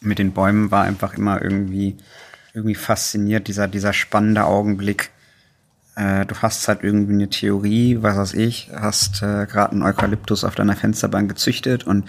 mit 0.00 0.18
den 0.18 0.32
Bäumen 0.32 0.70
war 0.70 0.84
einfach 0.84 1.14
immer 1.14 1.42
irgendwie, 1.42 1.96
irgendwie 2.54 2.74
fasziniert, 2.74 3.48
dieser, 3.48 3.68
dieser 3.68 3.92
spannende 3.92 4.44
Augenblick. 4.44 5.10
Äh, 5.96 6.26
du 6.26 6.36
hast 6.36 6.68
halt 6.68 6.82
irgendwie 6.82 7.14
eine 7.14 7.28
Theorie, 7.28 7.98
was 8.00 8.16
weiß 8.16 8.34
ich, 8.34 8.70
hast 8.74 9.22
äh, 9.22 9.46
gerade 9.46 9.72
einen 9.72 9.82
Eukalyptus 9.82 10.44
auf 10.44 10.54
deiner 10.54 10.76
Fensterbank 10.76 11.28
gezüchtet 11.28 11.84
und 11.84 12.08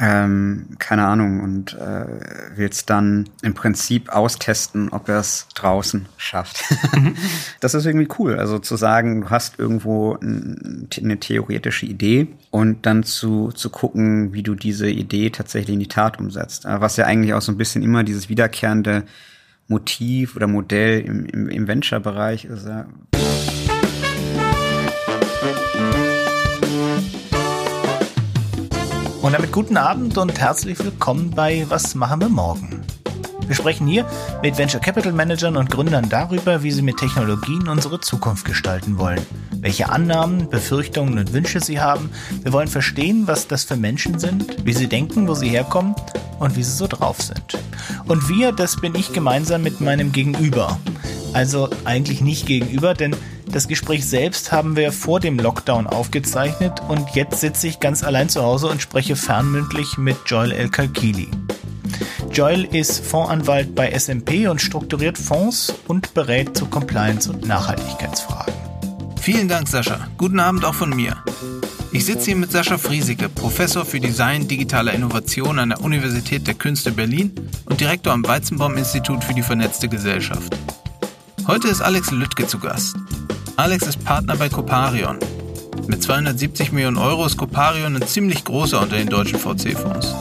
ähm, 0.00 0.76
keine 0.78 1.06
Ahnung, 1.06 1.40
und 1.40 1.74
äh, 1.74 2.04
willst 2.54 2.90
dann 2.90 3.28
im 3.42 3.54
Prinzip 3.54 4.10
austesten, 4.10 4.90
ob 4.90 5.08
er 5.08 5.20
es 5.20 5.46
draußen 5.54 6.06
schafft. 6.16 6.64
Mhm. 6.94 7.16
das 7.60 7.74
ist 7.74 7.86
irgendwie 7.86 8.08
cool. 8.18 8.38
Also 8.38 8.58
zu 8.58 8.76
sagen, 8.76 9.22
du 9.22 9.30
hast 9.30 9.58
irgendwo 9.58 10.18
eine 10.20 11.20
theoretische 11.20 11.86
Idee 11.86 12.28
und 12.50 12.84
dann 12.86 13.02
zu, 13.02 13.50
zu 13.52 13.70
gucken, 13.70 14.32
wie 14.32 14.42
du 14.42 14.54
diese 14.54 14.88
Idee 14.88 15.30
tatsächlich 15.30 15.74
in 15.74 15.80
die 15.80 15.88
Tat 15.88 16.18
umsetzt. 16.18 16.64
Was 16.64 16.96
ja 16.96 17.06
eigentlich 17.06 17.34
auch 17.34 17.42
so 17.42 17.52
ein 17.52 17.58
bisschen 17.58 17.82
immer 17.82 18.04
dieses 18.04 18.28
wiederkehrende 18.28 19.04
Motiv 19.68 20.36
oder 20.36 20.46
Modell 20.46 21.00
im, 21.00 21.26
im, 21.26 21.48
im 21.48 21.68
Venture-Bereich 21.68 22.46
ist. 22.46 22.66
Ja. 22.66 22.86
Und 29.20 29.32
damit 29.32 29.50
guten 29.50 29.76
Abend 29.76 30.16
und 30.16 30.38
herzlich 30.38 30.78
willkommen 30.78 31.30
bei 31.30 31.66
Was 31.68 31.96
machen 31.96 32.20
wir 32.20 32.28
morgen? 32.28 32.84
Wir 33.46 33.54
sprechen 33.56 33.88
hier 33.88 34.08
mit 34.42 34.56
Venture 34.56 34.80
Capital 34.80 35.12
Managern 35.12 35.56
und 35.56 35.70
Gründern 35.70 36.08
darüber, 36.08 36.62
wie 36.62 36.70
sie 36.70 36.82
mit 36.82 36.98
Technologien 36.98 37.68
unsere 37.68 38.00
Zukunft 38.00 38.44
gestalten 38.44 38.96
wollen, 38.96 39.20
welche 39.60 39.88
Annahmen, 39.88 40.48
Befürchtungen 40.48 41.18
und 41.18 41.32
Wünsche 41.32 41.60
sie 41.60 41.80
haben. 41.80 42.10
Wir 42.42 42.52
wollen 42.52 42.68
verstehen, 42.68 43.26
was 43.26 43.48
das 43.48 43.64
für 43.64 43.76
Menschen 43.76 44.20
sind, 44.20 44.64
wie 44.64 44.72
sie 44.72 44.86
denken, 44.86 45.26
wo 45.26 45.34
sie 45.34 45.48
herkommen 45.48 45.96
und 46.38 46.56
wie 46.56 46.62
sie 46.62 46.76
so 46.76 46.86
drauf 46.86 47.20
sind. 47.20 47.58
Und 48.06 48.28
wir, 48.28 48.52
das 48.52 48.76
bin 48.76 48.94
ich 48.94 49.12
gemeinsam 49.12 49.62
mit 49.62 49.80
meinem 49.80 50.12
Gegenüber. 50.12 50.78
Also 51.32 51.68
eigentlich 51.84 52.20
nicht 52.20 52.46
gegenüber, 52.46 52.94
denn 52.94 53.16
das 53.50 53.68
Gespräch 53.68 54.06
selbst 54.06 54.52
haben 54.52 54.76
wir 54.76 54.92
vor 54.92 55.20
dem 55.20 55.38
Lockdown 55.38 55.86
aufgezeichnet 55.86 56.80
und 56.88 57.14
jetzt 57.14 57.40
sitze 57.40 57.66
ich 57.66 57.80
ganz 57.80 58.04
allein 58.04 58.28
zu 58.28 58.42
Hause 58.42 58.66
und 58.66 58.82
spreche 58.82 59.16
fernmündlich 59.16 59.98
mit 59.98 60.16
Joel 60.26 60.52
El 60.52 60.68
Kalkili. 60.68 61.28
Joel 62.32 62.64
ist 62.64 63.04
Fondsanwalt 63.04 63.74
bei 63.74 63.90
SMP 63.98 64.48
und 64.48 64.60
strukturiert 64.60 65.18
Fonds 65.18 65.74
und 65.88 66.14
berät 66.14 66.56
zu 66.56 66.66
Compliance- 66.66 67.30
und 67.30 67.46
Nachhaltigkeitsfragen. 67.46 68.54
Vielen 69.20 69.48
Dank, 69.48 69.68
Sascha. 69.68 70.08
Guten 70.16 70.40
Abend 70.40 70.64
auch 70.64 70.74
von 70.74 70.90
mir. 70.90 71.16
Ich 71.90 72.04
sitze 72.04 72.26
hier 72.26 72.36
mit 72.36 72.52
Sascha 72.52 72.76
Friesike, 72.76 73.28
Professor 73.28 73.84
für 73.84 73.98
Design 73.98 74.46
digitaler 74.46 74.92
Innovation 74.92 75.58
an 75.58 75.70
der 75.70 75.80
Universität 75.80 76.46
der 76.46 76.54
Künste 76.54 76.92
Berlin 76.92 77.32
und 77.64 77.80
Direktor 77.80 78.12
am 78.12 78.26
Weizenbaum-Institut 78.26 79.24
für 79.24 79.34
die 79.34 79.42
vernetzte 79.42 79.88
Gesellschaft. 79.88 80.56
Heute 81.46 81.68
ist 81.68 81.80
Alex 81.80 82.10
Lüttke 82.10 82.46
zu 82.46 82.58
Gast. 82.58 82.94
Alex 83.58 83.88
ist 83.88 84.04
Partner 84.04 84.36
bei 84.36 84.48
Coparion. 84.48 85.18
Mit 85.88 86.00
270 86.00 86.70
Millionen 86.70 86.96
Euro 86.96 87.26
ist 87.26 87.36
Coparion 87.36 87.96
ein 87.96 88.06
ziemlich 88.06 88.44
großer 88.44 88.80
unter 88.80 88.96
den 88.96 89.08
deutschen 89.08 89.36
VC-Fonds. 89.36 90.14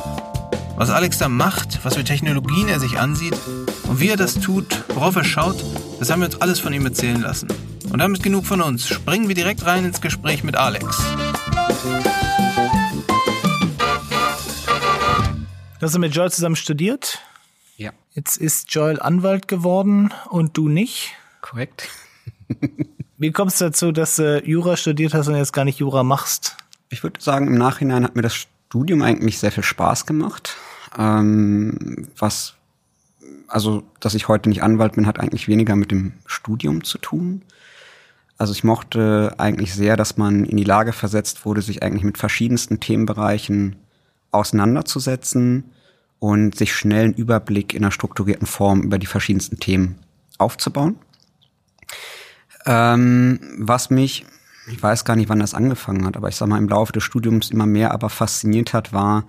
Was 0.76 0.90
Alex 0.90 1.20
da 1.20 1.30
macht, 1.30 1.86
was 1.86 1.96
für 1.96 2.04
Technologien 2.04 2.68
er 2.68 2.80
sich 2.80 2.98
ansieht 2.98 3.38
und 3.88 4.00
wie 4.00 4.10
er 4.10 4.18
das 4.18 4.40
tut, 4.40 4.84
worauf 4.96 5.16
er 5.18 5.24
schaut, 5.24 5.64
das 6.00 6.10
haben 6.10 6.22
wir 6.22 6.26
uns 6.26 6.42
alles 6.42 6.60
von 6.60 6.74
ihm 6.74 6.84
erzählen 6.84 7.22
lassen. 7.22 7.48
Und 7.92 8.00
damit 8.00 8.24
genug 8.24 8.48
von 8.48 8.60
uns. 8.60 8.88
Springen 8.88 9.28
wir 9.28 9.36
direkt 9.36 9.64
rein 9.68 9.86
ins 9.86 10.02
Gespräch 10.02 10.44
mit 10.44 10.56
Alex. 10.56 10.98
Hast 15.80 15.94
du 15.94 16.00
mit 16.00 16.16
Joel 16.16 16.32
zusammen 16.32 16.56
studiert? 16.56 17.20
Ja. 17.76 17.92
Jetzt 18.16 18.38
ist 18.38 18.74
Joel 18.74 19.00
Anwalt 19.00 19.48
geworden 19.48 20.12
und 20.32 20.58
du 20.58 20.70
nicht? 20.70 21.12
Korrekt. 21.42 21.88
Wie 23.18 23.32
kommst 23.32 23.60
du 23.60 23.66
dazu, 23.66 23.92
dass 23.92 24.18
du 24.18 24.44
Jura 24.46 24.78
studiert 24.78 25.16
hast 25.16 25.28
und 25.28 25.36
jetzt 25.36 25.54
gar 25.54 25.66
nicht 25.66 25.80
Jura 25.80 26.04
machst? 26.04 26.56
Ich 26.90 27.02
würde 27.02 27.20
sagen, 27.20 27.48
im 27.48 27.58
Nachhinein 27.58 28.04
hat 28.04 28.16
mir 28.16 28.22
das 28.22 28.36
Studium 28.36 29.02
eigentlich 29.02 29.40
sehr 29.40 29.52
viel 29.52 29.64
Spaß 29.64 30.06
gemacht. 30.06 30.56
Ähm, 30.98 32.08
was, 32.18 32.54
also, 33.48 33.84
dass 34.00 34.14
ich 34.14 34.28
heute 34.28 34.50
nicht 34.50 34.62
Anwalt 34.62 34.94
bin, 34.94 35.08
hat 35.08 35.20
eigentlich 35.20 35.48
weniger 35.48 35.76
mit 35.76 35.90
dem 35.90 36.14
Studium 36.28 36.84
zu 36.84 37.00
tun. 37.00 37.42
Also 38.38 38.54
ich 38.54 38.64
mochte 38.64 39.34
eigentlich 39.40 39.74
sehr, 39.74 39.98
dass 39.98 40.18
man 40.18 40.46
in 40.46 40.58
die 40.58 40.64
Lage 40.64 40.94
versetzt 40.94 41.44
wurde, 41.44 41.64
sich 41.64 41.82
eigentlich 41.82 42.04
mit 42.04 42.20
verschiedensten 42.20 42.80
Themenbereichen 42.80 43.78
auseinanderzusetzen 44.30 45.72
und 46.20 46.56
sich 46.56 46.76
schnell 46.76 47.06
einen 47.06 47.14
Überblick 47.14 47.74
in 47.74 47.84
einer 47.84 47.92
strukturierten 47.92 48.46
Form 48.46 48.84
über 48.84 49.00
die 49.00 49.08
verschiedensten 49.08 49.60
Themen 49.60 49.98
aufzubauen. 50.38 50.98
Ähm, 52.68 53.40
was 53.58 53.90
mich, 53.90 54.26
ich 54.68 54.84
weiß 54.84 55.06
gar 55.06 55.16
nicht, 55.16 55.30
wann 55.30 55.40
das 55.40 55.54
angefangen 55.54 56.06
hat, 56.06 56.18
aber 56.18 56.28
ich 56.28 56.36
sag 56.36 56.50
mal, 56.50 56.58
im 56.58 56.68
Laufe 56.68 56.92
des 56.92 57.04
Studiums 57.04 57.50
immer 57.50 57.66
mehr 57.66 57.92
aber 57.94 58.10
fasziniert 58.10 58.74
hat, 58.74 58.92
war 58.92 59.24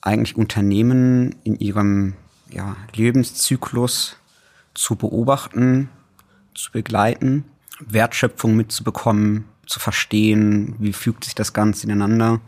eigentlich 0.00 0.36
Unternehmen 0.36 1.36
in 1.44 1.56
ihrem 1.58 2.14
ja, 2.50 2.76
Lebenszyklus 2.94 4.16
zu 4.74 4.96
beobachten, 4.96 5.88
zu 6.54 6.72
begleiten, 6.72 7.44
Wertschöpfung 7.78 8.56
mitzubekommen, 8.56 9.44
zu 9.66 9.78
verstehen, 9.78 10.74
wie 10.78 10.92
fügt 10.92 11.24
sich 11.24 11.36
das 11.36 11.52
Ganze 11.52 11.86
ineinander, 11.86 12.40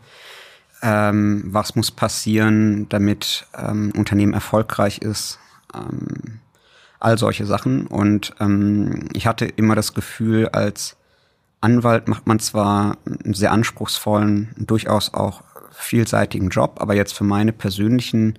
ähm, 0.81 1.43
was 1.45 1.75
muss 1.75 1.91
passieren, 1.91 2.89
damit 2.89 3.45
ähm, 3.55 3.93
Unternehmen 3.95 4.33
erfolgreich 4.33 4.97
ist, 4.97 5.39
ähm, 5.73 6.39
all 7.01 7.17
solche 7.17 7.45
Sachen. 7.45 7.87
Und 7.87 8.33
ähm, 8.39 9.09
ich 9.13 9.27
hatte 9.27 9.45
immer 9.45 9.75
das 9.75 9.93
Gefühl, 9.93 10.47
als 10.49 10.95
Anwalt 11.59 12.07
macht 12.07 12.27
man 12.27 12.39
zwar 12.39 12.97
einen 13.05 13.33
sehr 13.33 13.51
anspruchsvollen, 13.51 14.49
durchaus 14.57 15.13
auch 15.13 15.43
vielseitigen 15.71 16.49
Job, 16.49 16.77
aber 16.79 16.95
jetzt 16.95 17.13
für 17.13 17.23
meine 17.23 17.53
persönlichen 17.53 18.37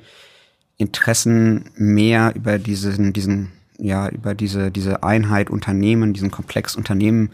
Interessen 0.77 1.71
mehr 1.77 2.33
über 2.34 2.59
diesen, 2.59 3.12
diesen, 3.12 3.53
ja, 3.78 4.09
über 4.09 4.34
diese, 4.34 4.71
diese 4.71 5.03
Einheit 5.03 5.50
Unternehmen, 5.50 6.12
diesen 6.12 6.31
Komplex 6.31 6.77
Unternehmen 6.77 7.31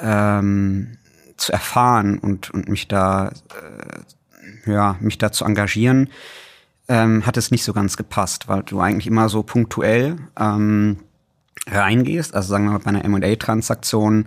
ähm, 0.00 0.98
zu 1.36 1.52
erfahren 1.52 2.18
und, 2.18 2.50
und 2.50 2.68
mich 2.68 2.88
da, 2.88 3.32
äh, 4.66 4.70
ja, 4.70 4.96
mich 5.00 5.18
da 5.18 5.32
zu 5.32 5.44
engagieren, 5.44 6.08
ähm, 6.90 7.24
hat 7.24 7.36
es 7.36 7.52
nicht 7.52 7.62
so 7.62 7.72
ganz 7.72 7.96
gepasst, 7.96 8.48
weil 8.48 8.64
du 8.64 8.80
eigentlich 8.80 9.06
immer 9.06 9.28
so 9.28 9.44
punktuell 9.44 10.16
ähm, 10.38 10.98
reingehst. 11.70 12.34
Also 12.34 12.48
sagen 12.48 12.64
wir 12.64 12.72
mal 12.72 12.78
bei 12.78 12.90
einer 12.90 13.04
M&A-Transaktion 13.04 14.26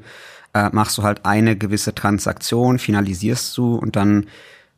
äh, 0.54 0.70
machst 0.72 0.98
du 0.98 1.04
halt 1.04 1.26
eine 1.26 1.58
gewisse 1.58 1.94
Transaktion, 1.94 2.80
finalisierst 2.80 3.56
du 3.58 3.76
und 3.76 3.98
dann 3.98 4.28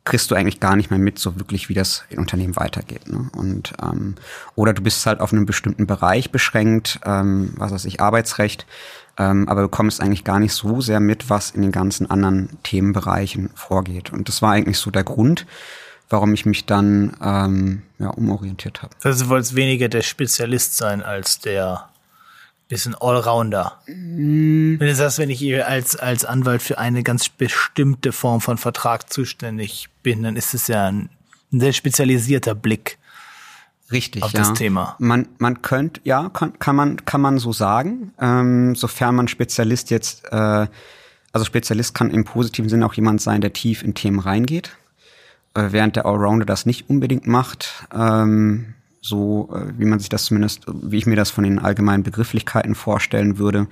kriegst 0.02 0.30
du 0.30 0.34
eigentlich 0.34 0.58
gar 0.58 0.74
nicht 0.74 0.90
mehr 0.90 0.98
mit, 0.98 1.18
so 1.18 1.36
wirklich, 1.36 1.68
wie 1.68 1.74
das 1.74 2.04
in 2.10 2.18
Unternehmen 2.18 2.56
weitergeht. 2.56 3.08
Ne? 3.08 3.30
Und 3.36 3.72
ähm, 3.80 4.16
oder 4.56 4.72
du 4.72 4.82
bist 4.82 5.06
halt 5.06 5.20
auf 5.20 5.32
einem 5.32 5.46
bestimmten 5.46 5.86
Bereich 5.86 6.32
beschränkt, 6.32 7.00
ähm, 7.04 7.52
was 7.56 7.72
weiß 7.72 7.84
ich, 7.84 8.00
Arbeitsrecht, 8.00 8.66
ähm, 9.16 9.48
aber 9.48 9.62
du 9.62 9.68
kommst 9.68 10.00
eigentlich 10.00 10.24
gar 10.24 10.40
nicht 10.40 10.52
so 10.52 10.80
sehr 10.80 10.98
mit, 10.98 11.30
was 11.30 11.50
in 11.50 11.62
den 11.62 11.72
ganzen 11.72 12.10
anderen 12.10 12.58
Themenbereichen 12.64 13.50
vorgeht. 13.54 14.12
Und 14.12 14.28
das 14.28 14.42
war 14.42 14.52
eigentlich 14.52 14.78
so 14.78 14.90
der 14.90 15.04
Grund, 15.04 15.46
warum 16.08 16.34
ich 16.34 16.46
mich 16.46 16.66
dann 16.66 17.16
ähm, 17.22 17.82
ja, 17.98 18.08
umorientiert 18.10 18.82
habe. 18.82 18.94
Also 19.02 19.24
du 19.24 19.30
wolltest 19.30 19.56
weniger 19.56 19.88
der 19.88 20.02
Spezialist 20.02 20.76
sein 20.76 21.02
als 21.02 21.40
der 21.40 21.88
bisschen 22.68 22.94
Allrounder. 22.94 23.80
Mm. 23.86 24.78
Wenn 24.78 24.88
du 24.88 24.94
sagst, 24.94 25.18
wenn 25.18 25.30
ich 25.30 25.64
als, 25.64 25.96
als 25.96 26.24
Anwalt 26.24 26.62
für 26.62 26.78
eine 26.78 27.02
ganz 27.02 27.28
bestimmte 27.28 28.12
Form 28.12 28.40
von 28.40 28.58
Vertrag 28.58 29.12
zuständig 29.12 29.88
bin, 30.02 30.22
dann 30.22 30.36
ist 30.36 30.54
es 30.54 30.66
ja 30.66 30.86
ein, 30.86 31.10
ein 31.52 31.60
sehr 31.60 31.72
spezialisierter 31.72 32.54
Blick. 32.54 32.98
Richtig, 33.92 34.24
auf 34.24 34.32
ja. 34.32 34.40
das 34.40 34.54
Thema. 34.54 34.96
Man, 34.98 35.28
man 35.38 35.62
könnte, 35.62 36.00
ja, 36.02 36.28
kann, 36.30 36.58
kann 36.58 36.74
man, 36.74 37.04
kann 37.04 37.20
man 37.20 37.38
so 37.38 37.52
sagen, 37.52 38.12
ähm, 38.20 38.74
sofern 38.74 39.14
man 39.14 39.28
Spezialist 39.28 39.90
jetzt, 39.90 40.24
äh, 40.32 40.66
also 41.32 41.44
Spezialist 41.44 41.94
kann 41.94 42.10
im 42.10 42.24
positiven 42.24 42.68
Sinne 42.68 42.84
auch 42.84 42.94
jemand 42.94 43.20
sein, 43.20 43.40
der 43.40 43.52
tief 43.52 43.84
in 43.84 43.94
Themen 43.94 44.18
reingeht. 44.18 44.76
Äh, 45.56 45.72
während 45.72 45.96
der 45.96 46.04
Allrounder 46.04 46.44
das 46.44 46.66
nicht 46.66 46.90
unbedingt 46.90 47.26
macht, 47.26 47.86
ähm, 47.94 48.74
so 49.00 49.48
äh, 49.54 49.72
wie 49.78 49.86
man 49.86 49.98
sich 49.98 50.10
das 50.10 50.26
zumindest, 50.26 50.64
wie 50.66 50.98
ich 50.98 51.06
mir 51.06 51.16
das 51.16 51.30
von 51.30 51.44
den 51.44 51.58
allgemeinen 51.58 52.02
Begrifflichkeiten 52.02 52.74
vorstellen 52.74 53.38
würde. 53.38 53.66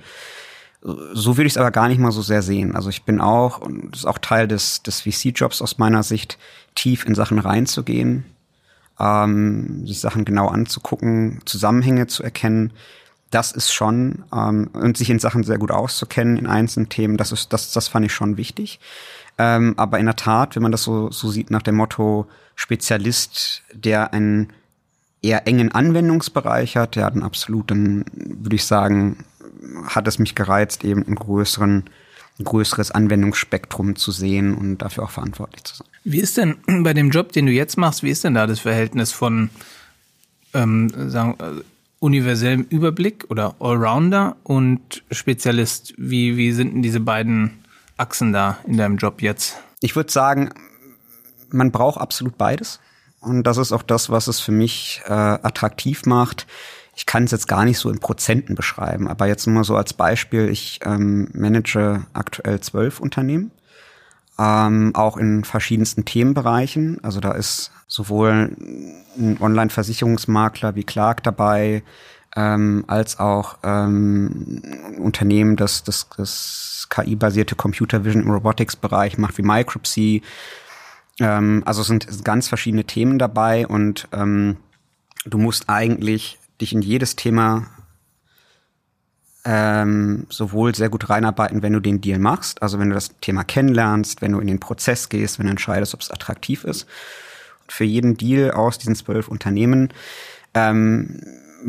So 0.81 1.37
würde 1.37 1.47
ich 1.47 1.53
es 1.53 1.57
aber 1.57 1.71
gar 1.71 1.87
nicht 1.87 1.99
mal 1.99 2.11
so 2.11 2.21
sehr 2.21 2.41
sehen. 2.41 2.75
Also 2.75 2.89
ich 2.89 3.03
bin 3.03 3.21
auch, 3.21 3.59
und 3.59 3.91
das 3.91 3.99
ist 3.99 4.05
auch 4.05 4.17
Teil 4.17 4.47
des, 4.47 4.81
des 4.81 5.01
VC-Jobs 5.01 5.61
aus 5.61 5.77
meiner 5.77 6.01
Sicht, 6.03 6.39
tief 6.73 7.05
in 7.05 7.13
Sachen 7.13 7.37
reinzugehen, 7.37 8.25
ähm, 8.99 9.85
sich 9.85 9.99
Sachen 9.99 10.25
genau 10.25 10.47
anzugucken, 10.47 11.41
Zusammenhänge 11.45 12.07
zu 12.07 12.23
erkennen. 12.23 12.73
Das 13.29 13.51
ist 13.51 13.71
schon, 13.71 14.23
ähm, 14.33 14.69
und 14.73 14.97
sich 14.97 15.09
in 15.09 15.19
Sachen 15.19 15.43
sehr 15.43 15.57
gut 15.57 15.71
auszukennen, 15.71 16.37
in 16.37 16.47
einzelnen 16.47 16.89
Themen, 16.89 17.17
das 17.17 17.31
ist, 17.31 17.53
das, 17.53 17.71
das 17.71 17.87
fand 17.87 18.05
ich 18.05 18.13
schon 18.13 18.37
wichtig. 18.37 18.79
Ähm, 19.37 19.73
aber 19.77 19.99
in 19.99 20.05
der 20.05 20.15
Tat, 20.15 20.55
wenn 20.55 20.63
man 20.63 20.71
das 20.71 20.83
so, 20.83 21.11
so 21.11 21.29
sieht 21.29 21.51
nach 21.51 21.61
dem 21.61 21.75
Motto 21.75 22.27
Spezialist, 22.55 23.63
der 23.73 24.13
einen 24.13 24.53
eher 25.21 25.47
engen 25.47 25.71
Anwendungsbereich 25.71 26.77
hat, 26.77 26.95
der 26.95 27.05
hat 27.05 27.13
einen 27.13 27.23
absoluten, 27.23 28.05
würde 28.13 28.55
ich 28.55 28.65
sagen, 28.65 29.17
hat 29.87 30.07
es 30.07 30.19
mich 30.19 30.35
gereizt, 30.35 30.83
eben 30.85 31.03
einen 31.05 31.15
größeren, 31.15 31.85
ein 32.39 32.43
größeres 32.43 32.91
Anwendungsspektrum 32.91 33.95
zu 33.95 34.11
sehen 34.11 34.55
und 34.55 34.77
dafür 34.77 35.03
auch 35.03 35.11
verantwortlich 35.11 35.63
zu 35.63 35.77
sein. 35.77 35.87
Wie 36.03 36.19
ist 36.19 36.37
denn 36.37 36.57
bei 36.83 36.93
dem 36.93 37.09
Job, 37.09 37.31
den 37.31 37.45
du 37.45 37.51
jetzt 37.51 37.77
machst, 37.77 38.03
wie 38.03 38.11
ist 38.11 38.23
denn 38.23 38.35
da 38.35 38.47
das 38.47 38.59
Verhältnis 38.59 39.11
von 39.11 39.49
ähm, 40.53 41.09
sagen, 41.09 41.35
äh, 41.39 41.61
universellem 41.99 42.65
Überblick 42.69 43.25
oder 43.29 43.55
Allrounder 43.59 44.37
und 44.43 45.03
Spezialist? 45.11 45.93
Wie, 45.97 46.37
wie 46.37 46.51
sind 46.51 46.73
denn 46.73 46.83
diese 46.83 46.99
beiden 46.99 47.64
Achsen 47.97 48.33
da 48.33 48.57
in 48.65 48.77
deinem 48.77 48.97
Job 48.97 49.21
jetzt? 49.21 49.57
Ich 49.81 49.95
würde 49.95 50.11
sagen, 50.11 50.51
man 51.49 51.71
braucht 51.71 51.99
absolut 51.99 52.37
beides. 52.37 52.79
Und 53.19 53.43
das 53.43 53.57
ist 53.57 53.71
auch 53.71 53.83
das, 53.83 54.09
was 54.09 54.27
es 54.27 54.39
für 54.39 54.51
mich 54.51 55.01
äh, 55.05 55.11
attraktiv 55.11 56.05
macht. 56.05 56.45
Ich 56.95 57.05
kann 57.05 57.23
es 57.23 57.31
jetzt 57.31 57.47
gar 57.47 57.65
nicht 57.65 57.79
so 57.79 57.89
in 57.89 57.99
Prozenten 57.99 58.55
beschreiben, 58.55 59.07
aber 59.07 59.27
jetzt 59.27 59.47
nur 59.47 59.63
so 59.63 59.75
als 59.75 59.93
Beispiel, 59.93 60.49
ich 60.49 60.79
ähm, 60.83 61.29
manage 61.33 62.05
aktuell 62.13 62.61
zwölf 62.61 62.99
Unternehmen, 62.99 63.51
ähm, 64.39 64.91
auch 64.95 65.17
in 65.17 65.43
verschiedensten 65.43 66.05
Themenbereichen. 66.05 67.03
Also 67.03 67.19
da 67.19 67.31
ist 67.31 67.71
sowohl 67.87 68.55
ein 69.17 69.37
Online-Versicherungsmakler 69.41 70.75
wie 70.75 70.83
Clark 70.83 71.23
dabei, 71.23 71.83
ähm, 72.35 72.83
als 72.87 73.19
auch 73.19 73.57
ähm, 73.63 74.61
Unternehmen, 74.97 75.55
das 75.55 75.83
das, 75.83 76.07
das 76.17 76.87
KI-basierte 76.89 77.55
Computer 77.55 78.03
Vision 78.03 78.23
im 78.23 78.31
Robotics-Bereich 78.31 79.17
macht, 79.17 79.37
wie 79.37 79.43
Micropsy. 79.43 80.21
Ähm, 81.19 81.63
also 81.65 81.81
es 81.81 81.87
sind 81.87 82.23
ganz 82.23 82.47
verschiedene 82.47 82.83
Themen 82.83 83.19
dabei 83.19 83.65
und 83.67 84.07
ähm, 84.11 84.57
du 85.25 85.37
musst 85.37 85.69
eigentlich 85.69 86.37
dich 86.61 86.73
in 86.73 86.81
jedes 86.81 87.15
Thema 87.15 87.67
ähm, 89.45 90.25
sowohl 90.29 90.73
sehr 90.73 90.89
gut 90.89 91.09
reinarbeiten, 91.09 91.61
wenn 91.61 91.73
du 91.73 91.79
den 91.79 92.01
Deal 92.01 92.19
machst, 92.19 92.61
also 92.61 92.79
wenn 92.79 92.89
du 92.89 92.95
das 92.95 93.11
Thema 93.21 93.43
kennenlernst, 93.43 94.21
wenn 94.21 94.31
du 94.31 94.39
in 94.39 94.47
den 94.47 94.59
Prozess 94.59 95.07
gehst, 95.07 95.37
wenn 95.37 95.45
du 95.45 95.51
entscheidest, 95.51 95.93
ob 95.93 96.01
es 96.01 96.11
attraktiv 96.11 96.63
ist. 96.63 96.87
Und 97.61 97.71
für 97.71 97.83
jeden 97.83 98.17
Deal 98.17 98.51
aus 98.51 98.79
diesen 98.79 98.95
zwölf 98.95 99.27
Unternehmen 99.27 99.93
ähm, 100.55 101.21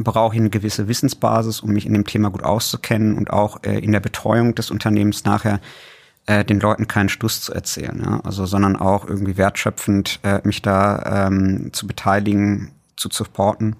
brauche 0.02 0.34
ich 0.34 0.40
eine 0.40 0.50
gewisse 0.50 0.88
Wissensbasis, 0.88 1.60
um 1.60 1.72
mich 1.72 1.86
in 1.86 1.92
dem 1.92 2.04
Thema 2.04 2.30
gut 2.30 2.42
auszukennen 2.42 3.16
und 3.16 3.30
auch 3.30 3.62
äh, 3.62 3.78
in 3.78 3.92
der 3.92 4.00
Betreuung 4.00 4.54
des 4.54 4.70
Unternehmens 4.70 5.24
nachher 5.24 5.60
äh, 6.26 6.44
den 6.44 6.60
Leuten 6.60 6.88
keinen 6.88 7.08
Stuss 7.08 7.40
zu 7.40 7.52
erzählen, 7.52 8.02
ja? 8.04 8.20
also 8.24 8.46
sondern 8.46 8.76
auch 8.76 9.06
irgendwie 9.06 9.36
wertschöpfend 9.36 10.20
äh, 10.22 10.40
mich 10.44 10.62
da 10.62 11.26
ähm, 11.26 11.70
zu 11.72 11.86
beteiligen, 11.86 12.72
zu 12.96 13.08
supporten. 13.10 13.76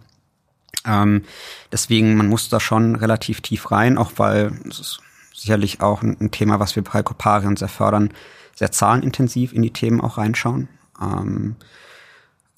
Ähm, 0.87 1.25
deswegen, 1.73 2.17
man 2.17 2.29
muss 2.29 2.49
da 2.49 2.61
schon 2.61 2.95
relativ 2.95 3.41
tief 3.41 3.71
rein, 3.73 3.99
auch 3.99 4.13
weil 4.17 4.53
es 4.69 4.79
ist 4.79 5.01
sicherlich 5.35 5.81
auch 5.81 6.03
ein, 6.03 6.17
ein 6.21 6.31
Thema, 6.31 6.61
was 6.61 6.77
wir 6.77 6.85
bei 6.85 7.03
Coparion 7.03 7.57
sehr 7.57 7.69
fördern, 7.69 8.13
sehr 8.55 8.73
zahlenintensiv 8.73 9.53
in 9.53 9.63
die 9.63 9.73
Themen 9.73 10.01
auch 10.01 10.17
reinschauen. 10.17 10.69
Ähm, 11.01 11.57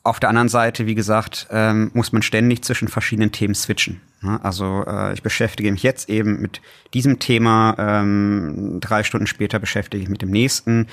auf 0.04 0.20
der 0.20 0.30
anderen 0.30 0.48
Seite, 0.48 0.86
wie 0.86 0.94
gesagt, 0.94 1.48
ähm, 1.50 1.90
muss 1.92 2.12
man 2.12 2.22
ständig 2.22 2.62
zwischen 2.62 2.88
verschiedenen 2.88 3.32
Themen 3.32 3.54
switchen. 3.54 4.00
Ne? 4.22 4.42
Also 4.42 4.84
äh, 4.86 5.12
ich 5.12 5.22
beschäftige 5.22 5.70
mich 5.70 5.82
jetzt 5.82 6.08
eben 6.08 6.40
mit 6.40 6.60
diesem 6.94 7.18
Thema, 7.18 7.74
ähm, 7.78 8.78
drei 8.80 9.02
Stunden 9.02 9.26
später 9.26 9.58
beschäftige 9.58 10.02
ich 10.02 10.08
mich 10.08 10.14
mit 10.14 10.22
dem 10.22 10.30
nächsten. 10.30 10.86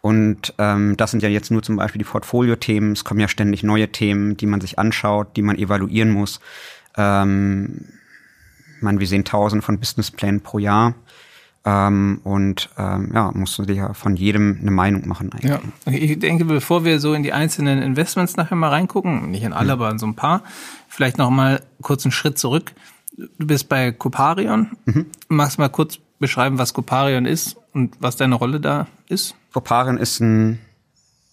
Und 0.00 0.54
ähm, 0.58 0.96
das 0.96 1.10
sind 1.10 1.22
ja 1.22 1.28
jetzt 1.28 1.50
nur 1.50 1.62
zum 1.62 1.76
Beispiel 1.76 1.98
die 1.98 2.08
Portfolio-Themen. 2.08 2.92
Es 2.92 3.04
kommen 3.04 3.20
ja 3.20 3.28
ständig 3.28 3.62
neue 3.62 3.88
Themen, 3.88 4.36
die 4.36 4.46
man 4.46 4.60
sich 4.60 4.78
anschaut, 4.78 5.36
die 5.36 5.42
man 5.42 5.56
evaluieren 5.56 6.10
muss. 6.10 6.40
Ähm, 6.96 7.86
man, 8.80 9.00
wir 9.00 9.06
sehen 9.06 9.24
tausende 9.24 9.64
von 9.64 9.78
Businessplänen 9.78 10.40
pro 10.42 10.58
Jahr. 10.58 10.94
Ähm, 11.64 12.20
und 12.24 12.70
ähm, 12.78 13.10
ja, 13.14 13.30
musst 13.34 13.58
du 13.58 13.64
dir 13.64 13.74
ja 13.74 13.92
von 13.92 14.16
jedem 14.16 14.58
eine 14.60 14.70
Meinung 14.70 15.06
machen 15.06 15.30
eigentlich. 15.32 15.50
Ja, 15.50 15.60
ich 15.92 16.18
denke, 16.18 16.46
bevor 16.46 16.84
wir 16.84 16.98
so 16.98 17.12
in 17.12 17.22
die 17.22 17.34
einzelnen 17.34 17.82
Investments 17.82 18.36
nachher 18.36 18.56
mal 18.56 18.70
reingucken, 18.70 19.30
nicht 19.30 19.42
in 19.42 19.52
alle, 19.52 19.76
mhm. 19.76 19.82
aber 19.82 19.90
in 19.90 19.98
so 19.98 20.06
ein 20.06 20.16
paar, 20.16 20.42
vielleicht 20.88 21.18
noch 21.18 21.30
mal 21.30 21.62
kurz 21.82 22.04
einen 22.04 22.12
Schritt 22.12 22.38
zurück. 22.38 22.72
Du 23.16 23.46
bist 23.46 23.68
bei 23.68 23.92
Coparion. 23.92 24.70
Mhm. 24.86 25.06
Magst 25.28 25.58
du 25.58 25.62
mal 25.62 25.68
kurz 25.68 25.98
beschreiben, 26.18 26.58
was 26.58 26.72
Coparion 26.72 27.26
ist 27.26 27.56
und 27.74 27.94
was 28.00 28.16
deine 28.16 28.36
Rolle 28.36 28.60
da 28.60 28.86
ist? 29.08 29.34
Coparion 29.52 29.98
ist 29.98 30.20
ein 30.20 30.60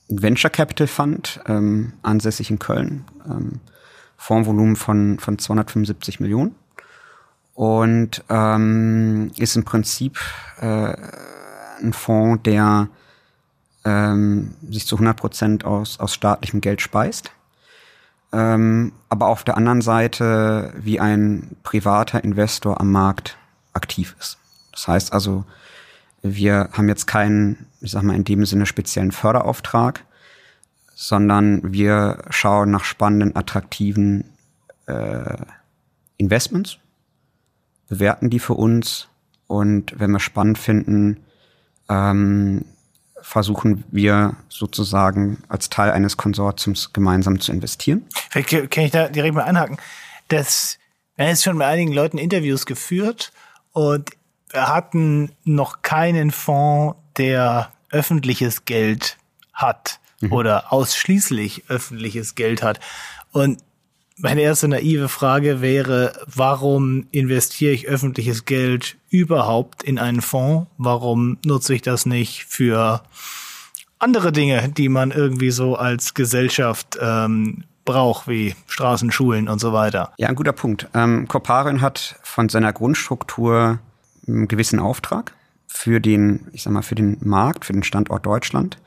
Venture 0.09 0.49
Capital 0.49 0.87
Fund, 0.87 1.39
ähm, 1.47 1.93
ansässig 2.01 2.49
in 2.49 2.59
Köln. 2.59 3.05
Ähm, 3.25 3.61
Fondsvolumen 4.17 4.75
von, 4.75 5.19
von 5.19 5.37
275 5.37 6.19
Millionen 6.19 6.55
und 7.57 8.23
ähm, 8.29 9.31
ist 9.35 9.55
im 9.55 9.65
Prinzip 9.65 10.19
äh, 10.61 10.93
ein 11.81 11.91
Fonds, 11.91 12.43
der 12.43 12.87
ähm, 13.83 14.53
sich 14.69 14.85
zu 14.85 14.95
100 14.95 15.17
Prozent 15.17 15.65
aus, 15.65 15.99
aus 15.99 16.13
staatlichem 16.13 16.61
Geld 16.61 16.81
speist, 16.81 17.31
ähm, 18.31 18.91
aber 19.09 19.25
auf 19.25 19.43
der 19.43 19.57
anderen 19.57 19.81
Seite 19.81 20.71
wie 20.77 20.99
ein 20.99 21.57
privater 21.63 22.23
Investor 22.23 22.79
am 22.79 22.91
Markt 22.91 23.39
aktiv 23.73 24.15
ist. 24.19 24.37
Das 24.71 24.87
heißt 24.87 25.13
also, 25.13 25.43
wir 26.21 26.69
haben 26.73 26.87
jetzt 26.87 27.07
keinen, 27.07 27.65
ich 27.81 27.89
sag 27.89 28.03
mal 28.03 28.15
in 28.15 28.23
dem 28.23 28.45
Sinne 28.45 28.67
speziellen 28.67 29.11
Förderauftrag, 29.11 30.05
sondern 30.93 31.73
wir 31.73 32.23
schauen 32.29 32.69
nach 32.69 32.83
spannenden, 32.83 33.35
attraktiven 33.35 34.25
äh, 34.85 35.37
Investments 36.17 36.77
bewerten 37.87 38.29
die 38.29 38.39
für 38.39 38.53
uns 38.53 39.07
und 39.47 39.97
wenn 39.99 40.11
wir 40.11 40.19
spannend 40.19 40.57
finden, 40.57 41.23
ähm, 41.89 42.65
versuchen 43.21 43.83
wir 43.91 44.35
sozusagen 44.49 45.43
als 45.49 45.69
Teil 45.69 45.91
eines 45.91 46.17
Konsortiums 46.17 46.93
gemeinsam 46.93 47.39
zu 47.39 47.51
investieren. 47.51 48.05
Vielleicht 48.29 48.71
kann 48.71 48.85
ich 48.85 48.91
da 48.91 49.07
direkt 49.07 49.35
mal 49.35 49.43
anhaken. 49.43 49.77
Das, 50.27 50.77
wir 51.15 51.25
haben 51.25 51.31
jetzt 51.31 51.43
schon 51.43 51.57
mit 51.57 51.67
einigen 51.67 51.93
Leuten 51.93 52.17
Interviews 52.17 52.65
geführt 52.65 53.31
und 53.73 54.11
wir 54.51 54.67
hatten 54.67 55.31
noch 55.43 55.81
keinen 55.81 56.31
Fonds, 56.31 56.97
der 57.17 57.71
öffentliches 57.89 58.65
Geld 58.65 59.17
hat 59.53 59.99
mhm. 60.21 60.31
oder 60.31 60.71
ausschließlich 60.71 61.69
öffentliches 61.69 62.35
Geld 62.35 62.63
hat. 62.63 62.79
Und 63.31 63.61
meine 64.17 64.41
erste 64.41 64.67
naive 64.67 65.09
Frage 65.09 65.61
wäre, 65.61 66.13
warum 66.25 67.07
investiere 67.11 67.73
ich 67.73 67.87
öffentliches 67.87 68.45
Geld 68.45 68.97
überhaupt 69.09 69.83
in 69.83 69.99
einen 69.99 70.21
Fonds? 70.21 70.67
Warum 70.77 71.37
nutze 71.45 71.75
ich 71.75 71.81
das 71.81 72.05
nicht 72.05 72.45
für 72.45 73.03
andere 73.99 74.31
Dinge, 74.31 74.69
die 74.69 74.89
man 74.89 75.11
irgendwie 75.11 75.51
so 75.51 75.75
als 75.75 76.13
Gesellschaft 76.13 76.97
ähm, 76.99 77.63
braucht, 77.85 78.27
wie 78.27 78.55
Straßen, 78.67 79.11
Schulen 79.11 79.47
und 79.47 79.59
so 79.59 79.71
weiter? 79.71 80.13
Ja, 80.17 80.27
ein 80.27 80.35
guter 80.35 80.53
Punkt. 80.53 80.87
Ähm, 80.93 81.27
Corparin 81.27 81.81
hat 81.81 82.19
von 82.23 82.49
seiner 82.49 82.73
Grundstruktur 82.73 83.79
einen 84.27 84.47
gewissen 84.47 84.79
Auftrag 84.79 85.33
für 85.67 85.99
den, 85.99 86.47
ich 86.53 86.63
sag 86.63 86.73
mal, 86.73 86.81
für 86.81 86.95
den 86.95 87.17
Markt, 87.21 87.65
für 87.65 87.73
den 87.73 87.83
Standort 87.83 88.25
Deutschland. 88.25 88.77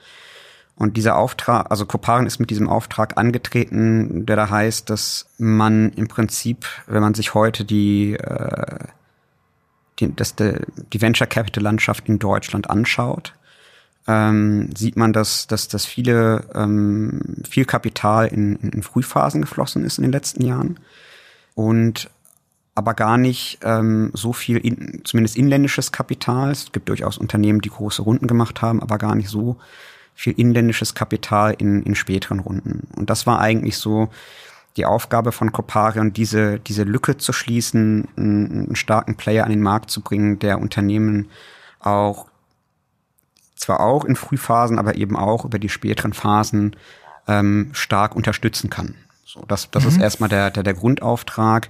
Und 0.80 0.96
dieser 0.96 1.18
Auftrag, 1.18 1.70
also 1.70 1.84
Coparen 1.84 2.26
ist 2.26 2.38
mit 2.38 2.48
diesem 2.48 2.66
Auftrag 2.66 3.18
angetreten, 3.18 4.24
der 4.24 4.36
da 4.36 4.48
heißt, 4.48 4.88
dass 4.88 5.26
man 5.36 5.92
im 5.92 6.08
Prinzip, 6.08 6.64
wenn 6.86 7.02
man 7.02 7.12
sich 7.12 7.34
heute 7.34 7.66
die, 7.66 8.14
äh, 8.14 8.78
die, 9.98 10.16
das, 10.16 10.36
die 10.36 11.02
Venture 11.02 11.26
Capital 11.26 11.62
Landschaft 11.62 12.08
in 12.08 12.18
Deutschland 12.18 12.70
anschaut, 12.70 13.34
ähm, 14.08 14.70
sieht 14.74 14.96
man, 14.96 15.12
dass, 15.12 15.46
dass, 15.46 15.68
dass 15.68 15.84
viele, 15.84 16.48
ähm, 16.54 17.42
viel 17.46 17.66
Kapital 17.66 18.28
in, 18.28 18.56
in 18.56 18.82
Frühphasen 18.82 19.42
geflossen 19.42 19.84
ist 19.84 19.98
in 19.98 20.04
den 20.04 20.12
letzten 20.12 20.46
Jahren. 20.46 20.80
Und 21.54 22.08
aber 22.74 22.94
gar 22.94 23.18
nicht 23.18 23.58
ähm, 23.64 24.12
so 24.14 24.32
viel, 24.32 24.56
in, 24.56 25.02
zumindest 25.04 25.36
inländisches 25.36 25.92
Kapital. 25.92 26.52
Es 26.52 26.72
gibt 26.72 26.88
durchaus 26.88 27.18
Unternehmen, 27.18 27.60
die 27.60 27.68
große 27.68 28.00
Runden 28.00 28.26
gemacht 28.26 28.62
haben, 28.62 28.80
aber 28.80 28.96
gar 28.96 29.14
nicht 29.14 29.28
so 29.28 29.58
viel 30.14 30.34
inländisches 30.34 30.94
Kapital 30.94 31.54
in, 31.58 31.82
in 31.82 31.94
späteren 31.94 32.40
Runden. 32.40 32.88
Und 32.96 33.10
das 33.10 33.26
war 33.26 33.40
eigentlich 33.40 33.78
so 33.78 34.10
die 34.76 34.86
Aufgabe 34.86 35.32
von 35.32 35.52
Coparion, 35.52 36.12
diese, 36.12 36.60
diese 36.60 36.84
Lücke 36.84 37.16
zu 37.16 37.32
schließen, 37.32 38.08
einen, 38.16 38.66
einen 38.66 38.76
starken 38.76 39.16
Player 39.16 39.44
an 39.44 39.50
den 39.50 39.62
Markt 39.62 39.90
zu 39.90 40.00
bringen, 40.00 40.38
der 40.38 40.60
Unternehmen 40.60 41.30
auch 41.80 42.26
zwar 43.56 43.80
auch 43.80 44.04
in 44.04 44.16
Frühphasen, 44.16 44.78
aber 44.78 44.94
eben 44.94 45.16
auch 45.16 45.44
über 45.44 45.58
die 45.58 45.68
späteren 45.68 46.12
Phasen 46.12 46.76
ähm, 47.28 47.70
stark 47.72 48.16
unterstützen 48.16 48.70
kann. 48.70 48.94
So, 49.24 49.44
das, 49.46 49.70
das 49.70 49.84
mhm. 49.84 49.88
ist 49.90 50.00
erstmal 50.00 50.28
der, 50.28 50.50
der, 50.50 50.62
der 50.62 50.74
Grundauftrag 50.74 51.68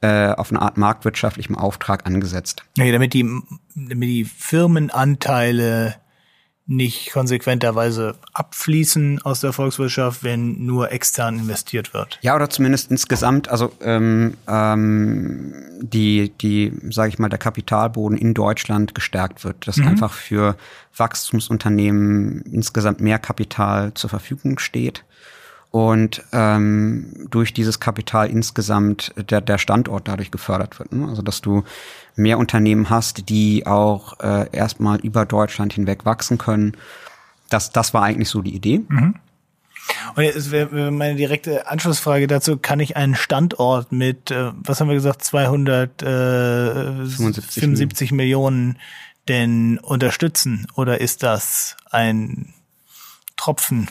äh, 0.00 0.32
auf 0.32 0.50
eine 0.50 0.60
Art 0.60 0.76
marktwirtschaftlichem 0.76 1.56
Auftrag 1.56 2.06
angesetzt. 2.06 2.64
Ja, 2.76 2.90
damit 2.92 3.14
die, 3.14 3.24
damit 3.74 4.08
die 4.08 4.24
Firmenanteile 4.24 5.96
nicht 6.68 7.12
konsequenterweise 7.12 8.14
abfließen 8.34 9.22
aus 9.22 9.40
der 9.40 9.54
Volkswirtschaft, 9.54 10.22
wenn 10.22 10.66
nur 10.66 10.92
extern 10.92 11.38
investiert 11.38 11.94
wird. 11.94 12.18
Ja, 12.20 12.36
oder 12.36 12.50
zumindest 12.50 12.90
insgesamt, 12.90 13.48
also 13.48 13.72
ähm, 13.80 14.36
ähm, 14.46 15.54
die, 15.80 16.30
die, 16.38 16.72
sage 16.90 17.08
ich 17.08 17.18
mal, 17.18 17.30
der 17.30 17.38
Kapitalboden 17.38 18.18
in 18.18 18.34
Deutschland 18.34 18.94
gestärkt 18.94 19.44
wird, 19.44 19.66
dass 19.66 19.78
mhm. 19.78 19.88
einfach 19.88 20.12
für 20.12 20.56
Wachstumsunternehmen 20.94 22.42
insgesamt 22.42 23.00
mehr 23.00 23.18
Kapital 23.18 23.94
zur 23.94 24.10
Verfügung 24.10 24.58
steht 24.58 25.04
und 25.70 26.24
ähm, 26.32 27.26
durch 27.30 27.52
dieses 27.52 27.78
Kapital 27.78 28.30
insgesamt 28.30 29.12
der, 29.16 29.42
der 29.42 29.58
Standort 29.58 30.08
dadurch 30.08 30.30
gefördert 30.30 30.78
wird. 30.78 30.92
Ne? 30.92 31.08
Also 31.08 31.22
dass 31.22 31.42
du 31.42 31.64
mehr 32.16 32.38
Unternehmen 32.38 32.90
hast, 32.90 33.28
die 33.28 33.66
auch 33.66 34.18
äh, 34.20 34.48
erstmal 34.50 34.98
über 35.00 35.26
Deutschland 35.26 35.74
hinweg 35.74 36.04
wachsen 36.04 36.38
können. 36.38 36.76
Das, 37.50 37.70
das 37.70 37.94
war 37.94 38.02
eigentlich 38.02 38.28
so 38.28 38.42
die 38.42 38.54
Idee. 38.54 38.80
Mhm. 38.88 39.14
Und 40.14 40.22
jetzt 40.22 40.50
wäre 40.50 40.90
meine 40.90 41.16
direkte 41.16 41.66
Anschlussfrage 41.68 42.26
dazu, 42.26 42.58
kann 42.58 42.80
ich 42.80 42.96
einen 42.96 43.14
Standort 43.14 43.92
mit, 43.92 44.30
äh, 44.30 44.52
was 44.54 44.80
haben 44.80 44.88
wir 44.88 44.94
gesagt, 44.94 45.22
275 45.24 48.10
äh, 48.10 48.14
Millionen 48.14 48.78
denn 49.28 49.78
unterstützen? 49.78 50.66
Oder 50.74 51.00
ist 51.00 51.22
das 51.22 51.78
ein 51.90 52.52
Tropfen 53.36 53.88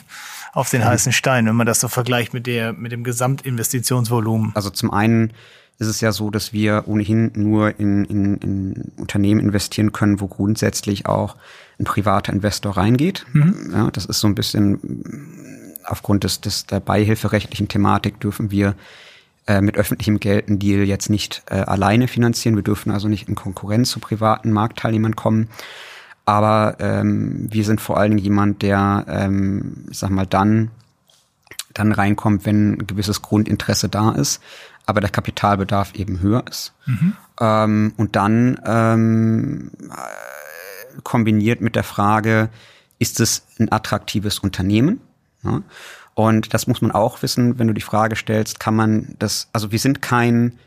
auf 0.57 0.71
den 0.71 0.81
mhm. 0.81 0.85
heißen 0.85 1.11
Stein, 1.11 1.45
wenn 1.45 1.55
man 1.55 1.67
das 1.67 1.79
so 1.79 1.87
vergleicht 1.87 2.33
mit 2.33 2.47
der, 2.47 2.73
mit 2.73 2.91
dem 2.91 3.03
Gesamtinvestitionsvolumen? 3.03 4.51
Also 4.55 4.71
zum 4.71 4.91
einen 4.91 5.33
ist 5.77 5.87
es 5.87 6.01
ja 6.01 6.11
so, 6.11 6.31
dass 6.31 6.51
wir 6.51 6.85
ohnehin 6.87 7.31
nur 7.35 7.79
in, 7.79 8.05
in, 8.05 8.37
in 8.37 8.91
Unternehmen 8.97 9.39
investieren 9.39 9.91
können, 9.91 10.19
wo 10.19 10.27
grundsätzlich 10.27 11.05
auch 11.05 11.35
ein 11.79 11.85
privater 11.85 12.33
Investor 12.33 12.75
reingeht. 12.75 13.27
Mhm. 13.33 13.69
Ja, 13.71 13.91
das 13.91 14.05
ist 14.05 14.19
so 14.19 14.27
ein 14.27 14.33
bisschen 14.33 15.75
aufgrund 15.85 16.23
des, 16.23 16.41
des 16.41 16.65
der 16.65 16.79
beihilferechtlichen 16.79 17.67
Thematik 17.67 18.19
dürfen 18.19 18.49
wir 18.49 18.73
äh, 19.45 19.61
mit 19.61 19.77
öffentlichem 19.77 20.19
Geld 20.19 20.47
einen 20.47 20.57
Deal 20.57 20.83
jetzt 20.83 21.11
nicht 21.11 21.43
äh, 21.51 21.57
alleine 21.57 22.07
finanzieren. 22.07 22.55
Wir 22.55 22.63
dürfen 22.63 22.91
also 22.91 23.07
nicht 23.07 23.29
in 23.29 23.35
Konkurrenz 23.35 23.91
zu 23.91 23.99
privaten 23.99 24.51
Marktteilnehmern 24.51 25.15
kommen. 25.15 25.49
Aber 26.27 26.75
ähm, 26.81 27.47
wir 27.49 27.63
sind 27.63 27.79
vor 27.79 27.97
allen 27.97 28.11
Dingen 28.11 28.23
jemand, 28.23 28.61
der, 28.61 29.05
ähm, 29.07 29.85
ich 29.89 29.97
sag 29.97 30.09
mal, 30.09 30.27
dann, 30.27 30.71
dann 31.73 31.93
reinkommt, 31.93 32.45
wenn 32.45 32.73
ein 32.73 32.85
gewisses 32.85 33.21
Grundinteresse 33.21 33.87
da 33.87 34.11
ist, 34.11 34.41
aber 34.85 34.99
der 34.99 35.09
Kapitalbedarf 35.09 35.95
eben 35.95 36.19
höher 36.19 36.43
ist. 36.49 36.73
Mhm. 36.85 37.13
Ähm, 37.39 37.93
und 37.95 38.17
dann 38.17 38.59
ähm, 38.65 39.71
kombiniert 41.03 41.61
mit 41.61 41.77
der 41.77 41.85
Frage, 41.85 42.49
ist 42.99 43.21
es 43.21 43.43
ein 43.57 43.71
attraktives 43.71 44.39
Unternehmen? 44.39 44.99
Ja? 45.43 45.61
Und 46.13 46.53
das 46.53 46.67
muss 46.67 46.81
man 46.81 46.91
auch 46.91 47.21
wissen, 47.21 47.57
wenn 47.57 47.67
du 47.67 47.73
die 47.73 47.79
Frage 47.79 48.17
stellst, 48.17 48.59
kann 48.59 48.75
man 48.75 49.15
das, 49.17 49.47
also 49.53 49.71
wir 49.71 49.79
sind 49.79 50.01
kein 50.01 50.59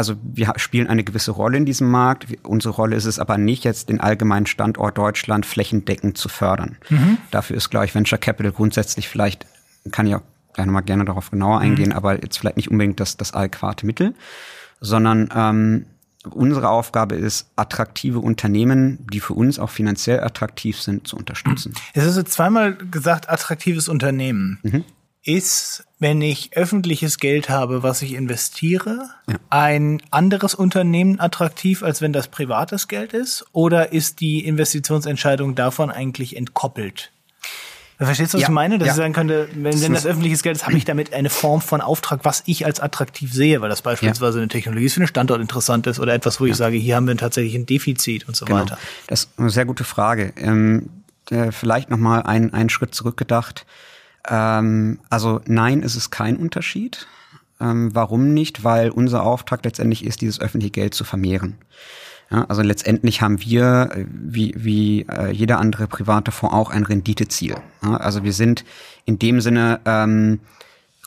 also 0.00 0.16
wir 0.22 0.54
spielen 0.56 0.86
eine 0.86 1.04
gewisse 1.04 1.30
Rolle 1.30 1.58
in 1.58 1.66
diesem 1.66 1.90
Markt. 1.90 2.26
Unsere 2.42 2.74
Rolle 2.74 2.96
ist 2.96 3.04
es 3.04 3.18
aber 3.18 3.36
nicht, 3.36 3.64
jetzt 3.64 3.90
den 3.90 4.00
allgemeinen 4.00 4.46
Standort 4.46 4.96
Deutschland 4.96 5.44
flächendeckend 5.44 6.16
zu 6.16 6.30
fördern. 6.30 6.78
Mhm. 6.88 7.18
Dafür 7.30 7.58
ist, 7.58 7.68
glaube 7.68 7.84
ich, 7.84 7.94
Venture 7.94 8.16
Capital 8.16 8.50
grundsätzlich 8.50 9.10
vielleicht, 9.10 9.44
kann 9.92 10.06
ich 10.06 10.14
auch 10.14 10.22
gleich 10.54 10.64
nochmal 10.64 10.84
gerne 10.84 11.04
darauf 11.04 11.30
genauer 11.30 11.56
mhm. 11.56 11.64
eingehen, 11.64 11.90
mhm. 11.90 11.96
aber 11.96 12.22
jetzt 12.22 12.38
vielleicht 12.38 12.56
nicht 12.56 12.70
unbedingt 12.70 12.98
das, 12.98 13.18
das 13.18 13.34
adäquate 13.34 13.84
Mittel, 13.84 14.14
sondern 14.80 15.28
ähm, 15.34 15.84
unsere 16.30 16.70
Aufgabe 16.70 17.16
ist, 17.16 17.50
attraktive 17.56 18.20
Unternehmen, 18.20 19.06
die 19.12 19.20
für 19.20 19.34
uns 19.34 19.58
auch 19.58 19.68
finanziell 19.68 20.20
attraktiv 20.20 20.80
sind, 20.80 21.06
zu 21.06 21.18
unterstützen. 21.18 21.74
Es 21.92 22.06
ist 22.06 22.16
jetzt 22.16 22.32
zweimal 22.32 22.74
gesagt, 22.74 23.28
attraktives 23.28 23.86
Unternehmen. 23.86 24.60
Mhm 24.62 24.84
ist, 25.22 25.84
wenn 25.98 26.22
ich 26.22 26.56
öffentliches 26.56 27.18
Geld 27.18 27.50
habe, 27.50 27.82
was 27.82 28.00
ich 28.02 28.14
investiere, 28.14 29.10
ja. 29.28 29.36
ein 29.50 30.02
anderes 30.10 30.54
Unternehmen 30.54 31.20
attraktiv, 31.20 31.82
als 31.82 32.00
wenn 32.00 32.12
das 32.12 32.28
privates 32.28 32.88
Geld 32.88 33.12
ist? 33.12 33.44
Oder 33.52 33.92
ist 33.92 34.20
die 34.20 34.46
Investitionsentscheidung 34.46 35.54
davon 35.54 35.90
eigentlich 35.90 36.36
entkoppelt? 36.36 37.10
Verstehst 37.98 38.32
du, 38.32 38.38
was 38.38 38.42
ja, 38.42 38.48
ich 38.48 38.54
meine? 38.54 38.78
Dass 38.78 38.86
ja. 38.86 38.92
ich 38.94 38.96
sagen 38.96 39.12
könnte, 39.12 39.48
wenn, 39.52 39.78
wenn 39.82 39.92
das 39.92 40.06
öffentliches 40.06 40.42
Geld 40.42 40.56
ist, 40.56 40.64
habe 40.64 40.78
ich 40.78 40.86
damit 40.86 41.12
eine 41.12 41.28
Form 41.28 41.60
von 41.60 41.82
Auftrag, 41.82 42.20
was 42.22 42.42
ich 42.46 42.64
als 42.64 42.80
attraktiv 42.80 43.30
sehe, 43.30 43.60
weil 43.60 43.68
das 43.68 43.82
beispielsweise 43.82 44.38
ja. 44.38 44.42
eine 44.42 44.48
Technologie 44.48 44.86
ist 44.86 44.94
für 44.94 45.00
einen 45.00 45.06
Standort 45.06 45.42
interessant 45.42 45.86
ist 45.86 46.00
oder 46.00 46.14
etwas, 46.14 46.40
wo 46.40 46.46
ich 46.46 46.56
sage, 46.56 46.78
hier 46.78 46.96
haben 46.96 47.06
wir 47.06 47.14
tatsächlich 47.18 47.54
ein 47.54 47.66
Defizit 47.66 48.26
und 48.26 48.36
so 48.36 48.46
genau. 48.46 48.60
weiter. 48.60 48.78
Das 49.06 49.24
ist 49.24 49.30
eine 49.36 49.50
sehr 49.50 49.66
gute 49.66 49.84
Frage. 49.84 50.32
Ähm, 50.38 50.88
äh, 51.30 51.52
vielleicht 51.52 51.90
nochmal 51.90 52.22
einen, 52.22 52.54
einen 52.54 52.70
Schritt 52.70 52.94
zurückgedacht. 52.94 53.66
Ähm, 54.28 55.00
also 55.08 55.40
nein, 55.46 55.82
ist 55.82 55.96
es 55.96 56.10
kein 56.10 56.36
Unterschied. 56.36 57.06
Ähm, 57.60 57.94
warum 57.94 58.32
nicht? 58.32 58.64
Weil 58.64 58.90
unser 58.90 59.22
Auftrag 59.22 59.64
letztendlich 59.64 60.04
ist, 60.04 60.20
dieses 60.20 60.40
öffentliche 60.40 60.72
Geld 60.72 60.94
zu 60.94 61.04
vermehren. 61.04 61.58
Ja, 62.30 62.44
also 62.44 62.62
letztendlich 62.62 63.22
haben 63.22 63.40
wir, 63.40 63.90
äh, 63.92 64.04
wie, 64.08 64.54
wie 64.56 65.06
äh, 65.10 65.30
jeder 65.30 65.58
andere 65.58 65.86
private 65.88 66.30
Fonds, 66.30 66.54
auch 66.54 66.70
ein 66.70 66.84
Renditeziel. 66.84 67.56
Ja, 67.82 67.96
also 67.96 68.22
wir 68.22 68.32
sind 68.32 68.64
in 69.04 69.18
dem 69.18 69.40
Sinne, 69.40 69.80
ähm, 69.84 70.40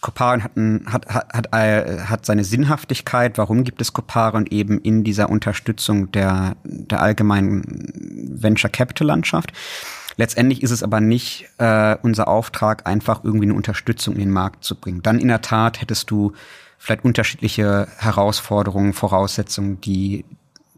Coparion 0.02 0.44
hat, 0.44 0.58
ein, 0.58 0.86
hat, 0.92 1.08
hat, 1.08 1.34
hat, 1.34 1.54
äh, 1.54 2.02
hat 2.02 2.26
seine 2.26 2.44
Sinnhaftigkeit. 2.44 3.38
Warum 3.38 3.64
gibt 3.64 3.82
es 3.82 3.94
Coparion 3.94 4.46
eben 4.48 4.80
in 4.82 5.06
dieser 5.06 5.30
Unterstützung 5.30 6.12
der, 6.12 6.58
der 6.66 7.02
allgemeinen 7.02 7.64
Venture 8.36 8.70
Capital 8.70 9.08
Landschaft? 9.08 9.54
Letztendlich 10.16 10.64
ist 10.64 10.72
es 10.72 10.84
aber 10.84 11.02
nicht 11.02 11.50
äh, 11.58 11.96
unser 12.02 12.28
Auftrag, 12.28 12.86
einfach 12.88 13.24
irgendwie 13.24 13.46
eine 13.46 13.56
Unterstützung 13.56 14.14
in 14.14 14.20
den 14.20 14.32
Markt 14.32 14.64
zu 14.64 14.76
bringen. 14.76 15.02
Dann 15.02 15.20
in 15.20 15.28
der 15.28 15.42
Tat 15.42 15.82
hättest 15.82 16.12
du 16.12 16.34
vielleicht 16.78 17.06
unterschiedliche 17.06 17.88
Herausforderungen, 17.98 18.94
Voraussetzungen, 18.94 19.80
die, 19.82 20.26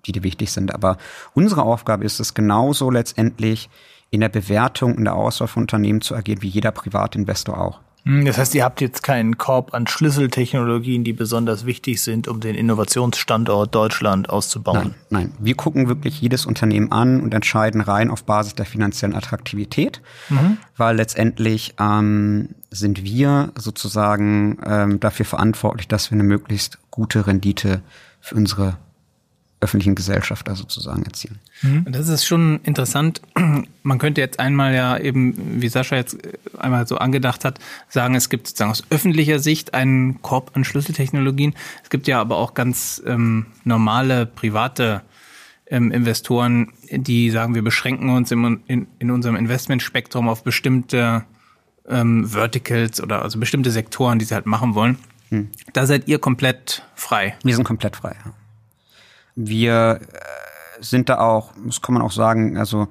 die 0.05 0.11
dir 0.11 0.23
wichtig 0.23 0.51
sind. 0.51 0.73
Aber 0.73 0.97
unsere 1.33 1.63
Aufgabe 1.63 2.05
ist 2.05 2.19
es 2.19 2.33
genauso 2.33 2.91
letztendlich 2.91 3.69
in 4.11 4.21
der 4.21 4.29
Bewertung, 4.29 4.97
in 4.97 5.03
der 5.03 5.15
Auswahl 5.15 5.47
von 5.47 5.63
Unternehmen 5.63 6.01
zu 6.01 6.15
agieren, 6.15 6.41
wie 6.41 6.47
jeder 6.47 6.71
Privatinvestor 6.71 7.59
auch. 7.59 7.79
Hm, 8.05 8.23
das 8.25 8.37
heißt, 8.37 8.53
ihr 8.53 8.63
habt 8.63 8.81
jetzt 8.81 9.01
keinen 9.01 9.37
Korb 9.37 9.73
an 9.73 9.87
Schlüsseltechnologien, 9.87 11.03
die 11.03 11.13
besonders 11.13 11.65
wichtig 11.65 12.01
sind, 12.03 12.27
um 12.27 12.39
den 12.39 12.53
Innovationsstandort 12.53 13.73
Deutschland 13.73 14.29
auszubauen. 14.29 14.77
Nein, 14.77 14.95
nein. 15.09 15.33
Wir 15.39 15.55
gucken 15.55 15.87
wirklich 15.87 16.21
jedes 16.21 16.45
Unternehmen 16.45 16.91
an 16.91 17.19
und 17.21 17.33
entscheiden 17.33 17.81
rein 17.81 18.11
auf 18.11 18.23
Basis 18.23 18.53
der 18.53 18.67
finanziellen 18.67 19.15
Attraktivität, 19.15 20.01
mhm. 20.29 20.57
weil 20.77 20.97
letztendlich 20.97 21.73
ähm, 21.79 22.49
sind 22.69 23.03
wir 23.03 23.51
sozusagen 23.55 24.59
ähm, 24.63 24.99
dafür 24.99 25.25
verantwortlich, 25.25 25.87
dass 25.87 26.11
wir 26.11 26.15
eine 26.15 26.23
möglichst 26.23 26.77
gute 26.91 27.25
Rendite 27.25 27.81
für 28.21 28.35
unsere 28.35 28.77
öffentlichen 29.65 29.95
Gesellschafter 29.95 30.55
sozusagen 30.55 31.03
erzielen. 31.03 31.39
Mhm. 31.61 31.85
Das 31.91 32.07
ist 32.07 32.25
schon 32.25 32.61
interessant. 32.63 33.21
Man 33.83 33.97
könnte 33.97 34.21
jetzt 34.21 34.39
einmal 34.39 34.73
ja 34.73 34.97
eben, 34.97 35.61
wie 35.61 35.67
Sascha 35.67 35.95
jetzt 35.95 36.17
einmal 36.57 36.87
so 36.87 36.97
angedacht 36.97 37.43
hat, 37.43 37.59
sagen, 37.89 38.15
es 38.15 38.29
gibt 38.29 38.47
sozusagen 38.47 38.71
aus 38.71 38.83
öffentlicher 38.89 39.39
Sicht 39.39 39.73
einen 39.73 40.21
Korb 40.21 40.51
an 40.53 40.63
Schlüsseltechnologien. 40.63 41.53
Es 41.83 41.89
gibt 41.89 42.07
ja 42.07 42.21
aber 42.21 42.37
auch 42.37 42.53
ganz 42.53 43.01
ähm, 43.05 43.47
normale 43.63 44.25
private 44.25 45.01
ähm, 45.67 45.91
Investoren, 45.91 46.71
die 46.91 47.31
sagen, 47.31 47.55
wir 47.55 47.63
beschränken 47.63 48.09
uns 48.09 48.31
im, 48.31 48.61
in, 48.67 48.87
in 48.99 49.11
unserem 49.11 49.35
Investmentspektrum 49.35 50.29
auf 50.29 50.43
bestimmte 50.43 51.25
ähm, 51.89 52.25
Verticals 52.27 53.01
oder 53.01 53.21
also 53.21 53.39
bestimmte 53.39 53.71
Sektoren, 53.71 54.19
die 54.19 54.25
sie 54.25 54.35
halt 54.35 54.45
machen 54.45 54.75
wollen. 54.75 54.97
Hm. 55.29 55.49
Da 55.73 55.85
seid 55.85 56.07
ihr 56.07 56.19
komplett 56.19 56.83
frei. 56.95 57.35
Wir 57.43 57.55
sind 57.55 57.63
komplett 57.63 57.95
frei. 57.95 58.15
Ja. 58.23 58.33
Wir 59.35 59.99
äh, 60.01 60.83
sind 60.83 61.09
da 61.09 61.19
auch, 61.19 61.51
das 61.65 61.81
kann 61.81 61.93
man 61.93 62.01
auch 62.01 62.11
sagen, 62.11 62.57
also 62.57 62.87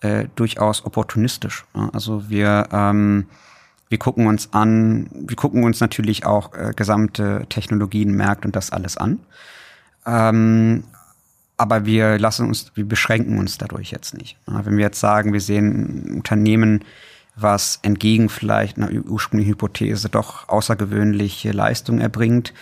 äh, 0.00 0.26
durchaus 0.34 0.84
opportunistisch. 0.84 1.64
Ja? 1.74 1.90
Also 1.92 2.28
wir 2.28 2.68
ähm, 2.72 3.26
wir 3.94 3.98
gucken 3.98 4.26
uns 4.26 4.52
an, 4.52 5.08
wir 5.12 5.36
gucken 5.36 5.62
uns 5.62 5.80
natürlich 5.80 6.26
auch 6.26 6.52
äh, 6.54 6.72
gesamte 6.74 7.46
Technologien, 7.48 8.10
Märkte 8.16 8.48
und 8.48 8.56
das 8.56 8.70
alles 8.70 8.96
an. 8.96 9.20
Ähm, 10.04 10.84
aber 11.56 11.86
wir 11.86 12.18
lassen 12.18 12.48
uns, 12.48 12.72
wir 12.74 12.86
beschränken 12.86 13.38
uns 13.38 13.58
dadurch 13.58 13.92
jetzt 13.92 14.14
nicht. 14.14 14.36
Ja, 14.48 14.66
wenn 14.66 14.76
wir 14.76 14.84
jetzt 14.84 14.98
sagen, 14.98 15.32
wir 15.32 15.40
sehen 15.40 16.08
ein 16.08 16.14
Unternehmen, 16.16 16.84
was 17.36 17.78
entgegen 17.82 18.28
vielleicht 18.28 18.78
einer 18.78 18.90
ursprünglichen 18.90 19.52
Hypothese 19.52 20.08
doch 20.08 20.48
außergewöhnliche 20.48 21.52
Leistung 21.52 22.00
erbringt, 22.00 22.52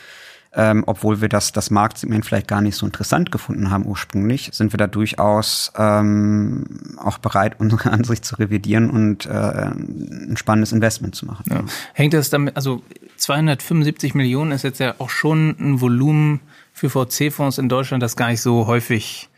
ähm, 0.55 0.85
obwohl 0.87 1.21
wir 1.21 1.29
das, 1.29 1.53
das 1.53 1.71
Marktsegment 1.71 2.27
vielleicht 2.27 2.47
gar 2.47 2.61
nicht 2.61 2.77
so 2.77 2.85
interessant 2.85 3.33
gefunden 3.33 3.71
haben 3.71 3.87
ursprünglich, 3.87 4.51
sind 4.53 4.73
wir 4.73 4.77
da 4.77 4.87
durchaus 4.87 5.73
ähm, 5.77 6.97
auch 6.99 7.19
bereit, 7.19 7.57
unsere 7.59 7.91
Ansicht 7.91 8.25
zu 8.25 8.37
revidieren 8.37 8.91
und 8.91 9.27
äh, 9.27 9.31
ein 9.31 10.37
spannendes 10.37 10.73
Investment 10.73 11.15
zu 11.15 11.27
machen. 11.27 11.45
Ja. 11.49 11.65
Hängt 11.95 12.13
das 12.15 12.29
damit, 12.29 12.57
also 12.57 12.83
275 13.17 14.15
Millionen 14.15 14.53
ist 14.53 14.63
jetzt 14.63 14.81
ja 14.81 14.95
auch 14.99 15.11
schon 15.11 15.57
ein 15.59 15.81
Volumen 15.81 16.41
für 16.73 16.91
VC-Fonds 16.91 17.59
in 17.59 17.69
Deutschland, 17.69 18.03
das 18.03 18.17
gar 18.17 18.29
nicht 18.29 18.41
so 18.41 18.67
häufig 18.67 19.29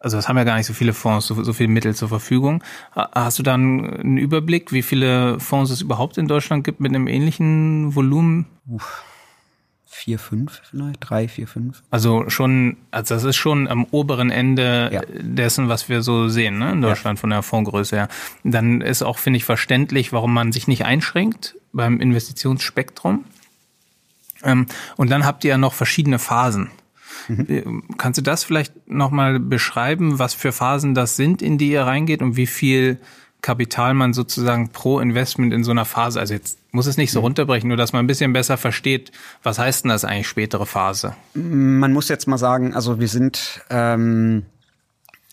also 0.00 0.18
es 0.18 0.28
haben 0.28 0.36
ja 0.36 0.44
gar 0.44 0.58
nicht 0.58 0.66
so 0.66 0.74
viele 0.74 0.92
Fonds, 0.92 1.26
so, 1.26 1.42
so 1.42 1.54
viele 1.54 1.70
Mittel 1.70 1.94
zur 1.94 2.10
Verfügung. 2.10 2.62
Hast 2.94 3.38
du 3.38 3.42
dann 3.42 3.88
einen 3.88 4.18
Überblick, 4.18 4.70
wie 4.70 4.82
viele 4.82 5.40
Fonds 5.40 5.70
es 5.70 5.80
überhaupt 5.80 6.18
in 6.18 6.28
Deutschland 6.28 6.62
gibt 6.62 6.78
mit 6.78 6.94
einem 6.94 7.08
ähnlichen 7.08 7.94
Volumen? 7.94 8.44
Uff 8.68 9.02
vier, 9.94 10.18
fünf 10.18 10.60
vielleicht, 10.68 10.96
drei, 11.00 11.28
vier, 11.28 11.46
fünf. 11.46 11.82
Also 11.90 12.28
schon, 12.28 12.76
also 12.90 13.14
das 13.14 13.22
ist 13.22 13.36
schon 13.36 13.68
am 13.68 13.84
oberen 13.92 14.30
Ende 14.30 14.90
ja. 14.92 15.02
dessen, 15.08 15.68
was 15.68 15.88
wir 15.88 16.02
so 16.02 16.28
sehen, 16.28 16.58
ne, 16.58 16.72
in 16.72 16.82
Deutschland 16.82 17.18
ja. 17.18 17.20
von 17.20 17.30
der 17.30 17.42
Fondsgröße 17.42 17.96
her. 17.96 18.08
Dann 18.42 18.80
ist 18.80 19.02
auch, 19.02 19.18
finde 19.18 19.36
ich, 19.36 19.44
verständlich, 19.44 20.12
warum 20.12 20.34
man 20.34 20.50
sich 20.50 20.66
nicht 20.66 20.84
einschränkt 20.84 21.54
beim 21.72 22.00
Investitionsspektrum. 22.00 23.24
Ähm, 24.42 24.66
und 24.96 25.10
dann 25.10 25.24
habt 25.24 25.44
ihr 25.44 25.50
ja 25.50 25.58
noch 25.58 25.74
verschiedene 25.74 26.18
Phasen. 26.18 26.70
Mhm. 27.28 27.46
Äh, 27.48 27.62
kannst 27.96 28.18
du 28.18 28.22
das 28.22 28.42
vielleicht 28.42 28.88
nochmal 28.88 29.38
beschreiben, 29.38 30.18
was 30.18 30.34
für 30.34 30.50
Phasen 30.50 30.94
das 30.94 31.14
sind, 31.14 31.40
in 31.40 31.56
die 31.56 31.70
ihr 31.70 31.82
reingeht 31.82 32.20
und 32.20 32.36
wie 32.36 32.48
viel 32.48 32.98
Kapital 33.44 33.92
man 33.92 34.14
sozusagen 34.14 34.70
pro 34.70 35.00
Investment 35.00 35.52
in 35.52 35.64
so 35.64 35.70
einer 35.70 35.84
Phase, 35.84 36.18
also 36.18 36.32
jetzt 36.32 36.58
muss 36.72 36.86
es 36.86 36.96
nicht 36.96 37.12
so 37.12 37.20
mhm. 37.20 37.24
runterbrechen, 37.24 37.68
nur 37.68 37.76
dass 37.76 37.92
man 37.92 38.02
ein 38.02 38.06
bisschen 38.06 38.32
besser 38.32 38.56
versteht, 38.56 39.12
was 39.42 39.58
heißt 39.58 39.84
denn 39.84 39.90
das 39.90 40.06
eigentlich 40.06 40.28
spätere 40.28 40.64
Phase? 40.64 41.14
Man 41.34 41.92
muss 41.92 42.08
jetzt 42.08 42.26
mal 42.26 42.38
sagen, 42.38 42.74
also 42.74 43.00
wir 43.00 43.08
sind 43.08 43.60
ähm, 43.68 44.46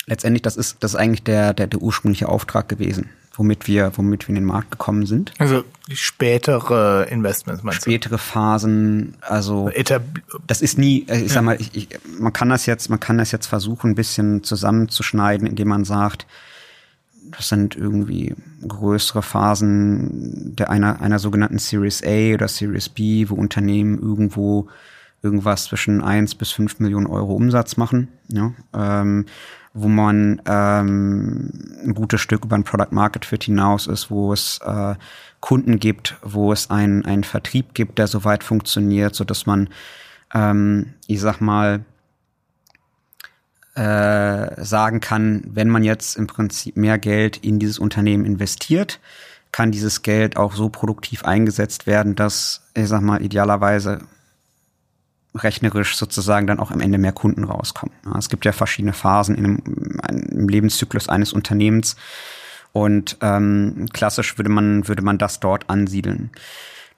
letztendlich, 0.07 0.41
das 0.41 0.57
ist 0.57 0.83
das 0.83 0.91
ist 0.91 0.95
eigentlich 0.97 1.23
der, 1.23 1.53
der, 1.53 1.67
der 1.67 1.81
ursprüngliche 1.81 2.27
Auftrag 2.27 2.67
gewesen, 2.67 3.11
womit 3.33 3.65
wir, 3.67 3.93
womit 3.95 4.27
wir 4.27 4.29
in 4.29 4.35
den 4.35 4.45
Markt 4.45 4.71
gekommen 4.71 5.05
sind. 5.05 5.31
Also 5.37 5.63
spätere 5.93 7.07
Investments 7.09 7.63
meinst 7.63 7.83
Spätere 7.83 8.15
du? 8.15 8.17
Phasen, 8.17 9.15
also 9.21 9.71
das 10.47 10.61
ist 10.61 10.77
nie, 10.77 11.05
äh, 11.07 11.21
ich 11.21 11.31
sag 11.31 11.43
mal, 11.43 11.55
ich, 11.61 11.73
ich, 11.73 11.87
man 12.19 12.33
kann 12.33 12.49
das 12.49 12.65
jetzt, 12.65 12.89
man 12.89 12.99
kann 12.99 13.17
das 13.17 13.31
jetzt 13.31 13.47
versuchen, 13.47 13.91
ein 13.91 13.95
bisschen 13.95 14.43
zusammenzuschneiden, 14.43 15.47
indem 15.47 15.69
man 15.69 15.85
sagt, 15.85 16.27
das 17.35 17.49
sind 17.49 17.75
irgendwie 17.75 18.35
größere 18.67 19.21
Phasen 19.21 20.55
der 20.55 20.69
einer, 20.69 21.01
einer 21.01 21.19
sogenannten 21.19 21.59
Series 21.59 22.03
A 22.03 22.33
oder 22.33 22.47
Series 22.47 22.89
B, 22.89 23.29
wo 23.29 23.35
Unternehmen 23.35 23.99
irgendwo 23.99 24.67
irgendwas 25.23 25.65
zwischen 25.65 26.01
eins 26.01 26.35
bis 26.35 26.51
fünf 26.51 26.79
Millionen 26.79 27.07
Euro 27.07 27.33
Umsatz 27.33 27.77
machen, 27.77 28.09
ja, 28.27 28.53
ähm, 28.73 29.25
wo 29.73 29.87
man 29.87 30.41
ähm, 30.45 31.51
ein 31.85 31.93
gutes 31.93 32.19
Stück 32.21 32.43
über 32.43 32.55
ein 32.55 32.63
Product 32.63 32.91
Market 32.91 33.23
Fit 33.23 33.43
hinaus 33.43 33.87
ist, 33.87 34.11
wo 34.11 34.33
es 34.33 34.59
äh, 34.65 34.95
Kunden 35.39 35.79
gibt, 35.79 36.17
wo 36.23 36.51
es 36.51 36.69
einen, 36.69 37.05
einen 37.05 37.23
Vertrieb 37.23 37.73
gibt, 37.73 37.97
der 37.97 38.07
soweit 38.07 38.43
funktioniert, 38.43 39.15
so 39.15 39.23
dass 39.23 39.45
man, 39.45 39.69
ähm, 40.33 40.93
ich 41.07 41.21
sag 41.21 41.39
mal, 41.39 41.85
äh, 43.75 44.63
sagen 44.63 44.99
kann, 44.99 45.43
wenn 45.45 45.69
man 45.69 45.83
jetzt 45.83 46.17
im 46.17 46.27
Prinzip 46.27 46.75
mehr 46.75 46.97
Geld 46.97 47.37
in 47.37 47.59
dieses 47.59 47.79
Unternehmen 47.79 48.25
investiert, 48.25 48.99
kann 49.51 49.71
dieses 49.71 50.01
Geld 50.01 50.37
auch 50.37 50.53
so 50.53 50.69
produktiv 50.69 51.25
eingesetzt 51.25 51.87
werden, 51.87 52.15
dass, 52.15 52.63
ich 52.73 52.87
sag 52.87 53.01
mal, 53.01 53.21
idealerweise 53.21 53.99
rechnerisch 55.33 55.95
sozusagen 55.95 56.47
dann 56.47 56.59
auch 56.59 56.71
am 56.71 56.81
Ende 56.81 56.97
mehr 56.97 57.13
Kunden 57.13 57.43
rauskommen. 57.45 57.95
Es 58.17 58.29
gibt 58.29 58.43
ja 58.45 58.51
verschiedene 58.51 58.93
Phasen 58.93 59.37
einem, 59.37 59.59
im 60.29 60.49
Lebenszyklus 60.49 61.07
eines 61.07 61.31
Unternehmens 61.31 61.95
und 62.73 63.17
ähm, 63.21 63.87
klassisch 63.93 64.37
würde 64.37 64.49
man 64.49 64.87
würde 64.87 65.01
man 65.01 65.17
das 65.17 65.39
dort 65.39 65.69
ansiedeln. 65.69 66.31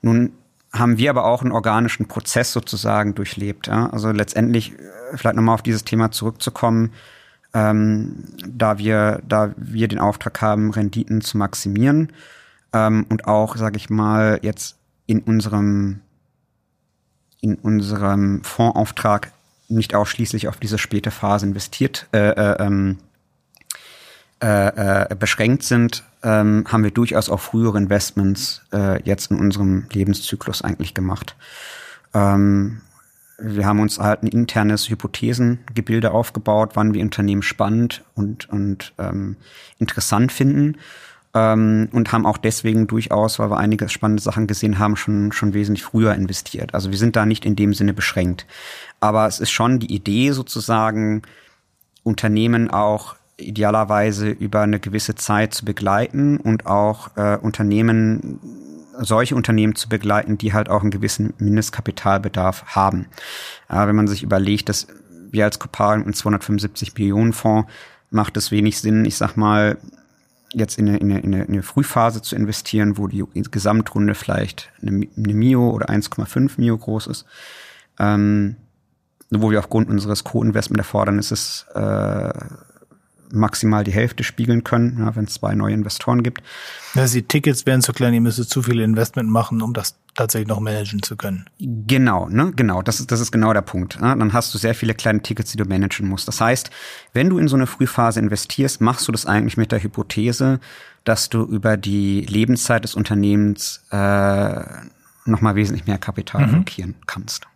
Nun 0.01 0.34
haben 0.74 0.98
wir 0.98 1.12
aber 1.12 1.25
auch 1.25 1.42
einen 1.42 1.51
organischen 1.51 2.08
Prozess 2.08 2.51
sozusagen 2.51 3.15
durchlebt. 3.15 3.68
Ja? 3.68 3.89
Also 3.92 4.12
letztendlich, 4.12 4.74
äh, 4.74 5.18
vielleicht 5.18 5.36
nochmal 5.36 5.56
auf 5.56 5.62
dieses 5.62 5.84
Thema 5.84 6.12
zurückzukommen, 6.12 6.92
ähm, 7.53 8.24
da 8.48 8.80
wir, 8.80 9.22
da 9.27 9.53
wir 9.56 9.88
den 9.88 10.00
Auftrag 10.00 10.42
haben, 10.42 10.72
Renditen 10.72 11.22
zu 11.22 11.38
maximieren 11.38 12.12
ähm, 12.74 13.06
und 13.10 13.27
auch, 13.27 13.56
sage 13.56 13.77
ich 13.77 13.89
mal, 13.89 14.39
jetzt 14.42 14.77
in 15.06 15.20
unserem 15.20 16.01
in 17.42 17.56
unserem 17.56 18.42
Fondsauftrag 18.44 19.34
nicht 19.68 19.96
ausschließlich 19.96 20.48
auf 20.48 20.58
diese 20.58 20.78
späte 20.78 21.12
Phase 21.12 21.45
investiert 21.45 22.08
äh, 22.13 22.30
äh, 22.30 22.63
ähm, 22.63 23.00
äh, 24.43 25.03
äh, 25.03 25.15
beschränkt 25.15 25.63
sind, 25.63 26.03
ähm, 26.21 26.65
haben 26.67 26.84
wir 26.84 26.91
durchaus 26.91 27.29
auch 27.29 27.39
frühere 27.39 27.77
Investments 27.77 28.62
äh, 28.73 29.01
jetzt 29.03 29.32
in 29.32 29.39
unserem 29.39 29.86
Lebenszyklus 29.93 30.62
eigentlich 30.62 30.93
gemacht. 30.93 31.38
Ähm, 32.13 32.82
wir 33.38 33.65
haben 33.65 33.79
uns 33.79 33.99
halt 33.99 34.21
ein 34.21 34.27
internes 34.27 34.89
Hypothesengebilde 34.89 36.12
aufgebaut, 36.12 36.71
wann 36.73 36.93
wir 36.93 37.01
Unternehmen 37.01 37.41
spannend 37.41 38.03
und, 38.15 38.49
und 38.49 38.93
ähm, 38.97 39.38
interessant 39.79 40.34
finden. 40.34 40.77
Ähm, 41.34 41.88
und 41.93 42.12
haben 42.12 42.25
auch 42.25 42.38
deswegen 42.38 42.86
durchaus, 42.86 43.39
weil 43.39 43.49
wir 43.49 43.58
einige 43.58 43.88
spannende 43.88 44.21
Sachen 44.21 44.45
gesehen 44.45 44.77
haben, 44.77 44.97
schon, 44.97 45.32
schon 45.32 45.53
wesentlich 45.53 45.86
früher 45.86 46.13
investiert. 46.15 46.73
Also 46.73 46.91
wir 46.91 46.97
sind 46.97 47.15
da 47.15 47.25
nicht 47.25 47.45
in 47.45 47.56
dem 47.56 47.73
Sinne 47.73 47.93
beschränkt. 47.93 48.45
Aber 48.99 49.25
es 49.25 49.39
ist 49.39 49.51
schon 49.51 49.79
die 49.79 49.95
Idee 49.95 50.32
sozusagen, 50.32 51.21
Unternehmen 52.03 52.69
auch 52.69 53.15
idealerweise 53.38 54.30
über 54.30 54.62
eine 54.62 54.80
gewisse 54.80 55.15
Zeit 55.15 55.54
zu 55.54 55.65
begleiten 55.65 56.38
und 56.38 56.65
auch 56.65 57.15
äh, 57.17 57.38
Unternehmen, 57.38 58.39
solche 59.00 59.36
Unternehmen 59.36 59.76
zu 59.76 59.89
begleiten, 59.89 60.38
die 60.38 60.54
halt 60.54 60.69
auch 60.69 60.82
einen 60.82 60.91
gewissen 60.91 61.34
Mindestkapitalbedarf 61.38 62.63
haben. 62.67 63.08
Äh, 63.69 63.88
wenn 63.88 63.96
man 63.96 64.08
sich 64.08 64.24
überlegt, 64.24 64.69
dass 64.69 64.88
wir 65.32 65.46
als 65.46 65.60
Copal 65.60 65.96
einen 65.96 66.13
275 66.13 66.93
Millionen 66.96 67.34
Fonds 67.34 67.69
macht 68.12 68.38
es 68.38 68.52
wenig 68.52 68.80
Sinn, 68.80 69.06
ich 69.06 69.17
sag 69.17 69.36
mal, 69.36 69.78
jetzt 70.54 70.78
in 70.78 70.88
eine, 70.88 70.98
in, 71.00 71.12
eine, 71.12 71.43
in 71.43 71.54
eine 71.54 71.63
Frühphase 71.63 72.22
zu 72.22 72.36
investieren, 72.36 72.98
wo 72.98 73.08
die 73.08 73.26
Gesamtrunde 73.34 74.13
vielleicht 74.13 74.72
eine, 74.82 75.08
eine 75.17 75.34
Mio 75.34 75.72
oder 75.72 75.89
1,5 75.89 76.52
Mio 76.58 76.78
groß 76.78 77.08
ist. 77.08 77.26
Ähm, 78.00 78.58
wo 79.32 79.50
wir 79.50 79.60
aufgrund 79.60 79.89
unseres 79.89 80.24
Co-Investment-Erfordernisses 80.24 81.65
äh, 81.74 82.34
maximal 83.34 83.84
die 83.84 83.91
Hälfte 83.91 84.24
spiegeln 84.24 84.63
können, 84.63 84.98
ja, 85.00 85.15
wenn 85.15 85.26
es 85.26 85.34
zwei 85.34 85.56
neue 85.56 85.74
Investoren 85.74 86.24
gibt. 86.24 86.43
Also 86.96 87.15
die 87.15 87.24
Tickets 87.24 87.65
wären 87.65 87.82
zu 87.82 87.93
klein, 87.93 88.13
ihr 88.13 88.22
müsstet 88.22 88.50
zu 88.50 88.62
viel 88.62 88.80
Investment 88.80 89.30
machen, 89.30 89.62
um 89.62 89.74
das 89.74 89.96
tatsächlich 90.15 90.48
noch 90.48 90.60
managen 90.60 91.02
zu 91.02 91.15
können. 91.15 91.46
Genau, 91.60 92.30
ne, 92.30 92.52
genau, 92.56 92.82
das 92.82 93.00
ist, 93.00 93.12
das 93.12 93.19
ist 93.19 93.32
genau 93.32 93.54
der 93.54 93.62
Punkt. 93.62 93.98
Ja, 94.00 94.15
dann 94.15 94.34
hast 94.34 94.54
du 94.54 94.58
sehr 94.58 94.76
viele 94.76 94.93
kleine 94.93 95.22
Tickets, 95.22 95.52
die 95.52 95.58
du 95.58 95.65
managen 95.65 96.08
musst. 96.08 96.28
Das 96.28 96.39
heißt, 96.39 96.69
wenn 97.13 97.30
du 97.30 97.39
in 97.39 97.48
so 97.48 97.56
eine 97.56 97.67
Frühphase 97.67 98.19
investierst, 98.19 98.82
machst 98.82 99.08
du 99.08 99.12
das 99.12 99.26
eigentlich 99.26 99.58
mit 99.58 99.72
der 99.72 99.82
Hypothese, 99.82 100.60
dass 101.04 101.30
du 101.30 101.43
über 101.43 101.78
die 101.78 102.22
Lebenszeit 102.22 102.84
des 102.84 102.96
Unternehmens 102.96 103.84
äh, 103.91 104.62
nochmal 105.26 105.56
wesentlich 105.56 105.88
mehr 105.88 105.98
Kapital 105.98 106.48
mhm. 106.48 106.52
blockieren 106.52 106.96
kannst. 107.08 107.48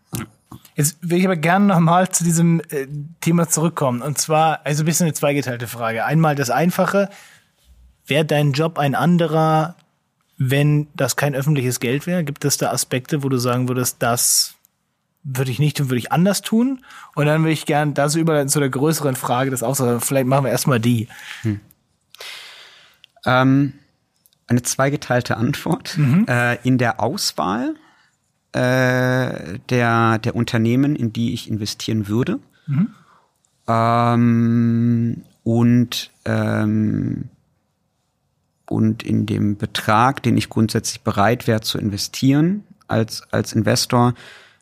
Jetzt 0.77 0.97
will 1.01 1.17
ich 1.17 1.25
aber 1.25 1.35
gerne 1.35 1.65
nochmal 1.65 2.07
zu 2.09 2.23
diesem 2.23 2.61
äh, 2.69 2.87
Thema 3.19 3.49
zurückkommen. 3.49 4.03
Und 4.03 4.19
zwar, 4.19 4.63
also 4.63 4.83
ein 4.83 4.85
bisschen 4.85 5.07
eine 5.07 5.15
zweigeteilte 5.15 5.67
Frage. 5.67 6.05
Einmal 6.05 6.35
das 6.35 6.51
Einfache. 6.51 7.09
Wäre 8.05 8.25
dein 8.25 8.51
Job 8.51 8.77
ein 8.77 8.93
anderer, 8.93 9.75
wenn 10.37 10.87
das 10.93 11.15
kein 11.15 11.33
öffentliches 11.33 11.79
Geld 11.79 12.05
wäre? 12.05 12.23
Gibt 12.23 12.45
es 12.45 12.57
da 12.57 12.71
Aspekte, 12.71 13.23
wo 13.23 13.29
du 13.29 13.37
sagen 13.37 13.67
würdest, 13.67 14.03
das 14.03 14.53
würde 15.23 15.49
ich 15.49 15.57
nicht 15.57 15.81
und 15.81 15.89
würde 15.89 15.97
ich 15.97 16.11
anders 16.11 16.43
tun? 16.43 16.85
Und 17.15 17.25
dann 17.25 17.41
würde 17.41 17.53
ich 17.53 17.65
gerne 17.65 17.93
das 17.93 18.13
überleiten 18.13 18.47
zu 18.47 18.59
der 18.59 18.69
größeren 18.69 19.15
Frage, 19.15 19.49
das 19.49 19.63
auch 19.63 19.75
so, 19.75 19.99
vielleicht 19.99 20.27
machen 20.27 20.45
wir 20.45 20.51
erstmal 20.51 20.79
die. 20.79 21.07
Hm. 21.41 21.59
Ähm, 23.25 23.73
eine 24.45 24.61
zweigeteilte 24.61 25.37
Antwort. 25.37 25.97
Mhm. 25.97 26.27
Äh, 26.29 26.57
in 26.61 26.77
der 26.77 27.01
Auswahl 27.01 27.73
äh, 28.57 29.59
der, 29.69 30.17
der 30.17 30.35
Unternehmen, 30.35 30.95
in 30.95 31.13
die 31.13 31.33
ich 31.33 31.47
investieren 31.47 32.07
würde. 32.07 32.39
Mhm. 32.65 32.87
Ähm, 33.67 35.23
und, 35.43 36.09
ähm, 36.25 37.25
und 38.67 39.03
in 39.03 39.27
dem 39.27 39.57
Betrag, 39.57 40.23
den 40.23 40.37
ich 40.37 40.49
grundsätzlich 40.49 41.01
bereit 41.01 41.45
wäre 41.45 41.61
zu 41.61 41.77
investieren 41.77 42.63
als, 42.87 43.21
als 43.31 43.53
Investor, 43.53 44.15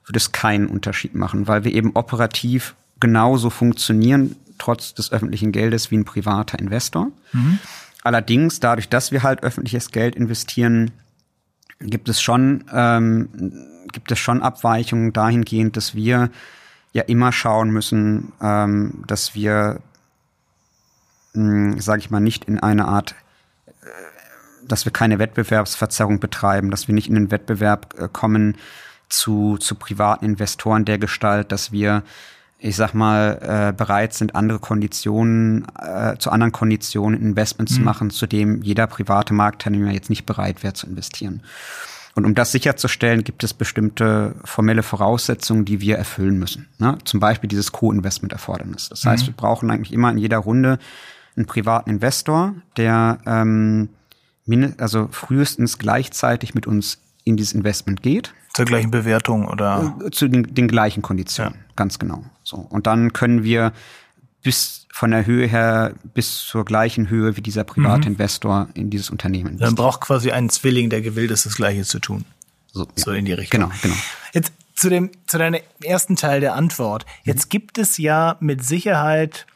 würde 0.06 0.18
es 0.18 0.34
keinen 0.34 0.68
Unterschied 0.68 1.16
machen, 1.16 1.48
weil 1.48 1.64
wir 1.64 1.74
eben 1.74 1.92
operativ 1.96 2.76
genauso 3.00 3.50
funktionieren, 3.50 4.36
trotz 4.58 4.94
des 4.94 5.14
öffentlichen 5.14 5.54
Geldes, 5.54 5.90
wie 5.90 5.98
ein 5.98 6.06
privater 6.06 6.60
Investor. 6.60 7.12
Mhm. 7.32 7.60
Allerdings, 8.04 8.60
dadurch, 8.60 8.90
dass 8.90 9.14
wir 9.14 9.24
halt 9.24 9.44
öffentliches 9.44 9.92
Geld 9.92 10.16
investieren, 10.16 10.92
gibt 11.80 12.10
es 12.10 12.22
schon 12.22 12.66
ähm, 12.72 13.30
gibt 13.92 14.12
es 14.12 14.20
schon 14.20 14.42
Abweichungen 14.42 15.14
dahingehend, 15.14 15.78
dass 15.78 15.96
wir 15.96 16.30
ja 16.94 17.04
immer 17.04 17.32
schauen 17.32 17.72
müssen, 17.72 18.32
ähm, 18.42 19.04
dass 19.08 19.36
wir, 19.36 19.80
hm, 21.34 21.80
sage 21.80 22.00
ich 22.00 22.10
mal, 22.10 22.20
nicht 22.20 22.46
in 22.46 22.60
eine 22.60 22.86
Art, 22.86 23.16
äh, 23.68 23.88
dass 24.68 24.86
wir 24.86 24.94
keine 24.94 25.20
Wettbewerbsverzerrung 25.20 26.20
betreiben, 26.20 26.72
dass 26.72 26.88
wir 26.88 26.96
nicht 26.96 27.10
in 27.10 27.16
den 27.16 27.32
Wettbewerb 27.32 27.96
äh, 27.98 28.08
kommen 28.12 28.58
zu, 29.10 29.58
zu 29.58 29.76
privaten 29.76 30.26
Investoren 30.26 30.86
der 30.86 30.98
Gestalt, 30.98 31.52
dass 31.52 31.72
wir 31.72 32.04
ich 32.58 32.76
sag 32.76 32.94
mal, 32.94 33.38
äh, 33.42 33.74
bereit 33.74 34.14
sind, 34.14 34.34
andere 34.34 34.60
Konditionen, 34.60 35.68
äh, 35.80 36.18
zu 36.18 36.32
anderen 36.32 36.52
Konditionen 36.52 37.22
Investments 37.22 37.74
mhm. 37.74 37.76
zu 37.76 37.82
machen, 37.82 38.10
zu 38.10 38.28
dem 38.28 38.62
jeder 38.62 38.88
private 38.88 39.34
Marktteilnehmer 39.34 39.92
jetzt 39.92 40.10
nicht 40.10 40.26
bereit 40.26 40.64
wäre 40.64 40.74
zu 40.74 40.88
investieren. 40.88 41.44
Und 42.16 42.26
um 42.26 42.34
das 42.34 42.54
sicherzustellen, 42.54 43.26
gibt 43.26 43.44
es 43.44 43.54
bestimmte 43.54 44.36
formelle 44.46 44.84
Voraussetzungen, 44.84 45.66
die 45.66 45.82
wir 45.82 45.98
erfüllen 45.98 46.40
müssen. 46.40 46.70
Ne? 46.80 46.98
Zum 47.04 47.20
Beispiel 47.20 47.50
dieses 47.50 47.74
Co-Investment-Erfordernis. 47.74 48.88
Das 48.90 49.06
heißt, 49.06 49.24
mhm. 49.24 49.28
wir 49.28 49.34
brauchen 49.34 49.70
eigentlich 49.70 49.92
immer 49.92 50.10
in 50.12 50.18
jeder 50.18 50.38
Runde 50.38 50.80
einen 51.36 51.46
privaten 51.46 51.90
Investor, 51.90 52.56
der 52.78 53.20
ähm, 53.26 53.90
also 54.78 55.10
frühestens 55.12 55.78
gleichzeitig 55.78 56.56
mit 56.56 56.68
uns 56.68 57.00
in 57.26 57.36
dieses 57.36 57.54
Investment 57.54 58.02
geht. 58.02 58.34
Zur 58.54 58.66
gleichen 58.66 58.92
Bewertung 58.92 59.48
oder? 59.48 59.98
Äh, 60.06 60.12
zu 60.12 60.30
den, 60.30 60.56
den 60.56 60.70
gleichen 60.70 61.02
Konditionen, 61.02 61.56
ja. 61.56 61.60
ganz 61.76 62.00
genau. 62.00 62.24
So. 62.44 62.58
Und 62.58 62.88
dann 62.88 63.12
können 63.12 63.44
wir 63.44 63.74
bis 64.46 64.86
von 64.92 65.12
der 65.12 65.26
Höhe 65.26 65.48
her 65.48 65.96
bis 66.14 66.38
zur 66.38 66.64
gleichen 66.64 67.10
Höhe 67.10 67.36
wie 67.36 67.42
dieser 67.42 67.64
private 67.64 68.08
mhm. 68.08 68.14
Investor 68.14 68.70
in 68.76 68.92
dieses 68.92 69.10
Unternehmen. 69.10 69.54
Investiert. 69.54 69.68
Dann 69.68 69.76
braucht 69.76 70.02
quasi 70.02 70.32
einen 70.32 70.50
Zwilling, 70.50 70.90
der 70.90 71.02
gewillt 71.02 71.32
ist, 71.32 71.46
das 71.46 71.56
Gleiche 71.56 71.84
zu 71.84 72.00
tun. 72.00 72.26
So, 72.72 72.88
so 72.96 73.12
ja. 73.12 73.18
in 73.18 73.26
die 73.26 73.34
Richtung. 73.34 73.62
Genau, 73.62 73.74
genau. 73.82 73.96
Jetzt 74.34 74.54
zu 74.76 74.90
dem, 74.90 75.10
zu 75.26 75.40
deinem 75.40 75.60
ersten 75.84 76.16
Teil 76.16 76.42
der 76.42 76.54
Antwort. 76.54 77.06
Jetzt 77.24 77.48
mhm. 77.48 77.50
gibt 77.50 77.78
es 77.78 77.98
ja 77.98 78.38
mit 78.40 78.64
Sicherheit, 78.64 79.48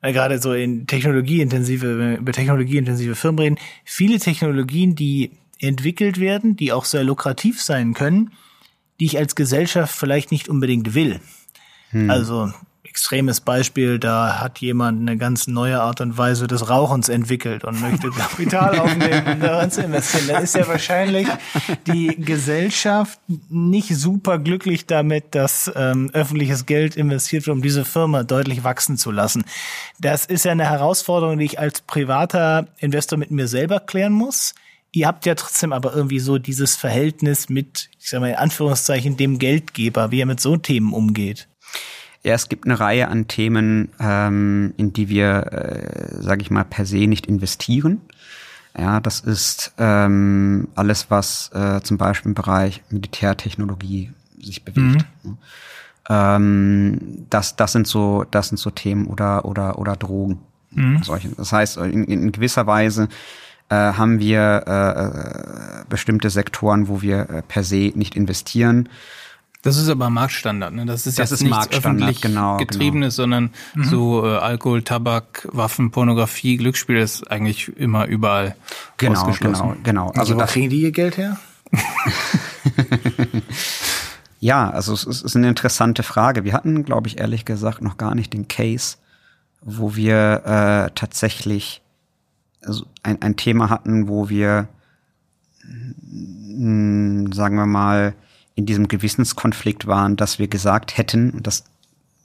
äh, 0.00 0.12
gerade 0.12 0.40
so 0.40 0.54
in 0.54 0.86
technologieintensive, 0.86 2.16
über 2.16 2.32
technologieintensive 2.32 3.14
Firmen 3.14 3.40
reden, 3.40 3.58
viele 3.84 4.18
Technologien, 4.18 4.94
die 4.94 5.32
entwickelt 5.58 6.18
werden, 6.18 6.56
die 6.56 6.72
auch 6.72 6.86
sehr 6.86 7.04
lukrativ 7.04 7.62
sein 7.62 7.92
können, 7.92 8.32
die 9.00 9.04
ich 9.04 9.18
als 9.18 9.34
Gesellschaft 9.34 9.94
vielleicht 9.94 10.32
nicht 10.32 10.48
unbedingt 10.48 10.94
will. 10.94 11.20
Hm. 11.90 12.10
Also 12.10 12.52
extremes 12.94 13.40
Beispiel, 13.40 13.98
da 13.98 14.38
hat 14.38 14.60
jemand 14.60 15.00
eine 15.00 15.18
ganz 15.18 15.48
neue 15.48 15.80
Art 15.80 16.00
und 16.00 16.16
Weise 16.16 16.46
des 16.46 16.70
Rauchens 16.70 17.08
entwickelt 17.08 17.64
und 17.64 17.80
möchte 17.80 18.08
Kapital 18.16 18.78
aufnehmen, 18.78 19.32
um 19.32 19.40
daran 19.40 19.68
zu 19.72 19.82
investieren. 19.82 20.28
Dann 20.28 20.44
ist 20.44 20.54
ja 20.54 20.68
wahrscheinlich 20.68 21.26
die 21.88 22.14
Gesellschaft 22.14 23.18
nicht 23.48 23.96
super 23.96 24.38
glücklich 24.38 24.86
damit, 24.86 25.34
dass 25.34 25.72
ähm, 25.74 26.10
öffentliches 26.12 26.66
Geld 26.66 26.94
investiert 26.94 27.48
wird, 27.48 27.56
um 27.56 27.62
diese 27.62 27.84
Firma 27.84 28.22
deutlich 28.22 28.62
wachsen 28.62 28.96
zu 28.96 29.10
lassen. 29.10 29.44
Das 29.98 30.24
ist 30.24 30.44
ja 30.44 30.52
eine 30.52 30.70
Herausforderung, 30.70 31.36
die 31.38 31.46
ich 31.46 31.58
als 31.58 31.80
privater 31.80 32.68
Investor 32.78 33.18
mit 33.18 33.32
mir 33.32 33.48
selber 33.48 33.80
klären 33.80 34.12
muss. 34.12 34.54
Ihr 34.92 35.08
habt 35.08 35.26
ja 35.26 35.34
trotzdem 35.34 35.72
aber 35.72 35.96
irgendwie 35.96 36.20
so 36.20 36.38
dieses 36.38 36.76
Verhältnis 36.76 37.48
mit, 37.48 37.90
ich 37.98 38.10
sag 38.10 38.20
mal 38.20 38.30
in 38.30 38.36
Anführungszeichen, 38.36 39.16
dem 39.16 39.40
Geldgeber, 39.40 40.12
wie 40.12 40.20
er 40.20 40.26
mit 40.26 40.40
so 40.40 40.56
Themen 40.56 40.92
umgeht. 40.92 41.48
Ja, 42.24 42.34
es 42.34 42.48
gibt 42.48 42.64
eine 42.64 42.80
Reihe 42.80 43.08
an 43.08 43.28
Themen, 43.28 43.90
ähm, 44.00 44.72
in 44.78 44.94
die 44.94 45.10
wir, 45.10 45.52
äh, 45.52 46.22
sage 46.22 46.40
ich 46.40 46.50
mal, 46.50 46.64
per 46.64 46.86
se 46.86 47.06
nicht 47.06 47.26
investieren. 47.26 48.00
Ja, 48.76 48.98
das 48.98 49.20
ist 49.20 49.74
ähm, 49.78 50.68
alles, 50.74 51.10
was 51.10 51.50
äh, 51.52 51.80
zum 51.82 51.98
Beispiel 51.98 52.30
im 52.30 52.34
Bereich 52.34 52.82
Militärtechnologie 52.88 54.12
sich 54.42 54.64
bewegt. 54.64 55.04
Mhm. 55.22 55.38
Ähm, 56.08 57.26
das, 57.28 57.56
das 57.56 57.72
sind 57.72 57.86
so, 57.86 58.24
das 58.30 58.48
sind 58.48 58.58
so 58.58 58.70
Themen 58.70 59.06
oder 59.06 59.44
oder 59.44 59.78
oder 59.78 59.94
Drogen. 59.94 60.40
Mhm. 60.70 61.02
Solche. 61.02 61.28
Das 61.28 61.52
heißt, 61.52 61.76
in, 61.76 62.04
in 62.04 62.32
gewisser 62.32 62.66
Weise 62.66 63.08
äh, 63.68 63.74
haben 63.74 64.18
wir 64.18 64.64
äh, 64.66 65.02
äh 65.04 65.84
bestimmte 65.88 66.30
Sektoren, 66.30 66.88
wo 66.88 67.02
wir 67.02 67.28
äh, 67.30 67.42
per 67.42 67.62
se 67.62 67.92
nicht 67.94 68.16
investieren. 68.16 68.88
Das 69.64 69.78
ist 69.78 69.88
aber 69.88 70.10
Marktstandard, 70.10 70.74
ne? 70.74 70.84
Das 70.84 71.06
ist 71.06 71.18
das 71.18 71.30
jetzt 71.30 71.40
ist 71.40 71.48
nichts 71.48 71.72
öffentlich 71.72 72.20
genau, 72.20 72.58
getriebenes, 72.58 73.16
genau. 73.16 73.22
sondern 73.22 73.50
mhm. 73.74 73.84
so 73.84 74.26
äh, 74.26 74.36
Alkohol, 74.36 74.82
Tabak, 74.82 75.48
Waffen, 75.50 75.90
Pornografie, 75.90 76.58
Glücksspiel 76.58 76.98
ist 76.98 77.30
eigentlich 77.30 77.74
immer 77.78 78.04
überall 78.04 78.56
genau, 78.98 79.18
ausgeschlossen. 79.18 79.82
Genau, 79.82 79.82
genau. 79.82 80.08
Also, 80.08 80.34
also 80.34 80.36
wo 80.36 80.44
kriegen 80.44 80.68
die 80.68 80.82
ihr 80.82 80.92
Geld 80.92 81.16
her? 81.16 81.38
ja, 84.40 84.68
also 84.68 84.92
es 84.92 85.06
ist 85.06 85.34
eine 85.34 85.48
interessante 85.48 86.02
Frage. 86.02 86.44
Wir 86.44 86.52
hatten, 86.52 86.84
glaube 86.84 87.08
ich, 87.08 87.18
ehrlich 87.18 87.46
gesagt 87.46 87.80
noch 87.80 87.96
gar 87.96 88.14
nicht 88.14 88.34
den 88.34 88.48
Case, 88.48 88.98
wo 89.62 89.96
wir 89.96 90.42
äh, 90.44 90.90
tatsächlich 90.94 91.80
also 92.60 92.84
ein, 93.02 93.22
ein 93.22 93.36
Thema 93.36 93.70
hatten, 93.70 94.08
wo 94.08 94.28
wir, 94.28 94.68
mh, 95.62 95.94
hm, 96.58 97.32
sagen 97.32 97.56
wir 97.56 97.66
mal, 97.66 98.14
in 98.54 98.66
diesem 98.66 98.88
Gewissenskonflikt 98.88 99.86
waren, 99.86 100.16
dass 100.16 100.38
wir 100.38 100.48
gesagt 100.48 100.96
hätten, 100.96 101.42
das 101.42 101.64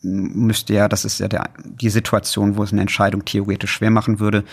müsste 0.01 0.73
ja, 0.73 0.87
das 0.87 1.05
ist 1.05 1.19
ja 1.19 1.27
der, 1.27 1.49
die 1.63 1.89
Situation, 1.89 2.55
wo 2.55 2.63
es 2.63 2.71
eine 2.71 2.81
Entscheidung 2.81 3.25
theoretisch 3.25 3.71
schwer 3.71 3.91
machen 3.91 4.19
würde, 4.19 4.43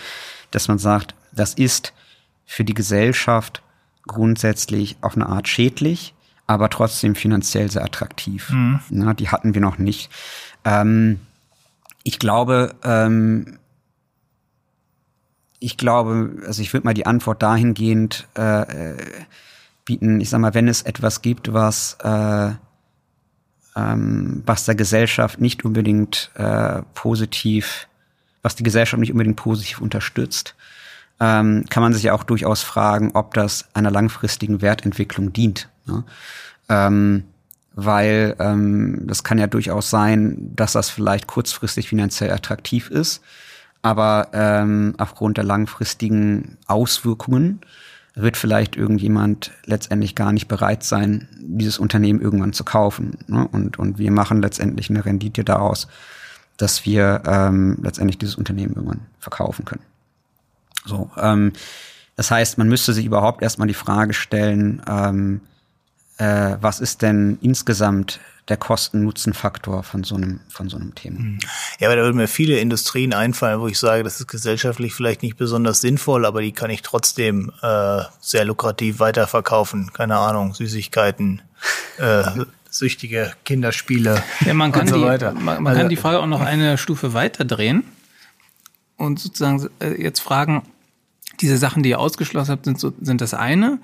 dass 0.51 0.67
man 0.67 0.77
sagt, 0.77 1.15
das 1.31 1.53
ist 1.53 1.93
für 2.45 2.63
die 2.63 2.73
Gesellschaft 2.73 3.61
grundsätzlich 4.07 4.97
auf 5.01 5.15
eine 5.15 5.27
Art 5.27 5.47
schädlich, 5.47 6.13
aber 6.47 6.69
trotzdem 6.69 7.15
finanziell 7.15 7.69
sehr 7.69 7.83
attraktiv. 7.83 8.49
Mhm. 8.49 8.79
Na, 8.89 9.13
die 9.13 9.29
hatten 9.29 9.53
wir 9.53 9.61
noch 9.61 9.77
nicht. 9.77 10.09
Ähm, 10.63 11.19
ich 12.03 12.19
glaube, 12.19 12.73
ähm, 12.83 13.59
ich 15.59 15.77
glaube, 15.77 16.41
also 16.45 16.61
ich 16.61 16.73
würde 16.73 16.85
mal 16.85 16.93
die 16.93 17.05
Antwort 17.05 17.41
dahingehend 17.41 18.27
äh, 18.37 18.61
äh 18.61 18.97
bieten, 19.87 20.19
ich 20.19 20.29
sag 20.29 20.39
mal, 20.39 20.53
wenn 20.53 20.67
es 20.67 20.81
etwas 20.83 21.21
gibt, 21.21 21.53
was, 21.53 21.97
äh, 22.03 22.51
ähm, 23.75 24.43
was 24.45 24.65
der 24.65 24.75
Gesellschaft 24.75 25.39
nicht 25.39 25.63
unbedingt 25.63 26.29
äh, 26.35 26.81
positiv, 26.93 27.87
was 28.43 28.55
die 28.55 28.63
Gesellschaft 28.63 28.99
nicht 28.99 29.13
unbedingt 29.13 29.37
positiv 29.37 29.79
unterstützt, 29.79 30.55
ähm, 31.21 31.63
kann 31.69 31.81
man 31.81 31.93
sich 31.93 32.03
ja 32.03 32.13
auch 32.13 32.25
durchaus 32.25 32.61
fragen, 32.63 33.11
ob 33.13 33.33
das 33.33 33.69
einer 33.73 33.89
langfristigen 33.89 34.61
Wertentwicklung 34.61 35.31
dient. 35.31 35.69
Ne? 35.85 36.03
Ähm, 36.69 37.23
weil 37.73 38.35
ähm, 38.39 39.03
das 39.05 39.23
kann 39.23 39.37
ja 39.37 39.47
durchaus 39.47 39.89
sein, 39.89 40.51
dass 40.55 40.73
das 40.73 40.89
vielleicht 40.89 41.27
kurzfristig 41.27 41.87
finanziell 41.87 42.31
attraktiv 42.31 42.89
ist, 42.89 43.21
aber 43.83 44.29
ähm, 44.33 44.95
aufgrund 44.97 45.37
der 45.37 45.45
langfristigen 45.45 46.57
Auswirkungen 46.67 47.61
wird 48.17 48.35
vielleicht 48.35 48.75
irgendjemand 48.75 49.51
letztendlich 49.65 50.15
gar 50.15 50.31
nicht 50.31 50.47
bereit 50.47 50.83
sein, 50.83 51.27
dieses 51.39 51.77
Unternehmen 51.77 52.19
irgendwann 52.19 52.53
zu 52.53 52.63
kaufen. 52.63 53.19
Ne? 53.27 53.47
Und, 53.51 53.77
und 53.77 53.99
wir 53.99 54.11
machen 54.11 54.41
letztendlich 54.41 54.89
eine 54.89 55.05
Rendite 55.05 55.43
daraus, 55.43 55.87
dass 56.57 56.85
wir 56.85 57.21
ähm, 57.25 57.77
letztendlich 57.81 58.17
dieses 58.17 58.35
Unternehmen 58.35 58.73
irgendwann 58.73 59.01
verkaufen 59.19 59.65
können. 59.65 59.83
So, 60.85 61.11
ähm, 61.17 61.53
das 62.15 62.31
heißt, 62.31 62.57
man 62.57 62.67
müsste 62.67 62.93
sich 62.93 63.05
überhaupt 63.05 63.43
erstmal 63.43 63.67
die 63.67 63.75
Frage 63.75 64.13
stellen, 64.13 64.81
ähm, 64.87 65.41
äh, 66.17 66.57
was 66.59 66.79
ist 66.79 67.03
denn 67.03 67.37
insgesamt 67.41 68.19
der 68.49 68.57
Kosten-Nutzen-Faktor 68.57 69.83
von 69.83 70.03
so 70.03 70.15
einem, 70.15 70.39
von 70.49 70.69
so 70.69 70.77
einem 70.77 70.95
Thema. 70.95 71.19
Hm. 71.19 71.39
Ja, 71.79 71.89
aber 71.89 71.97
da 71.97 72.03
würden 72.03 72.17
mir 72.17 72.27
viele 72.27 72.59
Industrien 72.59 73.13
einfallen, 73.13 73.59
wo 73.59 73.67
ich 73.67 73.77
sage, 73.77 74.03
das 74.03 74.19
ist 74.19 74.27
gesellschaftlich 74.27 74.93
vielleicht 74.93 75.21
nicht 75.21 75.37
besonders 75.37 75.81
sinnvoll, 75.81 76.25
aber 76.25 76.41
die 76.41 76.53
kann 76.53 76.69
ich 76.69 76.81
trotzdem 76.81 77.51
äh, 77.61 78.01
sehr 78.21 78.45
lukrativ 78.45 78.99
weiterverkaufen. 78.99 79.91
Keine 79.93 80.17
Ahnung, 80.17 80.53
Süßigkeiten, 80.53 81.41
äh, 81.97 82.23
süchtige 82.69 83.33
Kinderspiele 83.43 84.23
ja, 84.45 84.53
man 84.53 84.71
kann 84.71 84.81
und 84.81 84.87
so 84.89 84.95
die, 84.97 85.03
weiter. 85.03 85.33
Man, 85.33 85.63
man 85.63 85.67
also, 85.67 85.81
kann 85.81 85.89
die 85.89 85.95
Frage 85.95 86.19
auch 86.19 86.27
noch 86.27 86.41
eine 86.41 86.77
Stufe 86.77 87.13
weiter 87.13 87.43
drehen 87.43 87.83
und 88.97 89.19
sozusagen 89.19 89.69
äh, 89.79 90.01
jetzt 90.01 90.19
fragen, 90.19 90.63
diese 91.41 91.57
Sachen, 91.57 91.83
die 91.83 91.89
ihr 91.89 91.99
ausgeschlossen 91.99 92.51
habt, 92.51 92.65
sind, 92.65 92.79
so, 92.79 92.93
sind 92.99 93.21
das 93.21 93.33
eine. 93.33 93.79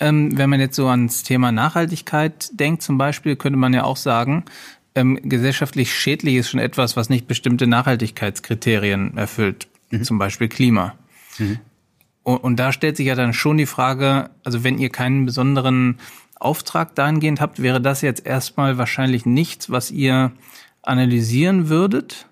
Ähm, 0.00 0.36
wenn 0.38 0.48
man 0.50 0.60
jetzt 0.60 0.76
so 0.76 0.86
ans 0.88 1.22
Thema 1.24 1.50
Nachhaltigkeit 1.50 2.50
denkt, 2.52 2.82
zum 2.82 2.98
Beispiel, 2.98 3.36
könnte 3.36 3.58
man 3.58 3.72
ja 3.74 3.84
auch 3.84 3.96
sagen, 3.96 4.44
ähm, 4.94 5.18
gesellschaftlich 5.22 5.92
schädlich 5.92 6.36
ist 6.36 6.50
schon 6.50 6.60
etwas, 6.60 6.96
was 6.96 7.08
nicht 7.08 7.26
bestimmte 7.26 7.66
Nachhaltigkeitskriterien 7.66 9.16
erfüllt, 9.16 9.68
mhm. 9.90 10.04
zum 10.04 10.18
Beispiel 10.18 10.48
Klima. 10.48 10.94
Mhm. 11.38 11.58
Und, 12.22 12.36
und 12.38 12.56
da 12.56 12.72
stellt 12.72 12.96
sich 12.96 13.06
ja 13.06 13.14
dann 13.14 13.32
schon 13.32 13.56
die 13.56 13.66
Frage, 13.66 14.30
also 14.44 14.62
wenn 14.62 14.78
ihr 14.78 14.90
keinen 14.90 15.26
besonderen 15.26 15.98
Auftrag 16.38 16.94
dahingehend 16.94 17.40
habt, 17.40 17.60
wäre 17.62 17.80
das 17.80 18.00
jetzt 18.00 18.24
erstmal 18.24 18.78
wahrscheinlich 18.78 19.26
nichts, 19.26 19.70
was 19.70 19.90
ihr 19.90 20.32
analysieren 20.82 21.68
würdet? 21.68 22.27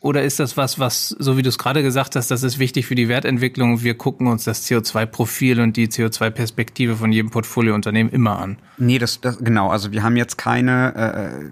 Oder 0.00 0.22
ist 0.22 0.38
das 0.38 0.56
was, 0.56 0.78
was, 0.78 1.08
so 1.08 1.36
wie 1.36 1.42
du 1.42 1.48
es 1.48 1.58
gerade 1.58 1.82
gesagt 1.82 2.14
hast, 2.14 2.30
das 2.30 2.44
ist 2.44 2.60
wichtig 2.60 2.86
für 2.86 2.94
die 2.94 3.08
Wertentwicklung? 3.08 3.82
Wir 3.82 3.98
gucken 3.98 4.28
uns 4.28 4.44
das 4.44 4.64
CO2-Profil 4.68 5.60
und 5.60 5.76
die 5.76 5.88
CO2-Perspektive 5.88 6.94
von 6.94 7.10
jedem 7.10 7.30
Portfoliounternehmen 7.30 8.12
immer 8.12 8.38
an. 8.38 8.58
Nee, 8.76 8.98
das, 8.98 9.20
das 9.20 9.38
genau. 9.38 9.70
Also 9.70 9.90
wir 9.90 10.04
haben 10.04 10.16
jetzt 10.16 10.38
keine 10.38 11.50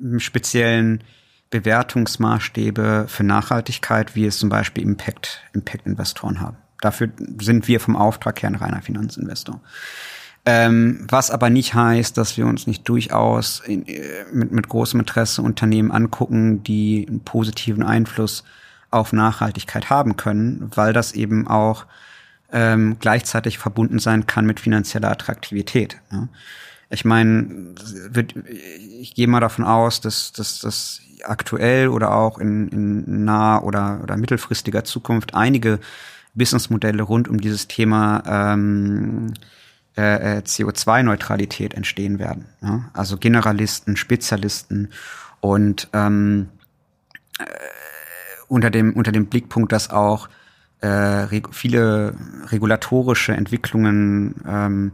äh, 0.00 0.18
speziellen 0.18 1.04
Bewertungsmaßstäbe 1.50 3.04
für 3.06 3.22
Nachhaltigkeit, 3.22 4.16
wie 4.16 4.26
es 4.26 4.38
zum 4.38 4.48
Beispiel 4.48 4.82
Impact, 4.82 5.40
Impact-Investoren 5.52 6.40
haben. 6.40 6.56
Dafür 6.80 7.10
sind 7.40 7.68
wir 7.68 7.78
vom 7.78 7.94
Auftrag 7.94 8.42
her 8.42 8.50
ein 8.50 8.56
reiner 8.56 8.82
Finanzinvestor. 8.82 9.60
Ähm, 10.46 11.06
was 11.08 11.30
aber 11.30 11.48
nicht 11.48 11.74
heißt, 11.74 12.18
dass 12.18 12.36
wir 12.36 12.46
uns 12.46 12.66
nicht 12.66 12.86
durchaus 12.86 13.60
in, 13.60 13.86
äh, 13.86 14.24
mit, 14.30 14.52
mit 14.52 14.68
großem 14.68 15.00
Interesse 15.00 15.40
Unternehmen 15.40 15.90
angucken, 15.90 16.62
die 16.62 17.06
einen 17.08 17.20
positiven 17.20 17.82
Einfluss 17.82 18.44
auf 18.90 19.12
Nachhaltigkeit 19.12 19.88
haben 19.88 20.16
können, 20.16 20.70
weil 20.74 20.92
das 20.92 21.12
eben 21.12 21.48
auch 21.48 21.86
ähm, 22.52 22.96
gleichzeitig 23.00 23.58
verbunden 23.58 23.98
sein 23.98 24.26
kann 24.26 24.44
mit 24.44 24.60
finanzieller 24.60 25.10
Attraktivität. 25.10 25.98
Ja. 26.12 26.28
Ich 26.90 27.04
meine, 27.04 27.74
ich 29.00 29.14
gehe 29.14 29.26
mal 29.26 29.40
davon 29.40 29.64
aus, 29.64 30.00
dass, 30.00 30.32
dass, 30.32 30.60
dass 30.60 31.00
aktuell 31.24 31.88
oder 31.88 32.14
auch 32.14 32.38
in, 32.38 32.68
in 32.68 33.24
nah 33.24 33.60
oder, 33.62 34.00
oder 34.02 34.16
mittelfristiger 34.16 34.84
Zukunft 34.84 35.34
einige 35.34 35.80
Businessmodelle 36.34 37.02
rund 37.02 37.28
um 37.28 37.40
dieses 37.40 37.66
Thema 37.66 38.22
ähm, 38.26 39.32
äh, 39.96 40.38
äh 40.38 40.38
CO2-Neutralität 40.40 41.74
entstehen 41.74 42.18
werden. 42.18 42.46
Ja? 42.62 42.90
Also 42.92 43.16
Generalisten, 43.16 43.96
Spezialisten 43.96 44.90
und 45.40 45.88
ähm, 45.92 46.48
äh, 47.38 47.44
unter 48.48 48.70
dem 48.70 48.92
unter 48.94 49.12
dem 49.12 49.26
Blickpunkt, 49.26 49.72
dass 49.72 49.90
auch 49.90 50.28
äh, 50.80 50.86
reg 50.86 51.48
viele 51.52 52.14
regulatorische 52.50 53.32
Entwicklungen 53.32 54.36
ähm, 54.46 54.92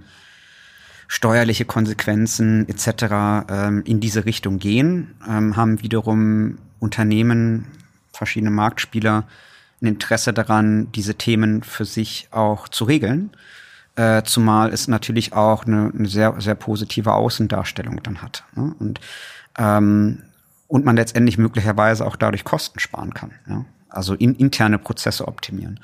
steuerliche 1.08 1.64
Konsequenzen 1.64 2.68
etc. 2.68 3.48
Ähm, 3.48 3.82
in 3.84 3.98
diese 3.98 4.24
Richtung 4.26 4.60
gehen, 4.60 5.16
ähm, 5.28 5.56
haben 5.56 5.82
wiederum 5.82 6.58
Unternehmen, 6.78 7.66
verschiedene 8.12 8.52
Marktspieler 8.52 9.26
ein 9.82 9.86
Interesse 9.86 10.32
daran, 10.32 10.92
diese 10.92 11.16
Themen 11.16 11.64
für 11.64 11.84
sich 11.84 12.28
auch 12.30 12.68
zu 12.68 12.84
regeln. 12.84 13.30
Äh, 14.00 14.22
zumal 14.24 14.72
es 14.72 14.88
natürlich 14.88 15.34
auch 15.34 15.66
eine, 15.66 15.92
eine, 15.94 16.08
sehr, 16.08 16.34
sehr 16.38 16.54
positive 16.54 17.12
Außendarstellung 17.12 18.02
dann 18.02 18.22
hat. 18.22 18.44
Ne? 18.56 18.74
Und, 18.78 18.98
ähm, 19.58 20.22
und 20.68 20.86
man 20.86 20.96
letztendlich 20.96 21.36
möglicherweise 21.36 22.06
auch 22.06 22.16
dadurch 22.16 22.44
Kosten 22.44 22.78
sparen 22.80 23.12
kann. 23.12 23.32
Ja? 23.46 23.66
Also 23.90 24.14
in, 24.14 24.36
interne 24.36 24.78
Prozesse 24.78 25.28
optimieren. 25.28 25.80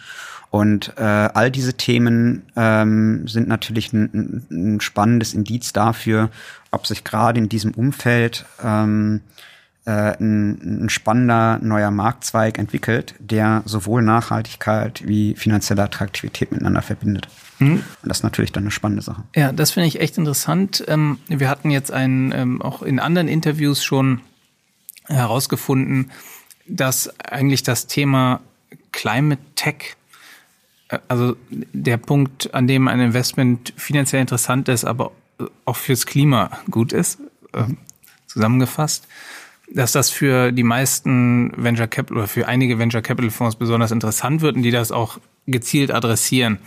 Und 0.49 0.95
äh, 0.97 1.03
all 1.03 1.51
diese 1.51 1.75
Themen 1.75 2.45
ähm, 2.57 3.29
sind 3.29 3.49
natürlich 3.49 3.93
ein, 3.93 4.47
ein 4.51 4.81
spannendes 4.81 5.35
Indiz 5.35 5.75
dafür, 5.75 6.31
ob 6.71 6.87
sich 6.87 7.05
gerade 7.05 7.39
in 7.39 7.51
diesem 7.51 7.73
Umfeld 7.73 8.47
ähm, 8.65 9.21
äh, 9.27 9.56
ein, 9.91 10.85
ein 10.85 10.89
spannender 10.89 11.59
neuer 11.63 11.91
Marktzweig 11.91 12.59
entwickelt, 12.59 13.15
der 13.19 13.63
sowohl 13.65 14.03
Nachhaltigkeit 14.03 15.07
wie 15.07 15.35
finanzielle 15.37 15.83
Attraktivität 15.83 16.53
miteinander 16.53 16.83
verbindet. 16.83 17.29
Mhm. 17.59 17.85
Und 18.03 18.09
das 18.09 18.19
ist 18.19 18.23
natürlich 18.25 18.53
dann 18.53 18.65
eine 18.65 18.71
spannende 18.71 19.03
Sache. 19.03 19.23
Ja, 19.35 19.53
das 19.53 19.71
finde 19.71 19.89
ich 19.89 20.01
echt 20.01 20.19
interessant. 20.19 20.85
Ähm, 20.89 21.19
wir 21.29 21.49
hatten 21.49 21.71
jetzt 21.71 21.93
einen, 21.93 22.33
ähm, 22.33 22.63
auch 22.63 22.83
in 22.83 22.99
anderen 22.99 23.29
Interviews 23.29 23.85
schon 23.85 24.21
herausgefunden, 25.07 26.11
dass 26.67 27.09
eigentlich 27.21 27.63
das 27.63 27.87
Thema 27.87 28.41
Climate 28.91 29.43
Tech 29.55 29.97
also 31.09 31.37
der 31.51 31.97
Punkt, 31.97 32.55
an 32.55 32.67
dem 32.67 32.89
ein 32.89 33.01
Investment 33.01 33.73
finanziell 33.77 34.21
interessant 34.21 34.69
ist, 34.69 34.85
aber 34.85 35.13
auch 35.65 35.77
fürs 35.77 36.07
Klima 36.07 36.51
gut 36.71 36.93
ist, 36.93 37.19
ähm, 37.55 37.79
zusammengefasst, 38.27 39.07
dass 39.73 39.93
das 39.93 40.11
für 40.11 40.53
die 40.53 40.63
meisten 40.63 41.53
Venture 41.57 41.89
Capital 41.89 42.19
oder 42.19 42.29
für 42.29 42.47
einige 42.49 42.79
Venture 42.79 43.03
Capital 43.03 43.31
Fonds 43.31 43.57
besonders 43.57 43.91
interessant 43.91 44.41
wird 44.41 44.57
und 44.57 44.63
die 44.63 44.71
das 44.71 44.93
auch 44.93 45.19
gezielt 45.47 45.91
adressieren. 45.91 46.59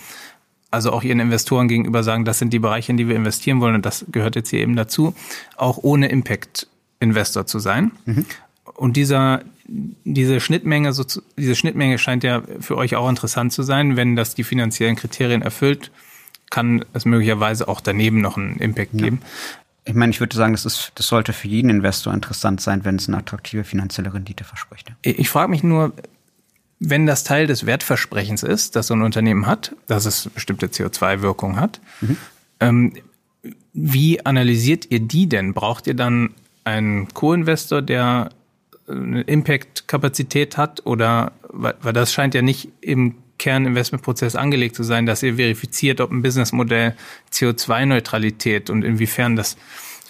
Also 0.71 0.91
auch 0.91 1.03
ihren 1.03 1.19
Investoren 1.19 1.67
gegenüber 1.67 2.03
sagen, 2.03 2.25
das 2.25 2.39
sind 2.39 2.53
die 2.53 2.59
Bereiche, 2.59 2.91
in 2.91 2.97
die 2.97 3.07
wir 3.07 3.15
investieren 3.15 3.59
wollen 3.59 3.75
und 3.75 3.85
das 3.85 4.05
gehört 4.11 4.35
jetzt 4.35 4.49
hier 4.49 4.59
eben 4.59 4.75
dazu, 4.75 5.15
auch 5.57 5.79
ohne 5.81 6.09
Impact 6.09 6.67
Investor 6.99 7.45
zu 7.45 7.59
sein. 7.59 7.91
Mhm. 8.05 8.25
Und 8.75 8.97
dieser, 8.97 9.41
diese 9.67 10.39
Schnittmenge, 10.39 10.93
so 10.93 11.03
diese 11.37 11.55
Schnittmenge 11.55 11.97
scheint 11.97 12.23
ja 12.23 12.43
für 12.59 12.77
euch 12.77 12.95
auch 12.95 13.09
interessant 13.09 13.51
zu 13.51 13.63
sein. 13.63 13.97
Wenn 13.97 14.15
das 14.15 14.35
die 14.35 14.43
finanziellen 14.43 14.95
Kriterien 14.95 15.41
erfüllt, 15.41 15.91
kann 16.49 16.85
es 16.93 17.05
möglicherweise 17.05 17.67
auch 17.67 17.81
daneben 17.81 18.21
noch 18.21 18.37
einen 18.37 18.57
Impact 18.57 18.93
ja. 18.93 19.05
geben. 19.05 19.21
Ich 19.89 19.95
meine, 19.95 20.11
ich 20.11 20.19
würde 20.19 20.37
sagen, 20.37 20.53
das, 20.53 20.65
ist, 20.65 20.91
das 20.95 21.07
sollte 21.07 21.33
für 21.33 21.47
jeden 21.47 21.71
Investor 21.71 22.13
interessant 22.13 22.61
sein, 22.61 22.85
wenn 22.85 22.97
es 22.97 23.07
eine 23.07 23.17
attraktive 23.17 23.63
finanzielle 23.63 24.13
Rendite 24.13 24.43
verspricht. 24.43 24.93
Ich 25.01 25.29
frage 25.29 25.49
mich 25.49 25.63
nur, 25.63 25.93
wenn 26.79 27.07
das 27.07 27.23
Teil 27.23 27.47
des 27.47 27.65
Wertversprechens 27.65 28.43
ist, 28.43 28.75
das 28.75 28.85
so 28.85 28.93
ein 28.93 29.01
Unternehmen 29.01 29.47
hat, 29.47 29.75
dass 29.87 30.05
es 30.05 30.29
bestimmte 30.29 30.67
CO2-Wirkung 30.67 31.59
hat, 31.59 31.81
mhm. 32.01 32.17
ähm, 32.59 32.93
wie 33.73 34.23
analysiert 34.23 34.85
ihr 34.91 34.99
die 34.99 35.27
denn? 35.27 35.55
Braucht 35.55 35.87
ihr 35.87 35.95
dann 35.95 36.35
einen 36.65 37.07
Co-Investor, 37.15 37.81
der 37.81 38.29
eine 38.87 39.21
Impact-Kapazität 39.21 40.55
hat 40.55 40.85
oder 40.85 41.31
weil 41.49 41.93
das 41.93 42.13
scheint 42.13 42.35
ja 42.35 42.43
nicht 42.43 42.69
im 42.81 43.15
Kerninvestmentprozess 43.39 44.35
angelegt 44.35 44.75
zu 44.75 44.83
sein, 44.83 45.07
dass 45.07 45.23
ihr 45.23 45.35
verifiziert, 45.35 45.99
ob 46.01 46.11
ein 46.11 46.21
Businessmodell 46.21 46.95
CO2-Neutralität 47.33 48.69
und 48.69 48.83
inwiefern 48.83 49.35
das 49.35 49.57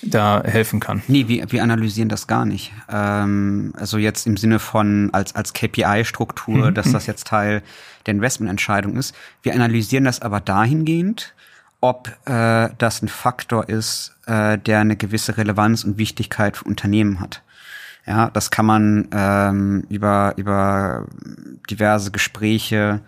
da 0.02 0.42
helfen 0.44 0.80
kann. 0.80 1.02
Nee, 1.08 1.28
wir, 1.28 1.52
wir 1.52 1.64
analysieren 1.64 2.10
das 2.10 2.28
gar 2.28 2.46
nicht. 2.46 2.72
Ähm, 2.90 3.74
also 3.78 3.98
jetzt 3.98 4.28
im 4.28 4.38
Sinne 4.38 4.60
von 4.60 5.10
als, 5.14 5.36
als 5.36 5.54
KPI-Struktur, 5.54 6.72
mhm. 6.72 6.74
dass 6.74 6.92
das 6.92 7.06
jetzt 7.06 7.28
Teil 7.28 7.62
der 8.06 8.14
Investmententscheidung 8.14 8.96
ist. 8.96 9.16
Wir 9.44 9.54
analysieren 9.54 10.06
das 10.06 10.22
aber 10.22 10.40
dahingehend, 10.40 11.34
ob 11.82 12.10
äh, 12.26 12.70
das 12.78 13.02
ein 13.02 13.08
Faktor 13.08 13.70
ist, 13.70 14.16
äh, 14.26 14.58
der 14.58 14.80
eine 14.80 14.96
gewisse 14.96 15.38
Relevanz 15.38 15.84
und 15.84 15.98
Wichtigkeit 15.98 16.58
für 16.58 16.66
Unternehmen 16.66 17.20
hat. 17.20 17.42
Ja, 18.06 18.30
das 18.30 18.50
kann 18.50 18.66
man 18.66 19.08
ähm, 19.12 19.86
über, 19.90 20.34
über 20.38 21.06
diverse 21.70 22.12
Gespräche 22.12 23.02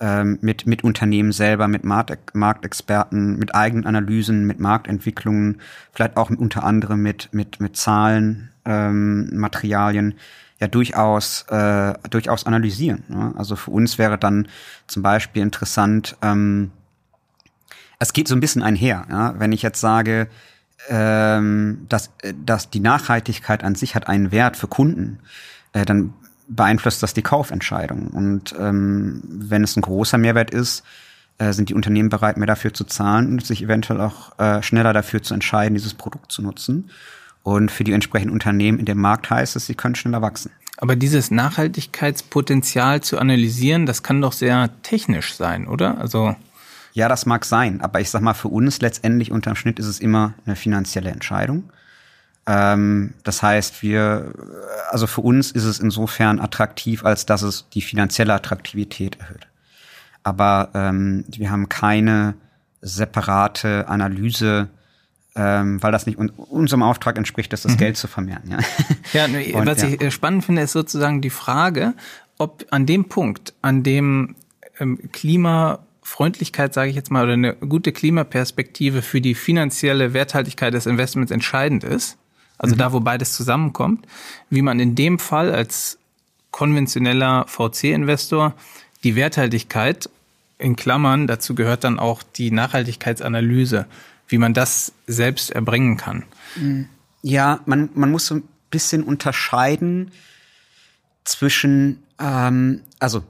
ähm, 0.00 0.38
mit, 0.40 0.66
mit 0.66 0.84
Unternehmen 0.84 1.32
selber, 1.32 1.68
mit 1.68 1.84
Markt, 1.84 2.34
Marktexperten, 2.34 3.38
mit 3.38 3.54
eigenen 3.54 3.86
Analysen, 3.86 4.46
mit 4.46 4.60
Marktentwicklungen, 4.60 5.60
vielleicht 5.92 6.16
auch 6.16 6.30
unter 6.30 6.64
anderem 6.64 7.02
mit, 7.02 7.28
mit, 7.32 7.60
mit 7.60 7.76
Zahlen, 7.76 8.50
ähm, 8.64 9.28
Materialien, 9.36 10.14
ja 10.60 10.68
durchaus, 10.68 11.42
äh, 11.48 11.94
durchaus 12.10 12.46
analysieren. 12.46 13.04
Ne? 13.08 13.32
Also 13.36 13.56
für 13.56 13.70
uns 13.70 13.98
wäre 13.98 14.18
dann 14.18 14.48
zum 14.86 15.02
Beispiel 15.02 15.42
interessant, 15.42 16.16
ähm, 16.22 16.70
es 17.98 18.12
geht 18.12 18.28
so 18.28 18.34
ein 18.34 18.40
bisschen 18.40 18.62
einher, 18.62 19.06
ja? 19.10 19.34
wenn 19.38 19.52
ich 19.52 19.62
jetzt 19.62 19.80
sage, 19.80 20.28
ähm, 20.88 21.86
dass, 21.88 22.10
äh, 22.22 22.34
dass 22.44 22.70
die 22.70 22.80
Nachhaltigkeit 22.80 23.64
an 23.64 23.74
sich 23.74 23.94
hat 23.94 24.08
einen 24.08 24.30
Wert 24.30 24.56
für 24.56 24.68
Kunden, 24.68 25.18
äh, 25.72 25.84
dann 25.84 26.14
beeinflusst 26.48 27.02
das 27.02 27.14
die 27.14 27.22
Kaufentscheidung. 27.22 28.08
Und 28.08 28.54
ähm, 28.58 29.22
wenn 29.24 29.62
es 29.62 29.76
ein 29.76 29.82
großer 29.82 30.18
Mehrwert 30.18 30.50
ist, 30.50 30.82
äh, 31.38 31.52
sind 31.52 31.68
die 31.68 31.74
Unternehmen 31.74 32.08
bereit, 32.08 32.36
mehr 32.36 32.46
dafür 32.46 32.74
zu 32.74 32.84
zahlen 32.84 33.28
und 33.32 33.46
sich 33.46 33.62
eventuell 33.62 34.00
auch 34.00 34.38
äh, 34.38 34.62
schneller 34.62 34.92
dafür 34.92 35.22
zu 35.22 35.34
entscheiden, 35.34 35.74
dieses 35.74 35.94
Produkt 35.94 36.32
zu 36.32 36.42
nutzen. 36.42 36.90
Und 37.42 37.70
für 37.70 37.84
die 37.84 37.92
entsprechenden 37.92 38.32
Unternehmen 38.32 38.78
in 38.78 38.84
dem 38.84 38.98
Markt 38.98 39.30
heißt 39.30 39.56
es, 39.56 39.66
sie 39.66 39.74
können 39.74 39.94
schneller 39.94 40.22
wachsen. 40.22 40.50
Aber 40.78 40.96
dieses 40.96 41.30
Nachhaltigkeitspotenzial 41.30 43.00
zu 43.00 43.18
analysieren, 43.18 43.86
das 43.86 44.02
kann 44.02 44.20
doch 44.20 44.32
sehr 44.32 44.70
technisch 44.82 45.34
sein, 45.34 45.66
oder? 45.66 45.98
Also 45.98 46.36
ja, 46.92 47.08
das 47.08 47.26
mag 47.26 47.44
sein, 47.44 47.80
aber 47.80 48.00
ich 48.00 48.10
sag 48.10 48.22
mal, 48.22 48.34
für 48.34 48.48
uns 48.48 48.80
letztendlich 48.80 49.30
unterm 49.30 49.54
Schnitt 49.54 49.78
ist 49.78 49.86
es 49.86 50.00
immer 50.00 50.34
eine 50.46 50.56
finanzielle 50.56 51.10
Entscheidung. 51.10 51.70
Ähm, 52.48 53.12
das 53.24 53.42
heißt, 53.42 53.82
wir, 53.82 54.32
also 54.90 55.06
für 55.06 55.20
uns 55.20 55.50
ist 55.50 55.64
es 55.64 55.78
insofern 55.78 56.40
attraktiv, 56.40 57.04
als 57.04 57.26
dass 57.26 57.42
es 57.42 57.66
die 57.74 57.82
finanzielle 57.82 58.32
Attraktivität 58.32 59.20
erhöht. 59.20 59.46
Aber 60.22 60.70
ähm, 60.72 61.24
wir 61.28 61.50
haben 61.50 61.68
keine 61.68 62.34
separate 62.80 63.86
Analyse, 63.88 64.68
ähm, 65.36 65.82
weil 65.82 65.92
das 65.92 66.06
nicht 66.06 66.18
un 66.18 66.30
unserem 66.30 66.82
Auftrag 66.82 67.18
entspricht, 67.18 67.52
dass 67.52 67.62
das 67.62 67.72
mhm. 67.72 67.78
Geld 67.78 67.96
zu 67.98 68.08
vermehren. 68.08 68.42
Ja, 68.48 68.58
ja 69.28 69.58
Und, 69.58 69.66
was 69.66 69.82
ja. 69.82 69.88
ich 69.88 70.14
spannend 70.14 70.44
finde, 70.44 70.62
ist 70.62 70.72
sozusagen 70.72 71.20
die 71.20 71.30
Frage, 71.30 71.92
ob 72.38 72.64
an 72.70 72.86
dem 72.86 73.10
Punkt, 73.10 73.52
an 73.60 73.82
dem 73.82 74.36
ähm, 74.80 75.10
Klima 75.12 75.80
Freundlichkeit, 76.02 76.72
sage 76.72 76.88
ich 76.88 76.96
jetzt 76.96 77.10
mal, 77.10 77.24
oder 77.24 77.34
eine 77.34 77.54
gute 77.56 77.92
Klimaperspektive 77.92 79.02
für 79.02 79.20
die 79.20 79.34
finanzielle 79.34 80.14
Werthaltigkeit 80.14 80.72
des 80.72 80.86
Investments 80.86 81.30
entscheidend 81.30 81.84
ist, 81.84 82.16
also 82.58 82.74
mhm. 82.74 82.78
da, 82.78 82.92
wo 82.92 83.00
beides 83.00 83.32
zusammenkommt, 83.34 84.06
wie 84.50 84.62
man 84.62 84.80
in 84.80 84.94
dem 84.94 85.18
Fall 85.18 85.52
als 85.54 85.98
konventioneller 86.50 87.46
VC-Investor 87.46 88.54
die 89.04 89.14
Werthaltigkeit 89.14 90.10
in 90.58 90.74
Klammern, 90.76 91.26
dazu 91.26 91.54
gehört 91.54 91.84
dann 91.84 91.98
auch 91.98 92.22
die 92.22 92.50
Nachhaltigkeitsanalyse, 92.50 93.86
wie 94.26 94.38
man 94.38 94.54
das 94.54 94.92
selbst 95.06 95.50
erbringen 95.50 95.96
kann. 95.96 96.24
Mhm. 96.56 96.88
Ja, 97.22 97.60
man, 97.66 97.90
man 97.94 98.10
muss 98.10 98.26
so 98.26 98.36
ein 98.36 98.42
bisschen 98.70 99.04
unterscheiden 99.04 100.10
zwischen, 101.24 102.02
ähm, 102.18 102.80
also 102.98 103.22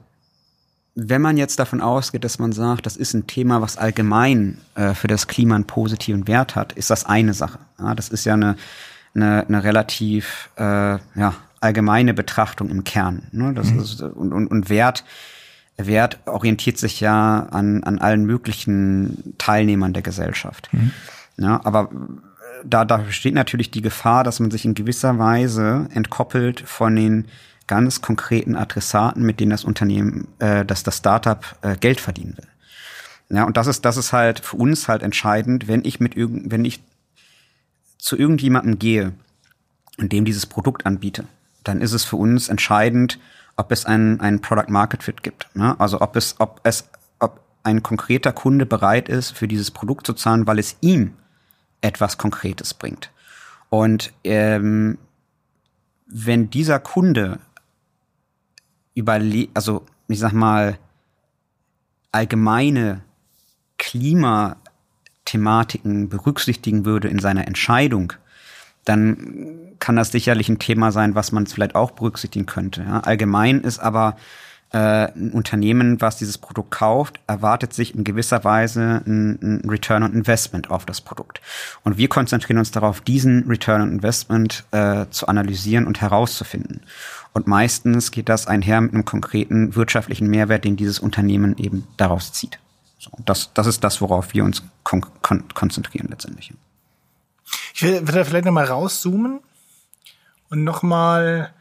wenn 0.95 1.21
man 1.21 1.37
jetzt 1.37 1.59
davon 1.59 1.81
ausgeht, 1.81 2.23
dass 2.23 2.39
man 2.39 2.51
sagt, 2.51 2.85
das 2.85 2.97
ist 2.97 3.13
ein 3.13 3.27
Thema, 3.27 3.61
was 3.61 3.77
allgemein 3.77 4.57
äh, 4.75 4.93
für 4.93 5.07
das 5.07 5.27
Klima 5.27 5.55
einen 5.55 5.65
positiven 5.65 6.27
Wert 6.27 6.55
hat, 6.55 6.73
ist 6.73 6.89
das 6.89 7.05
eine 7.05 7.33
Sache. 7.33 7.59
Ja, 7.77 7.95
das 7.95 8.09
ist 8.09 8.25
ja 8.25 8.33
eine, 8.33 8.57
eine, 9.15 9.45
eine 9.47 9.63
relativ 9.63 10.49
äh, 10.57 10.63
ja, 10.63 11.33
allgemeine 11.61 12.13
Betrachtung 12.13 12.69
im 12.69 12.83
Kern. 12.83 13.23
Ne? 13.31 13.53
Das 13.53 13.71
mhm. 13.71 13.79
ist, 13.79 14.01
und, 14.01 14.33
und, 14.33 14.47
und 14.47 14.69
Wert, 14.69 15.03
Wert 15.77 16.19
orientiert 16.25 16.77
sich 16.77 16.99
ja 16.99 17.47
an, 17.51 17.83
an 17.83 17.99
allen 17.99 18.25
möglichen 18.25 19.35
Teilnehmern 19.37 19.93
der 19.93 20.03
Gesellschaft. 20.03 20.69
Mhm. 20.71 20.91
Ja, 21.37 21.61
aber 21.63 21.89
da, 22.65 22.83
da 22.85 22.97
besteht 22.97 23.33
natürlich 23.33 23.71
die 23.71 23.81
Gefahr, 23.81 24.23
dass 24.23 24.39
man 24.39 24.51
sich 24.51 24.65
in 24.65 24.73
gewisser 24.73 25.17
Weise 25.19 25.87
entkoppelt 25.93 26.61
von 26.61 26.95
den 26.95 27.25
ganz 27.67 28.01
konkreten 28.01 28.55
Adressaten, 28.55 29.23
mit 29.23 29.39
denen 29.39 29.51
das 29.51 29.63
Unternehmen, 29.63 30.27
äh, 30.39 30.65
dass 30.65 30.83
das 30.83 30.97
Startup 30.97 31.45
äh, 31.61 31.77
Geld 31.77 32.01
verdienen 32.01 32.35
will. 32.35 32.47
Ja, 33.37 33.43
und 33.43 33.57
das 33.57 33.67
ist, 33.67 33.85
das 33.85 33.95
ist 33.95 34.11
halt 34.11 34.39
für 34.39 34.57
uns 34.57 34.87
halt 34.87 35.03
entscheidend, 35.03 35.67
wenn 35.67 35.85
ich 35.85 35.99
mit 35.99 36.17
irgend, 36.17 36.51
wenn 36.51 36.65
ich 36.65 36.81
zu 37.99 38.17
irgendjemandem 38.17 38.79
gehe 38.79 39.13
und 39.99 40.11
dem 40.11 40.25
dieses 40.25 40.47
Produkt 40.47 40.87
anbiete, 40.87 41.25
dann 41.63 41.81
ist 41.81 41.93
es 41.93 42.03
für 42.03 42.15
uns 42.15 42.49
entscheidend, 42.49 43.19
ob 43.57 43.71
es 43.71 43.85
einen, 43.85 44.19
einen 44.21 44.41
Product 44.41 44.69
Market 44.69 45.03
Fit 45.03 45.21
gibt. 45.21 45.47
Ne? 45.53 45.79
Also 45.79 46.01
ob 46.01 46.15
es, 46.15 46.35
ob 46.39 46.59
es, 46.63 46.89
ob 47.19 47.39
ein 47.61 47.83
konkreter 47.83 48.31
Kunde 48.31 48.65
bereit 48.65 49.07
ist, 49.09 49.31
für 49.37 49.47
dieses 49.47 49.69
Produkt 49.69 50.07
zu 50.07 50.13
zahlen, 50.13 50.47
weil 50.47 50.57
es 50.57 50.77
ihm 50.81 51.13
etwas 51.81 52.17
Konkretes 52.17 52.73
bringt. 52.73 53.11
Und 53.69 54.11
ähm, 54.23 54.97
wenn 56.07 56.49
dieser 56.49 56.79
Kunde 56.79 57.39
überle 58.95 59.47
also 59.53 59.85
ich 60.09 60.19
sag 60.19 60.33
mal, 60.33 60.77
allgemeine 62.11 63.01
Klimathematiken 65.29 66.09
berücksichtigen 66.09 66.85
würde 66.85 67.07
in 67.07 67.19
seiner 67.19 67.47
Entscheidung, 67.47 68.13
dann 68.85 69.75
kann 69.79 69.95
das 69.95 70.11
sicherlich 70.11 70.49
ein 70.49 70.59
Thema 70.59 70.91
sein, 70.91 71.15
was 71.15 71.31
man 71.31 71.45
vielleicht 71.45 71.75
auch 71.75 71.91
berücksichtigen 71.91 72.45
könnte. 72.45 72.81
Ja. 72.81 73.01
Allgemein 73.01 73.61
ist 73.61 73.79
aber 73.79 74.17
äh, 74.71 74.77
ein 75.11 75.31
Unternehmen, 75.31 76.01
was 76.01 76.17
dieses 76.17 76.37
Produkt 76.37 76.71
kauft, 76.71 77.19
erwartet 77.27 77.73
sich 77.73 77.95
in 77.95 78.03
gewisser 78.03 78.43
Weise 78.43 79.03
ein, 79.05 79.39
ein 79.41 79.69
Return 79.69 80.03
on 80.03 80.13
Investment 80.13 80.71
auf 80.71 80.85
das 80.85 81.01
Produkt. 81.01 81.41
Und 81.83 81.97
wir 81.97 82.07
konzentrieren 82.07 82.57
uns 82.57 82.71
darauf, 82.71 83.01
diesen 83.01 83.47
Return 83.47 83.81
on 83.81 83.91
Investment 83.91 84.65
äh, 84.71 85.05
zu 85.11 85.27
analysieren 85.27 85.85
und 85.85 86.01
herauszufinden. 86.01 86.81
Und 87.33 87.45
meistens 87.45 88.11
geht 88.11 88.29
das 88.29 88.47
einher 88.47 88.81
mit 88.81 88.93
einem 88.93 89.05
konkreten 89.05 89.75
wirtschaftlichen 89.75 90.29
Mehrwert, 90.29 90.65
den 90.65 90.75
dieses 90.75 90.99
Unternehmen 90.99 91.57
eben 91.57 91.87
daraus 91.97 92.33
zieht. 92.33 92.59
So, 92.99 93.11
das, 93.25 93.53
das 93.53 93.65
ist 93.65 93.83
das, 93.83 94.01
worauf 94.01 94.33
wir 94.33 94.43
uns 94.43 94.61
kon 94.83 95.03
kon 95.21 95.47
konzentrieren 95.53 96.09
letztendlich. 96.09 96.53
Ich 97.73 97.81
will, 97.81 98.05
will 98.05 98.13
da 98.13 98.25
vielleicht 98.25 98.45
nochmal 98.45 98.65
rauszoomen 98.65 99.39
und 100.49 100.63
nochmal 100.63 101.53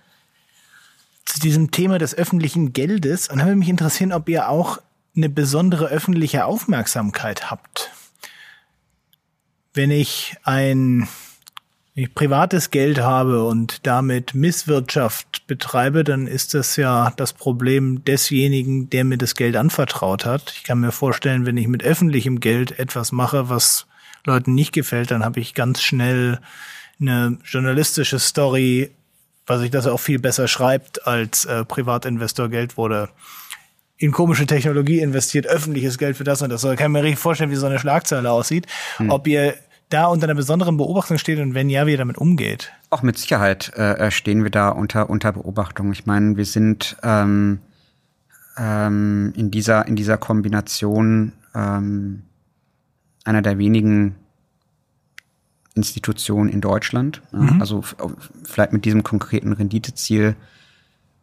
zu 1.25 1.41
diesem 1.41 1.71
Thema 1.71 1.99
des 1.99 2.15
öffentlichen 2.15 2.73
Geldes. 2.73 3.29
Und 3.29 3.39
da 3.39 3.45
würde 3.45 3.57
mich 3.57 3.69
interessieren, 3.69 4.13
ob 4.13 4.29
ihr 4.29 4.49
auch 4.49 4.79
eine 5.17 5.29
besondere 5.29 5.87
öffentliche 5.87 6.45
Aufmerksamkeit 6.45 7.51
habt. 7.51 7.91
Wenn 9.75 9.91
ich 9.91 10.37
ein 10.43 11.09
ich 11.99 12.15
privates 12.15 12.71
Geld 12.71 13.01
habe 13.01 13.43
und 13.45 13.87
damit 13.87 14.33
Misswirtschaft 14.33 15.47
betreibe, 15.49 16.05
dann 16.05 16.29
ist 16.29 16.55
das 16.55 16.77
ja 16.77 17.13
das 17.17 17.33
Problem 17.33 18.05
desjenigen, 18.05 18.89
der 18.89 19.05
mir 19.05 19.19
das 19.19 19.35
Geld 19.35 19.57
anvertraut 19.57 20.25
hat. 20.25 20.53
Ich 20.57 20.63
kann 20.63 20.79
mir 20.79 20.93
vorstellen, 20.93 21.45
wenn 21.45 21.57
ich 21.57 21.67
mit 21.67 21.83
öffentlichem 21.83 22.39
Geld 22.39 22.79
etwas 22.79 23.11
mache, 23.11 23.49
was 23.49 23.87
Leuten 24.25 24.55
nicht 24.55 24.73
gefällt, 24.73 25.11
dann 25.11 25.25
habe 25.25 25.41
ich 25.41 25.55
ganz 25.55 25.83
schnell 25.83 26.39
eine 27.01 27.39
journalistische 27.45 28.21
Story, 28.21 28.91
was 29.47 29.61
sich 29.61 29.71
das 29.71 29.89
auch 29.89 29.99
viel 29.99 30.21
besser 30.21 30.47
schreibt, 30.47 31.05
als 31.05 31.47
äh, 31.47 31.65
Privatinvestor 31.65 32.49
Geld 32.49 32.77
wurde 32.77 33.09
in 33.97 34.13
komische 34.13 34.47
Technologie 34.47 35.01
investiert, 35.01 35.49
öffentliches 35.49 35.99
Geld 35.99 36.17
für 36.17 36.23
das 36.23 36.43
und 36.43 36.51
das. 36.51 36.61
So 36.61 36.69
kann 36.69 36.79
ich 36.79 36.89
mir 36.89 37.03
richtig 37.03 37.19
vorstellen, 37.19 37.51
wie 37.51 37.57
so 37.57 37.67
eine 37.67 37.81
Schlagzeile 37.81 38.31
aussieht. 38.31 38.67
Hm. 38.99 39.11
Ob 39.11 39.27
ihr 39.27 39.57
da 39.89 40.07
unter 40.07 40.25
einer 40.25 40.35
besonderen 40.35 40.77
Beobachtung 40.77 41.19
steht 41.19 41.39
und 41.39 41.55
wenn 41.55 41.71
ja, 41.71 41.87
wie 41.87 41.93
ihr 41.93 41.99
damit 41.99 42.19
umgeht? 42.19 42.73
Auch 42.91 43.03
mit 43.03 43.19
Sicherheit 43.19 43.73
äh, 43.77 43.95
äh, 43.95 44.11
stehen 44.11 44.43
wir 44.43 44.51
da 44.51 44.69
unter, 44.69 45.09
unter 45.11 45.33
Beobachtung. 45.33 45.93
Ich 45.93 46.07
meine, 46.07 46.37
wir 46.37 46.45
sind 46.45 46.97
ähm, 47.03 47.61
ähm, 48.57 49.33
in, 49.37 49.51
dieser, 49.51 49.87
in 49.87 49.97
dieser 49.97 50.19
Kombination 50.19 51.33
ähm, 51.55 52.25
einer 53.25 53.43
der 53.43 53.59
wenigen 53.59 54.17
Institutionen 55.75 56.51
in 56.51 56.61
Deutschland. 56.61 57.23
Mhm. 57.33 57.61
Also 57.61 57.83
vielleicht 58.45 58.73
mit 58.73 58.85
diesem 58.85 59.03
konkreten 59.03 59.53
Renditeziel 59.53 60.37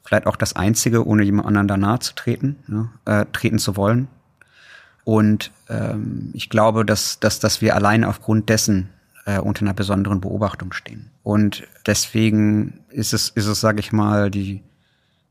vielleicht 0.04 0.28
auch 0.28 0.36
das 0.36 0.56
einzige, 0.56 1.06
ohne 1.06 1.24
jemand 1.24 1.48
anderen 1.48 1.68
da 1.68 1.78
nahe 1.78 2.00
zu 2.00 2.14
treten, 2.14 2.58
ja, 2.68 3.22
äh, 3.22 3.26
treten 3.32 3.60
zu 3.60 3.76
wollen. 3.76 4.08
Und 5.06 5.52
ähm, 5.70 6.32
ich 6.34 6.50
glaube, 6.50 6.84
dass, 6.84 7.20
dass, 7.20 7.40
dass 7.40 7.62
wir 7.62 7.76
allein 7.76 8.04
aufgrund 8.04 8.50
dessen 8.50 8.90
äh, 9.26 9.40
unter 9.40 9.62
einer 9.62 9.74
besonderen 9.74 10.20
Beobachtung 10.20 10.74
stehen. 10.74 11.12
Und 11.24 11.64
deswegen 11.86 12.82
ist 12.90 13.14
es, 13.14 13.30
ist 13.30 13.46
es, 13.46 13.62
sage 13.62 13.80
ich 13.80 13.92
mal, 13.92 14.30
die, 14.30 14.62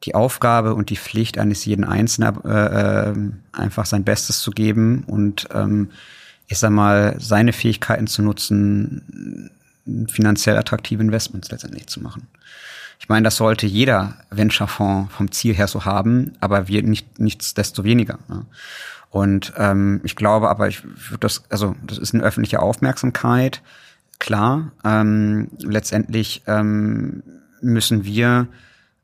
die 0.05 0.15
Aufgabe 0.15 0.75
und 0.75 0.91
die 0.91 0.97
Pflicht 0.97 1.39
eines 1.39 1.65
jeden 1.65 1.85
Einzelnen, 1.85 2.43
äh, 2.45 3.11
äh, 3.11 3.15
einfach 3.53 3.85
sein 3.87 4.05
Bestes 4.05 4.41
zu 4.41 4.53
geben 4.53 5.05
und 5.07 5.49
ähm, 5.53 5.91
ich 6.47 6.59
sag 6.59 6.71
mal, 6.71 7.17
seine 7.19 7.53
Fähigkeiten 7.53 8.07
zu 8.07 8.23
nutzen, 8.23 9.51
finanziell 10.09 10.57
attraktive 10.57 11.03
Investments 11.03 11.51
letztendlich 11.51 11.87
zu 11.87 12.01
machen. 12.01 12.29
Ich 13.01 13.09
meine, 13.09 13.25
das 13.25 13.37
sollte 13.37 13.67
jeder 13.67 14.15
Venture-Fonds 14.31 15.13
vom 15.13 15.31
Ziel 15.33 15.55
her 15.55 15.69
so 15.69 15.85
haben, 15.85 16.33
aber 16.41 16.69
wir 16.69 16.83
nicht 16.83 17.19
nichtsdestoweniger. 17.19 18.19
Ne? 18.29 18.47
Und 19.15 19.53
ähm, 19.57 20.01
ich 20.03 20.17
glaube 20.17 20.51
aber, 20.51 20.67
ich 20.67 20.83
würde 20.83 21.21
das, 21.21 21.45
also 21.49 21.77
das 21.87 21.99
ist 21.99 22.15
eine 22.15 22.25
öffentliche 22.25 22.61
Aufmerksamkeit, 22.61 23.63
klar. 24.19 24.73
Ähm, 24.85 25.51
letztendlich 25.61 26.43
ähm, 26.49 27.23
müssen 27.61 28.05
wir 28.05 28.49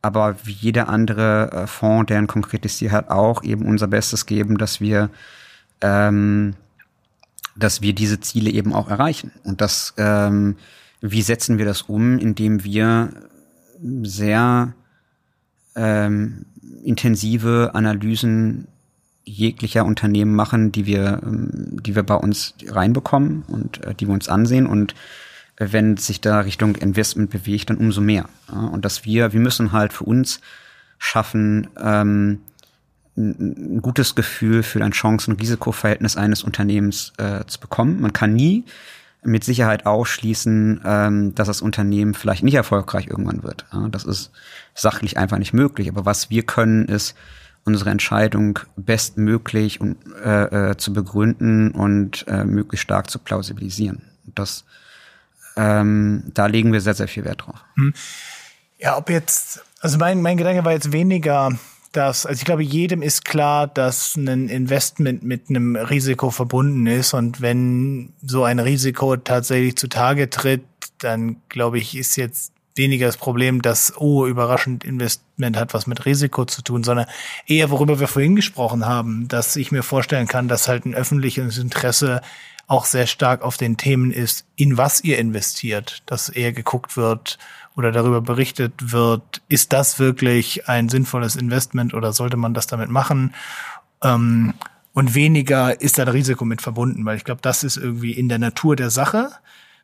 aber 0.03 0.35
wie 0.43 0.51
jeder 0.51 0.89
andere 0.89 1.53
äh, 1.53 1.67
Fonds, 1.69 2.09
der 2.09 2.19
ein 2.19 2.27
konkretes 2.27 2.79
Ziel 2.79 2.91
hat, 2.91 3.09
auch 3.09 3.45
eben 3.45 3.65
unser 3.65 3.87
Bestes 3.87 4.27
geben, 4.27 4.59
dass 4.59 4.81
wir 4.81 5.11
ähm, 5.81 6.55
dass 7.55 7.81
wir 7.81 7.93
diese 7.93 8.19
Ziele 8.19 8.51
eben 8.51 8.73
auch 8.73 8.91
erreichen. 8.91 9.31
Und 9.45 9.61
das, 9.61 9.95
ähm, 9.97 10.57
wie 11.01 11.23
setzen 11.23 11.57
wir 11.57 11.67
das 11.67 11.83
um, 11.83 12.19
indem 12.19 12.65
wir 12.65 13.11
sehr 14.03 14.75
ähm, 15.77 16.47
intensive 16.83 17.71
Analysen 17.75 18.67
jeglicher 19.25 19.85
Unternehmen 19.85 20.35
machen, 20.35 20.73
die 20.73 20.87
wir, 20.87 21.21
ähm, 21.23 21.79
die 21.83 21.95
wir 21.95 22.03
bei 22.03 22.15
uns 22.15 22.55
reinbekommen 22.67 23.43
und 23.49 23.85
äh, 23.85 23.95
die 23.95 24.07
wir 24.07 24.15
uns 24.15 24.29
ansehen 24.29 24.67
und 24.67 24.95
äh, 25.57 25.69
wenn 25.71 25.97
sich 25.97 26.21
da 26.21 26.41
Richtung 26.41 26.75
Investment 26.77 27.31
bewegt, 27.31 27.71
dann 27.71 27.77
umso 27.77 28.01
mehr. 28.01 28.29
Und 28.49 28.85
dass 28.85 29.05
wir, 29.05 29.33
wir 29.33 29.41
müssen 29.41 29.73
halt 29.73 29.93
für 29.93 30.05
uns 30.05 30.41
schaffen, 30.99 31.69
ähm, 31.81 32.41
ein 33.17 33.83
gutes 33.83 34.15
Gefühl 34.15 34.63
für 34.63 34.83
ein 34.83 34.93
Chancen-Risikoverhältnis 34.93 36.17
eines 36.17 36.43
Unternehmens 36.43 37.13
äh, 37.19 37.45
zu 37.47 37.61
bekommen. 37.61 38.01
Man 38.01 38.13
kann 38.13 38.33
nie 38.33 38.65
mit 39.23 39.45
Sicherheit 39.45 39.85
ausschließen, 39.85 40.81
ähm, 40.85 41.35
dass 41.35 41.47
das 41.49 41.61
Unternehmen 41.61 42.15
vielleicht 42.15 42.43
nicht 42.43 42.55
erfolgreich 42.55 43.09
irgendwann 43.09 43.43
wird. 43.43 43.67
Ja, 43.73 43.89
das 43.89 44.05
ist 44.05 44.31
sachlich 44.75 45.19
einfach 45.19 45.39
nicht 45.39 45.53
möglich. 45.53 45.89
Aber 45.89 46.07
was 46.07 46.31
wir 46.31 46.45
können, 46.45 46.87
ist 46.87 47.15
unsere 47.65 47.91
Entscheidung 47.91 48.59
bestmöglich 48.77 49.81
und, 49.81 49.97
äh, 50.25 50.71
äh, 50.71 50.77
zu 50.77 50.93
begründen 50.93 51.71
und 51.73 52.27
äh, 52.29 52.45
möglichst 52.45 52.85
stark 52.85 53.11
zu 53.11 53.19
plausibilisieren. 53.19 54.03
Das, 54.35 54.65
ähm, 55.57 56.25
da 56.35 56.47
legen 56.47 56.73
wir 56.73 56.81
sehr, 56.81 56.95
sehr 56.95 57.09
viel 57.09 57.25
Wert 57.25 57.47
drauf. 57.47 57.65
Hm. 57.75 57.93
Ja, 58.79 58.97
ob 58.97 59.11
jetzt, 59.11 59.63
also 59.81 59.99
mein, 59.99 60.23
mein 60.23 60.37
Gedanke 60.37 60.65
war 60.65 60.73
jetzt 60.73 60.93
weniger, 60.93 61.51
dass, 61.93 62.25
also 62.25 62.39
ich 62.39 62.45
glaube, 62.45 62.63
jedem 62.63 63.03
ist 63.03 63.25
klar, 63.25 63.67
dass 63.67 64.17
ein 64.17 64.49
Investment 64.49 65.23
mit 65.23 65.51
einem 65.51 65.77
Risiko 65.77 66.31
verbunden 66.31 66.87
ist 66.87 67.15
und 67.15 67.41
wenn 67.41 68.13
so 68.23 68.45
ein 68.45 68.59
Risiko 68.59 69.17
tatsächlich 69.17 69.77
zutage 69.77 70.31
tritt, 70.31 70.63
dann 70.99 71.37
glaube 71.49 71.79
ich, 71.79 71.97
ist 71.97 72.17
jetzt 72.17 72.53
weniger 72.77 73.07
das 73.07 73.17
Problem, 73.17 73.63
dass, 73.63 73.95
oh, 73.97 74.27
überraschend 74.27 74.85
Investment 74.85 75.57
hat 75.57 75.75
was 75.75 75.87
mit 75.87 76.05
Risiko 76.07 76.45
zu 76.45 76.63
tun, 76.63 76.85
sondern 76.85 77.07
eher, 77.47 77.71
worüber 77.71 78.01
wir 78.01 78.09
vorhin 78.09 78.37
gesprochen 78.37 78.87
haben, 78.87 79.29
dass 79.29 79.57
ich 79.57 79.73
mir 79.73 79.83
vorstellen 79.83 80.29
kann, 80.29 80.49
dass 80.49 80.69
halt 80.69 80.87
ein 80.87 80.95
öffentliches 80.95 81.59
Interesse 81.59 82.23
auch 82.67 82.85
sehr 82.85 83.09
stark 83.09 83.43
auf 83.43 83.57
den 83.57 83.77
Themen 83.77 84.13
ist, 84.13 84.47
in 84.55 84.77
was 84.77 85.03
ihr 85.03 85.19
investiert, 85.19 86.03
dass 86.07 86.29
eher 86.29 86.53
geguckt 86.53 86.97
wird 86.97 87.37
oder 87.75 87.91
darüber 87.91 88.21
berichtet 88.21 88.93
wird, 88.93 89.43
ist 89.49 89.73
das 89.73 89.99
wirklich 89.99 90.69
ein 90.69 90.89
sinnvolles 90.89 91.35
Investment 91.35 91.95
oder 91.95 92.13
sollte 92.13 92.37
man 92.37 92.55
das 92.55 92.69
damit 92.69 92.89
machen? 92.89 93.35
Ähm, 94.05 94.55
und 94.93 95.15
weniger 95.15 95.81
ist 95.81 95.99
da 95.99 96.03
ein 96.03 96.09
Risiko 96.09 96.45
mit 96.45 96.63
verbunden, 96.63 97.05
weil 97.05 97.17
ich 97.17 97.25
glaube, 97.25 97.41
das 97.43 97.65
ist 97.65 97.77
irgendwie 97.77 98.13
in 98.13 98.29
der 98.29 98.39
Natur 98.39 98.77
der 98.77 98.91
Sache 98.91 99.31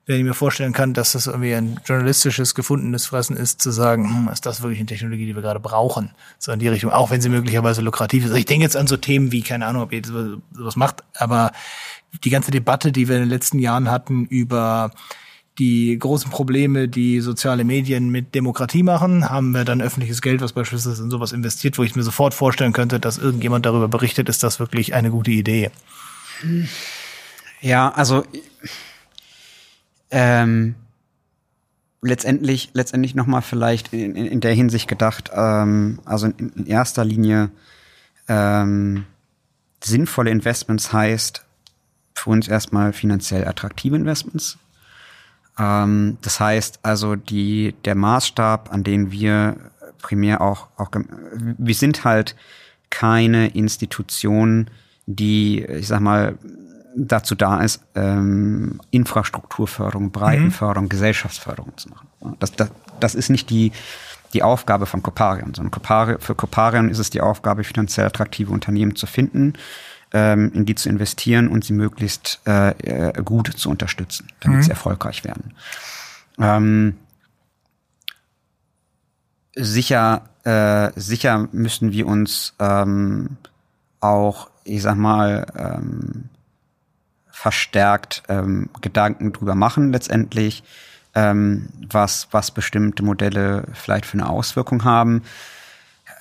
wenn 0.06 0.18
ich 0.18 0.24
mir 0.24 0.34
vorstellen 0.34 0.72
kann, 0.72 0.94
dass 0.94 1.12
das 1.12 1.26
irgendwie 1.26 1.54
ein 1.54 1.80
journalistisches 1.84 2.54
gefundenes 2.54 3.06
Fressen 3.06 3.36
ist, 3.36 3.60
zu 3.60 3.72
sagen, 3.72 4.08
hm, 4.08 4.28
ist 4.32 4.46
das 4.46 4.62
wirklich 4.62 4.78
eine 4.78 4.86
Technologie, 4.86 5.26
die 5.26 5.34
wir 5.34 5.42
gerade 5.42 5.58
brauchen? 5.58 6.12
So 6.38 6.52
in 6.52 6.60
die 6.60 6.68
Richtung, 6.68 6.92
auch 6.92 7.10
wenn 7.10 7.20
sie 7.20 7.28
möglicherweise 7.28 7.82
lukrativ 7.82 8.22
ist. 8.22 8.30
Also 8.30 8.38
ich 8.38 8.46
denke 8.46 8.62
jetzt 8.62 8.76
an 8.76 8.86
so 8.86 8.96
Themen 8.96 9.32
wie, 9.32 9.42
keine 9.42 9.66
Ahnung, 9.66 9.82
ob 9.82 9.92
ihr 9.92 10.02
sowas 10.04 10.76
macht, 10.76 11.02
aber 11.16 11.50
die 12.22 12.30
ganze 12.30 12.52
Debatte, 12.52 12.92
die 12.92 13.08
wir 13.08 13.16
in 13.16 13.22
den 13.22 13.28
letzten 13.28 13.58
Jahren 13.58 13.90
hatten 13.90 14.26
über 14.26 14.92
die 15.58 15.98
großen 15.98 16.30
Probleme, 16.30 16.86
die 16.86 17.20
soziale 17.20 17.64
Medien 17.64 18.10
mit 18.10 18.34
Demokratie 18.34 18.84
machen, 18.84 19.28
haben 19.28 19.52
wir 19.52 19.64
dann 19.64 19.80
öffentliches 19.80 20.22
Geld, 20.22 20.40
was 20.40 20.52
beispielsweise 20.52 21.02
in 21.02 21.10
sowas 21.10 21.32
investiert, 21.32 21.78
wo 21.78 21.82
ich 21.82 21.96
mir 21.96 22.02
sofort 22.02 22.34
vorstellen 22.34 22.72
könnte, 22.72 23.00
dass 23.00 23.18
irgendjemand 23.18 23.66
darüber 23.66 23.88
berichtet, 23.88 24.28
ist 24.28 24.42
das 24.42 24.60
wirklich 24.60 24.94
eine 24.94 25.10
gute 25.10 25.30
Idee. 25.32 25.70
Ja, 27.60 27.88
also 27.88 28.24
ähm, 30.10 30.74
letztendlich, 32.02 32.70
letztendlich 32.72 33.14
nochmal 33.14 33.42
vielleicht 33.42 33.92
in, 33.92 34.14
in, 34.14 34.26
in, 34.26 34.40
der 34.40 34.54
Hinsicht 34.54 34.88
gedacht, 34.88 35.30
ähm, 35.34 36.00
also 36.04 36.26
in, 36.26 36.50
in 36.50 36.66
erster 36.66 37.04
Linie 37.04 37.50
ähm, 38.28 39.04
sinnvolle 39.82 40.30
Investments 40.30 40.92
heißt 40.92 41.44
für 42.14 42.30
uns 42.30 42.48
erstmal 42.48 42.92
finanziell 42.92 43.46
attraktive 43.46 43.96
Investments. 43.96 44.58
Ähm, 45.58 46.18
das 46.22 46.40
heißt 46.40 46.80
also 46.82 47.16
die, 47.16 47.74
der 47.84 47.94
Maßstab, 47.94 48.72
an 48.72 48.84
den 48.84 49.10
wir 49.10 49.56
primär 49.98 50.40
auch, 50.40 50.68
auch, 50.76 50.90
wir 51.58 51.74
sind 51.74 52.04
halt 52.04 52.36
keine 52.90 53.48
Institution, 53.48 54.70
die, 55.06 55.62
ich 55.64 55.88
sag 55.88 56.00
mal, 56.00 56.38
dazu 56.96 57.34
da 57.34 57.60
ist, 57.60 57.82
ähm, 57.94 58.80
Infrastrukturförderung, 58.90 60.10
Breitenförderung, 60.10 60.84
mhm. 60.84 60.88
Gesellschaftsförderung 60.90 61.76
zu 61.76 61.90
machen. 61.90 62.08
Das, 62.40 62.52
das, 62.52 62.70
das 62.98 63.14
ist 63.14 63.28
nicht 63.28 63.50
die, 63.50 63.72
die 64.32 64.42
Aufgabe 64.42 64.86
von 64.86 65.02
Coparion, 65.02 65.54
sondern 65.54 65.70
Copari, 65.70 66.16
für 66.18 66.34
Coparion 66.34 66.88
ist 66.88 66.98
es 66.98 67.10
die 67.10 67.20
Aufgabe, 67.20 67.64
finanziell 67.64 68.06
attraktive 68.06 68.50
Unternehmen 68.50 68.96
zu 68.96 69.06
finden, 69.06 69.54
ähm, 70.12 70.50
in 70.54 70.64
die 70.64 70.74
zu 70.74 70.88
investieren 70.88 71.48
und 71.48 71.64
sie 71.64 71.74
möglichst 71.74 72.40
äh, 72.46 72.70
äh 72.70 73.22
gut 73.22 73.48
zu 73.48 73.70
unterstützen, 73.70 74.28
damit 74.40 74.58
mhm. 74.58 74.62
sie 74.62 74.70
erfolgreich 74.70 75.24
werden. 75.24 75.54
Ähm, 76.38 76.96
sicher, 79.54 80.22
äh, 80.44 80.90
sicher 80.98 81.48
müssen 81.52 81.92
wir 81.92 82.06
uns 82.06 82.54
ähm, 82.58 83.36
auch, 84.00 84.50
ich 84.64 84.82
sag 84.82 84.96
mal, 84.96 85.46
ähm, 85.56 86.30
verstärkt 87.36 88.22
ähm, 88.30 88.70
Gedanken 88.80 89.30
drüber 89.30 89.54
machen 89.54 89.92
letztendlich, 89.92 90.64
ähm, 91.14 91.68
was, 91.86 92.28
was 92.30 92.50
bestimmte 92.50 93.02
Modelle 93.02 93.64
vielleicht 93.74 94.06
für 94.06 94.14
eine 94.14 94.26
Auswirkung 94.26 94.84
haben. 94.84 95.22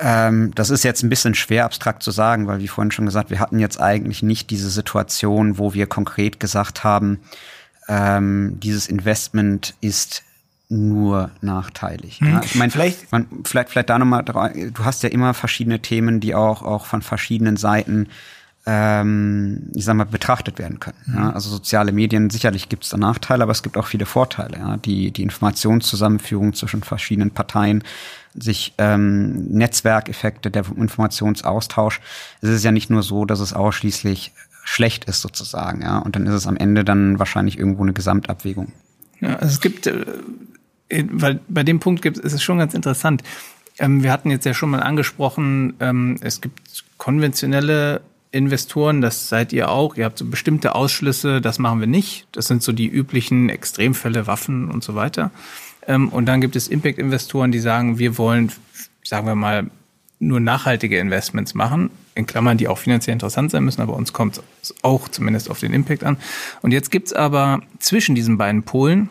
Ähm, 0.02 0.52
das 0.56 0.70
ist 0.70 0.84
jetzt 0.84 1.04
ein 1.04 1.10
bisschen 1.10 1.34
schwer 1.34 1.64
abstrakt 1.64 2.04
zu 2.04 2.12
sagen, 2.12 2.48
weil 2.48 2.60
wie 2.60 2.68
vorhin 2.68 2.92
schon 2.92 3.06
gesagt, 3.06 3.30
wir 3.30 3.40
hatten 3.40 3.60
jetzt 3.60 3.80
eigentlich 3.80 4.24
nicht 4.24 4.50
diese 4.50 4.70
Situation, 4.70 5.58
wo 5.58 5.74
wir 5.74 5.88
konkret 5.88 6.42
gesagt 6.42 6.84
haben, 6.84 7.22
ähm, 7.88 8.60
dieses 8.60 8.88
Investment 8.88 9.74
ist 9.80 10.22
nur 10.68 11.32
nachteilig. 11.40 12.20
Hm. 12.20 12.34
Ja. 12.34 12.42
Ich 12.44 12.56
meine, 12.56 12.74
vielleicht, 12.74 13.10
man, 13.14 13.28
vielleicht, 13.46 13.70
vielleicht 13.70 13.90
da 13.90 13.98
nochmal, 13.98 14.26
du 14.26 14.84
hast 14.84 15.02
ja 15.02 15.10
immer 15.10 15.34
verschiedene 15.34 15.80
Themen, 15.82 16.20
die 16.20 16.36
auch, 16.36 16.62
auch 16.62 16.86
von 16.86 17.02
verschiedenen 17.02 17.56
Seiten 17.56 18.10
ähm, 18.66 19.70
ich 19.76 19.86
sag 19.86 19.96
mal, 19.96 20.06
betrachtet 20.06 20.58
werden 20.58 20.80
können. 20.80 20.98
Mhm. 21.06 21.16
Ja, 21.16 21.30
also 21.32 21.50
soziale 21.50 21.92
Medien, 21.92 22.30
sicherlich 22.30 22.68
gibt 22.68 22.84
es 22.84 22.90
da 22.90 22.98
Nachteile, 22.98 23.44
aber 23.44 23.52
es 23.52 23.62
gibt 23.62 23.78
auch 23.78 23.86
viele 23.86 24.06
Vorteile. 24.06 24.58
Ja. 24.58 24.78
Die, 24.78 25.12
die 25.12 25.24
Informationszusammenführung 25.24 26.54
zwischen 26.54 26.82
verschiedenen 26.82 27.32
Parteien, 27.32 27.84
sich 28.34 28.74
ähm, 28.78 29.46
Netzwerkeffekte, 29.50 30.50
der 30.52 30.66
Informationsaustausch. 30.76 32.02
Es 32.42 32.50
ist 32.50 32.64
ja 32.64 32.72
nicht 32.72 32.90
nur 32.90 33.04
so, 33.04 33.26
dass 33.26 33.40
es 33.40 33.54
ausschließlich 33.54 34.34
schlecht 34.64 35.06
ist 35.06 35.22
sozusagen, 35.22 35.84
ja. 35.84 36.00
Und 36.00 36.16
dann 36.16 36.26
ist 36.26 36.34
es 36.34 36.48
am 36.48 36.58
Ende 36.58 36.84
dann 36.84 37.20
wahrscheinlich 37.20 37.58
irgendwo 37.58 37.84
eine 37.84 37.94
Gesamtabwägung. 37.94 38.74
Ja, 39.22 39.36
also 39.36 39.54
es 39.54 39.62
gibt, 39.62 39.86
äh, 39.86 40.06
weil 41.12 41.40
bei 41.48 41.64
dem 41.64 41.80
Punkt 41.80 42.02
gibt 42.02 42.18
es 42.18 42.34
ist 42.34 42.44
schon 42.44 42.58
ganz 42.58 42.74
interessant. 42.74 43.22
Ähm, 43.78 44.02
wir 44.02 44.12
hatten 44.12 44.32
jetzt 44.32 44.46
ja 44.46 44.56
schon 44.56 44.72
mal 44.72 44.82
angesprochen, 44.82 45.76
ähm, 45.80 46.18
es 46.22 46.42
gibt 46.42 46.84
konventionelle 46.98 48.02
Investoren, 48.36 49.00
das 49.00 49.30
seid 49.30 49.54
ihr 49.54 49.70
auch. 49.70 49.96
Ihr 49.96 50.04
habt 50.04 50.18
so 50.18 50.26
bestimmte 50.26 50.76
Ausschlüsse, 50.76 51.40
das 51.40 51.58
machen 51.58 51.80
wir 51.80 51.88
nicht. 51.88 52.28
Das 52.34 52.48
sind 52.48 52.62
so 52.62 52.74
die 52.74 52.88
üblichen 52.88 53.48
Extremfälle, 53.50 54.28
Waffen 54.28 54.70
und 54.70 54.84
so 54.84 54.94
weiter. 54.94 55.32
Ähm, 55.88 56.10
und 56.10 56.26
dann 56.26 56.42
gibt 56.42 56.58
es 56.58 56.68
Impact-Investoren, 56.68 57.54
die 57.54 57.60
sagen, 57.60 57.98
wir 57.98 58.18
wollen, 58.18 58.52
sagen 59.06 59.26
wir 59.26 59.36
mal, 59.36 59.72
nur 60.20 60.42
nachhaltige 60.42 61.00
Investments 61.00 61.54
machen, 61.54 61.90
in 62.14 62.26
Klammern, 62.26 62.58
die 62.58 62.68
auch 62.68 62.78
finanziell 62.78 63.14
interessant 63.14 63.52
sein 63.52 63.64
müssen, 63.64 63.82
aber 63.82 63.94
uns 63.94 64.12
kommt 64.12 64.42
es 64.62 64.76
auch 64.82 65.08
zumindest 65.08 65.50
auf 65.50 65.60
den 65.60 65.74
Impact 65.74 66.04
an. 66.04 66.18
Und 66.62 66.72
jetzt 66.72 66.92
gibt's 66.92 67.14
aber 67.14 67.62
zwischen 67.80 68.16
diesen 68.16 68.38
beiden 68.38 68.64
Polen 68.64 69.10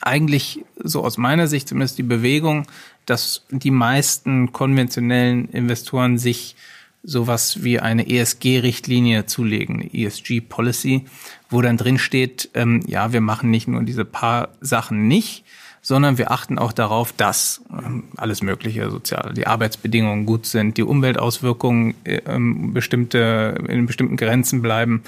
eigentlich 0.00 0.64
so 0.76 1.04
aus 1.04 1.18
meiner 1.18 1.48
Sicht 1.48 1.68
zumindest 1.68 1.98
die 1.98 2.04
Bewegung, 2.04 2.66
dass 3.04 3.44
die 3.50 3.72
meisten 3.72 4.52
konventionellen 4.52 5.48
Investoren 5.48 6.18
sich 6.18 6.54
sowas 7.02 7.62
wie 7.62 7.80
eine 7.80 8.08
ESG-Richtlinie 8.08 9.26
zulegen, 9.26 9.88
ESG-Policy, 9.92 11.06
wo 11.48 11.62
dann 11.62 11.76
drin 11.76 11.98
steht, 11.98 12.50
ähm, 12.54 12.80
ja, 12.86 13.12
wir 13.12 13.20
machen 13.20 13.50
nicht 13.50 13.68
nur 13.68 13.82
diese 13.82 14.04
paar 14.04 14.50
Sachen 14.60 15.08
nicht, 15.08 15.44
sondern 15.80 16.18
wir 16.18 16.30
achten 16.30 16.58
auch 16.58 16.72
darauf, 16.72 17.12
dass 17.12 17.62
ähm, 17.70 18.04
alles 18.16 18.42
Mögliche 18.42 18.90
sozial, 18.90 19.32
die 19.34 19.46
Arbeitsbedingungen 19.46 20.26
gut 20.26 20.46
sind, 20.46 20.76
die 20.76 20.82
Umweltauswirkungen 20.82 21.94
äh, 22.04 22.20
ähm, 22.26 22.74
bestimmte 22.74 23.54
in 23.68 23.86
bestimmten 23.86 24.16
Grenzen 24.16 24.60
bleiben 24.60 25.02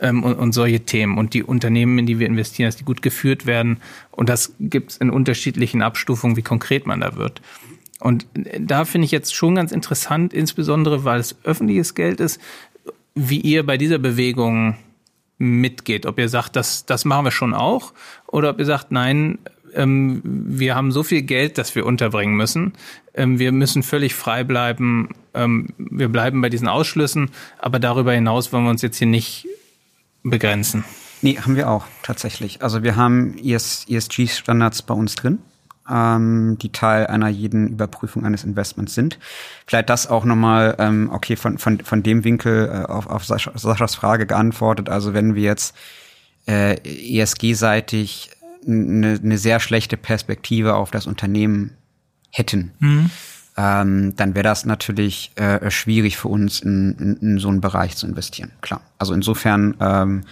ähm, 0.00 0.22
und, 0.22 0.34
und 0.34 0.52
solche 0.52 0.80
Themen 0.80 1.18
und 1.18 1.34
die 1.34 1.42
Unternehmen, 1.42 1.98
in 1.98 2.06
die 2.06 2.18
wir 2.18 2.26
investieren, 2.26 2.68
dass 2.68 2.76
die 2.76 2.84
gut 2.84 3.02
geführt 3.02 3.46
werden 3.46 3.78
und 4.10 4.28
das 4.28 4.54
gibt 4.60 4.92
es 4.92 4.96
in 4.96 5.10
unterschiedlichen 5.10 5.82
Abstufungen, 5.82 6.36
wie 6.36 6.42
konkret 6.42 6.86
man 6.86 7.00
da 7.00 7.16
wird. 7.16 7.42
Und 8.00 8.26
da 8.58 8.84
finde 8.84 9.06
ich 9.06 9.10
jetzt 9.10 9.34
schon 9.34 9.54
ganz 9.54 9.72
interessant, 9.72 10.32
insbesondere 10.32 11.04
weil 11.04 11.20
es 11.20 11.36
öffentliches 11.44 11.94
Geld 11.94 12.20
ist, 12.20 12.40
wie 13.14 13.40
ihr 13.40 13.64
bei 13.64 13.78
dieser 13.78 13.98
Bewegung 13.98 14.76
mitgeht. 15.38 16.06
Ob 16.06 16.18
ihr 16.18 16.28
sagt, 16.28 16.56
das, 16.56 16.86
das 16.86 17.04
machen 17.04 17.24
wir 17.24 17.30
schon 17.30 17.54
auch, 17.54 17.92
oder 18.26 18.50
ob 18.50 18.58
ihr 18.58 18.66
sagt, 18.66 18.92
nein, 18.92 19.38
ähm, 19.74 20.20
wir 20.24 20.74
haben 20.74 20.92
so 20.92 21.02
viel 21.02 21.22
Geld, 21.22 21.58
das 21.58 21.74
wir 21.74 21.86
unterbringen 21.86 22.36
müssen. 22.36 22.74
Ähm, 23.14 23.38
wir 23.38 23.52
müssen 23.52 23.82
völlig 23.82 24.14
frei 24.14 24.44
bleiben. 24.44 25.10
Ähm, 25.34 25.68
wir 25.78 26.08
bleiben 26.08 26.40
bei 26.40 26.48
diesen 26.48 26.68
Ausschlüssen, 26.68 27.30
aber 27.58 27.78
darüber 27.78 28.12
hinaus 28.12 28.52
wollen 28.52 28.64
wir 28.64 28.70
uns 28.70 28.82
jetzt 28.82 28.98
hier 28.98 29.06
nicht 29.06 29.46
begrenzen. 30.22 30.84
Nee, 31.22 31.38
haben 31.38 31.56
wir 31.56 31.70
auch 31.70 31.86
tatsächlich. 32.02 32.62
Also 32.62 32.82
wir 32.82 32.96
haben 32.96 33.36
ESG-Standards 33.38 34.82
bei 34.82 34.94
uns 34.94 35.14
drin 35.14 35.38
ähm, 35.90 36.56
die 36.60 36.72
Teil 36.72 37.06
einer 37.06 37.28
jeden 37.28 37.68
Überprüfung 37.68 38.24
eines 38.24 38.44
Investments 38.44 38.94
sind. 38.94 39.18
Vielleicht 39.66 39.90
das 39.90 40.06
auch 40.08 40.24
nochmal, 40.24 40.76
ähm, 40.78 41.10
okay, 41.12 41.36
von, 41.36 41.58
von, 41.58 41.80
von 41.80 42.02
dem 42.02 42.24
Winkel 42.24 42.68
äh, 42.68 42.86
auf, 42.86 43.06
auf 43.06 43.24
Saschas 43.24 43.94
Frage 43.94 44.26
geantwortet. 44.26 44.88
Also 44.88 45.14
wenn 45.14 45.34
wir 45.34 45.42
jetzt 45.42 45.74
äh, 46.46 46.76
ESG-seitig 47.20 48.30
eine 48.66 49.18
ne 49.20 49.38
sehr 49.38 49.60
schlechte 49.60 49.96
Perspektive 49.96 50.74
auf 50.74 50.90
das 50.90 51.06
Unternehmen 51.06 51.76
hätten, 52.30 52.72
mhm. 52.80 53.10
ähm, 53.56 54.16
dann 54.16 54.34
wäre 54.34 54.42
das 54.42 54.64
natürlich 54.64 55.32
äh, 55.36 55.70
schwierig 55.70 56.16
für 56.16 56.28
uns, 56.28 56.60
in, 56.60 56.96
in, 56.98 57.16
in 57.16 57.38
so 57.38 57.48
einen 57.48 57.60
Bereich 57.60 57.96
zu 57.96 58.06
investieren. 58.06 58.50
Klar. 58.60 58.80
Also 58.98 59.14
insofern 59.14 59.76
ähm, 59.80 60.24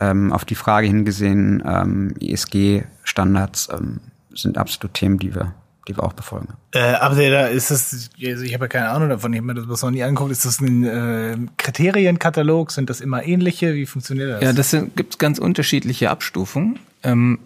ähm, 0.00 0.32
auf 0.32 0.44
die 0.44 0.54
Frage 0.54 0.86
hingesehen, 0.86 1.62
ähm, 1.64 2.14
ESG-Standards 2.20 3.68
ähm, 3.72 4.00
sind 4.34 4.58
absolut 4.58 4.94
Themen, 4.94 5.18
die 5.18 5.34
wir, 5.34 5.54
die 5.88 5.96
wir 5.96 6.02
auch 6.02 6.12
befolgen. 6.12 6.54
Äh, 6.72 6.80
aber 6.80 7.16
da 7.16 7.46
ist 7.46 7.70
das, 7.70 8.10
also 8.24 8.44
ich 8.44 8.54
habe 8.54 8.64
ja 8.64 8.68
keine 8.68 8.90
Ahnung 8.90 9.08
davon, 9.08 9.32
ich 9.32 9.38
habe 9.38 9.46
mir 9.46 9.54
das 9.54 9.82
noch 9.82 9.90
nie 9.90 10.02
angeguckt. 10.02 10.32
Ist 10.32 10.44
das 10.44 10.60
ein 10.60 10.84
äh, 10.84 11.36
Kriterienkatalog? 11.56 12.70
Sind 12.70 12.90
das 12.90 13.00
immer 13.00 13.24
ähnliche? 13.24 13.74
Wie 13.74 13.86
funktioniert 13.86 14.30
das? 14.30 14.42
Ja, 14.42 14.52
das 14.52 14.70
gibt 14.96 15.18
ganz 15.18 15.38
unterschiedliche 15.38 16.10
Abstufungen. 16.10 16.78
Ähm, 17.02 17.38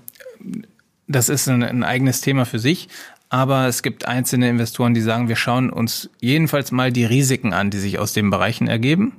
das 1.09 1.29
ist 1.29 1.49
ein, 1.49 1.63
ein 1.63 1.85
eigenes 1.85 2.21
Thema 2.21 2.45
für 2.47 2.59
sich. 2.59 2.89
Aber 3.29 3.67
es 3.67 3.83
gibt 3.83 4.07
einzelne 4.07 4.49
Investoren, 4.49 4.95
die 4.95 5.01
sagen, 5.01 5.29
wir 5.29 5.37
schauen 5.37 5.71
uns 5.71 6.11
jedenfalls 6.21 6.71
mal 6.71 6.93
die 6.93 7.05
Risiken 7.05 7.53
an, 7.53 7.71
die 7.71 7.79
sich 7.79 7.99
aus 7.99 8.13
den 8.13 8.31
Bereichen 8.31 8.69
ergeben. 8.69 9.13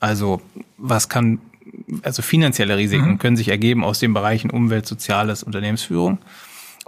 Also 0.00 0.40
was 0.76 1.08
kann, 1.08 1.40
also 2.02 2.22
finanzielle 2.22 2.76
Risiken 2.76 3.12
mhm. 3.12 3.18
können 3.18 3.36
sich 3.36 3.48
ergeben 3.48 3.84
aus 3.84 4.00
den 4.00 4.12
Bereichen 4.12 4.50
Umwelt, 4.50 4.86
Soziales, 4.86 5.42
Unternehmensführung. 5.42 6.18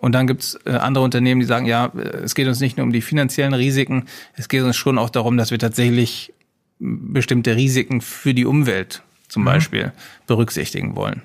Und 0.01 0.13
dann 0.13 0.27
gibt's 0.27 0.59
äh, 0.65 0.71
andere 0.71 1.05
Unternehmen, 1.05 1.41
die 1.41 1.47
sagen, 1.47 1.67
ja, 1.67 1.87
äh, 1.87 2.23
es 2.25 2.35
geht 2.35 2.49
uns 2.49 2.61
nicht 2.61 2.77
nur 2.77 2.85
um 2.85 2.93
die 2.93 3.03
finanziellen 3.03 3.55
Risiken, 3.55 4.07
es 4.35 4.49
geht 4.49 4.63
uns 4.63 4.77
schon 4.77 4.99
auch 4.99 5.11
darum, 5.11 5.37
dass 5.37 5.51
wir 5.51 5.59
tatsächlich 5.59 6.33
bestimmte 6.79 7.57
Risiken 7.57 8.01
für 8.01 8.33
die 8.33 8.47
Umwelt 8.47 9.03
zum 9.29 9.43
mhm. 9.43 9.47
Beispiel 9.47 9.93
berücksichtigen 10.27 10.97
wollen. 10.97 11.23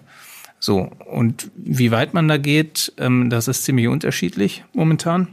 So, 0.60 0.92
und 1.06 1.52
wie 1.56 1.92
weit 1.92 2.14
man 2.14 2.28
da 2.28 2.38
geht, 2.38 2.92
ähm, 2.98 3.30
das 3.30 3.48
ist 3.48 3.64
ziemlich 3.64 3.88
unterschiedlich 3.88 4.64
momentan. 4.74 5.28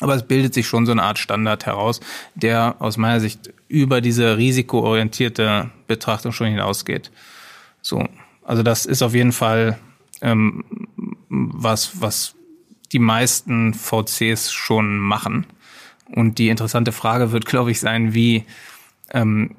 Aber 0.00 0.14
es 0.14 0.22
bildet 0.22 0.54
sich 0.54 0.66
schon 0.66 0.86
so 0.86 0.92
eine 0.92 1.02
Art 1.02 1.18
Standard 1.18 1.66
heraus, 1.66 2.00
der 2.36 2.76
aus 2.78 2.98
meiner 2.98 3.18
Sicht 3.18 3.52
über 3.66 4.00
diese 4.00 4.36
risikoorientierte 4.36 5.70
Betrachtung 5.88 6.32
schon 6.32 6.48
hinausgeht. 6.48 7.10
So, 7.82 8.06
also 8.44 8.62
das 8.62 8.86
ist 8.86 9.02
auf 9.02 9.14
jeden 9.14 9.32
Fall 9.32 9.78
ähm, 10.20 10.64
was, 11.28 12.00
was 12.00 12.34
die 12.92 12.98
meisten 12.98 13.74
VCs 13.74 14.52
schon 14.52 14.98
machen. 14.98 15.46
Und 16.10 16.38
die 16.38 16.48
interessante 16.48 16.92
Frage 16.92 17.32
wird, 17.32 17.44
glaube 17.44 17.70
ich, 17.70 17.80
sein, 17.80 18.14
wie 18.14 18.44
ähm, 19.10 19.54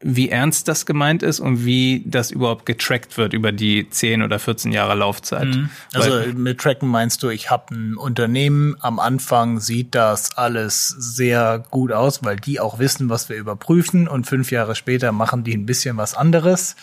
wie 0.00 0.28
ernst 0.28 0.68
das 0.68 0.86
gemeint 0.86 1.24
ist 1.24 1.40
und 1.40 1.64
wie 1.64 2.04
das 2.06 2.30
überhaupt 2.30 2.66
getrackt 2.66 3.16
wird 3.16 3.32
über 3.32 3.50
die 3.50 3.90
10 3.90 4.22
oder 4.22 4.38
14 4.38 4.70
Jahre 4.70 4.94
Laufzeit. 4.94 5.48
Mhm. 5.48 5.70
Also 5.92 6.10
Weil, 6.10 6.34
mit 6.34 6.60
Tracken 6.60 6.88
meinst 6.88 7.22
du, 7.22 7.30
ich 7.30 7.50
habe 7.50 7.74
ein 7.74 7.96
Unternehmen, 7.96 8.76
am 8.80 9.00
Anfang 9.00 9.58
sieht 9.58 9.96
das 9.96 10.36
alles 10.36 10.88
sehr 10.88 11.64
gut 11.70 11.90
aus, 11.90 12.22
weil 12.22 12.36
die 12.36 12.60
auch 12.60 12.78
wissen, 12.78 13.08
was 13.08 13.28
wir 13.28 13.36
überprüfen 13.36 14.06
und 14.06 14.26
fünf 14.26 14.52
Jahre 14.52 14.76
später 14.76 15.10
machen 15.10 15.42
die 15.42 15.54
ein 15.54 15.66
bisschen 15.66 15.96
was 15.96 16.14
anderes 16.14 16.76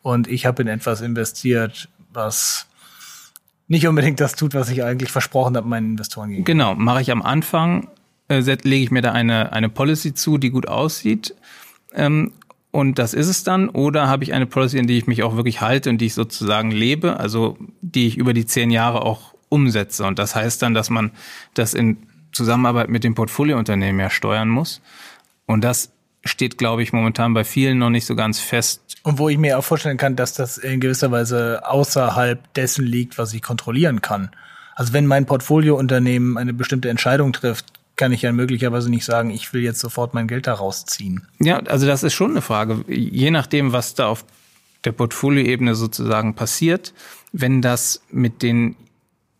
und 0.00 0.26
ich 0.26 0.46
habe 0.46 0.62
in 0.62 0.68
etwas 0.68 1.02
investiert, 1.02 1.90
was 2.14 2.66
nicht 3.68 3.86
unbedingt 3.86 4.20
das 4.20 4.34
tut, 4.34 4.54
was 4.54 4.70
ich 4.70 4.82
eigentlich 4.82 5.12
versprochen 5.12 5.56
habe 5.56 5.68
meinen 5.68 5.92
Investoren 5.92 6.30
gegenüber. 6.30 6.46
Genau, 6.46 6.74
mache 6.74 7.02
ich 7.02 7.10
am 7.10 7.22
Anfang, 7.22 7.88
äh, 8.28 8.40
lege 8.40 8.82
ich 8.82 8.90
mir 8.90 9.02
da 9.02 9.12
eine, 9.12 9.52
eine 9.52 9.68
Policy 9.68 10.14
zu, 10.14 10.38
die 10.38 10.50
gut 10.50 10.66
aussieht 10.66 11.34
ähm, 11.94 12.32
und 12.70 12.98
das 12.98 13.14
ist 13.14 13.28
es 13.28 13.44
dann. 13.44 13.68
Oder 13.68 14.08
habe 14.08 14.24
ich 14.24 14.32
eine 14.32 14.46
Policy, 14.46 14.78
in 14.78 14.86
die 14.86 14.98
ich 14.98 15.06
mich 15.06 15.22
auch 15.22 15.36
wirklich 15.36 15.60
halte 15.60 15.90
und 15.90 15.98
die 15.98 16.06
ich 16.06 16.14
sozusagen 16.14 16.70
lebe, 16.70 17.18
also 17.18 17.56
die 17.80 18.06
ich 18.06 18.16
über 18.16 18.34
die 18.34 18.46
zehn 18.46 18.70
Jahre 18.70 19.02
auch 19.02 19.34
umsetze. 19.48 20.04
Und 20.04 20.18
das 20.18 20.34
heißt 20.34 20.62
dann, 20.62 20.74
dass 20.74 20.90
man 20.90 21.10
das 21.54 21.74
in 21.74 21.96
Zusammenarbeit 22.32 22.90
mit 22.90 23.04
dem 23.04 23.14
Portfoliounternehmen 23.14 24.00
ja 24.00 24.10
steuern 24.10 24.48
muss. 24.48 24.82
Und 25.46 25.64
das 25.64 25.92
steht, 26.24 26.58
glaube 26.58 26.82
ich, 26.82 26.92
momentan 26.92 27.32
bei 27.32 27.44
vielen 27.44 27.78
noch 27.78 27.90
nicht 27.90 28.04
so 28.04 28.14
ganz 28.14 28.38
fest. 28.38 28.87
Und 29.08 29.18
wo 29.18 29.30
ich 29.30 29.38
mir 29.38 29.58
auch 29.58 29.64
vorstellen 29.64 29.96
kann, 29.96 30.16
dass 30.16 30.34
das 30.34 30.58
in 30.58 30.80
gewisser 30.80 31.10
Weise 31.10 31.62
außerhalb 31.64 32.52
dessen 32.52 32.84
liegt, 32.84 33.16
was 33.16 33.32
ich 33.32 33.40
kontrollieren 33.40 34.02
kann. 34.02 34.28
Also 34.74 34.92
wenn 34.92 35.06
mein 35.06 35.24
Portfoliounternehmen 35.24 36.36
eine 36.36 36.52
bestimmte 36.52 36.90
Entscheidung 36.90 37.32
trifft, 37.32 37.64
kann 37.96 38.12
ich 38.12 38.20
ja 38.20 38.32
möglicherweise 38.32 38.90
nicht 38.90 39.06
sagen, 39.06 39.30
ich 39.30 39.50
will 39.54 39.62
jetzt 39.62 39.80
sofort 39.80 40.12
mein 40.12 40.28
Geld 40.28 40.46
da 40.46 40.52
rausziehen. 40.52 41.26
Ja, 41.40 41.60
also 41.60 41.86
das 41.86 42.02
ist 42.02 42.12
schon 42.12 42.32
eine 42.32 42.42
Frage. 42.42 42.84
Je 42.86 43.30
nachdem, 43.30 43.72
was 43.72 43.94
da 43.94 44.08
auf 44.08 44.26
der 44.84 44.92
Portfolioebene 44.92 45.74
sozusagen 45.74 46.34
passiert, 46.34 46.92
wenn 47.32 47.62
das 47.62 48.02
mit 48.10 48.42
den 48.42 48.76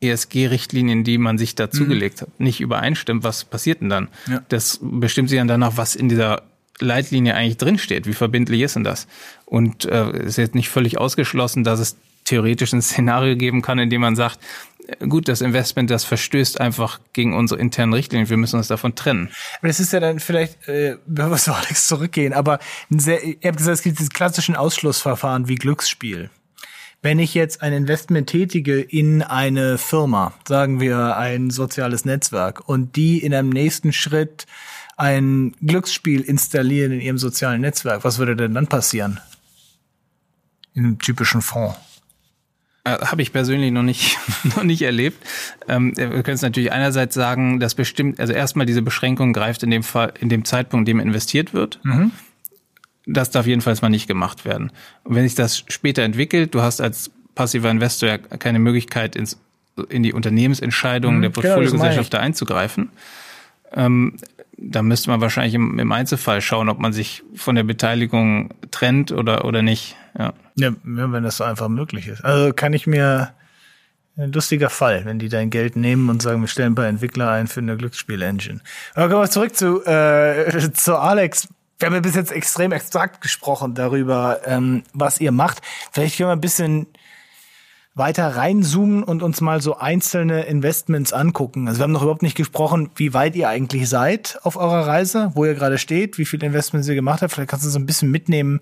ESG-Richtlinien, 0.00 1.04
die 1.04 1.18
man 1.18 1.36
sich 1.36 1.56
dazugelegt 1.56 2.22
mhm. 2.22 2.24
hat, 2.24 2.40
nicht 2.40 2.62
übereinstimmt, 2.62 3.22
was 3.22 3.44
passiert 3.44 3.82
denn 3.82 3.90
dann? 3.90 4.08
Ja. 4.30 4.42
Das 4.48 4.80
bestimmt 4.80 5.28
sich 5.28 5.38
dann 5.38 5.46
danach, 5.46 5.76
was 5.76 5.94
in 5.94 6.08
dieser 6.08 6.42
Leitlinie 6.80 7.34
eigentlich 7.34 7.56
drinsteht. 7.56 8.06
Wie 8.06 8.14
verbindlich 8.14 8.62
ist 8.62 8.76
denn 8.76 8.84
das? 8.84 9.06
Und 9.48 9.86
äh, 9.86 10.24
ist 10.24 10.36
jetzt 10.36 10.54
nicht 10.54 10.68
völlig 10.68 10.98
ausgeschlossen, 10.98 11.64
dass 11.64 11.80
es 11.80 11.96
theoretisch 12.24 12.74
ein 12.74 12.82
Szenario 12.82 13.34
geben 13.34 13.62
kann, 13.62 13.78
in 13.78 13.88
dem 13.88 14.02
man 14.02 14.14
sagt, 14.14 14.38
gut, 15.08 15.28
das 15.28 15.40
Investment, 15.40 15.90
das 15.90 16.04
verstößt 16.04 16.60
einfach 16.60 17.00
gegen 17.12 17.34
unsere 17.34 17.60
internen 17.60 17.92
Richtlinien. 17.92 18.28
Wir 18.28 18.36
müssen 18.36 18.56
uns 18.56 18.68
davon 18.68 18.94
trennen. 18.94 19.30
Aber 19.58 19.68
das 19.68 19.80
ist 19.80 19.92
ja 19.92 20.00
dann 20.00 20.20
vielleicht, 20.20 20.68
äh, 20.68 20.96
wir 21.06 21.36
zu 21.36 21.54
Alex 21.54 21.86
zurückgehen, 21.86 22.32
aber 22.32 22.58
ein 22.90 22.98
sehr, 22.98 23.22
ihr 23.24 23.36
habt 23.44 23.58
gesagt, 23.58 23.78
es 23.78 23.82
gibt 23.82 23.98
diese 23.98 24.10
klassischen 24.10 24.56
Ausschlussverfahren 24.56 25.48
wie 25.48 25.56
Glücksspiel. 25.56 26.30
Wenn 27.00 27.20
ich 27.20 27.32
jetzt 27.34 27.62
ein 27.62 27.72
Investment 27.72 28.28
tätige 28.28 28.80
in 28.80 29.22
eine 29.22 29.78
Firma, 29.78 30.34
sagen 30.46 30.80
wir 30.80 31.16
ein 31.16 31.50
soziales 31.50 32.04
Netzwerk, 32.04 32.68
und 32.68 32.96
die 32.96 33.18
in 33.18 33.32
einem 33.32 33.50
nächsten 33.50 33.92
Schritt 33.92 34.46
ein 34.96 35.54
Glücksspiel 35.64 36.22
installieren 36.22 36.90
in 36.90 37.00
ihrem 37.00 37.18
sozialen 37.18 37.60
Netzwerk, 37.60 38.02
was 38.02 38.18
würde 38.18 38.34
denn 38.34 38.54
dann 38.54 38.66
passieren? 38.66 39.20
In 40.74 40.84
einem 40.84 40.98
typischen 40.98 41.42
Fonds. 41.42 41.76
Äh, 42.84 42.98
Habe 43.06 43.22
ich 43.22 43.32
persönlich 43.32 43.72
noch 43.72 43.82
nicht, 43.82 44.18
noch 44.56 44.62
nicht 44.62 44.82
erlebt. 44.82 45.22
Ähm, 45.68 45.96
wir 45.96 46.22
können 46.22 46.36
es 46.36 46.42
natürlich 46.42 46.72
einerseits 46.72 47.14
sagen, 47.14 47.60
dass 47.60 47.74
bestimmt, 47.74 48.20
also 48.20 48.32
erstmal 48.32 48.66
diese 48.66 48.82
Beschränkung 48.82 49.32
greift 49.32 49.62
in 49.62 49.70
dem 49.70 49.82
Fall, 49.82 50.12
in 50.20 50.28
dem 50.28 50.44
Zeitpunkt, 50.44 50.88
in 50.88 50.98
dem 50.98 51.06
investiert 51.06 51.54
wird. 51.54 51.80
Mhm. 51.82 52.12
Das 53.06 53.30
darf 53.30 53.46
jedenfalls 53.46 53.80
mal 53.80 53.88
nicht 53.88 54.06
gemacht 54.06 54.44
werden. 54.44 54.70
Und 55.04 55.14
wenn 55.14 55.24
sich 55.24 55.34
das 55.34 55.64
später 55.68 56.02
entwickelt, 56.02 56.54
du 56.54 56.60
hast 56.60 56.80
als 56.80 57.10
passiver 57.34 57.70
Investor 57.70 58.08
ja 58.08 58.18
keine 58.18 58.58
Möglichkeit, 58.58 59.16
ins, 59.16 59.38
in 59.88 60.02
die 60.02 60.12
Unternehmensentscheidungen 60.12 61.18
mhm, 61.18 61.22
der 61.22 61.30
genau, 61.30 61.40
Portfoliogesellschaft 61.40 62.12
da 62.12 62.18
einzugreifen. 62.18 62.90
Ähm, 63.72 64.16
da 64.56 64.82
müsste 64.82 65.10
man 65.10 65.20
wahrscheinlich 65.20 65.54
im, 65.54 65.78
im, 65.78 65.92
Einzelfall 65.92 66.40
schauen, 66.40 66.68
ob 66.68 66.80
man 66.80 66.92
sich 66.92 67.22
von 67.34 67.54
der 67.54 67.62
Beteiligung 67.62 68.50
trennt 68.70 69.12
oder, 69.12 69.44
oder 69.44 69.62
nicht. 69.62 69.96
Ja. 70.18 70.34
Ja, 70.58 70.72
wenn 70.82 71.22
das 71.22 71.36
so 71.36 71.44
einfach 71.44 71.68
möglich 71.68 72.08
ist. 72.08 72.24
Also 72.24 72.52
kann 72.52 72.72
ich 72.72 72.86
mir 72.86 73.32
ein 74.16 74.32
lustiger 74.32 74.68
Fall, 74.68 75.04
wenn 75.04 75.18
die 75.18 75.28
dein 75.28 75.50
Geld 75.50 75.76
nehmen 75.76 76.10
und 76.10 76.20
sagen, 76.20 76.40
wir 76.40 76.48
stellen 76.48 76.74
paar 76.74 76.86
Entwickler 76.86 77.30
ein 77.30 77.46
für 77.46 77.60
eine 77.60 77.76
Glücksspiel-Engine. 77.76 78.60
Aber 78.94 79.08
kommen 79.08 79.22
wir 79.22 79.30
zurück 79.30 79.54
zu, 79.54 79.84
äh, 79.84 80.72
zu 80.72 80.96
Alex. 80.96 81.48
Wir 81.78 81.86
haben 81.86 81.94
ja 81.94 82.00
bis 82.00 82.16
jetzt 82.16 82.32
extrem 82.32 82.72
extrakt 82.72 83.20
gesprochen 83.20 83.74
darüber, 83.74 84.40
ähm, 84.44 84.82
was 84.92 85.20
ihr 85.20 85.30
macht. 85.30 85.62
Vielleicht 85.92 86.16
können 86.16 86.28
wir 86.28 86.32
ein 86.32 86.40
bisschen 86.40 86.88
weiter 87.94 88.36
reinzoomen 88.36 89.04
und 89.04 89.22
uns 89.22 89.40
mal 89.40 89.60
so 89.60 89.76
einzelne 89.76 90.42
Investments 90.42 91.12
angucken. 91.12 91.68
Also 91.68 91.78
wir 91.78 91.84
haben 91.84 91.92
noch 91.92 92.02
überhaupt 92.02 92.22
nicht 92.22 92.36
gesprochen, 92.36 92.90
wie 92.96 93.14
weit 93.14 93.36
ihr 93.36 93.48
eigentlich 93.48 93.88
seid 93.88 94.38
auf 94.42 94.56
eurer 94.56 94.86
Reise, 94.86 95.32
wo 95.34 95.44
ihr 95.44 95.54
gerade 95.54 95.78
steht, 95.78 96.18
wie 96.18 96.24
viele 96.24 96.46
Investments 96.46 96.88
ihr 96.88 96.94
gemacht 96.96 97.22
habt. 97.22 97.32
Vielleicht 97.32 97.50
kannst 97.50 97.66
du 97.66 97.70
so 97.70 97.78
ein 97.78 97.86
bisschen 97.86 98.10
mitnehmen, 98.10 98.60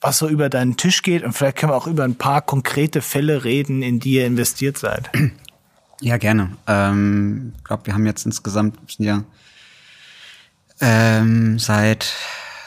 was 0.00 0.18
so 0.18 0.28
über 0.28 0.48
deinen 0.48 0.76
Tisch 0.76 1.02
geht 1.02 1.22
und 1.22 1.32
vielleicht 1.32 1.58
können 1.58 1.72
wir 1.72 1.76
auch 1.76 1.86
über 1.86 2.04
ein 2.04 2.14
paar 2.14 2.42
konkrete 2.42 3.02
Fälle 3.02 3.44
reden, 3.44 3.82
in 3.82 4.00
die 4.00 4.14
ihr 4.14 4.26
investiert 4.26 4.78
seid. 4.78 5.10
Ja, 6.02 6.16
gerne. 6.16 6.56
Ähm, 6.66 7.52
ich 7.58 7.64
glaube, 7.64 7.84
wir 7.84 7.92
haben 7.92 8.06
jetzt 8.06 8.24
insgesamt 8.24 8.78
ja 8.96 9.22
ähm, 10.80 11.58
seit 11.58 12.14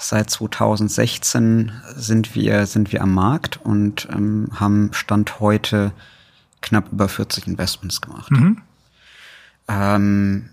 Seit 0.04 0.30
2016 0.30 1.72
sind 1.96 2.36
wir, 2.36 2.66
sind 2.66 2.92
wir 2.92 3.02
am 3.02 3.14
Markt 3.14 3.62
und 3.64 4.10
ähm, 4.12 4.50
haben 4.54 4.90
Stand 4.92 5.40
heute 5.40 5.94
knapp 6.62 6.92
über 6.92 7.08
40 7.08 7.48
Investments 7.48 8.02
gemacht. 8.02 8.30
Mhm. 8.30 8.62
Ähm, 9.70 10.50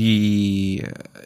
die 0.00 0.82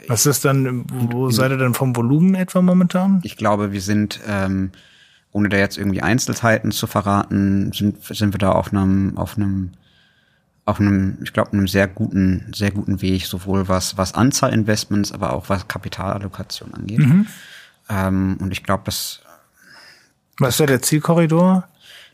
Was 0.08 0.26
ist 0.26 0.44
dann, 0.44 0.84
wo 0.90 1.26
in, 1.26 1.32
seid 1.32 1.52
ihr 1.52 1.58
denn 1.58 1.74
vom 1.74 1.94
Volumen 1.94 2.34
etwa 2.34 2.60
momentan? 2.60 3.20
Ich 3.22 3.36
glaube, 3.36 3.72
wir 3.72 3.80
sind, 3.80 4.20
ähm, 4.26 4.72
ohne 5.30 5.48
da 5.48 5.56
jetzt 5.56 5.78
irgendwie 5.78 6.02
Einzelheiten 6.02 6.72
zu 6.72 6.88
verraten, 6.88 7.72
sind, 7.72 8.04
sind 8.04 8.34
wir 8.34 8.38
da 8.38 8.50
auf 8.50 8.72
einem, 8.72 9.16
auf 9.16 9.36
einem 9.36 9.70
auf 10.66 10.80
einem, 10.80 11.18
ich 11.22 11.32
glaube, 11.34 11.52
einem 11.52 11.68
sehr 11.68 11.86
guten, 11.86 12.50
sehr 12.54 12.70
guten 12.70 13.02
Weg, 13.02 13.26
sowohl 13.26 13.68
was, 13.68 13.98
was 13.98 14.14
Anzahl 14.14 14.52
Investments, 14.54 15.12
aber 15.12 15.34
auch 15.34 15.50
was 15.50 15.68
Kapitalallokation 15.68 16.72
angeht. 16.72 17.00
Mhm. 17.00 17.26
Ähm, 17.90 18.38
und 18.40 18.50
ich 18.50 18.62
glaube, 18.62 18.84
das. 18.86 19.20
Was 20.38 20.54
ist 20.54 20.60
ja 20.60 20.66
der 20.66 20.82
Zielkorridor? 20.82 21.68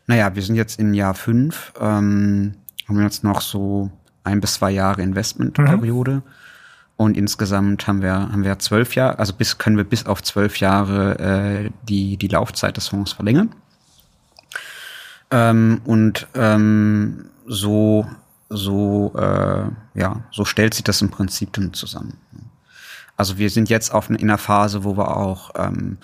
Naja, 0.05 0.35
wir 0.35 0.43
sind 0.43 0.55
jetzt 0.55 0.79
in 0.79 0.93
Jahr 0.93 1.13
fünf, 1.13 1.71
ähm, 1.79 2.55
haben 2.87 3.01
jetzt 3.01 3.23
noch 3.23 3.39
so 3.39 3.89
ein 4.25 4.41
bis 4.41 4.55
zwei 4.55 4.71
Jahre 4.71 5.01
Investmentperiode. 5.01 6.15
Mhm. 6.15 6.23
Und 7.01 7.17
insgesamt 7.17 7.87
haben 7.87 8.03
wir, 8.03 8.13
haben 8.13 8.43
wir 8.43 8.59
zwölf 8.59 8.93
Jahre, 8.93 9.17
also 9.17 9.33
bis 9.33 9.57
können 9.57 9.75
wir 9.75 9.83
bis 9.83 10.05
auf 10.05 10.21
zwölf 10.21 10.57
Jahre 10.57 11.17
äh, 11.17 11.69
die, 11.81 12.15
die 12.17 12.27
Laufzeit 12.27 12.77
des 12.77 12.89
Fonds 12.89 13.13
verlängern. 13.13 13.49
Ähm, 15.31 15.81
und 15.83 16.27
ähm, 16.35 17.25
so 17.47 18.05
so, 18.53 19.13
äh, 19.15 19.99
ja, 19.99 20.23
so 20.31 20.45
stellt 20.45 20.73
sich 20.73 20.83
das 20.83 21.01
im 21.01 21.09
Prinzip 21.09 21.53
dann 21.53 21.73
zusammen. 21.73 22.17
Also 23.17 23.37
wir 23.37 23.49
sind 23.49 23.69
jetzt 23.69 23.93
auf, 23.93 24.09
in 24.09 24.17
einer 24.17 24.37
Phase, 24.37 24.83
wo 24.83 24.97
wir 24.97 25.15
auch, 25.17 25.51
ähm, 25.55 25.97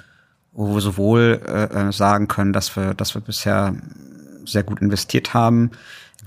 wo 0.54 0.74
wir 0.74 0.82
sowohl 0.82 1.41
äh, 1.45 1.89
äh, 1.89 1.91
sagen 1.91 2.28
können, 2.28 2.54
dass 2.54 2.76
wir, 2.76 2.93
dass 2.93 3.14
wir 3.14 3.22
bisher 3.22 3.76
sehr 4.45 4.64
gut 4.64 4.82
investiert 4.82 5.34
haben, 5.34 5.72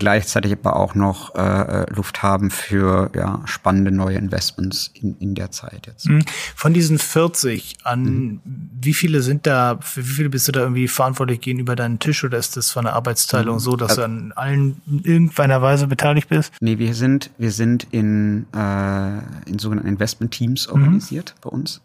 gleichzeitig 0.00 0.52
aber 0.52 0.76
auch 0.76 0.96
noch 0.96 1.34
äh, 1.36 1.84
Luft 1.92 2.22
haben 2.22 2.50
für 2.50 3.12
ja, 3.14 3.42
spannende 3.44 3.92
neue 3.92 4.16
Investments 4.16 4.90
in, 4.94 5.14
in 5.20 5.34
der 5.34 5.52
Zeit 5.52 5.86
jetzt. 5.86 6.08
Mhm. 6.08 6.24
Von 6.56 6.72
diesen 6.72 6.98
40 6.98 7.76
an 7.84 8.02
mhm. 8.02 8.40
wie 8.80 8.94
viele 8.94 9.20
sind 9.20 9.46
da, 9.46 9.78
für 9.80 10.00
wie 10.00 10.12
viele 10.14 10.30
bist 10.30 10.48
du 10.48 10.52
da 10.52 10.60
irgendwie 10.60 10.88
verantwortlich 10.88 11.42
gegenüber 11.42 11.76
deinen 11.76 11.98
Tisch 11.98 12.24
oder 12.24 12.38
ist 12.38 12.56
das 12.56 12.70
von 12.70 12.86
der 12.86 12.94
Arbeitsteilung 12.94 13.56
mhm. 13.56 13.60
so, 13.60 13.76
dass 13.76 13.90
also, 13.90 14.00
du 14.00 14.04
an 14.06 14.32
allen 14.32 14.80
in 14.88 15.04
irgendeiner 15.04 15.60
Weise 15.60 15.86
beteiligt 15.86 16.28
bist? 16.28 16.54
Nee, 16.60 16.78
wir 16.78 16.94
sind, 16.94 17.30
wir 17.36 17.52
sind 17.52 17.86
in, 17.90 18.46
äh, 18.56 19.18
in 19.48 19.58
sogenannten 19.58 19.90
Investment-Teams 19.90 20.66
mhm. 20.66 20.72
organisiert 20.72 21.34
bei 21.42 21.50
uns. 21.50 21.82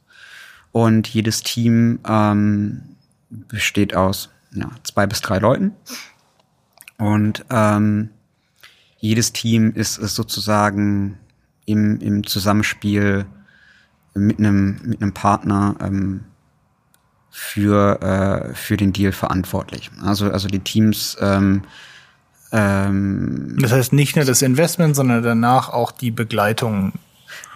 Und 0.72 1.10
jedes 1.10 1.44
Team 1.44 2.00
ähm, 2.08 2.82
besteht 3.30 3.94
aus 3.94 4.30
ja, 4.54 4.72
zwei 4.84 5.06
bis 5.06 5.20
drei 5.20 5.40
Leuten. 5.40 5.74
Und 6.98 7.46
ähm, 7.50 8.10
jedes 9.00 9.34
Team 9.34 9.74
ist, 9.74 9.98
ist 9.98 10.16
sozusagen 10.16 11.18
im, 11.66 12.00
im 12.00 12.26
Zusammenspiel 12.26 13.26
mit 14.14 14.40
einem, 14.40 14.80
mit 14.84 15.02
einem 15.02 15.14
Partner 15.14 15.76
ähm, 15.82 16.22
für, 17.30 18.02
äh, 18.02 18.54
für 18.54 18.78
den 18.78 18.94
Deal 18.94 19.12
verantwortlich. 19.12 19.92
Also, 20.02 20.32
also 20.32 20.48
die 20.48 20.60
Teams 20.60 21.18
ähm, 21.20 21.64
ähm, 22.52 23.58
Das 23.60 23.74
heißt 23.74 23.92
nicht 23.92 24.16
nur 24.16 24.24
das 24.24 24.42
Investment, 24.42 24.96
sondern 24.96 25.22
danach 25.22 25.70
auch 25.70 25.92
die 25.92 26.12
Begleitung. 26.12 26.94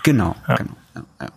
Genau, 0.04 0.36
ja. 0.48 0.56
genau. 0.56 0.76
Ja, 0.96 1.04
ja. 1.22 1.28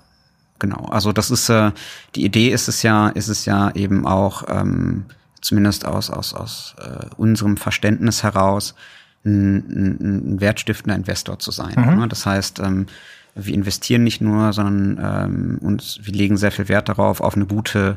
Genau. 0.59 0.87
Also 0.87 1.13
das 1.13 1.31
ist 1.31 1.49
äh, 1.49 1.73
die 2.15 2.25
Idee 2.25 2.51
ist 2.51 2.69
es 2.69 2.83
ja, 2.83 3.09
ist 3.09 3.29
es 3.29 3.45
ja 3.45 3.71
eben 3.73 4.07
auch 4.07 4.45
ähm, 4.49 5.07
zumindest 5.43 5.85
aus, 5.85 6.09
aus, 6.09 6.33
aus 6.33 6.75
äh, 6.79 7.07
unserem 7.17 7.59
Verständnis 7.59 8.23
heraus, 8.23 8.75
ein, 9.25 9.99
ein, 10.01 10.41
wertstiftender 10.41 10.97
Investor 10.97 11.39
zu 11.39 11.51
sein. 11.51 11.75
Mhm. 11.77 12.01
Ne? 12.01 12.09
Das 12.09 12.25
heißt, 12.25 12.61
ähm, 12.61 12.87
wir 13.35 13.55
investieren 13.55 14.05
nicht 14.05 14.21
nur, 14.21 14.53
sondern 14.53 14.99
ähm, 15.03 15.59
uns, 15.61 16.01
wir 16.03 16.13
legen 16.13 16.37
sehr 16.37 16.53
viel 16.53 16.69
Wert 16.69 16.89
darauf, 16.89 17.21
auf 17.21 17.35
eine 17.35 17.47
gute 17.47 17.97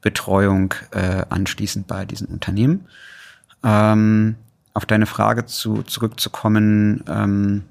Betreuung 0.00 0.74
äh, 0.90 1.24
anschließend 1.28 1.86
bei 1.86 2.04
diesen 2.04 2.26
Unternehmen. 2.28 2.86
Ähm, 3.62 4.36
auf 4.74 4.86
deine 4.86 5.06
Frage 5.06 5.46
zu, 5.46 5.82
zurückzukommen, 5.82 7.04
ähm, 7.08 7.62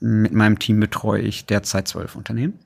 mit 0.00 0.32
meinem 0.32 0.58
Team 0.58 0.80
betreue 0.80 1.22
ich 1.22 1.46
derzeit 1.46 1.88
zwölf 1.88 2.14
Unternehmen. 2.14 2.58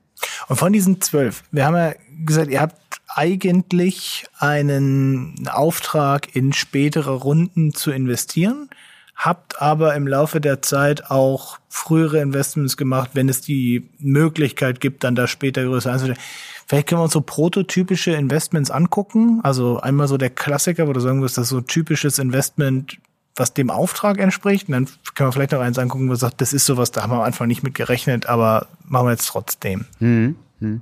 Und 0.47 0.57
von 0.57 0.73
diesen 0.73 1.01
zwölf, 1.01 1.43
wir 1.51 1.65
haben 1.65 1.75
ja 1.75 1.93
gesagt, 2.25 2.49
ihr 2.49 2.61
habt 2.61 2.75
eigentlich 3.15 4.25
einen 4.37 5.47
Auftrag 5.51 6.35
in 6.35 6.53
spätere 6.53 7.11
Runden 7.11 7.73
zu 7.73 7.91
investieren, 7.91 8.69
habt 9.15 9.61
aber 9.61 9.95
im 9.95 10.07
Laufe 10.07 10.41
der 10.41 10.61
Zeit 10.61 11.09
auch 11.11 11.59
frühere 11.69 12.19
Investments 12.19 12.77
gemacht, 12.77 13.11
wenn 13.13 13.29
es 13.29 13.41
die 13.41 13.89
Möglichkeit 13.99 14.79
gibt, 14.79 15.03
dann 15.03 15.15
da 15.15 15.27
später 15.27 15.63
größer 15.63 15.91
einzusteigen. 15.91 16.21
Vielleicht 16.67 16.87
können 16.87 16.99
wir 16.99 17.05
uns 17.05 17.13
so 17.13 17.21
prototypische 17.21 18.11
Investments 18.11 18.71
angucken. 18.71 19.41
Also 19.43 19.79
einmal 19.79 20.07
so 20.07 20.17
der 20.17 20.29
Klassiker, 20.29 20.87
wo 20.87 20.93
du 20.93 20.99
sagen 20.99 21.21
wirst, 21.21 21.37
das 21.37 21.45
ist 21.45 21.49
so 21.49 21.61
typisches 21.61 22.19
Investment, 22.19 22.97
was 23.35 23.53
dem 23.53 23.69
Auftrag 23.69 24.19
entspricht. 24.19 24.67
Und 24.67 24.73
dann 24.73 24.87
können 25.15 25.29
wir 25.29 25.33
vielleicht 25.33 25.51
noch 25.51 25.59
eins 25.59 25.77
angucken, 25.77 26.05
wo 26.05 26.09
man 26.09 26.17
sagt, 26.17 26.41
das 26.41 26.53
ist 26.53 26.65
sowas, 26.65 26.91
da 26.91 27.03
haben 27.03 27.11
wir 27.11 27.17
am 27.17 27.23
Anfang 27.23 27.47
nicht 27.47 27.63
mit 27.63 27.75
gerechnet, 27.75 28.27
aber 28.27 28.67
machen 28.85 29.07
wir 29.07 29.11
jetzt 29.11 29.27
trotzdem. 29.27 29.85
Hm, 29.99 30.35
hm. 30.59 30.81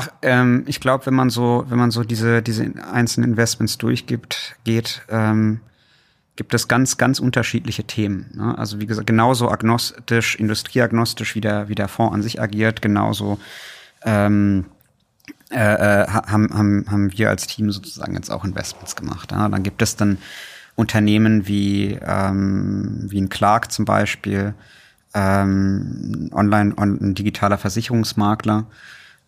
Ach, 0.00 0.10
ähm, 0.22 0.62
ich 0.68 0.78
glaube, 0.78 1.06
wenn 1.06 1.14
man 1.14 1.28
so, 1.28 1.64
wenn 1.68 1.76
man 1.76 1.90
so 1.90 2.04
diese 2.04 2.40
diese 2.40 2.72
einzelnen 2.92 3.30
Investments 3.30 3.78
durchgibt, 3.78 4.54
geht, 4.62 5.02
ähm, 5.08 5.58
gibt 6.36 6.54
es 6.54 6.68
ganz 6.68 6.98
ganz 6.98 7.18
unterschiedliche 7.18 7.82
Themen. 7.82 8.30
Ne? 8.32 8.56
Also 8.56 8.78
wie 8.78 8.86
gesagt, 8.86 9.08
genauso 9.08 9.50
agnostisch, 9.50 10.36
industrieagnostisch, 10.36 11.34
wie 11.34 11.40
der 11.40 11.68
wie 11.68 11.74
der 11.74 11.88
Fonds 11.88 12.14
an 12.14 12.22
sich 12.22 12.40
agiert, 12.40 12.80
genauso 12.80 13.40
ähm, 14.04 14.66
äh, 15.50 16.04
äh 16.04 16.06
haben, 16.06 16.54
haben, 16.56 16.84
haben 16.88 17.18
wir 17.18 17.28
als 17.28 17.48
Team 17.48 17.72
sozusagen 17.72 18.14
jetzt 18.14 18.30
auch 18.30 18.44
Investments 18.44 18.94
gemacht. 18.94 19.32
Ja? 19.32 19.48
Dann 19.48 19.64
gibt 19.64 19.82
es 19.82 19.96
dann 19.96 20.18
Unternehmen 20.76 21.48
wie, 21.48 21.98
ähm, 22.06 23.00
wie 23.10 23.20
ein 23.20 23.30
Clark 23.30 23.72
zum 23.72 23.84
Beispiel, 23.84 24.54
ähm, 25.12 26.30
online 26.32 26.72
und 26.76 27.00
ein 27.00 27.14
digitaler 27.16 27.58
Versicherungsmakler. 27.58 28.66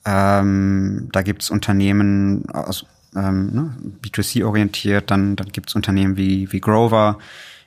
Ähm, 0.05 1.09
da 1.13 1.23
gibt's 1.23 1.51
Unternehmen 1.51 2.49
aus 2.51 2.87
ähm, 3.15 3.51
ne, 3.53 3.75
B2C-orientiert, 4.03 5.11
dann, 5.11 5.37
dann 5.37 5.49
gibt's 5.49 5.75
Unternehmen 5.75 6.17
wie, 6.17 6.51
wie 6.53 6.61
Grover, 6.61 7.19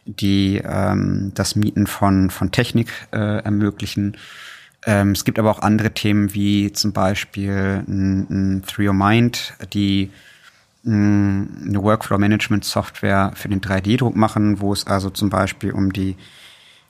die 0.05 0.61
ähm, 0.63 1.31
das 1.35 1.55
Mieten 1.55 1.87
von, 1.87 2.29
von 2.29 2.51
Technik 2.51 2.89
äh, 3.11 3.43
ermöglichen. 3.43 4.17
Ähm, 4.85 5.11
es 5.11 5.25
gibt 5.25 5.39
aber 5.39 5.51
auch 5.51 5.59
andere 5.59 5.91
Themen 5.91 6.33
wie 6.33 6.71
zum 6.73 6.91
Beispiel 6.91 7.83
ein, 7.87 8.27
ein 8.29 8.63
Three 8.65 8.91
Mind, 8.91 9.53
die 9.73 10.11
eine 10.85 11.81
Workflow-Management-Software 11.81 13.31
für 13.35 13.47
den 13.47 13.61
3D-Druck 13.61 14.17
machen, 14.17 14.59
wo 14.59 14.73
es 14.73 14.85
also 14.85 15.09
zum 15.09 15.29
Beispiel 15.29 15.71
um 15.71 15.93
die 15.93 16.17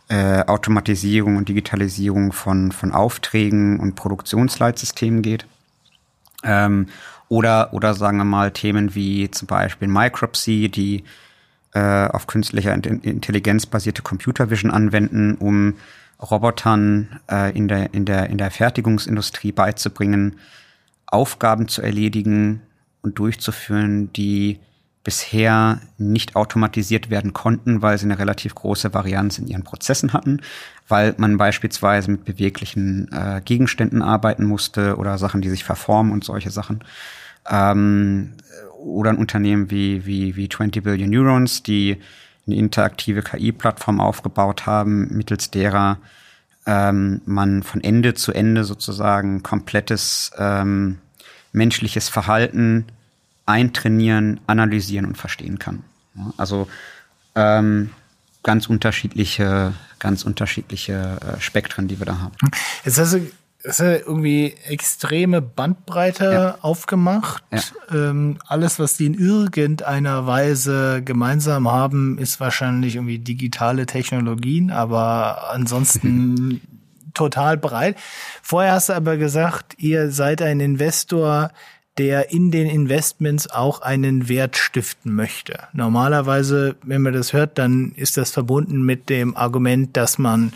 äh, 0.09 0.43
Automatisierung 0.45 1.37
und 1.37 1.49
Digitalisierung 1.49 2.33
von, 2.33 2.71
von 2.71 2.91
Aufträgen 2.91 3.79
und 3.79 3.95
Produktionsleitsystemen 3.95 5.21
geht. 5.21 5.45
Ähm, 6.43 6.87
oder, 7.29 7.73
oder 7.73 7.93
sagen 7.93 8.17
wir 8.17 8.25
mal 8.25 8.51
Themen 8.51 8.95
wie 8.95 9.31
zum 9.31 9.47
Beispiel 9.47 9.87
Micropsy, 9.87 10.69
die 10.69 11.03
äh, 11.73 12.07
auf 12.07 12.27
künstlicher 12.27 12.73
Intelligenz 12.73 13.65
basierte 13.65 14.01
Computer 14.01 14.49
Vision 14.49 14.71
anwenden, 14.71 15.35
um 15.35 15.75
Robotern 16.21 17.19
äh, 17.31 17.55
in, 17.57 17.67
der, 17.67 17.93
in, 17.93 18.05
der, 18.05 18.29
in 18.29 18.37
der 18.37 18.51
Fertigungsindustrie 18.51 19.51
beizubringen, 19.51 20.37
Aufgaben 21.07 21.67
zu 21.67 21.81
erledigen, 21.81 22.61
und 23.03 23.19
durchzuführen, 23.19 24.11
die 24.13 24.59
bisher 25.03 25.81
nicht 25.97 26.35
automatisiert 26.35 27.09
werden 27.09 27.33
konnten, 27.33 27.81
weil 27.81 27.97
sie 27.97 28.05
eine 28.05 28.19
relativ 28.19 28.55
große 28.55 28.93
Varianz 28.93 29.37
in 29.37 29.47
ihren 29.47 29.63
Prozessen 29.63 30.13
hatten, 30.13 30.39
weil 30.87 31.13
man 31.17 31.37
beispielsweise 31.37 32.09
mit 32.09 32.23
beweglichen 32.23 33.11
äh, 33.11 33.41
Gegenständen 33.43 34.01
arbeiten 34.01 34.45
musste 34.45 34.95
oder 34.95 35.17
Sachen, 35.17 35.41
die 35.41 35.49
sich 35.49 35.63
verformen 35.63 36.11
und 36.11 36.23
solche 36.23 36.51
Sachen. 36.51 36.83
Ähm, 37.49 38.33
oder 38.77 39.09
ein 39.09 39.17
Unternehmen 39.17 39.69
wie, 39.71 40.05
wie, 40.05 40.35
wie 40.35 40.47
20 40.47 40.83
Billion 40.83 41.09
Neurons, 41.09 41.63
die 41.63 41.97
eine 42.47 42.55
interaktive 42.55 43.21
KI-Plattform 43.21 43.99
aufgebaut 43.99 44.65
haben, 44.65 45.07
mittels 45.15 45.51
derer 45.51 45.97
ähm, 46.65 47.21
man 47.25 47.63
von 47.63 47.83
Ende 47.83 48.13
zu 48.13 48.31
Ende 48.31 48.63
sozusagen 48.63 49.43
komplettes 49.43 50.31
ähm, 50.37 50.99
menschliches 51.51 52.09
Verhalten 52.09 52.85
eintrainieren, 53.45 54.39
analysieren 54.47 55.05
und 55.05 55.17
verstehen 55.17 55.59
kann. 55.59 55.83
Also 56.37 56.67
ähm, 57.35 57.89
ganz 58.43 58.67
unterschiedliche, 58.67 59.73
ganz 59.99 60.23
unterschiedliche 60.23 61.17
äh, 61.21 61.41
Spektren, 61.41 61.87
die 61.87 61.99
wir 61.99 62.05
da 62.05 62.19
haben. 62.19 62.35
Jetzt 62.85 62.99
hast 62.99 63.13
du, 63.13 63.31
hast 63.65 63.79
du 63.79 63.97
irgendwie 63.97 64.53
extreme 64.67 65.41
Bandbreite 65.41 66.31
ja. 66.31 66.57
aufgemacht. 66.61 67.43
Ja. 67.51 67.61
Ähm, 67.91 68.37
alles, 68.45 68.79
was 68.79 68.97
die 68.97 69.07
in 69.07 69.13
irgendeiner 69.15 70.27
Weise 70.27 71.01
gemeinsam 71.03 71.71
haben, 71.71 72.17
ist 72.17 72.39
wahrscheinlich 72.39 72.95
irgendwie 72.95 73.19
digitale 73.19 73.85
Technologien, 73.85 74.71
aber 74.71 75.51
ansonsten 75.51 76.61
total 77.13 77.57
breit. 77.57 77.97
Vorher 78.41 78.73
hast 78.73 78.89
du 78.89 78.93
aber 78.93 79.17
gesagt, 79.17 79.75
ihr 79.77 80.11
seid 80.11 80.41
ein 80.41 80.59
Investor, 80.59 81.51
der 81.97 82.31
in 82.31 82.49
den 82.49 82.67
Investments 82.67 83.49
auch 83.49 83.81
einen 83.81 84.27
Wert 84.27 84.57
stiften 84.57 85.13
möchte. 85.13 85.67
Normalerweise, 85.73 86.75
wenn 86.81 87.01
man 87.01 87.13
das 87.13 87.33
hört, 87.33 87.57
dann 87.57 87.91
ist 87.95 88.17
das 88.17 88.31
verbunden 88.31 88.81
mit 88.81 89.09
dem 89.09 89.37
Argument, 89.37 89.95
dass 89.95 90.17
man 90.17 90.53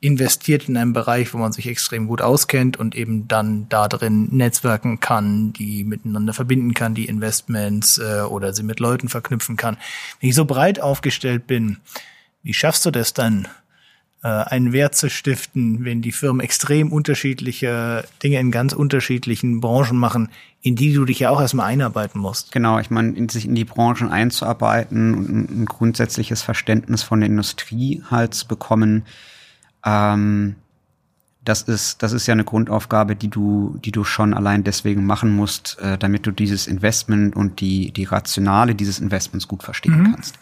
investiert 0.00 0.68
in 0.68 0.76
einen 0.76 0.92
Bereich, 0.92 1.34
wo 1.34 1.38
man 1.38 1.52
sich 1.52 1.66
extrem 1.66 2.06
gut 2.06 2.22
auskennt 2.22 2.78
und 2.78 2.94
eben 2.94 3.28
dann 3.28 3.68
da 3.68 3.86
drin 3.86 4.28
netzwerken 4.30 5.00
kann, 5.00 5.52
die 5.52 5.84
miteinander 5.84 6.32
verbinden 6.32 6.72
kann, 6.72 6.94
die 6.94 7.04
Investments 7.04 7.98
äh, 7.98 8.22
oder 8.22 8.54
sie 8.54 8.62
mit 8.62 8.80
Leuten 8.80 9.08
verknüpfen 9.08 9.56
kann. 9.56 9.76
Wenn 10.20 10.30
ich 10.30 10.34
so 10.34 10.46
breit 10.46 10.80
aufgestellt 10.80 11.46
bin, 11.46 11.78
wie 12.42 12.54
schaffst 12.54 12.86
du 12.86 12.90
das 12.90 13.12
dann, 13.12 13.46
äh, 14.22 14.28
einen 14.28 14.72
Wert 14.72 14.94
zu 14.94 15.08
stiften, 15.08 15.84
wenn 15.84 16.02
die 16.02 16.12
Firmen 16.12 16.40
extrem 16.40 16.92
unterschiedliche 16.92 18.04
Dinge 18.22 18.38
in 18.38 18.50
ganz 18.50 18.72
unterschiedlichen 18.72 19.60
Branchen 19.60 19.96
machen, 19.96 20.28
in 20.62 20.76
die 20.76 20.92
du 20.92 21.04
dich 21.04 21.20
ja 21.20 21.30
auch 21.30 21.40
erstmal 21.40 21.66
einarbeiten 21.66 22.20
musst. 22.20 22.52
Genau, 22.52 22.78
ich 22.78 22.90
meine, 22.90 23.12
in 23.12 23.28
sich 23.28 23.46
in 23.46 23.54
die 23.54 23.64
Branchen 23.64 24.10
einzuarbeiten 24.10 25.14
und 25.14 25.28
ein, 25.30 25.62
ein 25.62 25.66
grundsätzliches 25.66 26.42
Verständnis 26.42 27.02
von 27.02 27.20
der 27.20 27.30
Industrie 27.30 28.02
halt 28.10 28.34
zu 28.34 28.46
bekommen, 28.46 29.04
ähm, 29.84 30.56
das 31.42 31.62
ist, 31.62 32.02
das 32.02 32.12
ist 32.12 32.26
ja 32.26 32.32
eine 32.32 32.44
Grundaufgabe, 32.44 33.16
die 33.16 33.28
du, 33.28 33.78
die 33.82 33.92
du 33.92 34.04
schon 34.04 34.34
allein 34.34 34.62
deswegen 34.62 35.06
machen 35.06 35.34
musst, 35.34 35.78
äh, 35.80 35.96
damit 35.96 36.26
du 36.26 36.30
dieses 36.30 36.66
Investment 36.66 37.34
und 37.34 37.60
die, 37.60 37.92
die 37.92 38.04
Rationale 38.04 38.74
dieses 38.74 39.00
Investments 39.00 39.48
gut 39.48 39.62
verstehen 39.62 40.02
mhm. 40.02 40.12
kannst. 40.12 40.38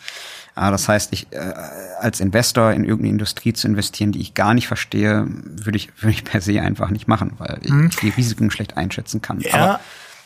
Ja, 0.59 0.73
das 0.73 0.89
heißt, 0.89 1.13
ich, 1.13 1.29
äh, 1.31 1.53
als 2.01 2.19
Investor 2.19 2.73
in 2.73 2.83
irgendeine 2.83 3.11
Industrie 3.11 3.53
zu 3.53 3.69
investieren, 3.69 4.11
die 4.11 4.21
ich 4.21 4.35
gar 4.35 4.55
nicht 4.55 4.67
verstehe, 4.67 5.25
würde 5.29 5.77
ich, 5.77 5.91
würde 6.03 6.11
ich 6.11 6.25
per 6.25 6.41
se 6.41 6.61
einfach 6.61 6.91
nicht 6.91 7.07
machen, 7.07 7.35
weil 7.39 7.61
ich 7.63 7.97
die 8.01 8.09
Risiken 8.09 8.51
schlecht 8.51 8.77
einschätzen 8.77 9.23
kann. 9.23 9.41
Ja, 9.41 9.55
aber, 9.55 9.81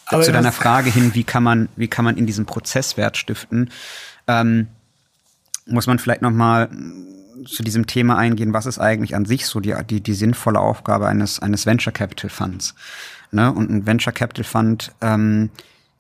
aber 0.06 0.22
zu 0.22 0.32
deiner 0.32 0.52
Frage 0.52 0.88
hin, 0.88 1.14
wie 1.14 1.24
kann 1.24 1.42
man, 1.42 1.68
wie 1.76 1.86
kann 1.86 2.06
man 2.06 2.16
in 2.16 2.26
diesem 2.26 2.46
Prozess 2.46 2.96
Wert 2.96 3.18
stiften, 3.18 3.70
ähm, 4.26 4.68
muss 5.66 5.86
man 5.86 5.98
vielleicht 5.98 6.22
noch 6.22 6.30
mal 6.30 6.70
zu 7.44 7.62
diesem 7.62 7.86
Thema 7.86 8.16
eingehen, 8.16 8.54
was 8.54 8.64
ist 8.64 8.78
eigentlich 8.78 9.14
an 9.14 9.26
sich 9.26 9.46
so 9.46 9.60
die, 9.60 9.74
die, 9.90 10.00
die 10.00 10.14
sinnvolle 10.14 10.60
Aufgabe 10.60 11.08
eines, 11.08 11.40
eines 11.40 11.66
Venture 11.66 11.92
Capital 11.92 12.30
Funds. 12.30 12.74
Ne? 13.32 13.52
Und 13.52 13.70
ein 13.70 13.86
Venture 13.86 14.14
Capital 14.14 14.44
Fund 14.44 14.92
ähm, 15.02 15.50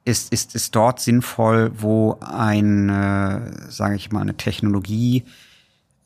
ist, 0.04 0.32
ist, 0.32 0.54
ist 0.54 0.74
dort 0.74 1.00
sinnvoll, 1.00 1.72
wo 1.76 2.18
eine, 2.20 3.52
sage 3.68 3.96
ich 3.96 4.10
mal, 4.10 4.20
eine 4.20 4.36
Technologie 4.36 5.24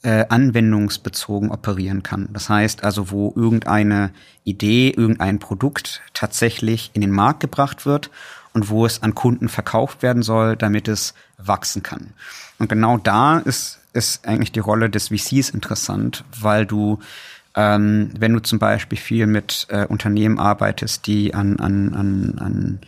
äh, 0.03 0.27
anwendungsbezogen 0.29 1.51
operieren 1.51 2.03
kann. 2.03 2.29
Das 2.33 2.49
heißt 2.49 2.85
also, 2.85 3.11
wo 3.11 3.33
irgendeine 3.35 4.11
Idee, 4.45 4.91
irgendein 4.91 5.39
Produkt 5.39 6.03
tatsächlich 6.13 6.91
in 6.93 7.01
den 7.01 7.11
Markt 7.11 7.41
gebracht 7.41 7.87
wird 7.87 8.11
und 8.53 8.69
wo 8.69 8.87
es 8.87 9.03
an 9.03 9.15
Kunden 9.15 9.49
verkauft 9.49 10.03
werden 10.03 10.23
soll, 10.23 10.57
damit 10.57 10.89
es 10.89 11.15
wachsen 11.39 11.83
kann. 11.83 12.13
Und 12.59 12.69
genau 12.69 12.99
da 12.99 13.39
ist 13.39 13.81
ist 13.97 14.29
eigentlich 14.29 14.53
die 14.53 14.61
Rolle 14.61 14.91
des 14.91 15.09
VCs 15.09 15.51
interessant, 15.51 16.25
weil 16.39 16.67
du, 16.67 17.01
ähm, 17.57 18.11
wenn 18.19 18.33
du 18.33 18.41
zum 18.41 18.59
Beispiel 18.59 18.99
viel 18.99 19.27
mit 19.27 19.67
äh, 19.71 19.87
Unternehmen 19.87 20.39
arbeitest, 20.39 21.07
die 21.07 21.35
an, 21.35 21.59
an, 21.59 21.95
an, 21.95 22.39
an 22.39 22.79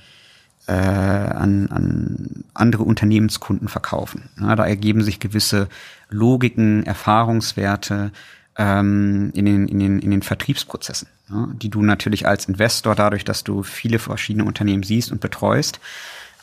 äh, 0.68 0.72
an, 0.72 1.68
an 1.70 2.44
andere 2.54 2.82
Unternehmenskunden 2.82 3.68
verkaufen. 3.68 4.28
Ja, 4.38 4.54
da 4.54 4.66
ergeben 4.66 5.02
sich 5.02 5.18
gewisse 5.18 5.68
Logiken, 6.10 6.84
Erfahrungswerte 6.84 8.12
ähm, 8.56 9.30
in, 9.34 9.46
den, 9.46 9.66
in, 9.66 9.78
den, 9.78 9.98
in 9.98 10.10
den 10.10 10.22
Vertriebsprozessen, 10.22 11.08
ja, 11.30 11.48
die 11.54 11.70
du 11.70 11.82
natürlich 11.82 12.26
als 12.26 12.44
Investor, 12.44 12.94
dadurch, 12.94 13.24
dass 13.24 13.44
du 13.44 13.62
viele 13.62 13.98
verschiedene 13.98 14.44
Unternehmen 14.44 14.82
siehst 14.82 15.10
und 15.10 15.22
betreust, 15.22 15.80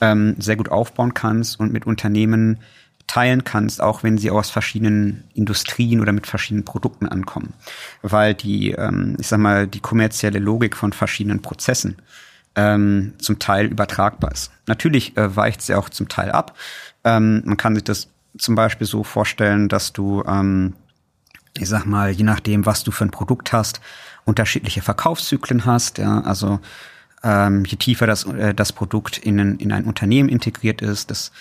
ähm, 0.01 0.36
sehr 0.39 0.55
gut 0.55 0.69
aufbauen 0.69 1.13
kannst 1.13 1.59
und 1.59 1.71
mit 1.71 1.86
Unternehmen 1.86 2.57
teilen 3.05 3.43
kannst, 3.43 3.80
auch 3.80 4.01
wenn 4.01 4.17
sie 4.17 4.32
aus 4.32 4.49
verschiedenen 4.49 5.23
Industrien 5.36 6.01
oder 6.01 6.11
mit 6.11 6.26
verschiedenen 6.26 6.65
Produkten 6.65 7.05
ankommen. 7.05 7.53
Weil 8.01 8.34
die, 8.34 8.71
ähm, 8.71 9.17
ich 9.19 9.28
sag 9.28 9.39
mal, 9.39 9.67
die 9.67 9.82
kommerzielle 9.82 10.39
Logik 10.39 10.76
von 10.76 10.93
verschiedenen 10.93 11.43
Prozessen 11.43 11.97
ähm, 12.55 13.13
zum 13.19 13.39
Teil 13.39 13.65
übertragbar 13.65 14.31
ist. 14.31 14.51
Natürlich 14.67 15.17
äh, 15.17 15.35
weicht 15.35 15.61
sie 15.61 15.75
auch 15.75 15.89
zum 15.89 16.07
Teil 16.07 16.31
ab. 16.31 16.55
Ähm, 17.03 17.41
man 17.45 17.57
kann 17.57 17.75
sich 17.75 17.83
das 17.83 18.07
zum 18.37 18.55
Beispiel 18.55 18.87
so 18.87 19.03
vorstellen, 19.03 19.69
dass 19.69 19.93
du, 19.93 20.23
ähm, 20.27 20.73
ich 21.57 21.69
sag 21.69 21.85
mal, 21.85 22.11
je 22.11 22.23
nachdem, 22.23 22.65
was 22.65 22.83
du 22.83 22.91
für 22.91 23.05
ein 23.05 23.11
Produkt 23.11 23.53
hast, 23.53 23.81
unterschiedliche 24.25 24.81
Verkaufszyklen 24.81 25.65
hast. 25.65 25.97
Ja, 25.97 26.21
also 26.21 26.59
ähm, 27.23 27.65
je 27.65 27.77
tiefer 27.77 28.07
das, 28.07 28.25
äh, 28.25 28.53
das 28.53 28.73
Produkt 28.73 29.17
in 29.17 29.39
ein, 29.39 29.57
in 29.57 29.71
ein 29.71 29.85
Unternehmen 29.85 30.29
integriert 30.29 30.81
ist, 30.81 31.11
das 31.11 31.31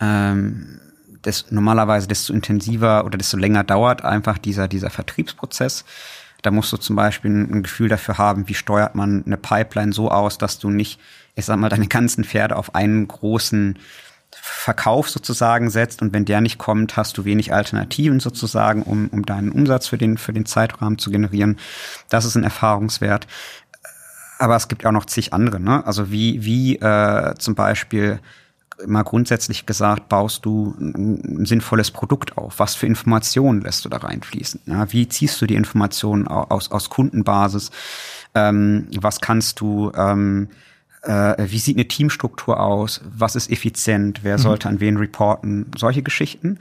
ähm, 0.00 0.80
des, 1.24 1.50
normalerweise 1.50 2.08
desto 2.08 2.32
intensiver 2.32 3.04
oder 3.04 3.18
desto 3.18 3.36
länger 3.36 3.64
dauert 3.64 4.04
einfach 4.04 4.38
dieser, 4.38 4.68
dieser 4.68 4.90
Vertriebsprozess. 4.90 5.84
Da 6.42 6.50
musst 6.50 6.72
du 6.72 6.76
zum 6.76 6.96
Beispiel 6.96 7.30
ein 7.30 7.62
Gefühl 7.62 7.88
dafür 7.88 8.18
haben, 8.18 8.48
wie 8.48 8.54
steuert 8.54 8.94
man 8.94 9.24
eine 9.26 9.36
Pipeline 9.36 9.92
so 9.92 10.10
aus, 10.10 10.38
dass 10.38 10.58
du 10.58 10.70
nicht, 10.70 11.00
ich 11.34 11.44
sag 11.44 11.58
mal, 11.58 11.68
deine 11.70 11.86
ganzen 11.86 12.24
Pferde 12.24 12.56
auf 12.56 12.74
einen 12.74 13.06
großen 13.08 13.78
Verkauf 14.32 15.10
sozusagen 15.10 15.70
setzt 15.70 16.02
und 16.02 16.12
wenn 16.12 16.24
der 16.24 16.40
nicht 16.40 16.58
kommt, 16.58 16.96
hast 16.96 17.18
du 17.18 17.24
wenig 17.24 17.52
Alternativen 17.52 18.20
sozusagen, 18.20 18.82
um, 18.82 19.08
um 19.08 19.26
deinen 19.26 19.50
Umsatz 19.50 19.88
für 19.88 19.98
den, 19.98 20.18
für 20.18 20.32
den 20.32 20.46
Zeitrahmen 20.46 20.98
zu 20.98 21.10
generieren. 21.10 21.58
Das 22.08 22.24
ist 22.24 22.36
ein 22.36 22.44
Erfahrungswert. 22.44 23.26
Aber 24.38 24.56
es 24.56 24.68
gibt 24.68 24.86
auch 24.86 24.92
noch 24.92 25.04
zig 25.04 25.34
andere, 25.34 25.60
ne? 25.60 25.84
Also 25.86 26.10
wie, 26.10 26.44
wie 26.44 26.76
äh, 26.76 27.34
zum 27.38 27.54
Beispiel 27.54 28.20
mal 28.86 29.02
grundsätzlich 29.02 29.66
gesagt, 29.66 30.08
baust 30.08 30.44
du 30.44 30.74
ein, 30.78 31.44
sinnvolles 31.46 31.90
Produkt 31.90 32.36
auf? 32.36 32.58
Was 32.58 32.74
für 32.74 32.86
Informationen 32.86 33.60
lässt 33.60 33.84
du 33.84 33.88
da 33.88 33.98
reinfließen? 33.98 34.60
Ja, 34.66 34.92
wie 34.92 35.08
ziehst 35.08 35.40
du 35.40 35.46
die 35.46 35.54
Informationen 35.54 36.28
aus, 36.28 36.70
aus 36.70 36.90
Kundenbasis? 36.90 37.70
Ähm, 38.34 38.88
was 39.00 39.20
kannst 39.20 39.60
du, 39.60 39.92
ähm, 39.94 40.48
äh, 41.02 41.34
wie 41.38 41.58
sieht 41.58 41.76
eine 41.76 41.88
Teamstruktur 41.88 42.60
aus? 42.60 43.00
Was 43.04 43.36
ist 43.36 43.50
effizient? 43.50 44.20
Wer 44.22 44.38
mhm. 44.38 44.42
sollte 44.42 44.68
an 44.68 44.80
wen 44.80 44.96
reporten? 44.96 45.70
Solche 45.76 46.02
Geschichten. 46.02 46.58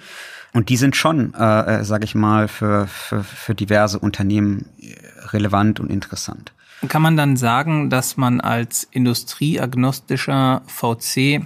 Und 0.54 0.70
die 0.70 0.78
sind 0.78 0.96
schon, 0.96 1.34
äh, 1.36 1.80
äh 1.80 1.84
sage 1.84 2.06
ich 2.06 2.16
mal, 2.16 2.48
für, 2.48 2.88
für, 2.88 3.24
für 3.24 3.54
diverse 3.54 4.00
Unternehmen 4.00 4.66
relevant 5.32 5.80
und 5.80 5.92
interessant. 5.92 6.54
Kann 6.88 7.02
man 7.02 7.18
dann 7.18 7.36
sagen, 7.36 7.90
dass 7.90 8.16
man 8.16 8.40
als 8.40 8.88
industrieagnostischer 8.92 10.62
VC 10.66 11.46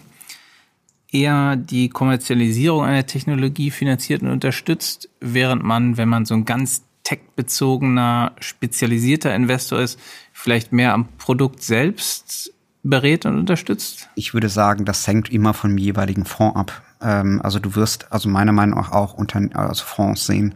eher 1.14 1.56
die 1.56 1.90
Kommerzialisierung 1.90 2.84
einer 2.84 3.06
Technologie 3.06 3.72
finanziert 3.72 4.22
und 4.22 4.30
unterstützt, 4.30 5.10
während 5.20 5.64
man, 5.64 5.98
wenn 5.98 6.10
man 6.10 6.26
so 6.26 6.34
ein 6.34 6.46
ganz 6.46 6.84
tech-bezogener, 7.04 8.34
spezialisierter 8.40 9.36
Investor 9.36 9.80
ist, 9.80 10.00
vielleicht 10.32 10.72
mehr 10.72 10.94
am 10.94 11.08
Produkt 11.18 11.62
selbst 11.62 12.54
berät 12.82 13.26
und 13.26 13.38
unterstützt? 13.38 14.10
Ich 14.16 14.34
würde 14.34 14.50
sagen, 14.50 14.86
das 14.86 15.06
hängt 15.08 15.30
immer 15.30 15.54
vom 15.54 15.78
jeweiligen 15.78 16.26
Fonds 16.26 16.56
ab. 16.56 16.82
Ähm, 17.02 17.42
also 17.44 17.60
du 17.60 17.76
wirst 17.76 18.12
also 18.12 18.30
meiner 18.30 18.52
Meinung 18.52 18.80
nach 18.80 18.92
auch 18.92 19.14
unter, 19.14 19.42
also 19.54 19.84
Fonds 19.84 20.26
sehen, 20.26 20.56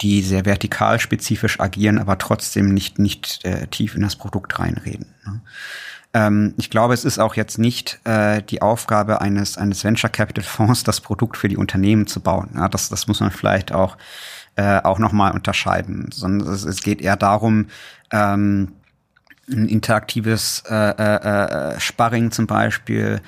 die 0.00 0.22
sehr 0.22 0.44
vertikal 0.44 0.98
spezifisch 0.98 1.60
agieren, 1.60 1.98
aber 1.98 2.18
trotzdem 2.18 2.74
nicht, 2.74 2.98
nicht 2.98 3.44
äh, 3.44 3.66
tief 3.68 3.94
in 3.94 4.02
das 4.02 4.16
Produkt 4.16 4.58
reinreden. 4.58 5.06
Ne? 5.24 5.40
Ähm, 6.14 6.54
ich 6.56 6.70
glaube, 6.70 6.94
es 6.94 7.04
ist 7.04 7.18
auch 7.18 7.34
jetzt 7.34 7.58
nicht 7.58 8.00
äh, 8.04 8.40
die 8.42 8.62
Aufgabe 8.62 9.20
eines, 9.20 9.58
eines 9.58 9.84
Venture 9.84 10.10
Capital 10.10 10.44
Fonds, 10.44 10.84
das 10.84 11.00
Produkt 11.00 11.36
für 11.36 11.48
die 11.48 11.56
Unternehmen 11.56 12.06
zu 12.06 12.20
bauen. 12.20 12.50
Ja, 12.54 12.68
das, 12.68 12.88
das 12.88 13.08
muss 13.08 13.20
man 13.20 13.32
vielleicht 13.32 13.72
auch, 13.72 13.98
äh, 14.56 14.80
auch 14.80 14.98
nochmal 14.98 15.32
unterscheiden. 15.32 16.10
Sondern 16.12 16.48
es, 16.48 16.64
es 16.64 16.82
geht 16.82 17.02
eher 17.02 17.16
darum, 17.16 17.66
ähm, 18.12 18.72
ein 19.50 19.68
interaktives 19.68 20.62
äh, 20.70 20.74
äh, 20.74 21.74
äh, 21.74 21.80
Sparring 21.80 22.30
zum 22.30 22.46
Beispiel 22.46 23.20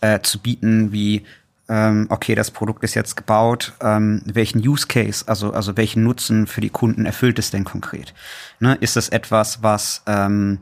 äh, 0.00 0.20
zu 0.20 0.38
bieten, 0.38 0.92
wie 0.92 1.24
ähm, 1.66 2.06
okay, 2.10 2.34
das 2.34 2.50
Produkt 2.50 2.84
ist 2.84 2.94
jetzt 2.94 3.16
gebaut, 3.16 3.72
ähm, 3.80 4.20
welchen 4.26 4.58
Use 4.58 4.86
Case, 4.86 5.24
also, 5.26 5.54
also 5.54 5.76
welchen 5.78 6.04
Nutzen 6.04 6.46
für 6.46 6.60
die 6.60 6.68
Kunden 6.68 7.06
erfüllt 7.06 7.38
es 7.38 7.50
denn 7.50 7.64
konkret? 7.64 8.12
Ne, 8.60 8.76
ist 8.80 8.98
es 8.98 9.08
etwas, 9.08 9.62
was 9.62 10.02
ähm, 10.06 10.60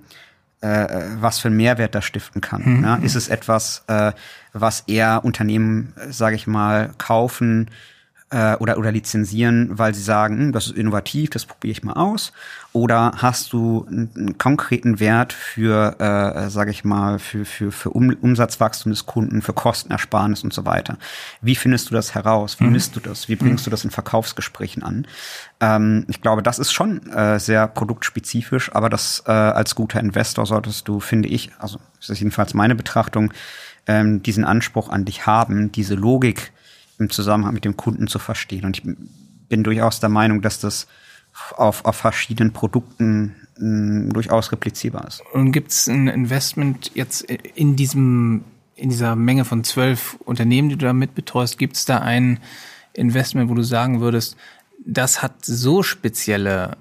äh, 0.63 0.87
was 1.21 1.39
für 1.39 1.49
einen 1.49 1.57
Mehrwert 1.57 1.95
das 1.95 2.05
stiften 2.05 2.41
kann. 2.41 2.63
Mhm. 2.79 2.85
Ja? 2.85 2.97
Ist 2.97 3.15
es 3.15 3.29
etwas, 3.29 3.85
äh, 3.89 4.13
was 4.53 4.85
eher 4.87 5.25
Unternehmen, 5.25 5.93
äh, 5.97 6.13
sage 6.13 6.37
ich 6.37 6.47
mal, 6.47 6.91
kaufen 6.99 7.71
äh, 8.33 8.57
oder, 8.57 8.79
oder 8.79 8.91
lizenzieren, 8.91 9.79
weil 9.79 9.95
sie 9.95 10.03
sagen, 10.03 10.39
hm, 10.39 10.53
das 10.53 10.67
ist 10.67 10.77
innovativ, 10.77 11.31
das 11.31 11.45
probiere 11.45 11.73
ich 11.73 11.85
mal 11.85 11.93
aus? 11.93 12.33
Oder 12.73 13.13
hast 13.17 13.53
du 13.53 13.87
einen, 13.87 14.11
einen 14.17 14.39
konkreten 14.39 14.99
Wert 14.99 15.35
für, 15.35 16.01
äh, 16.01 16.49
sage 16.49 16.71
ich 16.71 16.85
mal, 16.85 17.19
für, 17.19 17.45
für, 17.45 17.71
für 17.71 17.91
um, 17.91 18.09
Umsatzwachstum 18.09 18.91
des 18.91 19.05
Kunden, 19.05 19.43
für 19.43 19.53
Kostenersparnis 19.53 20.43
und 20.43 20.55
so 20.55 20.65
weiter? 20.65 20.97
Wie 21.43 21.55
findest 21.55 21.91
du 21.91 21.95
das 21.95 22.15
heraus? 22.15 22.59
Wie 22.59 22.65
mhm. 22.65 22.73
misst 22.73 22.97
du 22.97 23.01
das? 23.01 23.29
Wie 23.29 23.37
bringst 23.37 23.63
mhm. 23.63 23.65
du 23.67 23.71
das 23.71 23.85
in 23.85 23.91
Verkaufsgesprächen 23.91 24.83
an? 24.83 25.07
Ähm, 25.61 26.07
ich 26.09 26.23
glaube, 26.23 26.43
das 26.43 26.59
ist 26.59 26.73
schon 26.73 27.07
äh, 27.11 27.39
sehr 27.39 27.69
produktspezifisch, 27.69 28.75
aber 28.75 28.89
das 28.89 29.23
äh, 29.27 29.31
als 29.31 29.75
guter 29.75 30.01
Investor 30.01 30.47
solltest 30.47 30.89
du, 30.89 31.01
finde 31.01 31.29
ich, 31.29 31.51
also 31.59 31.79
das 32.01 32.09
ist 32.09 32.21
jedenfalls 32.21 32.55
meine 32.55 32.75
Betrachtung, 32.75 33.33
ähm, 33.87 34.23
diesen 34.23 34.45
Anspruch 34.45 34.89
an 34.89 35.05
dich 35.05 35.27
haben, 35.27 35.73
diese 35.73 35.95
Logik 35.95 36.53
im 37.03 37.11
Zusammenhang 37.11 37.55
mit 37.55 37.65
dem 37.65 37.77
Kunden 37.77 38.07
zu 38.07 38.19
verstehen. 38.19 38.65
Und 38.65 38.79
ich 38.79 38.97
bin 39.49 39.63
durchaus 39.63 40.01
der 40.01 40.09
Meinung, 40.09 40.43
dass 40.43 40.61
das 40.61 40.87
auf, 41.57 41.85
auf 41.85 41.97
verschiedenen 41.97 42.53
Produkten 42.53 43.35
mh, 43.59 44.09
mm, 44.09 44.13
durchaus 44.13 44.53
replizierbar 44.53 45.07
ist. 45.07 45.23
Und 45.33 45.53
gibt 45.53 45.71
es 45.71 45.89
ein 45.89 46.09
Investment 46.09 46.91
jetzt 46.95 47.23
in 47.23 47.77
diesem 47.77 48.45
in 48.75 48.89
dieser 48.89 49.15
Menge 49.15 49.45
von 49.45 49.63
zwölf 49.65 50.17
Unternehmen, 50.25 50.69
die 50.69 50.77
du 50.77 50.87
da 50.87 50.93
mitbetreust, 50.93 51.59
gibt 51.59 51.77
es 51.77 51.85
da 51.85 51.99
ein 51.99 52.41
Investment, 52.95 53.49
wo 53.49 53.55
du 53.55 53.63
sagen 53.63 54.01
würdest, 54.01 54.37
das 54.85 55.23
hat 55.23 55.45
so 55.45 55.83
spezielle 55.83 56.77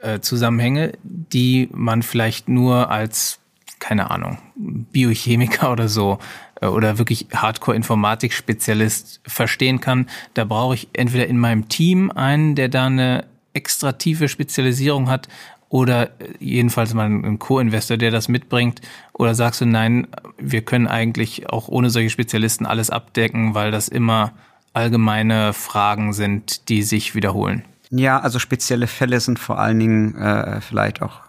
äh, 0.00 0.20
Zusammenhänge, 0.20 0.92
die 1.02 1.68
man 1.72 2.02
vielleicht 2.02 2.48
nur 2.48 2.90
als, 2.90 3.38
keine 3.78 4.10
Ahnung, 4.10 4.38
Biochemiker 4.56 5.72
oder 5.72 5.88
so 5.88 6.18
oder 6.60 6.98
wirklich 6.98 7.26
Hardcore-Informatik-Spezialist 7.32 9.20
verstehen 9.26 9.80
kann. 9.80 10.08
Da 10.34 10.44
brauche 10.44 10.74
ich 10.74 10.88
entweder 10.92 11.26
in 11.26 11.38
meinem 11.38 11.68
Team 11.68 12.10
einen, 12.10 12.54
der 12.54 12.68
da 12.68 12.86
eine 12.86 13.24
extra 13.52 13.92
tiefe 13.92 14.28
Spezialisierung 14.28 15.08
hat, 15.08 15.28
oder 15.70 16.10
jedenfalls 16.38 16.94
mal 16.94 17.06
ein 17.06 17.38
Co-Investor, 17.38 17.96
der 17.96 18.10
das 18.10 18.28
mitbringt? 18.28 18.80
Oder 19.12 19.34
sagst 19.34 19.60
du, 19.60 19.66
nein, 19.66 20.06
wir 20.38 20.62
können 20.62 20.86
eigentlich 20.86 21.50
auch 21.50 21.68
ohne 21.68 21.90
solche 21.90 22.10
Spezialisten 22.10 22.66
alles 22.66 22.90
abdecken, 22.90 23.54
weil 23.54 23.70
das 23.70 23.88
immer 23.88 24.32
allgemeine 24.72 25.52
Fragen 25.52 26.12
sind, 26.12 26.68
die 26.68 26.82
sich 26.82 27.14
wiederholen? 27.14 27.64
Ja, 27.90 28.20
also 28.20 28.38
spezielle 28.38 28.86
Fälle 28.86 29.20
sind 29.20 29.38
vor 29.38 29.58
allen 29.58 29.78
Dingen 29.78 30.14
äh, 30.16 30.60
vielleicht 30.60 31.02
auch 31.02 31.20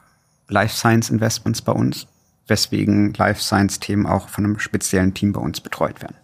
Life 0.48 0.76
Science 0.76 1.10
Investments 1.10 1.62
bei 1.62 1.72
uns, 1.72 2.08
weswegen 2.50 3.14
Life 3.14 3.42
Science 3.42 3.80
Themen 3.80 4.06
auch 4.06 4.30
von 4.30 4.46
einem 4.46 4.60
speziellen 4.60 5.14
Team 5.14 5.34
bei 5.34 5.42
uns 5.42 5.62
betreut 5.62 6.02
werden. 6.02 6.16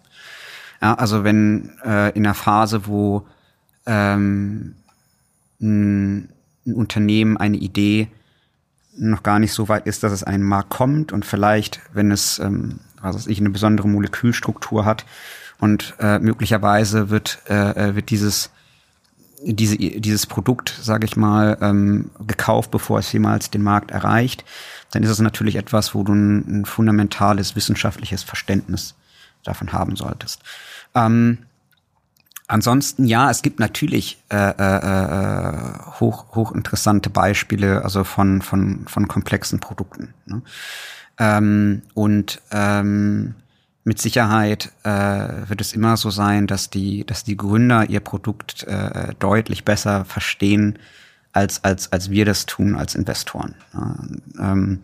Ja, 0.82 0.94
also 0.94 1.24
wenn 1.24 1.72
äh, 1.84 2.10
in 2.10 2.26
einer 2.26 2.34
Phase, 2.34 2.86
wo 2.86 3.26
ähm, 3.86 4.74
ein, 5.60 6.28
ein 6.66 6.74
Unternehmen 6.74 7.36
eine 7.36 7.56
Idee 7.56 8.08
noch 8.96 9.22
gar 9.22 9.38
nicht 9.38 9.52
so 9.52 9.68
weit 9.68 9.86
ist, 9.86 10.02
dass 10.02 10.12
es 10.12 10.24
einen 10.24 10.44
Markt 10.44 10.70
kommt 10.70 11.12
und 11.12 11.24
vielleicht, 11.24 11.80
wenn 11.92 12.10
es, 12.10 12.38
ähm, 12.38 12.80
was 13.00 13.14
weiß 13.14 13.26
ich, 13.26 13.40
eine 13.40 13.50
besondere 13.50 13.88
Molekülstruktur 13.88 14.84
hat 14.84 15.04
und 15.58 15.94
äh, 16.00 16.18
möglicherweise 16.18 17.10
wird, 17.10 17.38
äh, 17.48 17.88
äh 17.90 17.94
wird 17.94 18.10
dieses 18.10 18.50
diese, 19.54 19.76
dieses 19.76 20.26
Produkt, 20.26 20.76
sage 20.82 21.04
ich 21.04 21.16
mal, 21.16 21.56
ähm, 21.60 22.10
gekauft, 22.26 22.70
bevor 22.70 22.98
es 22.98 23.12
jemals 23.12 23.50
den 23.50 23.62
Markt 23.62 23.90
erreicht, 23.90 24.44
dann 24.90 25.02
ist 25.02 25.10
es 25.10 25.20
natürlich 25.20 25.56
etwas, 25.56 25.94
wo 25.94 26.02
du 26.02 26.12
ein, 26.12 26.60
ein 26.60 26.64
fundamentales 26.64 27.54
wissenschaftliches 27.56 28.22
Verständnis 28.22 28.94
davon 29.44 29.72
haben 29.72 29.96
solltest. 29.96 30.42
Ähm, 30.94 31.38
ansonsten, 32.48 33.06
ja, 33.06 33.30
es 33.30 33.42
gibt 33.42 33.60
natürlich 33.60 34.18
äh, 34.30 34.36
äh, 34.36 34.78
äh, 34.78 35.78
hoch, 36.00 36.34
hochinteressante 36.34 37.10
Beispiele, 37.10 37.84
also 37.84 38.04
von, 38.04 38.42
von, 38.42 38.86
von 38.88 39.06
komplexen 39.08 39.60
Produkten. 39.60 40.14
Ne? 40.26 40.42
Ähm, 41.18 41.82
und 41.94 42.40
ähm, 42.50 43.34
mit 43.86 44.00
Sicherheit 44.00 44.72
äh, 44.82 44.88
wird 45.48 45.60
es 45.60 45.72
immer 45.72 45.96
so 45.96 46.10
sein, 46.10 46.48
dass 46.48 46.70
die, 46.70 47.06
dass 47.06 47.22
die 47.22 47.36
Gründer 47.36 47.88
ihr 47.88 48.00
Produkt 48.00 48.64
äh, 48.64 49.14
deutlich 49.20 49.64
besser 49.64 50.04
verstehen, 50.04 50.76
als, 51.32 51.62
als, 51.62 51.92
als 51.92 52.10
wir 52.10 52.24
das 52.24 52.46
tun 52.46 52.74
als 52.74 52.96
Investoren. 52.96 53.54
Ähm, 54.40 54.80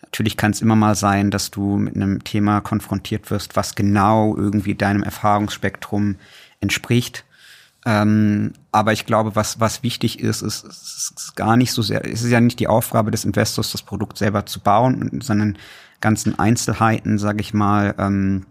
natürlich 0.00 0.36
kann 0.36 0.52
es 0.52 0.62
immer 0.62 0.76
mal 0.76 0.94
sein, 0.94 1.32
dass 1.32 1.50
du 1.50 1.76
mit 1.76 1.96
einem 1.96 2.22
Thema 2.22 2.60
konfrontiert 2.60 3.32
wirst, 3.32 3.56
was 3.56 3.74
genau 3.74 4.36
irgendwie 4.36 4.76
deinem 4.76 5.02
Erfahrungsspektrum 5.02 6.14
entspricht. 6.60 7.24
Ähm, 7.84 8.52
aber 8.70 8.92
ich 8.92 9.06
glaube, 9.06 9.34
was, 9.34 9.58
was 9.58 9.82
wichtig 9.82 10.20
ist, 10.20 10.42
ist, 10.42 10.64
ist, 10.64 11.12
ist 11.16 11.34
gar 11.34 11.56
nicht 11.56 11.72
so 11.72 11.82
sehr, 11.82 12.04
es 12.04 12.22
ist 12.22 12.30
ja 12.30 12.40
nicht 12.40 12.60
die 12.60 12.68
Aufgabe 12.68 13.10
des 13.10 13.24
Investors, 13.24 13.72
das 13.72 13.82
Produkt 13.82 14.18
selber 14.18 14.46
zu 14.46 14.60
bauen, 14.60 15.20
sondern 15.20 15.58
ganzen 16.06 16.38
Einzelheiten, 16.38 17.18
sage 17.18 17.40
ich 17.40 17.52
mal, 17.52 17.92
ähm, 17.98 18.46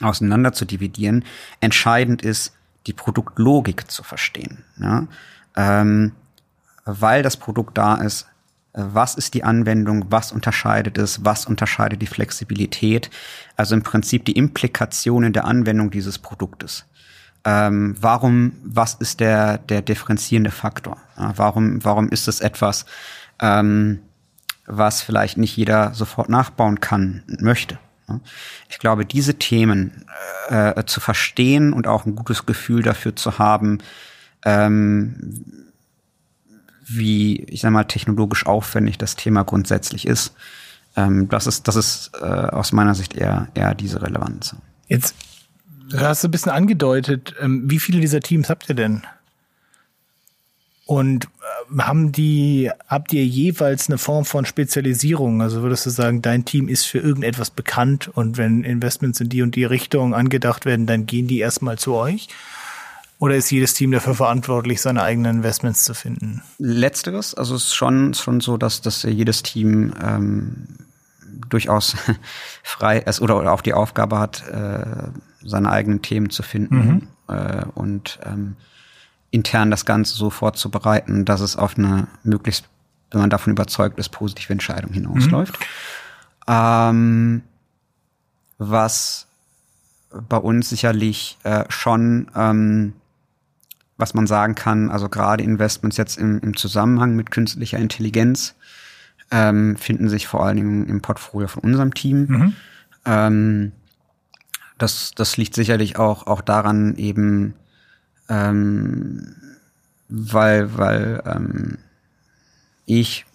auseinander 0.00 0.54
zu 0.54 0.64
dividieren. 0.64 1.26
Entscheidend 1.60 2.22
ist, 2.22 2.54
die 2.86 2.94
Produktlogik 2.94 3.90
zu 3.90 4.02
verstehen. 4.02 4.64
Ja? 4.80 5.06
Ähm, 5.56 6.12
weil 6.86 7.22
das 7.22 7.36
Produkt 7.36 7.76
da 7.76 7.96
ist, 7.96 8.28
was 8.72 9.14
ist 9.14 9.34
die 9.34 9.44
Anwendung, 9.44 10.06
was 10.08 10.32
unterscheidet 10.32 10.96
es, 10.96 11.22
was 11.22 11.44
unterscheidet 11.44 12.00
die 12.00 12.06
Flexibilität, 12.06 13.10
also 13.56 13.74
im 13.74 13.82
Prinzip 13.82 14.24
die 14.24 14.32
Implikationen 14.32 15.34
der 15.34 15.44
Anwendung 15.44 15.90
dieses 15.90 16.18
Produktes. 16.18 16.86
Ähm, 17.44 17.94
warum, 18.00 18.52
was 18.64 18.94
ist 18.94 19.20
der, 19.20 19.58
der 19.58 19.82
differenzierende 19.82 20.50
Faktor? 20.50 20.96
Ja, 21.18 21.34
warum, 21.36 21.84
warum 21.84 22.08
ist 22.08 22.26
es 22.26 22.40
etwas, 22.40 22.86
ähm, 23.42 24.00
was 24.66 25.02
vielleicht 25.02 25.36
nicht 25.36 25.56
jeder 25.56 25.94
sofort 25.94 26.28
nachbauen 26.28 26.80
kann, 26.80 27.22
möchte. 27.40 27.78
Ich 28.68 28.78
glaube, 28.78 29.04
diese 29.04 29.34
Themen 29.34 30.06
äh, 30.48 30.84
zu 30.84 31.00
verstehen 31.00 31.72
und 31.72 31.86
auch 31.86 32.06
ein 32.06 32.14
gutes 32.14 32.46
Gefühl 32.46 32.82
dafür 32.82 33.16
zu 33.16 33.38
haben, 33.38 33.78
ähm, 34.44 35.44
wie, 36.86 37.40
ich 37.42 37.62
sag 37.62 37.72
mal, 37.72 37.84
technologisch 37.84 38.46
aufwendig 38.46 38.96
das 38.96 39.16
Thema 39.16 39.42
grundsätzlich 39.42 40.06
ist, 40.06 40.34
ähm, 40.94 41.28
das 41.28 41.46
ist, 41.46 41.66
das 41.66 41.74
ist 41.76 42.12
äh, 42.20 42.24
aus 42.24 42.72
meiner 42.72 42.94
Sicht 42.94 43.14
eher, 43.14 43.48
eher 43.54 43.74
diese 43.74 44.02
Relevanz. 44.02 44.54
Jetzt 44.86 45.16
hast 45.96 46.22
du 46.22 46.28
ein 46.28 46.30
bisschen 46.30 46.52
angedeutet, 46.52 47.34
ähm, 47.40 47.68
wie 47.68 47.80
viele 47.80 48.00
dieser 48.00 48.20
Teams 48.20 48.48
habt 48.48 48.68
ihr 48.68 48.76
denn? 48.76 49.02
Und 50.86 51.24
äh, 51.24 51.78
haben 51.82 52.12
die, 52.12 52.70
habt 52.86 53.12
ihr 53.12 53.26
jeweils 53.26 53.88
eine 53.88 53.98
Form 53.98 54.24
von 54.24 54.46
Spezialisierung? 54.46 55.42
Also 55.42 55.62
würdest 55.62 55.84
du 55.84 55.90
sagen, 55.90 56.22
dein 56.22 56.44
Team 56.44 56.68
ist 56.68 56.86
für 56.86 56.98
irgendetwas 56.98 57.50
bekannt 57.50 58.08
und 58.08 58.38
wenn 58.38 58.62
Investments 58.62 59.20
in 59.20 59.28
die 59.28 59.42
und 59.42 59.56
die 59.56 59.64
Richtung 59.64 60.14
angedacht 60.14 60.64
werden, 60.64 60.86
dann 60.86 61.06
gehen 61.06 61.26
die 61.26 61.40
erstmal 61.40 61.76
zu 61.76 61.94
euch? 61.94 62.28
Oder 63.18 63.34
ist 63.34 63.50
jedes 63.50 63.74
Team 63.74 63.90
dafür 63.90 64.14
verantwortlich, 64.14 64.80
seine 64.80 65.02
eigenen 65.02 65.36
Investments 65.38 65.84
zu 65.84 65.94
finden? 65.94 66.42
Letzteres, 66.58 67.34
also 67.34 67.56
es 67.56 67.64
ist 67.64 67.74
schon, 67.74 68.14
schon 68.14 68.40
so, 68.40 68.56
dass, 68.56 68.80
dass 68.80 69.02
jedes 69.02 69.42
Team 69.42 69.92
ähm, 70.00 70.68
durchaus 71.48 71.96
frei 72.62 72.98
ist 72.98 73.20
oder, 73.20 73.38
oder 73.38 73.52
auch 73.52 73.62
die 73.62 73.74
Aufgabe 73.74 74.20
hat, 74.20 74.46
äh, 74.48 75.08
seine 75.42 75.70
eigenen 75.70 76.02
Themen 76.02 76.30
zu 76.30 76.44
finden. 76.44 77.08
Mhm. 77.28 77.34
Äh, 77.34 77.64
und 77.74 78.20
ähm, 78.24 78.54
intern 79.36 79.70
das 79.70 79.84
Ganze 79.84 80.14
so 80.16 80.30
vorzubereiten, 80.30 81.24
dass 81.24 81.40
es 81.40 81.56
auf 81.56 81.76
eine 81.76 82.08
möglichst, 82.24 82.64
wenn 83.10 83.20
man 83.20 83.30
davon 83.30 83.52
überzeugt 83.52 83.98
ist, 83.98 84.08
positive 84.08 84.52
Entscheidung 84.52 84.92
hinausläuft. 84.92 85.58
Mhm. 85.60 85.64
Ähm, 86.48 87.42
was 88.58 89.26
bei 90.10 90.38
uns 90.38 90.70
sicherlich 90.70 91.36
äh, 91.44 91.64
schon, 91.68 92.30
ähm, 92.34 92.94
was 93.98 94.14
man 94.14 94.26
sagen 94.26 94.54
kann, 94.54 94.90
also 94.90 95.08
gerade 95.08 95.44
Investments 95.44 95.98
jetzt 95.98 96.16
im, 96.16 96.40
im 96.40 96.56
Zusammenhang 96.56 97.14
mit 97.14 97.30
künstlicher 97.30 97.78
Intelligenz 97.78 98.54
ähm, 99.30 99.76
finden 99.76 100.08
sich 100.08 100.26
vor 100.26 100.44
allen 100.44 100.56
Dingen 100.56 100.86
im 100.86 101.02
Portfolio 101.02 101.48
von 101.48 101.62
unserem 101.62 101.92
Team. 101.92 102.26
Mhm. 102.26 102.52
Ähm, 103.04 103.72
das, 104.78 105.10
das 105.14 105.36
liegt 105.36 105.54
sicherlich 105.54 105.98
auch, 105.98 106.26
auch 106.26 106.40
daran 106.40 106.96
eben, 106.96 107.54
ähm, 108.28 109.36
weil, 110.08 110.76
weil 110.76 111.22
ähm, 111.26 111.78
ich, 112.84 113.26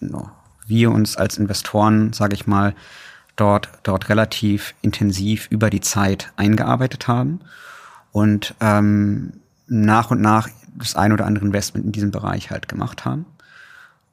wir 0.66 0.92
uns 0.92 1.18
als 1.18 1.38
Investoren, 1.38 2.14
sage 2.14 2.36
ich 2.36 2.48
mal, 2.48 2.74
dort, 3.36 3.70
dort 3.84 4.10
relativ 4.10 4.74
intensiv 4.82 5.48
über 5.50 5.70
die 5.70 5.82
Zeit 5.82 6.32
eingearbeitet 6.38 7.08
haben 7.08 7.42
und 8.12 8.56
ähm, 8.62 9.34
nach 9.68 10.12
und 10.12 10.22
nach 10.22 10.50
das 10.76 10.96
ein 10.96 11.12
oder 11.12 11.26
andere 11.26 11.46
Investment 11.46 11.86
in 11.86 11.92
diesem 11.92 12.12
Bereich 12.12 12.52
halt 12.52 12.68
gemacht 12.68 13.06
haben. 13.06 13.26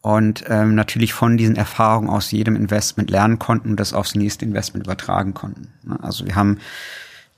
Und 0.00 0.44
ähm, 0.48 0.74
natürlich 0.74 1.12
von 1.12 1.36
diesen 1.36 1.56
Erfahrungen 1.56 2.08
aus 2.08 2.30
jedem 2.30 2.54
Investment 2.54 3.10
lernen 3.10 3.38
konnten 3.38 3.70
und 3.70 3.80
das 3.80 3.92
aufs 3.92 4.14
nächste 4.14 4.44
Investment 4.44 4.86
übertragen 4.86 5.34
konnten. 5.34 5.68
Also 6.00 6.24
wir 6.24 6.36
haben 6.36 6.58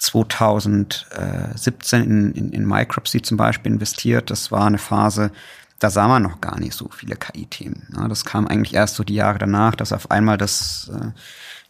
2017 0.00 2.02
in, 2.02 2.32
in, 2.32 2.52
in 2.52 2.66
Micropsy 2.66 3.22
zum 3.22 3.36
Beispiel 3.36 3.72
investiert. 3.72 4.30
Das 4.30 4.50
war 4.50 4.66
eine 4.66 4.78
Phase, 4.78 5.30
da 5.78 5.90
sah 5.90 6.08
man 6.08 6.22
noch 6.22 6.40
gar 6.40 6.58
nicht 6.58 6.74
so 6.74 6.88
viele 6.90 7.16
KI-Themen. 7.16 7.86
das 8.08 8.24
kam 8.24 8.46
eigentlich 8.46 8.74
erst 8.74 8.96
so 8.96 9.04
die 9.04 9.14
Jahre 9.14 9.38
danach, 9.38 9.74
dass 9.74 9.92
auf 9.92 10.10
einmal 10.10 10.38
das 10.38 10.90
äh, 10.94 11.10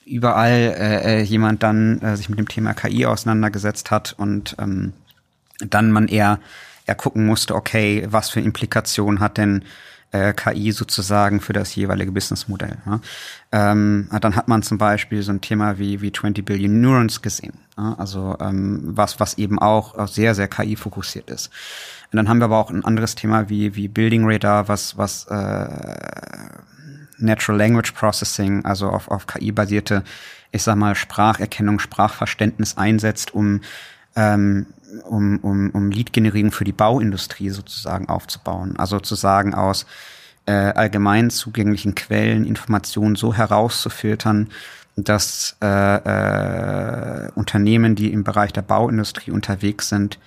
überall 0.04 0.52
äh, 0.52 1.20
äh, 1.20 1.22
jemand 1.22 1.62
dann 1.62 2.00
äh, 2.02 2.16
sich 2.16 2.28
mit 2.28 2.38
dem 2.38 2.48
Thema 2.48 2.74
KI 2.74 3.06
auseinandergesetzt 3.06 3.90
hat 3.90 4.14
und 4.16 4.56
ähm, 4.58 4.92
dann 5.58 5.90
man 5.90 6.08
eher, 6.08 6.38
eher 6.86 6.94
gucken 6.94 7.26
musste, 7.26 7.54
okay, 7.54 8.06
was 8.10 8.30
für 8.30 8.40
Implikationen 8.40 9.20
hat 9.20 9.38
denn 9.38 9.64
äh, 10.12 10.32
KI 10.32 10.72
sozusagen 10.72 11.40
für 11.40 11.52
das 11.52 11.74
jeweilige 11.74 12.12
Businessmodell. 12.12 12.78
Ja? 12.86 13.00
Ähm, 13.52 14.08
dann 14.20 14.36
hat 14.36 14.48
man 14.48 14.62
zum 14.62 14.78
Beispiel 14.78 15.22
so 15.22 15.32
ein 15.32 15.40
Thema 15.40 15.78
wie, 15.78 16.00
wie 16.00 16.12
20 16.12 16.44
Billion 16.44 16.80
Neurons 16.80 17.22
gesehen. 17.22 17.54
Ja? 17.78 17.94
Also 17.98 18.36
ähm, 18.40 18.80
was, 18.84 19.20
was 19.20 19.38
eben 19.38 19.58
auch, 19.58 20.08
sehr, 20.08 20.34
sehr 20.34 20.48
KI-fokussiert 20.48 21.30
ist. 21.30 21.50
Und 22.12 22.16
dann 22.16 22.28
haben 22.28 22.38
wir 22.38 22.46
aber 22.46 22.58
auch 22.58 22.70
ein 22.70 22.84
anderes 22.84 23.14
Thema 23.14 23.48
wie, 23.48 23.76
wie 23.76 23.88
Building 23.88 24.24
Radar, 24.24 24.68
was, 24.68 24.98
was 24.98 25.26
äh, 25.26 25.68
Natural 27.18 27.58
Language 27.58 27.92
Processing, 27.92 28.64
also 28.64 28.88
auf, 28.88 29.08
auf 29.08 29.26
KI-basierte, 29.26 30.02
ich 30.50 30.62
sag 30.62 30.76
mal, 30.76 30.94
Spracherkennung, 30.94 31.78
Sprachverständnis 31.78 32.76
einsetzt, 32.76 33.32
um 33.34 33.60
ähm, 34.16 34.66
um, 35.04 35.38
um, 35.38 35.70
um 35.70 35.90
Lead-Generierung 35.90 36.52
für 36.52 36.64
die 36.64 36.72
Bauindustrie 36.72 37.50
sozusagen 37.50 38.08
aufzubauen. 38.08 38.76
Also 38.76 38.96
sozusagen 38.96 39.54
aus 39.54 39.86
äh, 40.46 40.52
allgemein 40.52 41.30
zugänglichen 41.30 41.94
Quellen 41.94 42.44
Informationen 42.44 43.14
so 43.14 43.34
herauszufiltern, 43.34 44.48
dass 44.96 45.56
äh, 45.62 45.66
äh, 45.66 47.30
Unternehmen, 47.34 47.94
die 47.94 48.12
im 48.12 48.24
Bereich 48.24 48.52
der 48.52 48.62
Bauindustrie 48.62 49.30
unterwegs 49.30 49.88
sind, 49.88 50.18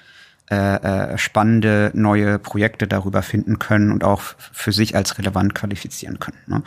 äh, 0.50 0.76
äh, 0.76 1.18
spannende 1.18 1.92
neue 1.94 2.38
Projekte 2.38 2.88
darüber 2.88 3.22
finden 3.22 3.60
können 3.60 3.92
und 3.92 4.04
auch 4.04 4.22
für 4.22 4.72
sich 4.72 4.96
als 4.96 5.18
relevant 5.18 5.56
qualifizieren 5.56 6.20
können. 6.20 6.38
Ne? 6.48 6.64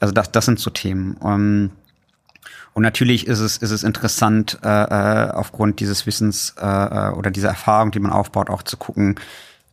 Also 0.00 0.12
das, 0.14 0.30
das 0.32 0.46
sind 0.46 0.58
so 0.58 0.70
Themen. 0.70 1.16
Ähm, 1.22 1.70
und 2.76 2.82
natürlich 2.82 3.26
ist 3.26 3.38
es, 3.38 3.56
ist 3.56 3.70
es 3.70 3.82
interessant, 3.84 4.58
äh, 4.62 4.68
äh, 4.68 5.30
aufgrund 5.30 5.80
dieses 5.80 6.04
Wissens 6.04 6.54
äh, 6.60 6.66
äh, 6.66 7.10
oder 7.12 7.30
dieser 7.30 7.48
Erfahrung, 7.48 7.90
die 7.90 8.00
man 8.00 8.12
aufbaut, 8.12 8.50
auch 8.50 8.62
zu 8.62 8.76
gucken, 8.76 9.14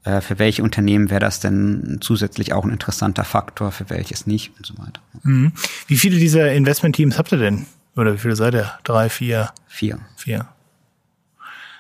äh, 0.05 0.21
für 0.21 0.39
welche 0.39 0.63
Unternehmen 0.63 1.09
wäre 1.09 1.19
das 1.19 1.41
denn 1.41 1.97
zusätzlich 1.99 2.53
auch 2.53 2.63
ein 2.63 2.71
interessanter 2.71 3.25
Faktor, 3.25 3.73
für 3.73 3.89
welches 3.89 4.25
nicht 4.25 4.53
und 4.55 4.65
so 4.65 4.77
weiter. 4.77 5.01
Mhm. 5.23 5.51
Wie 5.87 5.97
viele 5.97 6.17
dieser 6.17 6.53
Investment-Teams 6.53 7.17
habt 7.17 7.33
ihr 7.33 7.39
denn? 7.39 7.65
Oder 7.97 8.13
wie 8.13 8.19
viele 8.19 8.37
seid 8.37 8.53
ihr? 8.53 8.71
Drei, 8.85 9.09
vier? 9.09 9.51
Vier. 9.67 9.99
Vier. 10.15 10.47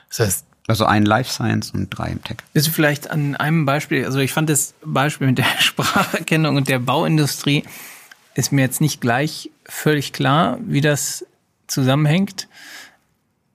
Das 0.09 0.19
heißt, 0.19 0.45
also 0.67 0.83
ein 0.83 1.05
Life 1.05 1.31
Science 1.31 1.71
und 1.71 1.89
drei 1.89 2.09
im 2.09 2.21
Tech. 2.21 2.39
Bist 2.51 2.67
du 2.67 2.71
vielleicht 2.71 3.09
an 3.09 3.37
einem 3.37 3.65
Beispiel, 3.65 4.03
also 4.03 4.19
ich 4.19 4.33
fand 4.33 4.49
das 4.49 4.73
Beispiel 4.83 5.27
mit 5.27 5.37
der 5.37 5.45
Spracherkennung 5.59 6.57
und 6.57 6.67
der 6.67 6.79
Bauindustrie 6.79 7.63
ist 8.35 8.51
mir 8.51 8.61
jetzt 8.61 8.81
nicht 8.81 9.01
gleich 9.01 9.51
völlig 9.65 10.13
klar, 10.13 10.59
wie 10.65 10.81
das 10.81 11.25
zusammenhängt. 11.67 12.47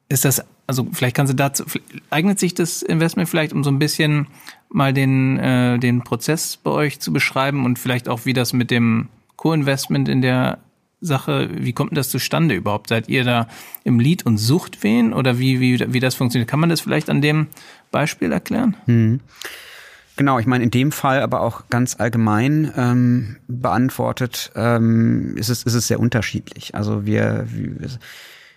Ist 0.09 0.25
das, 0.25 0.43
also 0.67 0.87
vielleicht 0.93 1.17
kannst 1.17 1.33
du 1.33 1.37
dazu, 1.37 1.65
eignet 2.11 2.39
sich 2.39 2.55
das 2.55 2.83
Investment 2.83 3.29
vielleicht, 3.29 3.53
um 3.53 3.65
so 3.65 3.71
ein 3.71 3.79
bisschen 3.79 4.29
mal 4.71 4.93
den, 4.93 5.39
äh, 5.39 5.79
den 5.79 6.03
Prozess 6.03 6.57
bei 6.57 6.71
euch 6.71 7.01
zu 7.01 7.13
beschreiben 7.13 7.65
und 7.65 7.79
vielleicht 7.79 8.09
auch, 8.09 8.25
wie 8.25 8.33
das 8.33 8.53
mit 8.53 8.71
dem 8.71 9.09
Co-Investment 9.37 10.09
in 10.09 10.23
der 10.23 10.59
Sache, 11.01 11.49
wie 11.53 11.73
kommt 11.73 11.93
denn 11.93 11.97
das 11.97 12.11
zustande 12.11 12.55
überhaupt? 12.55 12.89
Seid 12.89 13.09
ihr 13.09 13.25
da 13.25 13.49
im 13.85 14.01
Lied 14.01 14.27
und 14.27 14.37
sucht 14.39 14.83
wen 14.83 15.13
oder 15.13 15.39
wie, 15.39 15.61
wie, 15.61 15.93
wie 15.93 16.01
das 16.01 16.17
funktioniert? 16.17 16.51
Kann 16.51 16.61
man 16.61 16.71
das 16.71 16.81
vielleicht 16.81 17.09
an 17.09 17.23
dem 17.23 17.47
Beispiel 17.91 18.33
erklären? 18.33 18.77
Hm. 18.87 19.21
Genau, 20.19 20.41
ich 20.41 20.47
meine, 20.47 20.65
in 20.65 20.73
dem 20.73 20.91
Fall 20.91 21.23
aber 21.23 21.43
auch 21.43 21.69
ganz 21.71 22.01
allgemein 22.01 22.73
ähm, 22.77 23.37
beantwortet, 23.47 24.51
ähm, 24.57 25.37
ist, 25.37 25.49
es, 25.49 25.63
ist 25.63 25.75
es 25.75 25.87
sehr 25.87 26.01
unterschiedlich. 26.01 26.75
Also 26.75 27.07
wir, 27.07 27.47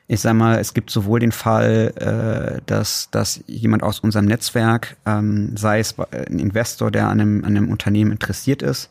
ich 0.07 0.22
sag 0.22 0.34
mal, 0.34 0.57
es 0.57 0.74
gibt 0.74 0.89
sowohl 0.89 1.20
den 1.20 1.32
Fall, 1.32 1.93
äh, 1.97 2.62
dass, 2.66 3.09
dass 3.12 3.41
jemand 3.45 3.84
aus 3.84 3.99
unserem 3.99 4.26
Netzwerk, 4.26 4.97
ähm, 5.05 5.55
sei 5.55 5.80
es 5.80 5.93
ein 5.99 6.39
Investor, 6.39 6.89
der 6.89 7.09
an 7.09 7.22
einem, 7.22 7.45
an 7.45 7.55
einem 7.55 7.70
Unternehmen 7.70 8.12
interessiert 8.12 8.64
ist, 8.64 8.89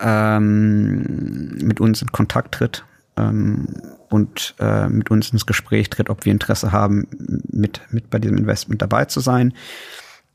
ähm, 0.00 1.56
mit 1.62 1.78
uns 1.78 2.02
in 2.02 2.10
Kontakt 2.10 2.56
tritt 2.56 2.84
ähm, 3.16 3.68
und 4.10 4.56
äh, 4.58 4.88
mit 4.88 5.12
uns 5.12 5.30
ins 5.30 5.46
Gespräch 5.46 5.88
tritt, 5.88 6.10
ob 6.10 6.24
wir 6.24 6.32
Interesse 6.32 6.72
haben, 6.72 7.06
mit, 7.48 7.80
mit 7.90 8.10
bei 8.10 8.18
diesem 8.18 8.38
Investment 8.38 8.82
dabei 8.82 9.04
zu 9.04 9.20
sein. 9.20 9.54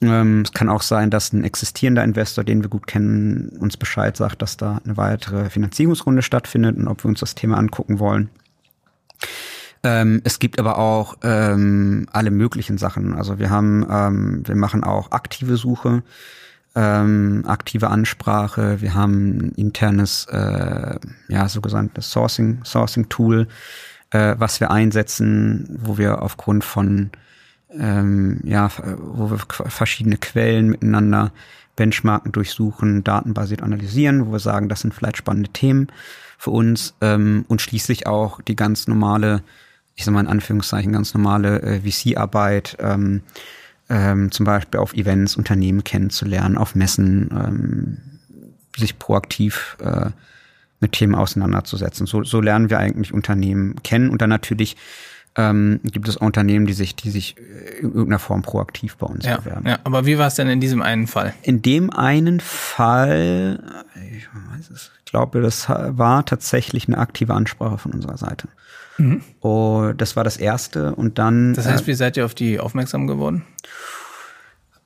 Ähm, 0.01 0.41
es 0.41 0.51
kann 0.51 0.69
auch 0.69 0.81
sein, 0.81 1.09
dass 1.09 1.31
ein 1.31 1.43
existierender 1.43 2.03
Investor, 2.03 2.43
den 2.43 2.63
wir 2.63 2.69
gut 2.69 2.87
kennen, 2.87 3.49
uns 3.59 3.77
Bescheid 3.77 4.17
sagt, 4.17 4.41
dass 4.41 4.57
da 4.57 4.81
eine 4.83 4.97
weitere 4.97 5.49
Finanzierungsrunde 5.49 6.23
stattfindet 6.23 6.77
und 6.77 6.87
ob 6.87 7.03
wir 7.03 7.09
uns 7.09 7.19
das 7.19 7.35
Thema 7.35 7.57
angucken 7.57 7.99
wollen. 7.99 8.29
Ähm, 9.83 10.21
es 10.23 10.39
gibt 10.39 10.59
aber 10.59 10.77
auch 10.77 11.17
ähm, 11.23 12.07
alle 12.11 12.31
möglichen 12.31 12.77
Sachen. 12.77 13.13
Also 13.15 13.39
wir 13.39 13.49
haben, 13.49 13.85
ähm, 13.89 14.43
wir 14.45 14.55
machen 14.55 14.83
auch 14.83 15.11
aktive 15.11 15.57
Suche, 15.57 16.03
ähm, 16.75 17.43
aktive 17.47 17.89
Ansprache. 17.89 18.81
Wir 18.81 18.93
haben 18.93 19.37
ein 19.37 19.51
internes, 19.55 20.25
äh, 20.31 20.99
ja, 21.27 21.49
sogenanntes 21.49 22.11
Sourcing, 22.11 22.63
Sourcing 22.63 23.09
Tool, 23.09 23.47
äh, 24.11 24.35
was 24.37 24.59
wir 24.59 24.71
einsetzen, 24.71 25.79
wo 25.81 25.97
wir 25.97 26.21
aufgrund 26.21 26.63
von 26.63 27.11
ähm, 27.77 28.39
ja, 28.43 28.69
wo 28.97 29.31
wir 29.31 29.39
verschiedene 29.69 30.17
Quellen 30.17 30.69
miteinander 30.69 31.31
benchmarken, 31.75 32.31
durchsuchen, 32.31 33.03
datenbasiert 33.03 33.63
analysieren, 33.63 34.27
wo 34.27 34.33
wir 34.33 34.39
sagen, 34.39 34.69
das 34.69 34.81
sind 34.81 34.93
vielleicht 34.93 35.17
spannende 35.17 35.49
Themen 35.51 35.87
für 36.37 36.51
uns 36.51 36.95
ähm, 37.01 37.45
und 37.47 37.61
schließlich 37.61 38.07
auch 38.07 38.41
die 38.41 38.55
ganz 38.55 38.87
normale, 38.87 39.41
ich 39.95 40.05
sag 40.05 40.13
mal 40.13 40.21
in 40.21 40.27
Anführungszeichen, 40.27 40.91
ganz 40.91 41.13
normale 41.13 41.61
äh, 41.61 41.81
VC-Arbeit, 41.81 42.77
ähm, 42.79 43.21
ähm, 43.89 44.31
zum 44.31 44.45
Beispiel 44.45 44.79
auf 44.79 44.93
Events, 44.93 45.35
Unternehmen 45.35 45.83
kennenzulernen, 45.83 46.57
auf 46.57 46.75
Messen, 46.75 47.29
ähm, 47.31 47.97
sich 48.75 48.99
proaktiv 48.99 49.77
äh, 49.81 50.11
mit 50.79 50.93
Themen 50.93 51.15
auseinanderzusetzen. 51.15 52.07
So, 52.07 52.23
so 52.23 52.41
lernen 52.41 52.69
wir 52.69 52.79
eigentlich 52.79 53.13
Unternehmen 53.13 53.81
kennen 53.83 54.09
und 54.09 54.21
dann 54.21 54.29
natürlich 54.29 54.77
ähm, 55.35 55.79
gibt 55.83 56.07
es 56.07 56.17
Unternehmen, 56.17 56.65
die 56.65 56.73
sich, 56.73 56.95
die 56.95 57.09
sich 57.09 57.35
in 57.79 57.89
irgendeiner 57.89 58.19
Form 58.19 58.41
proaktiv 58.41 58.97
bei 58.97 59.07
uns 59.07 59.25
ja, 59.25 59.37
bewerben. 59.37 59.67
Ja, 59.67 59.79
aber 59.83 60.05
wie 60.05 60.17
war 60.17 60.27
es 60.27 60.35
denn 60.35 60.47
in 60.49 60.59
diesem 60.59 60.81
einen 60.81 61.07
Fall? 61.07 61.33
In 61.43 61.61
dem 61.61 61.89
einen 61.89 62.39
Fall, 62.39 63.63
ich 64.15 64.27
weiß 64.27 64.69
es, 64.71 64.91
ich 64.99 65.11
glaube, 65.11 65.41
das 65.41 65.69
war 65.69 66.25
tatsächlich 66.25 66.87
eine 66.87 66.97
aktive 66.97 67.33
Ansprache 67.33 67.77
von 67.77 67.93
unserer 67.93 68.17
Seite. 68.17 68.49
Mhm. 68.97 69.21
Und 69.39 70.01
das 70.01 70.15
war 70.15 70.23
das 70.23 70.37
erste 70.37 70.95
und 70.95 71.17
dann. 71.17 71.53
Das 71.53 71.65
heißt, 71.65 71.83
äh, 71.83 71.87
wie 71.87 71.93
seid 71.93 72.17
ihr 72.17 72.25
auf 72.25 72.35
die 72.35 72.59
aufmerksam 72.59 73.07
geworden? 73.07 73.43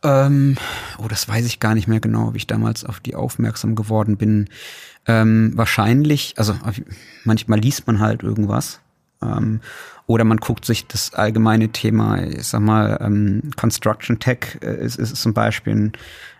Ähm, 0.04 0.58
oh, 1.00 1.08
das 1.08 1.28
weiß 1.28 1.46
ich 1.48 1.60
gar 1.60 1.74
nicht 1.74 1.88
mehr 1.88 2.00
genau, 2.00 2.34
wie 2.34 2.38
ich 2.38 2.48
damals 2.48 2.86
auf 2.86 3.00
die 3.00 3.16
aufmerksam 3.16 3.76
geworden 3.76 4.18
bin. 4.18 4.48
Ähm, 5.08 5.54
wahrscheinlich, 5.56 6.36
also 6.38 6.56
manchmal 7.24 7.60
liest 7.60 7.88
man 7.88 8.00
halt 8.00 8.22
irgendwas. 8.22 8.82
Ähm, 9.26 9.62
oder 10.08 10.24
man 10.24 10.38
guckt 10.38 10.66
sich 10.66 10.86
das 10.88 11.14
allgemeine 11.14 11.70
Thema, 11.70 12.22
ich 12.24 12.48
sag 12.48 12.62
mal, 12.62 13.00
ähm, 13.02 13.52
Construction 13.56 14.20
Tech 14.20 14.60
äh, 14.62 14.84
ist, 14.84 14.98
ist 14.98 15.16
zum 15.16 15.34
Beispiel 15.34 15.74
ein, 15.74 15.94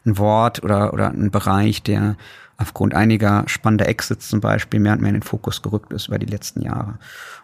ein 0.06 0.18
Wort 0.18 0.64
oder, 0.64 0.94
oder 0.94 1.10
ein 1.10 1.32
Bereich, 1.32 1.82
der 1.82 2.16
aufgrund 2.58 2.94
einiger 2.94 3.44
spannender 3.48 3.88
Exits 3.88 4.30
zum 4.30 4.40
Beispiel 4.40 4.80
mehr 4.80 4.94
und 4.94 5.02
mehr 5.02 5.10
in 5.10 5.16
den 5.16 5.24
Fokus 5.24 5.62
gerückt 5.62 5.92
ist 5.94 6.08
über 6.08 6.20
die 6.20 6.26
letzten 6.26 6.62
Jahre. 6.62 7.00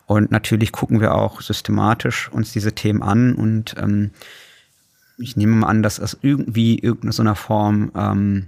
Und 0.05 0.31
natürlich 0.31 0.71
gucken 0.71 1.01
wir 1.01 1.15
auch 1.15 1.41
systematisch 1.41 2.29
uns 2.31 2.51
diese 2.51 2.73
Themen 2.73 3.01
an 3.01 3.33
und 3.33 3.75
ähm, 3.77 4.11
ich 5.17 5.35
nehme 5.35 5.55
mal 5.55 5.67
an, 5.67 5.83
dass 5.83 5.99
es 5.99 6.17
irgendwie 6.21 6.79
irgendeine 6.79 7.13
so 7.13 7.21
einer 7.21 7.35
Form 7.35 7.91
ähm, 7.95 8.47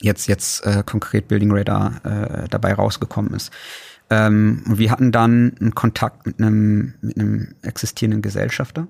jetzt 0.00 0.26
jetzt 0.26 0.64
äh, 0.66 0.82
konkret 0.84 1.28
Building 1.28 1.52
Radar 1.52 2.04
äh, 2.04 2.48
dabei 2.48 2.74
rausgekommen 2.74 3.32
ist. 3.34 3.52
Ähm, 4.10 4.62
und 4.66 4.78
wir 4.78 4.90
hatten 4.90 5.12
dann 5.12 5.56
einen 5.60 5.74
Kontakt 5.74 6.26
mit 6.26 6.38
einem, 6.38 6.94
mit 7.00 7.18
einem 7.18 7.54
existierenden 7.62 8.22
Gesellschafter 8.22 8.86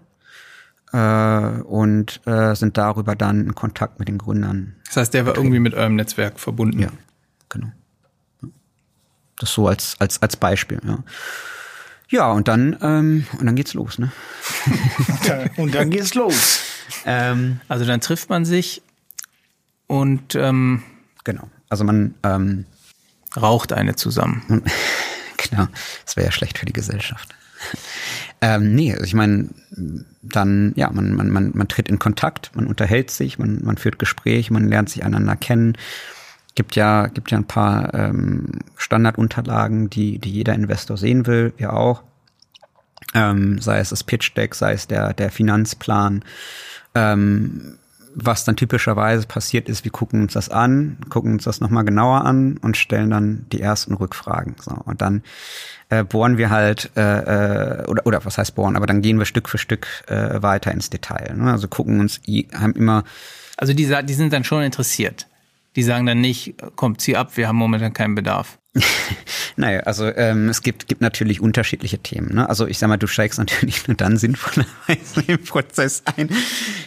äh, 0.92 1.62
und 1.62 2.20
äh, 2.26 2.54
sind 2.54 2.76
darüber 2.76 3.14
dann 3.14 3.40
in 3.40 3.54
Kontakt 3.54 3.98
mit 3.98 4.08
den 4.08 4.18
Gründern. 4.18 4.76
Das 4.86 4.96
heißt, 4.96 5.14
der 5.14 5.26
war 5.26 5.36
irgendwie 5.36 5.60
mit 5.60 5.74
eurem 5.74 5.96
Netzwerk 5.96 6.40
verbunden? 6.40 6.78
Ja, 6.80 6.88
genau. 7.48 7.72
Das 9.38 9.52
so 9.52 9.68
als, 9.68 9.96
als, 9.98 10.22
als 10.22 10.36
Beispiel, 10.36 10.80
ja. 10.84 10.98
Ja, 12.08 12.30
und 12.30 12.48
dann, 12.48 12.76
ähm, 12.82 13.26
und 13.40 13.46
dann 13.46 13.56
geht's 13.56 13.74
los, 13.74 13.98
ne? 13.98 14.12
und 15.56 15.74
dann 15.74 15.90
geht's 15.90 16.14
los. 16.14 16.60
Ähm, 17.06 17.60
also 17.66 17.84
dann 17.84 18.00
trifft 18.00 18.28
man 18.28 18.44
sich 18.44 18.82
und 19.86 20.34
ähm, 20.34 20.82
genau. 21.24 21.48
Also 21.68 21.84
man 21.84 22.14
ähm, 22.22 22.66
raucht 23.36 23.72
eine 23.72 23.96
zusammen. 23.96 24.62
Klar, 25.36 25.68
das 26.04 26.16
wäre 26.16 26.26
ja 26.26 26.32
schlecht 26.32 26.58
für 26.58 26.66
die 26.66 26.72
Gesellschaft. 26.72 27.34
ähm, 28.40 28.74
nee, 28.74 28.92
also 28.92 29.04
ich 29.04 29.14
meine, 29.14 29.48
dann, 30.22 30.72
ja, 30.76 30.90
man, 30.90 31.14
man, 31.14 31.30
man, 31.30 31.52
man 31.54 31.68
tritt 31.68 31.88
in 31.88 31.98
Kontakt, 31.98 32.52
man 32.54 32.66
unterhält 32.66 33.10
sich, 33.10 33.38
man, 33.38 33.60
man 33.62 33.76
führt 33.76 33.98
Gespräche, 33.98 34.52
man 34.52 34.68
lernt 34.68 34.90
sich 34.90 35.04
einander 35.04 35.36
kennen. 35.36 35.76
Gibt 36.54 36.76
ja, 36.76 37.08
gibt 37.08 37.30
ja 37.30 37.38
ein 37.38 37.46
paar 37.46 37.92
ähm, 37.94 38.60
Standardunterlagen, 38.76 39.90
die, 39.90 40.18
die 40.18 40.30
jeder 40.30 40.54
Investor 40.54 40.96
sehen 40.96 41.26
will, 41.26 41.52
wir 41.56 41.72
auch. 41.72 42.02
Ähm, 43.12 43.60
sei 43.60 43.78
es 43.78 43.90
das 43.90 44.04
Pitch 44.04 44.36
Deck, 44.36 44.54
sei 44.54 44.72
es 44.72 44.86
der, 44.86 45.12
der 45.14 45.30
Finanzplan. 45.30 46.24
Ähm, 46.94 47.76
was 48.14 48.44
dann 48.44 48.56
typischerweise 48.56 49.26
passiert 49.26 49.68
ist, 49.68 49.84
wir 49.84 49.90
gucken 49.90 50.22
uns 50.22 50.34
das 50.34 50.48
an, 50.48 50.98
gucken 51.08 51.32
uns 51.32 51.44
das 51.44 51.60
nochmal 51.60 51.84
genauer 51.84 52.24
an 52.24 52.58
und 52.58 52.76
stellen 52.76 53.10
dann 53.10 53.46
die 53.52 53.60
ersten 53.60 53.94
Rückfragen. 53.94 54.56
So, 54.60 54.72
und 54.72 55.02
dann 55.02 55.22
äh, 55.88 56.04
bohren 56.04 56.38
wir 56.38 56.50
halt, 56.50 56.90
äh, 56.96 57.80
äh 57.80 57.86
oder, 57.86 58.06
oder 58.06 58.24
was 58.24 58.38
heißt 58.38 58.54
bohren, 58.54 58.76
aber 58.76 58.86
dann 58.86 59.02
gehen 59.02 59.18
wir 59.18 59.26
Stück 59.26 59.48
für 59.48 59.58
Stück 59.58 59.86
äh, 60.06 60.42
weiter 60.42 60.72
ins 60.72 60.90
Detail. 60.90 61.34
Ne? 61.36 61.50
Also 61.50 61.68
gucken 61.68 62.00
uns, 62.00 62.20
haben 62.54 62.74
immer. 62.74 63.04
Also 63.56 63.72
die, 63.72 63.92
die 64.04 64.14
sind 64.14 64.32
dann 64.32 64.44
schon 64.44 64.62
interessiert. 64.62 65.26
Die 65.76 65.82
sagen 65.82 66.06
dann 66.06 66.20
nicht, 66.20 66.54
kommt, 66.76 67.00
zieh 67.00 67.16
ab, 67.16 67.36
wir 67.36 67.48
haben 67.48 67.56
momentan 67.56 67.92
keinen 67.92 68.14
Bedarf. 68.14 68.58
naja, 69.56 69.80
also 69.80 70.06
ähm, 70.06 70.48
es 70.48 70.62
gibt, 70.62 70.88
gibt 70.88 71.00
natürlich 71.00 71.40
unterschiedliche 71.40 71.98
Themen. 71.98 72.34
Ne? 72.34 72.48
Also 72.48 72.66
ich 72.66 72.78
sag 72.78 72.88
mal, 72.88 72.96
du 72.96 73.06
steigst 73.06 73.38
natürlich 73.38 73.86
nur 73.86 73.96
dann 73.96 74.16
sinnvollerweise 74.16 75.22
im 75.26 75.42
Prozess 75.44 76.02
ein, 76.16 76.28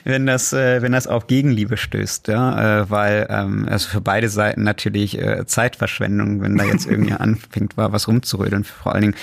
wenn 0.04 0.26
das, 0.26 0.52
äh, 0.52 0.82
wenn 0.82 0.92
das 0.92 1.08
auf 1.08 1.28
Gegenliebe 1.28 1.78
stößt, 1.78 2.28
ja, 2.28 2.82
äh, 2.82 2.90
weil 2.90 3.28
ähm, 3.30 3.68
also 3.70 3.88
für 3.88 4.02
beide 4.02 4.28
Seiten 4.30 4.64
natürlich 4.64 5.18
äh, 5.18 5.46
Zeitverschwendung, 5.46 6.42
wenn 6.42 6.58
da 6.58 6.66
jetzt 6.66 6.86
irgendwie 6.86 7.14
anfängt, 7.18 7.78
war 7.78 7.94
was 7.94 8.08
rumzurödeln. 8.08 8.66
Vor 8.66 8.94
allen 8.94 9.02
Dingen, 9.02 9.16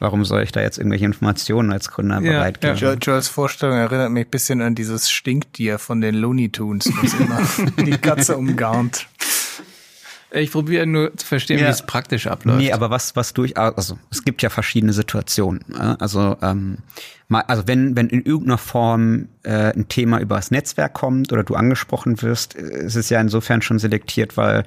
warum 0.00 0.24
soll 0.24 0.42
ich 0.42 0.50
da 0.50 0.60
jetzt 0.60 0.78
irgendwelche 0.78 1.04
Informationen 1.04 1.72
als 1.72 1.90
Gründer 1.90 2.20
ja, 2.20 2.32
bereitgeben? 2.32 2.76
Ja. 2.76 2.94
Joels 2.94 3.28
Vorstellung 3.28 3.76
erinnert 3.76 4.10
mich 4.10 4.26
ein 4.26 4.30
bisschen 4.30 4.60
an 4.60 4.74
dieses 4.74 5.10
Stinktier 5.10 5.78
von 5.78 6.00
den 6.00 6.16
Looney 6.16 6.50
Tunes, 6.50 6.90
das 7.00 7.14
immer 7.14 7.40
die 7.84 7.98
Katze 7.98 8.36
umgarnt. 8.36 9.06
Ich 10.30 10.52
probiere 10.52 10.86
nur 10.86 11.16
zu 11.16 11.26
verstehen, 11.26 11.58
ja. 11.58 11.66
wie 11.66 11.70
es 11.70 11.82
praktisch 11.82 12.26
abläuft. 12.26 12.58
Nee, 12.58 12.72
aber 12.72 12.90
was, 12.90 13.16
was 13.16 13.32
durch, 13.32 13.56
also 13.56 13.98
es 14.10 14.24
gibt 14.24 14.42
ja 14.42 14.50
verschiedene 14.50 14.92
Situationen. 14.92 15.64
Also, 15.98 16.36
ähm, 16.42 16.78
mal, 17.28 17.42
also 17.42 17.66
wenn, 17.66 17.96
wenn 17.96 18.08
in 18.08 18.22
irgendeiner 18.22 18.58
Form 18.58 19.28
äh, 19.42 19.72
ein 19.72 19.88
Thema 19.88 20.20
über 20.20 20.36
das 20.36 20.50
Netzwerk 20.50 20.92
kommt 20.92 21.32
oder 21.32 21.44
du 21.44 21.54
angesprochen 21.54 22.20
wirst, 22.20 22.54
ist 22.54 22.96
es 22.96 23.08
ja 23.08 23.20
insofern 23.20 23.62
schon 23.62 23.78
selektiert, 23.78 24.36
weil 24.36 24.64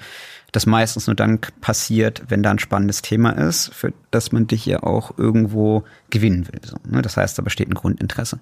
das 0.52 0.66
meistens 0.66 1.08
nur 1.08 1.16
dann 1.16 1.40
passiert, 1.62 2.24
wenn 2.28 2.44
da 2.44 2.52
ein 2.52 2.60
spannendes 2.60 3.02
Thema 3.02 3.30
ist, 3.32 3.74
für 3.74 3.94
das 4.10 4.32
man 4.32 4.48
dich 4.48 4.66
ja 4.66 4.84
auch 4.84 5.18
irgendwo 5.18 5.84
gewinnen 6.10 6.48
will. 6.48 6.60
So, 6.64 6.78
ne? 6.90 7.02
Das 7.02 7.18
heißt, 7.18 7.38
da 7.38 7.42
besteht 7.42 7.70
ein 7.70 7.76
Grundinteresse. 7.76 8.40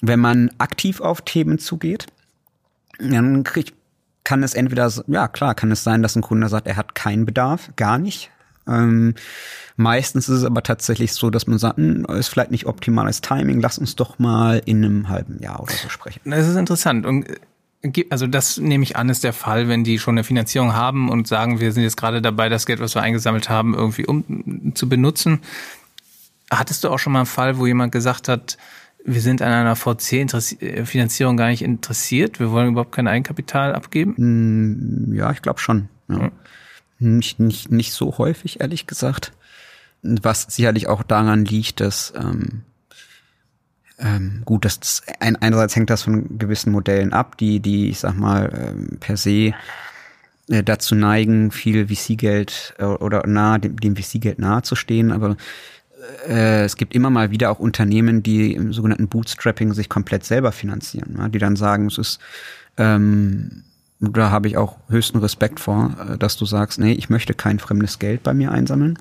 Wenn 0.00 0.20
man 0.20 0.50
aktiv 0.58 1.00
auf 1.00 1.22
Themen 1.22 1.58
zugeht, 1.58 2.06
dann 2.98 3.44
kriegt 3.44 3.74
kann 4.24 4.42
es 4.42 4.54
entweder, 4.54 4.90
ja 5.06 5.28
klar, 5.28 5.54
kann 5.54 5.72
es 5.72 5.82
sein, 5.82 6.02
dass 6.02 6.16
ein 6.16 6.22
Kunde 6.22 6.48
sagt, 6.48 6.66
er 6.66 6.76
hat 6.76 6.94
keinen 6.94 7.26
Bedarf, 7.26 7.70
gar 7.76 7.98
nicht. 7.98 8.30
Ähm, 8.66 9.14
meistens 9.76 10.28
ist 10.28 10.38
es 10.38 10.44
aber 10.44 10.62
tatsächlich 10.62 11.12
so, 11.12 11.30
dass 11.30 11.46
man 11.46 11.58
sagt, 11.58 11.78
hm, 11.78 12.04
ist 12.06 12.28
vielleicht 12.28 12.50
nicht 12.50 12.66
optimales 12.66 13.20
Timing, 13.20 13.60
lass 13.60 13.78
uns 13.78 13.96
doch 13.96 14.18
mal 14.18 14.62
in 14.64 14.84
einem 14.84 15.08
halben 15.08 15.40
Jahr 15.40 15.60
oder 15.60 15.72
so 15.72 15.88
sprechen. 15.88 16.20
Das 16.24 16.46
ist 16.46 16.56
interessant. 16.56 17.04
Und 17.04 17.28
äh, 17.28 18.04
also 18.10 18.28
das 18.28 18.58
nehme 18.58 18.84
ich 18.84 18.96
an, 18.96 19.08
ist 19.08 19.24
der 19.24 19.32
Fall, 19.32 19.68
wenn 19.68 19.82
die 19.82 19.98
schon 19.98 20.14
eine 20.14 20.24
Finanzierung 20.24 20.72
haben 20.72 21.08
und 21.08 21.26
sagen, 21.26 21.58
wir 21.58 21.72
sind 21.72 21.82
jetzt 21.82 21.96
gerade 21.96 22.22
dabei, 22.22 22.48
das 22.48 22.66
Geld, 22.66 22.78
was 22.78 22.94
wir 22.94 23.02
eingesammelt 23.02 23.48
haben, 23.48 23.74
irgendwie 23.74 24.06
um 24.06 24.72
zu 24.74 24.88
benutzen. 24.88 25.40
Hattest 26.50 26.84
du 26.84 26.90
auch 26.90 26.98
schon 26.98 27.12
mal 27.12 27.20
einen 27.20 27.26
Fall, 27.26 27.58
wo 27.58 27.66
jemand 27.66 27.90
gesagt 27.90 28.28
hat, 28.28 28.56
wir 29.04 29.20
sind 29.20 29.42
an 29.42 29.52
einer 29.52 29.76
VC-Finanzierung 29.76 31.36
gar 31.36 31.48
nicht 31.48 31.62
interessiert. 31.62 32.40
Wir 32.40 32.50
wollen 32.50 32.70
überhaupt 32.70 32.92
kein 32.92 33.08
Eigenkapital 33.08 33.74
abgeben. 33.74 34.14
Mm, 34.16 35.14
ja, 35.14 35.30
ich 35.32 35.42
glaube 35.42 35.60
schon. 35.60 35.88
Ja. 36.08 36.30
Nicht, 36.98 37.40
nicht, 37.40 37.70
nicht 37.70 37.92
so 37.92 38.18
häufig, 38.18 38.60
ehrlich 38.60 38.86
gesagt. 38.86 39.32
Was 40.02 40.42
sicherlich 40.42 40.88
auch 40.88 41.02
daran 41.02 41.44
liegt, 41.44 41.80
dass 41.80 42.12
ähm, 42.16 42.62
ähm, 43.98 44.42
gut, 44.44 44.64
das, 44.64 44.80
das 44.80 45.02
ein, 45.20 45.36
einerseits 45.36 45.76
hängt 45.76 45.90
das 45.90 46.02
von 46.02 46.38
gewissen 46.38 46.72
Modellen 46.72 47.12
ab, 47.12 47.38
die, 47.38 47.60
die, 47.60 47.90
ich 47.90 48.00
sag 48.00 48.16
mal, 48.16 48.52
ähm, 48.54 48.98
per 48.98 49.16
se 49.16 49.52
äh, 50.48 50.62
dazu 50.64 50.94
neigen, 50.94 51.50
viel 51.50 51.88
VC-Geld 51.88 52.74
äh, 52.78 52.84
oder 52.84 53.26
nahe 53.26 53.60
dem, 53.60 53.78
dem 53.78 53.96
VC-Geld 53.96 54.38
nahe 54.38 54.62
zu 54.62 54.74
stehen, 54.74 55.12
aber 55.12 55.36
äh, 56.28 56.64
es 56.64 56.76
gibt 56.76 56.94
immer 56.94 57.10
mal 57.10 57.30
wieder 57.30 57.50
auch 57.50 57.58
Unternehmen, 57.58 58.22
die 58.22 58.54
im 58.54 58.72
sogenannten 58.72 59.08
Bootstrapping 59.08 59.72
sich 59.72 59.88
komplett 59.88 60.24
selber 60.24 60.52
finanzieren, 60.52 61.16
ja, 61.18 61.28
die 61.28 61.38
dann 61.38 61.56
sagen, 61.56 61.86
es 61.86 61.98
ist 61.98 62.20
ähm, 62.76 63.64
da 64.02 64.30
habe 64.30 64.48
ich 64.48 64.56
auch 64.56 64.78
höchsten 64.88 65.18
Respekt 65.18 65.60
vor, 65.60 65.94
äh, 65.98 66.18
dass 66.18 66.36
du 66.36 66.44
sagst, 66.44 66.78
nee, 66.78 66.92
ich 66.92 67.08
möchte 67.08 67.34
kein 67.34 67.58
fremdes 67.58 67.98
Geld 67.98 68.22
bei 68.22 68.34
mir 68.34 68.50
einsammeln. 68.50 68.98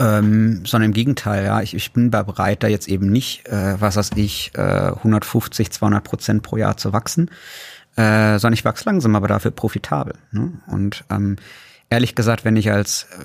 Ähm, 0.00 0.64
sondern 0.64 0.90
im 0.90 0.94
Gegenteil, 0.94 1.44
ja, 1.44 1.60
ich, 1.60 1.74
ich 1.74 1.92
bin 1.92 2.10
bereit, 2.10 2.62
da 2.62 2.68
jetzt 2.68 2.86
eben 2.86 3.10
nicht, 3.10 3.48
äh, 3.48 3.80
was 3.80 3.96
weiß 3.96 4.12
ich, 4.14 4.52
äh, 4.54 4.92
150, 4.92 5.72
200 5.72 6.04
Prozent 6.04 6.42
pro 6.44 6.56
Jahr 6.56 6.76
zu 6.76 6.92
wachsen, 6.92 7.30
äh, 7.96 8.38
sondern 8.38 8.52
ich 8.52 8.64
wachse 8.64 8.84
langsam, 8.84 9.16
aber 9.16 9.26
dafür 9.26 9.50
profitabel. 9.50 10.14
Ne? 10.30 10.52
Und 10.68 11.04
ähm, 11.10 11.34
ehrlich 11.90 12.14
gesagt, 12.14 12.44
wenn 12.44 12.56
ich 12.56 12.70
als 12.70 13.08
äh, 13.18 13.24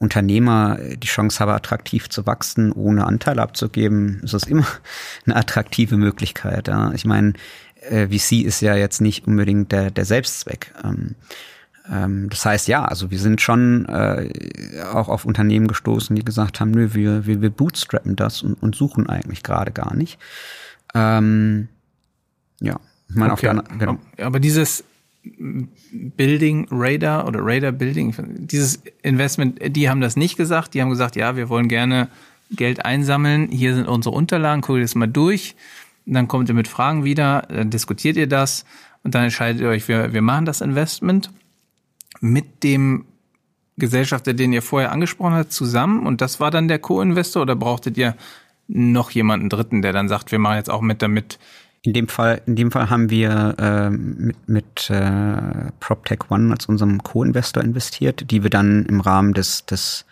Unternehmer 0.00 0.78
die 0.96 1.06
Chance 1.06 1.40
habe, 1.40 1.52
attraktiv 1.52 2.08
zu 2.08 2.26
wachsen, 2.26 2.72
ohne 2.72 3.06
Anteile 3.06 3.42
abzugeben, 3.42 4.20
ist 4.24 4.32
das 4.32 4.44
immer 4.44 4.66
eine 5.26 5.36
attraktive 5.36 5.96
Möglichkeit. 5.98 6.68
Ja. 6.68 6.92
Ich 6.92 7.04
meine, 7.04 7.34
äh, 7.82 8.08
VC 8.08 8.44
ist 8.44 8.62
ja 8.62 8.74
jetzt 8.74 9.00
nicht 9.00 9.26
unbedingt 9.26 9.72
der, 9.72 9.90
der 9.90 10.06
Selbstzweck. 10.06 10.72
Ähm, 10.82 11.16
ähm, 11.90 12.28
das 12.30 12.46
heißt, 12.46 12.66
ja, 12.66 12.84
also 12.84 13.10
wir 13.10 13.18
sind 13.18 13.42
schon 13.42 13.84
äh, 13.86 14.30
auch 14.90 15.08
auf 15.08 15.26
Unternehmen 15.26 15.68
gestoßen, 15.68 16.16
die 16.16 16.24
gesagt 16.24 16.60
haben, 16.60 16.70
nö, 16.70 16.94
wir, 16.94 17.26
wir, 17.26 17.42
wir 17.42 17.50
bootstrappen 17.50 18.16
das 18.16 18.42
und, 18.42 18.54
und 18.54 18.74
suchen 18.74 19.06
eigentlich 19.06 19.42
gerade 19.42 19.70
gar 19.70 19.94
nicht. 19.94 20.18
Ähm, 20.94 21.68
ja, 22.60 22.80
ich 23.10 23.16
meine 23.16 23.34
okay. 23.34 23.48
auch 23.48 23.78
genau. 23.78 23.98
Aber 24.18 24.40
dieses 24.40 24.84
Building 25.22 26.66
Radar 26.70 27.26
oder 27.26 27.40
Radar 27.42 27.72
Building, 27.72 28.14
dieses 28.46 28.82
Investment, 29.02 29.58
die 29.76 29.88
haben 29.88 30.00
das 30.00 30.16
nicht 30.16 30.36
gesagt. 30.36 30.74
Die 30.74 30.80
haben 30.80 30.90
gesagt, 30.90 31.16
ja, 31.16 31.36
wir 31.36 31.48
wollen 31.48 31.68
gerne 31.68 32.08
Geld 32.50 32.84
einsammeln. 32.84 33.48
Hier 33.50 33.74
sind 33.74 33.86
unsere 33.86 34.14
Unterlagen, 34.14 34.62
guckt 34.62 34.82
das 34.82 34.94
mal 34.94 35.06
durch. 35.06 35.54
Dann 36.06 36.26
kommt 36.26 36.48
ihr 36.48 36.54
mit 36.54 36.68
Fragen 36.68 37.04
wieder, 37.04 37.42
dann 37.48 37.70
diskutiert 37.70 38.16
ihr 38.16 38.26
das 38.26 38.64
und 39.02 39.14
dann 39.14 39.24
entscheidet 39.24 39.60
ihr 39.60 39.68
euch, 39.68 39.86
wir, 39.88 40.12
wir 40.12 40.22
machen 40.22 40.46
das 40.46 40.60
Investment 40.60 41.30
mit 42.20 42.64
dem 42.64 43.04
Gesellschafter, 43.76 44.34
den 44.34 44.52
ihr 44.52 44.62
vorher 44.62 44.92
angesprochen 44.92 45.34
habt, 45.34 45.52
zusammen. 45.52 46.06
Und 46.06 46.20
das 46.20 46.40
war 46.40 46.50
dann 46.50 46.68
der 46.68 46.78
Co-Investor 46.78 47.42
oder 47.42 47.56
brauchtet 47.56 47.96
ihr 47.98 48.16
noch 48.68 49.10
jemanden 49.10 49.48
Dritten, 49.48 49.82
der 49.82 49.92
dann 49.92 50.08
sagt, 50.08 50.32
wir 50.32 50.38
machen 50.38 50.56
jetzt 50.56 50.70
auch 50.70 50.80
mit, 50.80 51.02
damit 51.02 51.38
in 51.82 51.92
dem 51.94 52.08
Fall, 52.08 52.42
in 52.46 52.56
dem 52.56 52.70
Fall 52.70 52.90
haben 52.90 53.08
wir 53.10 53.54
äh, 53.58 53.90
mit, 53.90 54.48
mit 54.48 54.90
äh, 54.90 55.70
PropTech 55.80 56.30
One 56.30 56.52
als 56.52 56.66
unserem 56.66 57.02
Co-Investor 57.02 57.62
investiert, 57.62 58.30
die 58.30 58.42
wir 58.42 58.50
dann 58.50 58.84
im 58.86 59.00
Rahmen 59.00 59.32
des, 59.32 59.64
des 59.64 60.04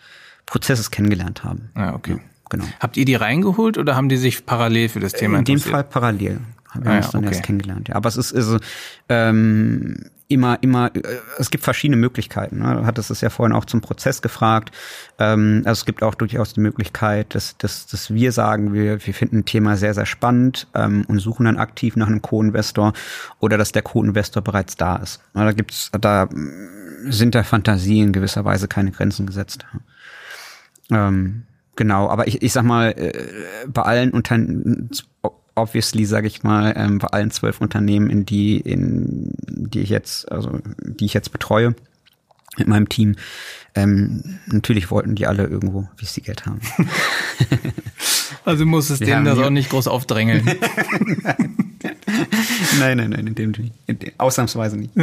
Prozesses 0.45 0.89
kennengelernt 0.89 1.43
haben. 1.43 1.69
Ah, 1.75 1.93
okay. 1.93 2.13
Ja, 2.13 2.19
genau. 2.49 2.65
Habt 2.79 2.97
ihr 2.97 3.05
die 3.05 3.15
reingeholt 3.15 3.77
oder 3.77 3.95
haben 3.95 4.09
die 4.09 4.17
sich 4.17 4.45
parallel 4.45 4.89
für 4.89 4.99
das 4.99 5.13
Thema 5.13 5.39
In 5.39 5.45
dem 5.45 5.59
Fall 5.59 5.83
parallel. 5.83 6.39
Haben 6.69 6.85
wir 6.85 6.91
ah, 6.91 6.97
uns 6.97 7.05
ja, 7.07 7.11
dann 7.13 7.25
okay. 7.25 7.33
erst 7.33 7.43
kennengelernt. 7.43 7.87
Ja, 7.89 7.95
aber 7.95 8.09
es 8.09 8.17
ist, 8.17 8.31
ist 8.31 8.57
ähm, 9.09 10.09
immer, 10.27 10.61
immer, 10.61 10.95
äh, 10.95 11.01
es 11.37 11.49
gibt 11.49 11.63
verschiedene 11.63 11.97
Möglichkeiten. 11.97 12.59
Ne? 12.59 12.75
Du 12.75 12.85
hattest 12.85 13.11
es 13.11 13.21
ja 13.21 13.29
vorhin 13.29 13.55
auch 13.55 13.65
zum 13.65 13.81
Prozess 13.81 14.21
gefragt. 14.21 14.71
Ähm, 15.17 15.63
also 15.65 15.79
es 15.79 15.85
gibt 15.85 16.03
auch 16.03 16.15
durchaus 16.15 16.53
die 16.53 16.61
Möglichkeit, 16.61 17.33
dass, 17.35 17.57
dass, 17.57 17.87
dass 17.87 18.13
wir 18.13 18.31
sagen, 18.31 18.73
wir, 18.73 19.05
wir 19.05 19.13
finden 19.13 19.39
ein 19.39 19.45
Thema 19.45 19.75
sehr, 19.75 19.93
sehr 19.93 20.05
spannend 20.05 20.67
ähm, 20.75 21.03
und 21.07 21.19
suchen 21.19 21.45
dann 21.45 21.57
aktiv 21.57 21.95
nach 21.95 22.07
einem 22.07 22.21
Co-Investor 22.21 22.93
oder 23.39 23.57
dass 23.57 23.71
der 23.71 23.81
Co-Investor 23.81 24.43
bereits 24.43 24.77
da 24.77 24.97
ist. 24.97 25.21
Da 25.33 25.51
gibt's, 25.51 25.89
da 25.99 26.29
sind 27.05 27.33
der 27.33 27.43
Fantasie 27.43 28.01
in 28.01 28.13
gewisser 28.13 28.45
Weise 28.45 28.67
keine 28.67 28.91
Grenzen 28.91 29.25
gesetzt. 29.25 29.65
Ähm, 30.91 31.43
genau, 31.75 32.07
aber 32.09 32.27
ich, 32.27 32.41
ich 32.43 32.53
sag 32.53 32.63
mal, 32.63 32.91
äh, 32.91 33.67
bei 33.67 33.81
allen 33.81 34.11
Unternehmen, 34.11 34.91
obviously, 35.59 36.05
sage 36.05 36.27
ich 36.27 36.43
mal, 36.43 36.73
ähm, 36.75 36.99
bei 36.99 37.07
allen 37.07 37.31
zwölf 37.31 37.61
Unternehmen, 37.61 38.09
in 38.09 38.25
die, 38.25 38.57
in 38.57 39.31
die 39.47 39.79
ich 39.79 39.89
jetzt, 39.89 40.31
also 40.31 40.59
die 40.79 41.05
ich 41.05 41.13
jetzt 41.13 41.31
betreue 41.31 41.75
mit 42.57 42.67
meinem 42.67 42.89
Team, 42.89 43.15
ähm, 43.75 44.39
natürlich 44.47 44.91
wollten 44.91 45.15
die 45.15 45.27
alle 45.27 45.45
irgendwo 45.45 45.87
VC-Geld 45.97 46.45
haben. 46.45 46.59
also 48.45 48.65
muss 48.65 48.89
es 48.89 48.99
denen 48.99 49.25
das 49.25 49.39
auch 49.39 49.49
nicht 49.49 49.69
groß 49.69 49.87
aufdrängeln. 49.87 50.45
nein, 52.79 52.97
nein, 52.97 53.11
nein, 53.11 53.27
in 53.27 53.35
dem, 53.35 53.53
in 53.85 53.99
dem 53.99 54.11
ausnahmsweise 54.17 54.77
nicht. 54.77 54.93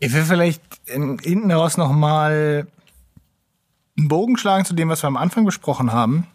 Ich 0.00 0.12
will 0.12 0.24
vielleicht 0.24 0.60
hinten 0.86 1.50
raus 1.50 1.78
noch 1.78 1.90
mal 1.90 2.66
einen 3.96 4.08
Bogen 4.08 4.36
schlagen 4.36 4.66
zu 4.66 4.74
dem, 4.74 4.90
was 4.90 5.02
wir 5.02 5.06
am 5.06 5.16
Anfang 5.16 5.46
besprochen 5.46 5.92
haben 5.92 6.26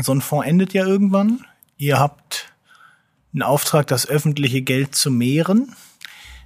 so 0.00 0.12
ein 0.12 0.20
Fonds 0.20 0.46
endet 0.46 0.72
ja 0.72 0.86
irgendwann. 0.86 1.44
Ihr 1.76 1.98
habt 1.98 2.52
einen 3.32 3.42
Auftrag, 3.42 3.86
das 3.86 4.08
öffentliche 4.08 4.62
Geld 4.62 4.94
zu 4.94 5.10
mehren. 5.10 5.74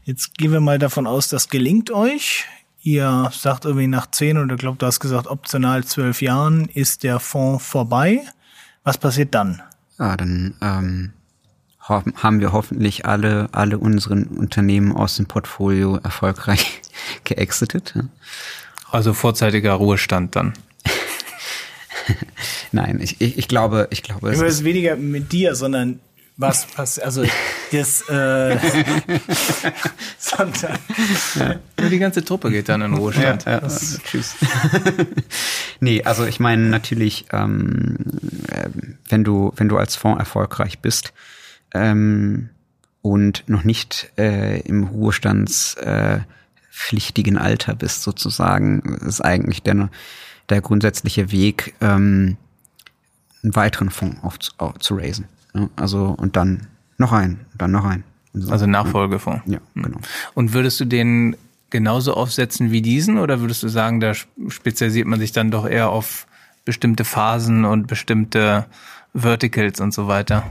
Jetzt 0.05 0.36
gehen 0.36 0.53
wir 0.53 0.61
mal 0.61 0.78
davon 0.78 1.07
aus, 1.07 1.28
das 1.28 1.48
gelingt 1.48 1.90
euch. 1.90 2.44
Ihr 2.82 3.30
sagt 3.32 3.64
irgendwie 3.64 3.86
nach 3.86 4.11
zehn 4.11 4.38
oder 4.38 4.57
glaube, 4.57 4.78
du 4.78 4.86
hast 4.86 4.98
gesagt, 4.98 5.28
optional 5.28 5.84
zwölf 5.84 6.20
Jahren 6.20 6.66
ist 6.66 7.05
der 7.05 7.20
Fonds 7.20 7.64
vorbei. 7.64 8.22
Was 8.82 8.98
passiert 8.98 9.34
dann? 9.34 9.62
Ja, 9.98 10.16
dann 10.16 10.57
ähm, 10.61 11.12
haben 11.88 12.40
wir 12.40 12.53
hoffentlich 12.53 13.07
alle, 13.07 13.48
alle 13.53 13.78
unseren 13.78 14.24
Unternehmen 14.24 14.92
aus 14.92 15.16
dem 15.16 15.26
Portfolio 15.26 15.96
erfolgreich 15.96 16.83
geexitet. 17.24 17.95
Also 18.91 19.14
vorzeitiger 19.14 19.74
Ruhestand 19.74 20.34
dann. 20.34 20.54
Nein, 22.72 23.00
ich, 23.03 23.20
ich, 23.20 23.38
ich 23.38 23.49
glaube, 23.49 23.88
ich 23.90 24.03
glaube. 24.03 24.30
Es 24.30 24.40
ist 24.40 24.64
weniger 24.64 24.96
mit 24.96 25.32
dir, 25.32 25.54
sondern 25.54 26.00
was 26.36 26.66
passiert, 26.66 27.04
also 27.04 27.24
das, 27.70 28.08
äh, 28.08 28.58
sondern 30.18 30.78
ja. 31.34 31.57
Nur 31.78 31.90
die 31.90 31.99
ganze 31.99 32.24
Truppe 32.24 32.50
geht 32.50 32.70
dann 32.70 32.80
in 32.82 32.94
Ruhestand. 32.94 33.44
Ja, 33.44 33.61
ja, 33.61 33.68
tschüss. 33.68 34.36
nee, 35.80 36.03
also 36.03 36.24
ich 36.24 36.40
meine 36.40 36.62
natürlich, 36.62 37.26
ähm, 37.32 37.96
äh, 38.49 38.70
wenn 39.08 39.24
du, 39.24 39.53
wenn 39.57 39.68
du 39.68 39.76
als 39.76 39.94
Fonds 39.94 40.18
erfolgreich 40.18 40.78
bist, 40.78 41.12
ähm, 41.74 42.49
und 43.03 43.44
noch 43.49 43.64
nicht 43.64 44.12
äh, 44.16 44.61
im 44.61 44.84
Ruhestandspflichtigen 44.84 47.36
äh, 47.36 47.40
Alter 47.40 47.74
bist, 47.74 48.03
sozusagen, 48.03 48.80
ist 49.07 49.20
eigentlich 49.20 49.62
der, 49.62 49.90
der 50.49 50.61
grundsätzliche 50.61 51.32
Weg, 51.32 51.74
ähm, 51.80 52.36
einen 53.42 53.54
weiteren 53.56 53.90
Fonds 53.90 54.22
auf, 54.22 54.38
auf, 54.58 54.78
zu 54.78 54.94
raisen. 54.94 55.26
Ja, 55.54 55.68
also 55.76 56.14
und 56.16 56.36
dann 56.36 56.68
noch 56.98 57.12
ein, 57.12 57.40
dann 57.56 57.72
noch 57.72 57.84
ein. 57.84 58.04
So. 58.32 58.50
Also 58.50 58.66
Nachfolgefonds. 58.66 59.42
Ja, 59.46 59.58
hm. 59.74 59.82
genau. 59.82 59.98
Und 60.34 60.52
würdest 60.52 60.80
du 60.80 60.84
den 60.84 61.36
genauso 61.70 62.14
aufsetzen 62.14 62.70
wie 62.70 62.82
diesen 62.82 63.18
oder 63.18 63.40
würdest 63.40 63.62
du 63.62 63.68
sagen, 63.68 64.00
da 64.00 64.12
spezialisiert 64.14 65.06
man 65.06 65.18
sich 65.18 65.32
dann 65.32 65.50
doch 65.50 65.66
eher 65.66 65.88
auf 65.90 66.26
bestimmte 66.64 67.04
Phasen 67.04 67.64
und 67.64 67.86
bestimmte 67.86 68.66
Verticals 69.14 69.80
und 69.80 69.92
so 69.92 70.06
weiter? 70.06 70.44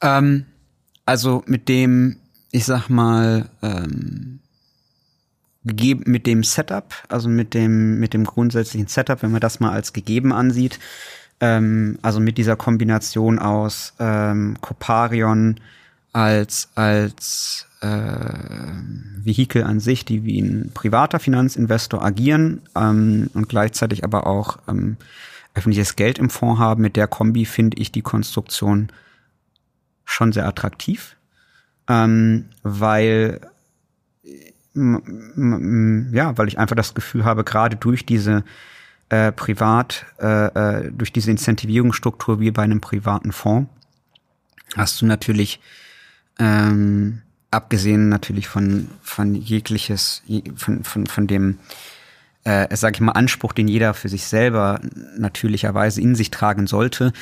Ähm, 0.00 0.46
also 1.04 1.42
mit 1.46 1.68
dem, 1.68 2.16
ich 2.50 2.64
sag 2.64 2.88
mal, 2.88 3.48
ähm, 3.62 4.33
mit 5.64 6.26
dem 6.26 6.44
Setup, 6.44 6.94
also 7.08 7.28
mit 7.28 7.54
dem, 7.54 7.98
mit 7.98 8.14
dem 8.14 8.24
grundsätzlichen 8.24 8.86
Setup, 8.86 9.22
wenn 9.22 9.32
man 9.32 9.40
das 9.40 9.60
mal 9.60 9.72
als 9.72 9.92
gegeben 9.92 10.32
ansieht, 10.32 10.78
ähm, 11.40 11.98
also 12.02 12.20
mit 12.20 12.38
dieser 12.38 12.56
Kombination 12.56 13.38
aus 13.38 13.94
ähm, 13.98 14.56
Coparion 14.60 15.60
als, 16.12 16.68
als 16.74 17.66
äh, 17.80 17.88
Vehikel 19.24 19.64
an 19.64 19.80
sich, 19.80 20.04
die 20.04 20.24
wie 20.24 20.40
ein 20.40 20.70
privater 20.72 21.18
Finanzinvestor 21.18 22.04
agieren 22.04 22.62
ähm, 22.76 23.30
und 23.34 23.48
gleichzeitig 23.48 24.04
aber 24.04 24.26
auch 24.26 24.58
ähm, 24.68 24.96
öffentliches 25.54 25.96
Geld 25.96 26.18
im 26.18 26.30
Fonds 26.30 26.60
haben. 26.60 26.82
Mit 26.82 26.96
der 26.96 27.08
Kombi 27.08 27.44
finde 27.44 27.78
ich 27.78 27.90
die 27.90 28.02
Konstruktion 28.02 28.88
schon 30.04 30.32
sehr 30.32 30.46
attraktiv, 30.46 31.16
ähm, 31.88 32.46
weil 32.62 33.40
ja, 34.74 36.36
weil 36.36 36.48
ich 36.48 36.58
einfach 36.58 36.76
das 36.76 36.94
Gefühl 36.94 37.24
habe, 37.24 37.44
gerade 37.44 37.76
durch 37.76 38.04
diese 38.04 38.44
äh, 39.08 39.30
privat, 39.30 40.06
äh, 40.20 40.46
äh, 40.46 40.90
durch 40.90 41.12
diese 41.12 41.30
Incentivierungsstruktur 41.30 42.40
wie 42.40 42.50
bei 42.50 42.62
einem 42.62 42.80
privaten 42.80 43.32
Fonds, 43.32 43.70
hast 44.76 45.00
du 45.00 45.06
natürlich 45.06 45.60
ähm, 46.38 47.22
abgesehen 47.50 48.08
natürlich 48.08 48.48
von 48.48 48.88
von 49.00 49.34
jegliches 49.36 50.22
von 50.56 50.82
von 50.82 51.06
von 51.06 51.26
dem 51.28 51.58
äh, 52.42 52.74
sag 52.76 52.94
ich 52.94 53.00
mal 53.00 53.12
Anspruch, 53.12 53.52
den 53.52 53.68
jeder 53.68 53.94
für 53.94 54.08
sich 54.08 54.24
selber 54.24 54.80
natürlicherweise 55.16 56.00
in 56.00 56.14
sich 56.14 56.30
tragen 56.30 56.66
sollte, 56.66 57.12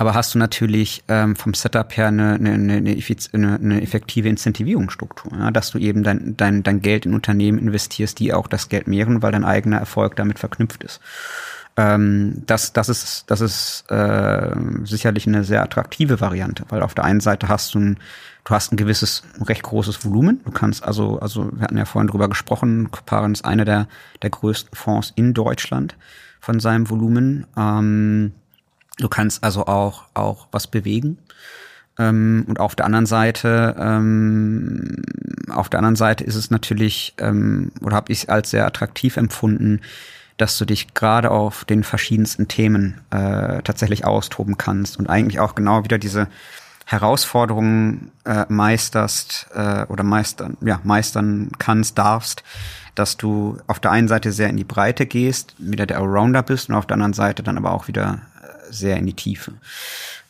aber 0.00 0.14
hast 0.14 0.34
du 0.34 0.38
natürlich 0.38 1.04
ähm, 1.08 1.36
vom 1.36 1.52
Setup 1.52 1.94
her 1.94 2.06
eine, 2.06 2.36
eine, 2.36 2.54
eine, 2.54 3.54
eine 3.54 3.82
effektive 3.82 4.30
Incentivierungsstruktur, 4.30 5.30
ja? 5.38 5.50
dass 5.50 5.72
du 5.72 5.78
eben 5.78 6.02
dein, 6.02 6.38
dein, 6.38 6.62
dein 6.62 6.80
Geld 6.80 7.04
in 7.04 7.12
Unternehmen 7.12 7.58
investierst, 7.58 8.18
die 8.18 8.32
auch 8.32 8.46
das 8.46 8.70
Geld 8.70 8.88
mehren, 8.88 9.20
weil 9.20 9.32
dein 9.32 9.44
eigener 9.44 9.76
Erfolg 9.76 10.16
damit 10.16 10.38
verknüpft 10.38 10.84
ist. 10.84 11.02
Ähm, 11.76 12.44
das, 12.46 12.72
das 12.72 12.88
ist, 12.88 13.24
das 13.26 13.42
ist 13.42 13.90
äh, 13.90 14.56
sicherlich 14.84 15.26
eine 15.26 15.44
sehr 15.44 15.62
attraktive 15.62 16.18
Variante, 16.18 16.64
weil 16.70 16.80
auf 16.80 16.94
der 16.94 17.04
einen 17.04 17.20
Seite 17.20 17.48
hast 17.48 17.74
du 17.74 17.80
ein, 17.80 17.98
du 18.44 18.54
hast 18.54 18.72
ein 18.72 18.78
gewisses, 18.78 19.22
recht 19.42 19.64
großes 19.64 20.02
Volumen. 20.02 20.40
Du 20.46 20.50
kannst 20.50 20.82
also, 20.82 21.18
also 21.18 21.50
wir 21.52 21.60
hatten 21.60 21.76
ja 21.76 21.84
vorhin 21.84 22.08
drüber 22.08 22.30
gesprochen, 22.30 22.90
Coparen 22.90 23.32
ist 23.34 23.44
einer 23.44 23.66
der, 23.66 23.86
der 24.22 24.30
größten 24.30 24.74
Fonds 24.74 25.12
in 25.14 25.34
Deutschland 25.34 25.94
von 26.40 26.58
seinem 26.58 26.88
Volumen. 26.88 27.46
Ähm, 27.54 28.32
Du 29.00 29.08
kannst 29.08 29.42
also 29.42 29.66
auch, 29.66 30.04
auch 30.14 30.46
was 30.52 30.66
bewegen. 30.66 31.18
Ähm, 31.98 32.44
und 32.46 32.60
auf 32.60 32.74
der 32.74 32.86
anderen 32.86 33.06
Seite, 33.06 33.74
ähm, 33.78 35.02
auf 35.50 35.68
der 35.68 35.78
anderen 35.78 35.96
Seite 35.96 36.24
ist 36.24 36.36
es 36.36 36.50
natürlich, 36.50 37.14
ähm, 37.18 37.72
oder 37.82 37.96
habe 37.96 38.12
ich 38.12 38.22
es 38.22 38.28
als 38.28 38.50
sehr 38.50 38.66
attraktiv 38.66 39.16
empfunden, 39.16 39.80
dass 40.36 40.56
du 40.56 40.64
dich 40.64 40.94
gerade 40.94 41.30
auf 41.30 41.64
den 41.64 41.84
verschiedensten 41.84 42.48
Themen 42.48 43.00
äh, 43.10 43.62
tatsächlich 43.62 44.06
austoben 44.06 44.56
kannst 44.56 44.98
und 44.98 45.10
eigentlich 45.10 45.40
auch 45.40 45.54
genau 45.54 45.84
wieder 45.84 45.98
diese 45.98 46.28
Herausforderungen 46.86 48.10
äh, 48.24 48.46
meisterst 48.48 49.48
äh, 49.54 49.84
oder 49.84 50.02
meistern, 50.02 50.56
ja, 50.62 50.80
meistern 50.82 51.50
kannst, 51.58 51.98
darfst, 51.98 52.42
dass 52.94 53.16
du 53.16 53.58
auf 53.66 53.80
der 53.80 53.92
einen 53.92 54.08
Seite 54.08 54.32
sehr 54.32 54.48
in 54.48 54.56
die 54.56 54.64
Breite 54.64 55.06
gehst, 55.06 55.54
wieder 55.58 55.86
der 55.86 55.98
Allrounder 55.98 56.42
bist 56.42 56.68
und 56.68 56.74
auf 56.74 56.86
der 56.86 56.94
anderen 56.94 57.12
Seite 57.12 57.42
dann 57.42 57.58
aber 57.58 57.72
auch 57.72 57.86
wieder 57.86 58.20
sehr 58.70 58.96
in 58.96 59.06
die 59.06 59.14
Tiefe. 59.14 59.52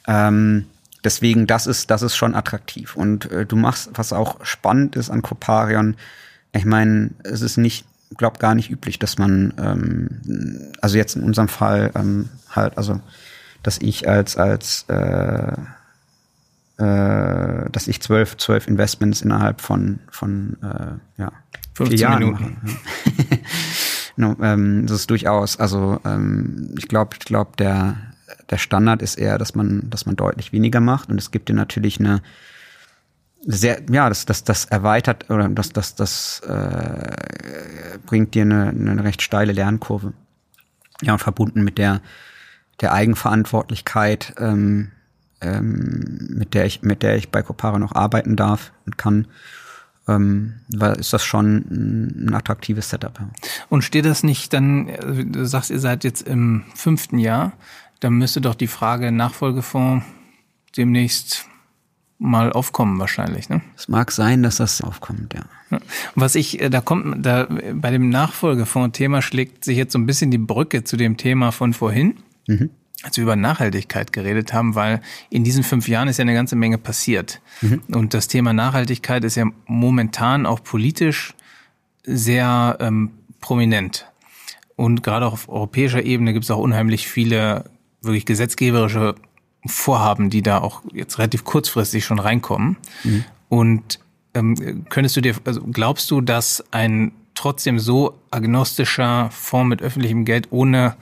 Ähm, 0.07 0.67
deswegen, 1.05 1.47
das 1.47 1.67
ist, 1.67 1.91
das 1.91 2.03
ist 2.03 2.17
schon 2.17 2.35
attraktiv. 2.35 2.97
Und 2.97 3.31
äh, 3.31 3.47
du 3.47 3.57
machst, 3.57 3.91
was 3.95 4.13
auch 4.13 4.45
spannend 4.45 4.97
ist 4.97 5.11
an 5.11 5.23
Coparion, 5.23 5.97
ich 6.53 6.65
meine, 6.65 7.11
es 7.23 7.43
ist 7.43 7.57
nicht, 7.57 7.87
glaub 8.17 8.41
gar 8.41 8.55
nicht 8.55 8.71
üblich, 8.71 8.99
dass 8.99 9.19
man, 9.19 9.55
ähm, 9.59 10.73
also 10.81 10.97
jetzt 10.97 11.17
in 11.17 11.23
unserem 11.23 11.49
Fall 11.49 11.93
ähm, 11.95 12.29
halt, 12.51 12.77
also 12.77 13.01
dass 13.63 13.79
ich 13.79 14.09
als 14.09 14.37
als 14.37 14.87
äh, 14.89 15.53
äh, 16.79 17.71
dass 17.71 17.89
ich 17.89 18.01
zwölf 18.01 18.37
zwölf 18.39 18.67
Investments 18.67 19.23
innerhalb 19.23 19.61
von 19.61 20.01
von 20.11 20.57
äh, 20.63 21.21
ja 21.21 21.33
vier 21.75 21.95
Jahren 21.95 22.19
Minuten. 22.21 22.57
mache. 22.63 23.41
no, 24.17 24.37
ähm, 24.43 24.87
das 24.87 25.01
ist 25.01 25.11
durchaus, 25.11 25.59
also 25.59 26.01
ähm, 26.05 26.75
ich 26.79 26.89
glaube, 26.89 27.17
ich 27.19 27.25
glaube 27.25 27.53
der 27.59 27.97
der 28.51 28.59
Standard 28.59 29.03
ist 29.03 29.17
eher, 29.17 29.39
dass 29.39 29.55
man, 29.55 29.89
dass 29.91 30.07
man 30.07 30.17
deutlich 30.17 30.53
weniger 30.53 30.81
macht 30.81 31.11
und 31.11 31.19
es 31.19 31.31
gibt 31.31 31.49
dir 31.49 31.55
natürlich 31.55 32.01
eine 32.01 32.23
sehr, 33.43 33.81
ja, 33.91 34.09
das, 34.09 34.27
das, 34.27 34.45
das 34.45 34.67
erweitert 34.67 35.31
oder 35.31 35.49
das, 35.49 35.71
das, 35.73 35.95
das 35.95 36.41
äh, 36.41 37.99
bringt 38.07 38.35
dir 38.35 38.43
eine, 38.43 38.69
eine 38.69 39.05
recht 39.05 39.23
steile 39.23 39.53
Lernkurve. 39.53 40.13
Ja, 41.03 41.15
und 41.15 41.19
verbunden 41.21 41.65
mit 41.65 41.79
der, 41.79 42.03
der 42.83 42.93
Eigenverantwortlichkeit, 42.93 44.35
ähm, 44.39 44.91
ähm, 45.41 46.29
mit 46.29 46.53
der 46.53 46.67
ich, 46.67 46.83
mit 46.83 47.03
der 47.03 47.17
ich 47.17 47.31
bei 47.31 47.43
Copara 47.43 47.79
noch 47.79 47.95
arbeiten 47.95 48.37
darf 48.37 48.73
und 48.85 48.99
kann, 48.99 49.27
ähm, 50.07 50.61
ist 50.99 51.15
das 51.15 51.25
schon 51.25 52.27
ein 52.29 52.35
attraktives 52.35 52.91
Setup. 52.91 53.19
Ja. 53.19 53.31
Und 53.71 53.83
steht 53.83 54.05
das 54.05 54.23
nicht 54.23 54.53
dann, 54.53 54.89
du 55.33 55.47
sagst, 55.47 55.71
ihr 55.71 55.81
seid 55.81 56.05
jetzt 56.05 56.23
im 56.23 56.65
fünften 56.75 57.19
Jahr, 57.19 57.53
dann 58.01 58.15
müsste 58.15 58.41
doch 58.41 58.55
die 58.55 58.67
Frage 58.67 59.13
Nachfolgefonds 59.13 60.05
demnächst 60.77 61.47
mal 62.21 62.53
aufkommen 62.53 62.99
wahrscheinlich, 62.99 63.49
ne? 63.49 63.63
Es 63.77 63.89
mag 63.89 64.13
sein, 64.13 64.43
dass 64.43 64.57
das 64.57 64.83
aufkommt, 64.83 65.35
ja. 65.35 65.81
Was 66.15 66.35
ich, 66.35 66.61
äh, 66.61 66.69
da 66.69 66.83
kommt, 66.83 67.25
da 67.25 67.49
bei 67.75 67.91
dem 67.91 68.11
Nachfolgefonds-Thema 68.11 69.23
schlägt 69.23 69.65
sich 69.65 69.79
jetzt 69.79 69.93
so 69.93 69.99
ein 69.99 70.07
bisschen 70.07 70.31
die 70.31 70.39
Brücke 70.39 70.85
zu 70.85 70.99
dem 70.99 71.17
Thema 71.17 71.51
von 71.51 71.73
vorhin, 71.73 72.17
mhm. 72.47 72.71
als 73.03 73.17
wir 73.17 73.23
über 73.23 73.37
Nachhaltigkeit 73.37 74.13
geredet 74.13 74.53
haben, 74.53 74.75
weil 74.75 75.01
in 75.31 75.45
diesen 75.45 75.63
fünf 75.63 75.89
Jahren 75.89 76.09
ist 76.09 76.19
ja 76.19 76.23
eine 76.23 76.35
ganze 76.35 76.57
Menge 76.57 76.77
passiert. 76.77 77.41
Mhm. 77.63 77.83
Und 77.89 78.13
das 78.13 78.29
Thema 78.29 78.53
Nachhaltigkeit 78.53 79.25
ist 79.25 79.37
ja 79.37 79.47
momentan 79.67 80.45
auch 80.45 80.63
politisch 80.63 81.35
sehr 82.05 82.77
ähm, 82.81 83.13
prominent. 83.41 84.07
Und 84.77 85.03
gerade 85.03 85.27
auf 85.27 85.49
europäischer 85.49 86.03
Ebene 86.03 86.35
gibt 86.35 86.45
es 86.45 86.51
auch 86.51 86.59
unheimlich 86.59 87.09
viele 87.09 87.65
wirklich 88.03 88.27
gesetzgeberische 88.27 89.15
Vorhaben, 89.67 90.31
die 90.31 90.43
da 90.43 90.59
auch 90.59 90.83
jetzt 90.93 91.19
relativ 91.19 91.45
kurzfristig 91.45 92.05
schon 92.05 92.19
reinkommen. 92.19 92.79
Mhm. 93.05 93.25
Und 93.49 94.01
ähm, 94.35 94.87
könntest 94.89 95.17
du 95.17 95.21
dir, 95.21 95.35
also 95.45 95.61
glaubst 95.63 96.11
du, 96.11 96.21
dass 96.21 96.65
ein 96.71 97.13
trotzdem 97.35 97.79
so 97.79 98.19
agnostischer 98.31 99.31
Fonds 99.31 99.69
mit 99.69 99.83
öffentlichem 99.83 100.25
Geld 100.25 100.49
ohne 100.51 100.97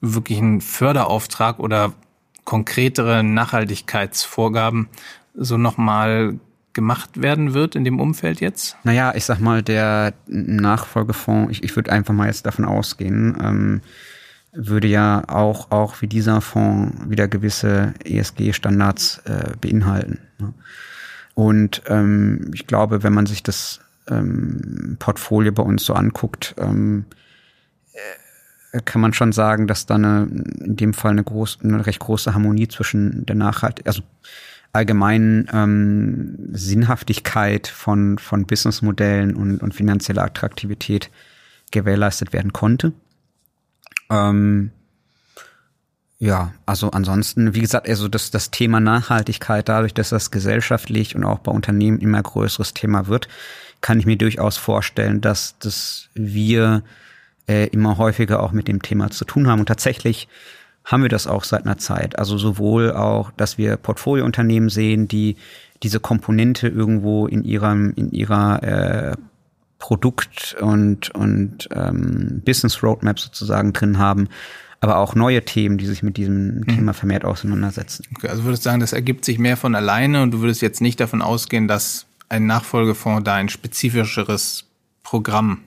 wirklichen 0.00 0.60
Förderauftrag 0.60 1.58
oder 1.58 1.92
konkretere 2.44 3.22
Nachhaltigkeitsvorgaben 3.22 4.88
so 5.34 5.56
nochmal 5.56 6.38
gemacht 6.72 7.20
werden 7.20 7.54
wird 7.54 7.76
in 7.76 7.84
dem 7.84 8.00
Umfeld 8.00 8.40
jetzt? 8.40 8.76
Naja, 8.82 9.12
ich 9.14 9.24
sag 9.24 9.40
mal, 9.40 9.62
der 9.62 10.14
Nachfolgefonds, 10.26 11.52
ich, 11.52 11.62
ich 11.62 11.76
würde 11.76 11.92
einfach 11.92 12.14
mal 12.14 12.26
jetzt 12.26 12.46
davon 12.46 12.64
ausgehen, 12.64 13.36
ähm, 13.42 13.80
würde 14.52 14.86
ja 14.86 15.22
auch, 15.28 15.70
auch 15.70 16.02
wie 16.02 16.06
dieser 16.06 16.40
Fonds 16.40 17.08
wieder 17.08 17.26
gewisse 17.28 17.94
ESG-Standards 18.04 19.22
äh, 19.24 19.56
beinhalten. 19.60 20.18
Ne? 20.38 20.52
Und 21.34 21.82
ähm, 21.86 22.50
ich 22.52 22.66
glaube, 22.66 23.02
wenn 23.02 23.14
man 23.14 23.26
sich 23.26 23.42
das 23.42 23.80
ähm, 24.08 24.96
Portfolio 24.98 25.52
bei 25.52 25.62
uns 25.62 25.84
so 25.84 25.94
anguckt, 25.94 26.54
ähm, 26.58 27.06
kann 28.84 29.02
man 29.02 29.12
schon 29.12 29.32
sagen, 29.32 29.66
dass 29.66 29.84
da 29.86 29.96
eine, 29.96 30.28
in 30.60 30.76
dem 30.76 30.94
Fall 30.94 31.12
eine, 31.12 31.24
groß, 31.24 31.58
eine 31.62 31.86
recht 31.86 32.00
große 32.00 32.32
Harmonie 32.32 32.68
zwischen 32.68 33.26
der 33.26 33.36
Nachhaltigkeit, 33.36 33.86
also 33.86 34.02
allgemeinen 34.72 35.48
ähm, 35.52 36.48
Sinnhaftigkeit 36.52 37.66
von, 37.66 38.16
von 38.18 38.46
Businessmodellen 38.46 39.36
und, 39.36 39.62
und 39.62 39.74
finanzieller 39.74 40.24
Attraktivität 40.24 41.10
gewährleistet 41.70 42.32
werden 42.32 42.54
konnte. 42.54 42.92
Ähm, 44.12 44.70
ja, 46.18 46.52
also 46.66 46.90
ansonsten, 46.90 47.54
wie 47.54 47.60
gesagt, 47.62 47.88
also 47.88 48.06
das, 48.06 48.30
das 48.30 48.52
Thema 48.52 48.78
Nachhaltigkeit, 48.78 49.68
dadurch, 49.68 49.94
dass 49.94 50.10
das 50.10 50.30
gesellschaftlich 50.30 51.16
und 51.16 51.24
auch 51.24 51.40
bei 51.40 51.50
Unternehmen 51.50 51.98
immer 51.98 52.22
größeres 52.22 52.74
Thema 52.74 53.08
wird, 53.08 53.26
kann 53.80 53.98
ich 53.98 54.06
mir 54.06 54.16
durchaus 54.16 54.56
vorstellen, 54.56 55.20
dass, 55.20 55.58
dass 55.58 56.08
wir 56.14 56.84
äh, 57.48 57.66
immer 57.70 57.98
häufiger 57.98 58.40
auch 58.40 58.52
mit 58.52 58.68
dem 58.68 58.82
Thema 58.82 59.10
zu 59.10 59.24
tun 59.24 59.48
haben. 59.48 59.60
Und 59.60 59.66
tatsächlich 59.66 60.28
haben 60.84 61.02
wir 61.02 61.08
das 61.08 61.26
auch 61.26 61.42
seit 61.42 61.64
einer 61.64 61.78
Zeit. 61.78 62.18
Also 62.18 62.38
sowohl 62.38 62.92
auch, 62.92 63.32
dass 63.32 63.58
wir 63.58 63.76
Portfoliounternehmen 63.76 64.68
sehen, 64.68 65.08
die 65.08 65.36
diese 65.82 65.98
Komponente 65.98 66.68
irgendwo 66.68 67.26
in 67.26 67.42
ihrem, 67.42 67.92
in 67.96 68.12
ihrer 68.12 68.62
äh, 68.62 69.16
Produkt- 69.82 70.54
und, 70.60 71.10
und 71.10 71.68
ähm, 71.74 72.40
Business 72.44 72.84
Roadmap 72.84 73.18
sozusagen 73.18 73.72
drin 73.72 73.98
haben, 73.98 74.28
aber 74.80 74.98
auch 74.98 75.16
neue 75.16 75.44
Themen, 75.44 75.76
die 75.76 75.86
sich 75.86 76.04
mit 76.04 76.16
diesem 76.16 76.58
mhm. 76.58 76.66
Thema 76.68 76.94
vermehrt 76.94 77.24
auseinandersetzen. 77.24 78.04
Okay, 78.16 78.28
also 78.28 78.44
würdest 78.44 78.64
du 78.64 78.68
sagen, 78.68 78.78
das 78.78 78.92
ergibt 78.92 79.24
sich 79.24 79.40
mehr 79.40 79.56
von 79.56 79.74
alleine 79.74 80.22
und 80.22 80.30
du 80.30 80.40
würdest 80.40 80.62
jetzt 80.62 80.80
nicht 80.80 81.00
davon 81.00 81.20
ausgehen, 81.20 81.66
dass 81.66 82.06
ein 82.28 82.46
Nachfolgefonds 82.46 83.24
da 83.24 83.34
ein 83.34 83.48
spezifischeres 83.48 84.66
Programm 85.02 85.62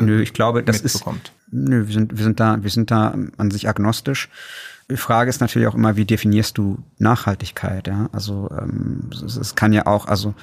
Nö, 0.00 0.22
ich 0.22 0.32
glaube, 0.32 0.62
das 0.62 0.82
mitbekommt. 0.82 1.28
ist 1.28 1.52
Nö, 1.52 1.86
wir 1.86 1.92
sind, 1.92 2.16
wir 2.16 2.24
sind 2.24 2.40
da, 2.40 2.62
wir 2.62 2.70
sind 2.70 2.90
da 2.90 3.14
an 3.36 3.50
sich 3.50 3.68
agnostisch. 3.68 4.30
Die 4.92 4.98
Frage 4.98 5.30
ist 5.30 5.40
natürlich 5.40 5.68
auch 5.68 5.74
immer, 5.74 5.96
wie 5.96 6.04
definierst 6.04 6.58
du 6.58 6.76
Nachhaltigkeit? 6.98 7.86
Ja, 7.88 8.10
also 8.12 8.50
ähm, 8.50 9.08
es, 9.10 9.36
es 9.36 9.54
kann 9.54 9.72
ja 9.72 9.86
auch, 9.86 10.04
also 10.04 10.34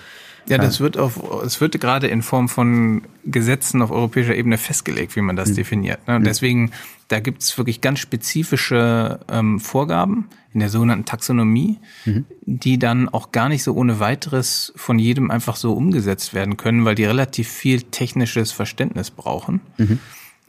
ja, 0.48 0.58
das 0.58 0.80
wird 0.80 0.98
auf, 0.98 1.22
es 1.46 1.62
wird 1.62 1.80
gerade 1.80 2.08
in 2.08 2.24
Form 2.24 2.50
von 2.50 3.04
Gesetzen 3.26 3.84
auf 3.84 3.92
europäischer 3.92 4.36
Ebene 4.36 4.58
festgelegt, 4.58 5.16
wie 5.16 5.22
man 5.22 5.36
das 5.36 5.50
mhm. 5.50 5.56
definiert. 5.56 6.08
Ne? 6.08 6.16
Und 6.16 6.24
deswegen, 6.24 6.72
da 7.10 7.20
gibt 7.20 7.44
es 7.44 7.56
wirklich 7.60 7.80
ganz 7.80 8.00
spezifische 8.00 9.20
ähm, 9.30 9.60
Vorgaben 9.60 10.28
in 10.52 10.62
der 10.62 10.70
sogenannten 10.70 11.06
Taxonomie, 11.06 11.78
mhm. 12.06 12.26
die 12.48 12.80
dann 12.80 13.08
auch 13.08 13.32
gar 13.32 13.50
nicht 13.50 13.62
so 13.62 13.76
ohne 13.76 14.00
weiteres 14.00 14.74
von 14.76 14.98
jedem 14.98 15.30
einfach 15.30 15.58
so 15.58 15.74
umgesetzt 15.74 16.34
werden 16.34 16.58
können, 16.58 16.86
weil 16.86 16.96
die 16.96 17.06
relativ 17.06 17.48
viel 17.48 17.84
technisches 17.84 18.52
Verständnis 18.52 19.12
brauchen. 19.12 19.62
Mhm. 19.78 20.00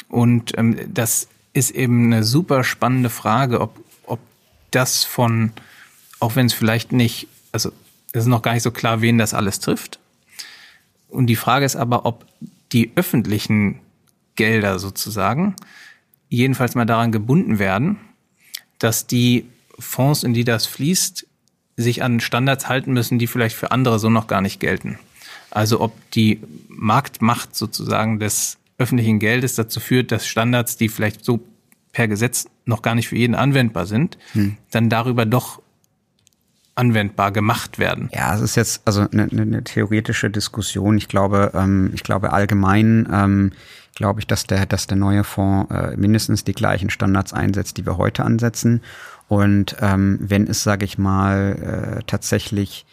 Und 0.09 0.56
ähm, 0.56 0.78
das 0.89 1.28
ist 1.52 1.72
eben 1.72 2.06
eine 2.06 2.24
super 2.24 2.64
spannende 2.64 3.10
Frage, 3.10 3.60
ob 3.60 3.77
das 4.70 5.05
von, 5.05 5.52
auch 6.18 6.36
wenn 6.36 6.47
es 6.47 6.52
vielleicht 6.52 6.92
nicht, 6.92 7.28
also 7.52 7.72
es 8.12 8.22
ist 8.22 8.28
noch 8.28 8.42
gar 8.42 8.55
nicht 8.55 8.62
so 8.62 8.70
klar, 8.70 9.01
wen 9.01 9.18
das 9.18 9.34
alles 9.34 9.60
trifft. 9.60 9.98
Und 11.09 11.26
die 11.26 11.36
Frage 11.36 11.64
ist 11.64 11.76
aber, 11.76 12.06
ob 12.06 12.26
die 12.72 12.92
öffentlichen 12.94 13.80
Gelder 14.36 14.78
sozusagen 14.78 15.56
jedenfalls 16.28 16.74
mal 16.74 16.86
daran 16.86 17.12
gebunden 17.12 17.59
werden, 17.59 17.98
dass 18.78 19.06
die 19.06 19.47
Fonds, 19.78 20.22
in 20.22 20.34
die 20.34 20.44
das 20.44 20.66
fließt, 20.66 21.26
sich 21.76 22.02
an 22.02 22.20
Standards 22.20 22.68
halten 22.68 22.92
müssen, 22.92 23.18
die 23.18 23.26
vielleicht 23.26 23.56
für 23.56 23.70
andere 23.70 23.98
so 23.98 24.10
noch 24.10 24.26
gar 24.26 24.40
nicht 24.40 24.60
gelten. 24.60 24.98
Also 25.51 25.80
ob 25.80 25.92
die 26.12 26.40
Marktmacht 26.68 27.56
sozusagen 27.56 28.20
des 28.20 28.59
öffentlichen 28.78 29.18
Geldes 29.18 29.56
dazu 29.56 29.80
führt, 29.80 30.12
dass 30.12 30.26
Standards, 30.26 30.76
die 30.76 30.88
vielleicht 30.88 31.24
so 31.24 31.40
per 31.92 32.09
Gesetz 32.09 32.47
noch 32.70 32.80
gar 32.80 32.94
nicht 32.94 33.09
für 33.09 33.16
jeden 33.16 33.34
anwendbar 33.34 33.84
sind, 33.84 34.16
hm. 34.32 34.56
dann 34.70 34.88
darüber 34.88 35.26
doch 35.26 35.60
anwendbar 36.74 37.30
gemacht 37.30 37.78
werden. 37.78 38.09
Ja, 38.14 38.34
es 38.34 38.40
ist 38.40 38.56
jetzt 38.56 38.82
also 38.86 39.06
eine, 39.12 39.24
eine 39.24 39.62
theoretische 39.62 40.30
Diskussion. 40.30 40.97
Ich 40.97 41.09
glaube, 41.09 41.52
ähm, 41.55 41.90
ich 41.92 42.02
glaube 42.02 42.32
allgemein 42.32 43.06
ähm, 43.12 43.52
glaube 43.94 44.20
ich, 44.20 44.26
dass 44.26 44.44
der, 44.44 44.64
dass 44.64 44.86
der 44.86 44.97
neue 44.97 45.24
Fonds 45.24 45.70
äh, 45.70 45.97
mindestens 45.97 46.44
die 46.44 46.55
gleichen 46.55 46.88
Standards 46.88 47.34
einsetzt, 47.34 47.76
die 47.76 47.84
wir 47.84 47.98
heute 47.98 48.24
ansetzen. 48.24 48.80
Und 49.28 49.76
ähm, 49.80 50.18
wenn 50.22 50.47
es, 50.47 50.62
sage 50.62 50.86
ich 50.86 50.97
mal, 50.97 51.98
äh, 51.98 52.02
tatsächlich 52.06 52.86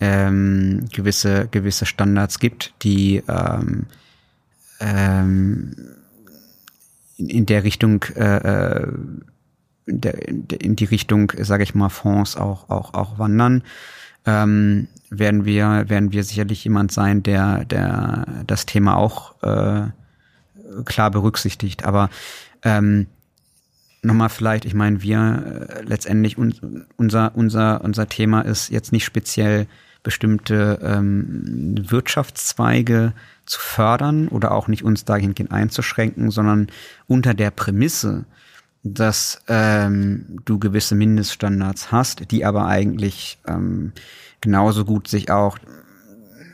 ähm, 0.00 0.86
gewisse 0.92 1.48
gewisse 1.50 1.86
Standards 1.86 2.40
gibt, 2.40 2.74
die 2.82 3.22
ähm, 3.26 3.86
ähm, 4.80 5.74
in, 7.20 7.28
in 7.28 7.46
der 7.46 7.64
Richtung 7.64 8.04
äh, 8.16 8.36
äh 8.36 8.92
in, 9.86 10.00
der, 10.00 10.28
in 10.60 10.76
die 10.76 10.84
Richtung, 10.84 11.32
sage 11.40 11.64
ich 11.64 11.74
mal, 11.74 11.88
Fonds 11.88 12.36
auch 12.36 12.68
auch 12.70 12.94
auch 12.94 13.18
wandern, 13.18 13.62
ähm, 14.24 14.88
werden 15.10 15.44
wir 15.44 15.88
werden 15.88 16.12
wir 16.12 16.24
sicherlich 16.24 16.64
jemand 16.64 16.92
sein, 16.92 17.22
der 17.22 17.64
der 17.64 18.44
das 18.46 18.66
Thema 18.66 18.96
auch 18.96 19.42
äh, 19.42 19.88
klar 20.84 21.10
berücksichtigt. 21.10 21.84
Aber 21.84 22.10
ähm, 22.62 23.06
nochmal 24.02 24.28
vielleicht, 24.28 24.64
ich 24.64 24.74
meine, 24.74 25.02
wir 25.02 25.68
äh, 25.68 25.82
letztendlich 25.82 26.38
un, 26.38 26.86
unser 26.96 27.32
unser 27.34 27.82
unser 27.82 28.08
Thema 28.08 28.42
ist 28.42 28.70
jetzt 28.70 28.92
nicht 28.92 29.04
speziell 29.04 29.66
bestimmte 30.02 30.78
ähm, 30.82 31.74
Wirtschaftszweige 31.90 33.12
zu 33.50 33.60
fördern 33.60 34.28
oder 34.28 34.52
auch 34.52 34.68
nicht 34.68 34.84
uns 34.84 35.04
dahingehend 35.04 35.50
einzuschränken, 35.50 36.30
sondern 36.30 36.68
unter 37.06 37.34
der 37.34 37.50
Prämisse, 37.50 38.24
dass 38.82 39.42
ähm, 39.48 40.38
du 40.44 40.58
gewisse 40.58 40.94
Mindeststandards 40.94 41.90
hast, 41.92 42.30
die 42.30 42.44
aber 42.44 42.66
eigentlich 42.66 43.38
ähm, 43.46 43.92
genauso 44.40 44.84
gut 44.84 45.08
sich 45.08 45.30
auch 45.30 45.58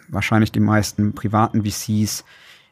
wahrscheinlich 0.09 0.53
die 0.53 0.61
meisten 0.61 1.15
privaten 1.15 1.65
VCs 1.65 2.25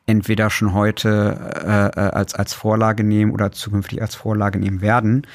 entweder 0.06 0.50
schon 0.50 0.72
heute 0.72 1.38
äh, 1.64 2.00
äh, 2.00 2.10
als 2.10 2.34
als 2.34 2.54
Vorlage 2.54 3.04
nehmen 3.04 3.32
oder 3.32 3.52
zukünftig 3.52 4.00
als 4.00 4.14
Vorlage 4.14 4.58
nehmen 4.58 4.80
werden, 4.80 5.26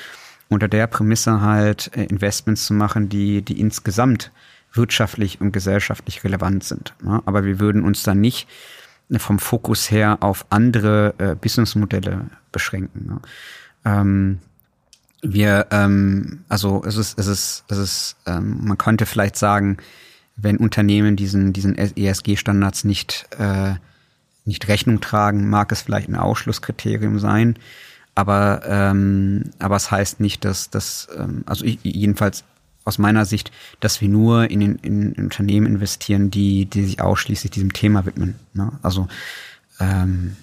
unter 0.50 0.68
der 0.68 0.88
Prämisse 0.88 1.42
halt 1.42 1.96
äh, 1.96 2.06
Investments 2.06 2.66
zu 2.66 2.74
machen, 2.74 3.08
die 3.08 3.44
die 3.44 3.60
insgesamt 3.60 4.32
wirtschaftlich 4.74 5.42
und 5.42 5.52
gesellschaftlich 5.52 6.24
relevant 6.24 6.64
sind. 6.64 6.94
Ne? 7.02 7.22
Aber 7.26 7.44
wir 7.44 7.60
würden 7.60 7.84
uns 7.84 8.04
dann 8.04 8.22
nicht 8.22 8.48
vom 9.18 9.40
Fokus 9.40 9.90
her 9.90 10.18
auf 10.22 10.46
andere 10.50 11.16
äh, 11.18 11.36
Businessmodelle 11.36 12.28
beschränken. 12.52 13.08
Ne? 13.08 13.20
Ähm, 13.86 14.40
wir, 15.22 15.68
ähm, 15.72 16.46
also 16.48 16.84
es 16.86 16.96
ist, 16.96 17.18
es 17.20 17.28
ist, 17.28 17.64
es 17.68 17.78
ist, 17.78 18.16
ähm, 18.26 18.60
man 18.66 18.78
könnte 18.78 19.06
vielleicht 19.06 19.36
sagen, 19.36 19.78
wenn 20.36 20.58
Unternehmen 20.58 21.16
diesen, 21.16 21.52
diesen 21.52 21.76
ESG-Standards 21.76 22.84
nicht, 22.84 23.28
äh, 23.38 23.74
nicht 24.46 24.68
Rechnung 24.68 25.02
tragen, 25.02 25.50
mag 25.50 25.72
es 25.72 25.82
vielleicht 25.82 26.08
ein 26.08 26.16
Ausschlusskriterium 26.16 27.20
sein. 27.20 27.58
Aber, 28.16 28.62
ähm, 28.66 29.52
aber 29.60 29.76
es 29.76 29.92
heißt 29.92 30.20
nicht, 30.20 30.46
dass 30.46 30.70
das, 30.70 31.08
ähm, 31.18 31.44
also 31.46 31.66
ich, 31.66 31.80
jedenfalls 31.84 32.44
aus 32.90 32.98
meiner 32.98 33.26
Sicht, 33.26 33.52
dass 33.80 34.02
wir 34.02 34.10
nur 34.10 34.52
in, 34.52 34.62
in, 34.62 34.78
in 34.80 35.14
Unternehmen 35.14 35.68
investieren, 35.68 36.30
die, 36.30 36.66
die 36.66 36.84
sich 36.84 37.02
ausschließlich 37.02 37.52
diesem 37.52 37.72
Thema 37.72 38.06
widmen. 38.06 38.36
Ne? 38.54 38.74
Also 38.82 39.08
ähm, 39.80 40.36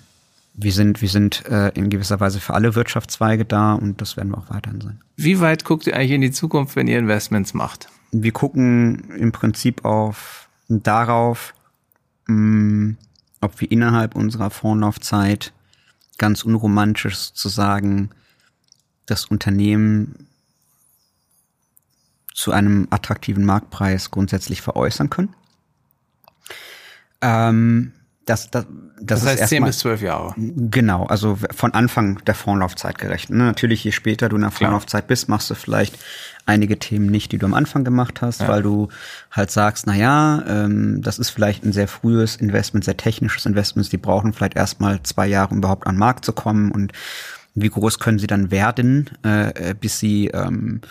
wir 0.55 0.73
sind, 0.73 1.03
wir 1.03 1.09
sind 1.09 1.45
äh, 1.47 1.69
in 1.75 1.91
gewisser 1.91 2.19
Weise 2.21 2.41
für 2.41 2.55
alle 2.55 2.75
Wirtschaftszweige 2.75 3.45
da 3.45 3.75
und 3.75 4.01
das 4.01 4.17
werden 4.17 4.31
wir 4.31 4.39
auch 4.39 4.49
weiterhin 4.49 4.81
sein. 4.81 5.01
Wie 5.17 5.41
weit 5.41 5.65
guckt 5.65 5.87
ihr 5.87 5.95
eigentlich 5.95 6.13
in 6.13 6.23
die 6.23 6.31
Zukunft, 6.31 6.77
wenn 6.77 6.89
ihr 6.89 6.99
Investments 6.99 7.53
macht? 7.53 7.89
Wir 8.13 8.33
gucken 8.33 9.11
im 9.19 9.33
Prinzip 9.33 9.85
auf 9.85 10.49
darauf, 10.69 11.53
mh, 12.27 12.35
mm, 12.35 12.97
ob 13.43 13.61
wir 13.61 13.71
innerhalb 13.71 14.17
unserer 14.17 14.51
Fondslaufzeit 14.51 15.53
ganz 16.17 16.43
unromantisch 16.43 17.33
zu 17.35 17.51
sagen, 17.51 18.11
das 19.05 19.27
Unternehmen 19.27 20.27
zu 22.37 22.53
einem 22.53 22.87
attraktiven 22.91 23.47
Marktpreis 23.47 24.11
grundsätzlich 24.11 24.61
veräußern 24.61 25.09
können. 25.09 25.35
Ähm, 27.23 27.93
das, 28.27 28.51
das, 28.51 28.67
das, 29.01 29.21
das 29.21 29.27
heißt 29.27 29.43
ist 29.45 29.49
10 29.49 29.65
bis 29.65 29.79
12 29.79 30.03
Jahre. 30.03 30.35
Genau, 30.37 31.07
also 31.07 31.39
von 31.55 31.73
Anfang 31.73 32.23
der 32.27 32.35
Fondslaufzeit 32.35 32.99
gerechnet. 32.99 33.39
Ne? 33.39 33.45
Natürlich, 33.45 33.85
je 33.85 33.93
später 33.93 34.29
du 34.29 34.37
in 34.37 34.43
der 34.43 34.51
Fondslaufzeit 34.51 35.07
bist, 35.07 35.31
machst 35.31 35.49
du 35.49 35.55
vielleicht 35.55 35.99
einige 36.45 36.79
Themen 36.79 37.07
nicht, 37.07 37.33
die 37.33 37.39
du 37.39 37.47
am 37.47 37.55
Anfang 37.55 37.85
gemacht 37.85 38.21
hast, 38.21 38.43
ja. 38.43 38.49
weil 38.49 38.63
du 38.63 38.89
halt 39.31 39.51
sagst, 39.51 39.87
na 39.87 39.95
ja, 39.95 40.45
ähm, 40.47 41.01
das 41.01 41.19
ist 41.19 41.31
vielleicht 41.31 41.65
ein 41.65 41.73
sehr 41.73 41.89
frühes 41.89 42.37
Investment, 42.37 42.85
sehr 42.85 42.99
technisches 42.99 43.47
Investment, 43.47 43.91
die 43.91 43.97
brauchen 43.97 44.35
vielleicht 44.35 44.57
erstmal 44.57 45.03
zwei 45.05 45.27
Jahre, 45.27 45.53
um 45.53 45.59
überhaupt 45.59 45.87
an 45.87 45.95
den 45.95 46.01
Markt 46.01 46.27
zu 46.27 46.35
kommen 46.35 46.71
und 46.71 46.93
wie 47.55 47.71
groß 47.71 47.99
können 47.99 48.19
sie 48.19 48.27
dann 48.27 48.51
werden, 48.51 49.09
äh, 49.23 49.75
bis 49.75 49.99
sie 49.99 50.27
ähm, 50.29 50.83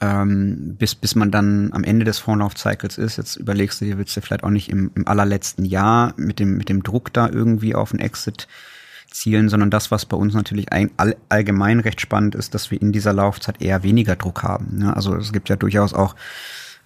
ähm, 0.00 0.76
bis, 0.76 0.94
bis 0.94 1.14
man 1.14 1.30
dann 1.30 1.72
am 1.72 1.84
Ende 1.84 2.04
des 2.04 2.18
Vorlaufcycles 2.18 2.98
ist. 2.98 3.16
Jetzt 3.16 3.36
überlegst 3.36 3.80
du 3.80 3.84
dir, 3.84 3.98
willst 3.98 4.16
du 4.16 4.20
vielleicht 4.20 4.44
auch 4.44 4.50
nicht 4.50 4.68
im, 4.68 4.90
im 4.94 5.06
allerletzten 5.06 5.64
Jahr 5.64 6.14
mit 6.16 6.38
dem, 6.38 6.56
mit 6.56 6.68
dem 6.68 6.82
Druck 6.82 7.12
da 7.12 7.28
irgendwie 7.28 7.74
auf 7.74 7.92
einen 7.92 8.00
Exit 8.00 8.48
zielen, 9.10 9.48
sondern 9.48 9.70
das, 9.70 9.90
was 9.90 10.06
bei 10.06 10.16
uns 10.16 10.34
natürlich 10.34 10.72
ein, 10.72 10.90
all, 10.96 11.16
allgemein 11.28 11.80
recht 11.80 12.00
spannend 12.00 12.34
ist, 12.34 12.54
dass 12.54 12.70
wir 12.70 12.82
in 12.82 12.90
dieser 12.90 13.12
Laufzeit 13.12 13.62
eher 13.62 13.84
weniger 13.84 14.16
Druck 14.16 14.42
haben. 14.42 14.78
Ne? 14.78 14.94
Also 14.94 15.14
es 15.14 15.32
gibt 15.32 15.48
ja 15.48 15.56
durchaus 15.56 15.94
auch 15.94 16.16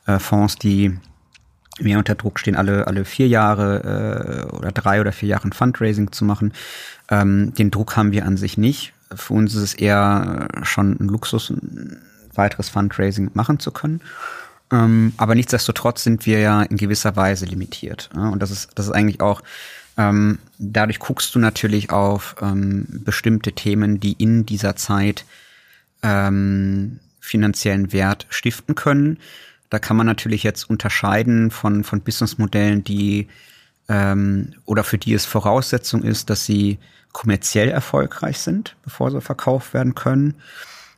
äh, 0.07 0.19
Fonds, 0.19 0.57
die 0.57 0.99
mehr 1.81 1.99
unter 1.99 2.15
Druck 2.15 2.39
stehen, 2.39 2.57
alle, 2.57 2.87
alle 2.87 3.05
vier 3.05 3.29
Jahre 3.29 4.49
äh, 4.51 4.57
oder 4.57 4.73
drei 4.73 5.01
oder 5.01 5.13
vier 5.13 5.31
Jahre 5.31 5.49
ein 5.49 5.53
Fundraising 5.53 6.13
zu 6.13 6.25
machen. 6.25 6.53
Ähm, 7.09 7.55
den 7.55 7.71
Druck 7.71 7.97
haben 7.97 8.13
wir 8.13 8.27
an 8.27 8.37
sich 8.37 8.59
nicht. 8.59 8.93
Für 9.15 9.35
uns 9.35 9.55
ist 9.55 9.63
es 9.63 9.75
eher 9.75 10.49
schon 10.63 10.97
ein 11.01 11.09
Luxus, 11.09 11.53
weiteres 12.39 12.69
Fundraising 12.69 13.31
machen 13.35 13.59
zu 13.59 13.71
können. 13.71 14.01
Ähm, 14.71 15.13
aber 15.17 15.35
nichtsdestotrotz 15.35 16.05
sind 16.05 16.27
wir 16.27 16.41
ja 16.41 16.63
in 16.63 16.77
gewisser 16.77 17.17
Weise 17.17 17.47
limitiert. 17.47 18.11
Ja? 18.15 18.29
Und 18.29 18.41
das 18.41 18.51
ist, 18.51 18.71
das 18.75 18.87
ist 18.87 18.93
eigentlich 18.93 19.21
auch, 19.21 19.43
ähm, 19.97 20.39
dadurch 20.59 20.99
guckst 20.99 21.35
du 21.35 21.39
natürlich 21.39 21.91
auf 21.91 22.37
ähm, 22.41 22.87
bestimmte 22.89 23.53
Themen, 23.53 24.01
die 24.01 24.13
in 24.13 24.47
dieser 24.47 24.77
Zeit 24.77 25.25
ähm, 26.03 27.01
finanziellen 27.21 27.93
Wert 27.93 28.27
stiften 28.31 28.75
können. 28.75 29.19
Da 29.71 29.79
kann 29.79 29.97
man 29.97 30.07
natürlich 30.07 30.43
jetzt 30.43 30.71
unterscheiden 30.71 31.51
von, 31.51 31.85
von 31.85 32.01
Businessmodellen, 32.01 32.85
die 32.85 33.29
ähm, 33.89 34.55
oder 34.65 34.85
für 34.85 34.99
die 34.99 35.15
es 35.15 35.27
Voraussetzung 35.27 36.03
ist, 36.03 36.31
dass 36.31 36.45
sie 36.45 36.79
kommerziell 37.13 37.69
erfolgreich 37.69 38.39
sind, 38.39 38.77
bevor 38.85 39.11
sie 39.11 39.21
verkauft 39.21 39.75
werden 39.75 39.95
können. 39.95 40.35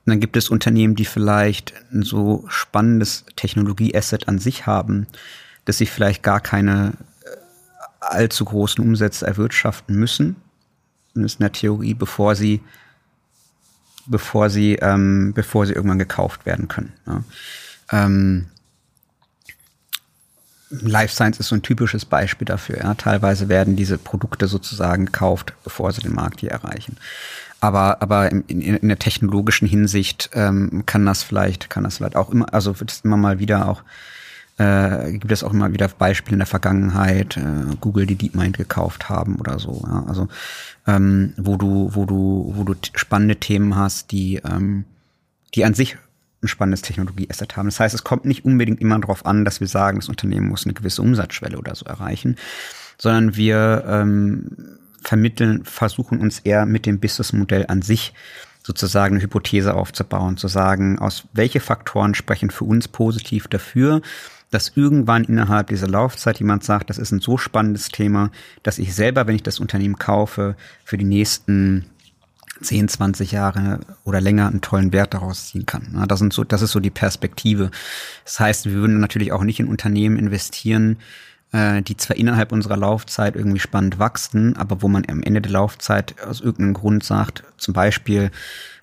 Und 0.07 0.13
dann 0.13 0.21
gibt 0.21 0.37
es 0.37 0.49
Unternehmen, 0.49 0.95
die 0.95 1.05
vielleicht 1.05 1.75
ein 1.93 2.03
so 2.03 2.45
spannendes 2.49 3.25
Technologie-Asset 3.37 4.29
an 4.29 4.39
sich 4.39 4.67
haben, 4.67 5.07
dass 5.67 5.79
sie 5.79 5.87
vielleicht 5.87 6.23
gar 6.23 6.41
keine 6.41 6.95
äh, 7.25 7.29
allzu 8.01 8.45
großen 8.45 8.83
Umsätze 8.83 9.27
erwirtschaften 9.27 9.97
müssen, 9.97 10.37
zumindest 11.13 11.41
in 11.41 11.45
der 11.45 11.53
Theorie, 11.53 11.95
bevor 11.95 12.35
sie 12.35 12.61
bevor 14.07 14.51
sie 14.51 14.77
ähm, 14.77 15.33
bevor 15.35 15.67
sie 15.67 15.75
irgendwann 15.75 15.99
gekauft 15.99 16.47
werden 16.47 16.69
können. 16.69 16.93
Ja. 17.07 17.23
Ähm, 17.93 18.47
Life 20.71 21.15
Science 21.15 21.41
ist 21.41 21.49
so 21.49 21.57
ein 21.57 21.63
typisches 21.63 22.05
Beispiel 22.05 22.47
dafür. 22.47 22.79
Ja. 22.79 22.95
Teilweise 22.95 23.49
werden 23.49 23.77
diese 23.77 23.99
Produkte 23.99 24.47
sozusagen 24.47 25.07
gekauft, 25.07 25.53
bevor 25.65 25.93
sie 25.93 26.01
den 26.01 26.15
Markt 26.15 26.41
hier 26.41 26.51
erreichen. 26.51 26.97
Aber, 27.61 28.01
aber 28.01 28.31
in, 28.31 28.43
in, 28.49 28.77
in 28.77 28.89
der 28.89 28.99
technologischen 28.99 29.69
Hinsicht 29.69 30.31
ähm, 30.33 30.85
kann 30.87 31.05
das 31.05 31.23
vielleicht, 31.23 31.69
kann 31.69 31.85
das 31.85 31.99
vielleicht 31.99 32.17
auch 32.17 32.31
immer, 32.31 32.53
also 32.55 32.81
wird 32.81 32.91
es 32.91 33.01
immer 33.03 33.19
mal 33.19 33.39
wieder 33.39 33.69
auch, 33.69 33.83
äh, 34.57 35.13
gibt 35.13 35.31
es 35.31 35.45
auch 35.45 35.53
immer 35.53 35.73
wieder 35.73 35.89
Beispiele 35.89 36.35
in 36.35 36.41
der 36.41 36.47
Vergangenheit, 36.47 37.37
äh, 37.37 37.77
Google, 37.81 38.07
die 38.07 38.17
DeepMind 38.17 38.57
gekauft 38.57 39.09
haben 39.09 39.37
oder 39.37 39.59
so. 39.59 39.83
Ja. 39.87 40.05
Also 40.09 40.29
ähm, 40.87 41.35
wo 41.37 41.57
du, 41.57 41.91
wo 41.93 42.07
du, 42.07 42.53
wo 42.57 42.65
du 42.65 42.75
spannende 42.95 43.37
Themen 43.37 43.77
hast, 43.77 44.11
die, 44.11 44.37
ähm, 44.37 44.85
die 45.55 45.65
an 45.65 45.75
sich 45.75 45.99
ein 46.43 46.49
spannendes 46.49 46.83
Technologie-Asset 46.83 47.57
haben. 47.57 47.67
Das 47.67 47.81
heißt, 47.81 47.95
es 47.95 48.05
kommt 48.05 48.25
nicht 48.25 48.47
unbedingt 48.47 48.81
immer 48.81 48.99
darauf 48.99 49.27
an, 49.27 49.45
dass 49.45 49.61
wir 49.61 49.67
sagen, 49.67 49.99
das 49.99 50.09
Unternehmen 50.09 50.49
muss 50.49 50.65
eine 50.65 50.73
gewisse 50.73 51.03
Umsatzschwelle 51.03 51.59
oder 51.59 51.75
so 51.75 51.85
erreichen, 51.85 52.37
sondern 52.97 53.37
wir 53.37 53.85
ähm, 53.87 54.79
vermitteln, 55.03 55.65
versuchen 55.65 56.21
uns 56.21 56.41
eher 56.41 56.67
mit 56.67 56.87
dem 56.87 57.01
Businessmodell 57.01 57.67
an 57.69 57.83
sich 57.83 58.13
sozusagen 58.63 59.15
eine 59.15 59.23
Hypothese 59.23 59.75
aufzubauen, 59.75 60.37
zu 60.37 60.49
sagen, 60.49 60.99
aus 60.99 61.25
welche 61.33 61.61
Faktoren 61.61 62.15
sprechen 62.15 62.51
für 62.51 62.65
uns 62.65 62.89
positiv 62.89 63.49
dafür, 63.49 64.03
dass 64.51 64.73
irgendwann 64.75 65.25
innerhalb 65.25 65.69
dieser 65.69 65.89
Laufzeit 65.89 66.39
jemand 66.39 66.65
sagt, 66.65 66.91
das 66.91 66.99
ist 66.99 67.13
ein 67.13 67.21
so 67.21 67.39
spannendes 67.39 67.89
Thema, 67.89 68.31
dass 68.63 68.79
ich 68.79 68.95
selber, 68.95 69.27
wenn 69.27 69.37
ich 69.37 69.43
das 69.43 69.61
Unternehmen 69.61 69.97
kaufe, 69.97 70.57
für 70.85 70.99
die 70.99 71.05
nächsten 71.05 71.87
10, 72.61 72.89
20 72.89 73.33
Jahre 73.33 73.81
oder 74.05 74.21
länger 74.21 74.49
einen 74.49 74.61
tollen 74.61 74.93
Wert 74.93 75.15
daraus 75.15 75.49
ziehen 75.49 75.67
kann. 75.67 76.05
Das, 76.09 76.19
sind 76.19 76.33
so, 76.33 76.45
das 76.45 76.63
ist 76.63 76.73
so 76.73 76.81
die 76.81 76.91
Perspektive. 76.91 77.71
Das 78.25 78.41
heißt, 78.41 78.67
wir 78.67 78.73
würden 78.73 79.01
natürlich 79.01 79.33
auch 79.33 79.45
nicht 79.45 79.61
in 79.61 79.69
Unternehmen 79.69 80.19
investieren, 80.19 80.99
äh, 81.53 81.83
die 81.83 81.97
zwar 81.97 82.17
innerhalb 82.17 82.53
unserer 82.53 82.77
Laufzeit 82.77 83.37
irgendwie 83.37 83.61
spannend 83.61 83.99
wachsen, 83.99 84.57
aber 84.57 84.83
wo 84.83 84.89
man 84.89 85.05
am 85.09 85.23
Ende 85.23 85.41
der 85.41 85.53
Laufzeit 85.53 86.15
aus 86.27 86.41
irgendeinem 86.41 86.75
Grund 86.75 87.05
sagt, 87.05 87.45
zum 87.57 87.75
Beispiel, 87.75 88.31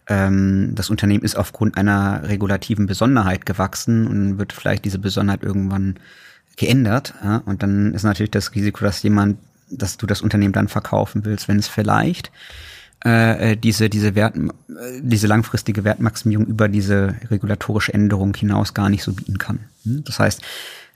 ähm, 0.07 0.71
das 0.73 0.89
Unternehmen 0.89 1.23
ist 1.23 1.35
aufgrund 1.35 1.77
einer 1.77 2.23
regulativen 2.23 2.85
Besonderheit 2.85 3.45
gewachsen 3.45 4.07
und 4.07 4.37
wird 4.37 4.53
vielleicht 4.53 4.85
diese 4.85 4.99
Besonderheit 4.99 5.43
irgendwann 5.43 5.95
geändert. 6.55 7.13
Ja? 7.23 7.37
Und 7.45 7.63
dann 7.63 7.93
ist 7.93 8.03
natürlich 8.03 8.31
das 8.31 8.53
Risiko, 8.55 8.83
dass 8.83 9.03
jemand, 9.03 9.37
dass 9.69 9.97
du 9.97 10.05
das 10.05 10.21
Unternehmen 10.21 10.53
dann 10.53 10.67
verkaufen 10.67 11.25
willst, 11.25 11.47
wenn 11.47 11.59
es 11.59 11.67
vielleicht 11.67 12.31
äh, 13.05 13.51
äh, 13.51 13.57
diese 13.57 13.89
diese 13.89 14.15
Wert 14.15 14.35
äh, 14.35 15.01
diese 15.01 15.27
langfristige 15.27 15.83
Wertmaximierung 15.83 16.47
über 16.47 16.67
diese 16.67 17.15
regulatorische 17.29 17.93
Änderung 17.93 18.33
hinaus 18.33 18.73
gar 18.73 18.89
nicht 18.89 19.03
so 19.03 19.13
bieten 19.13 19.37
kann. 19.37 19.59
Hm? 19.83 20.03
Das 20.03 20.19
heißt, 20.19 20.41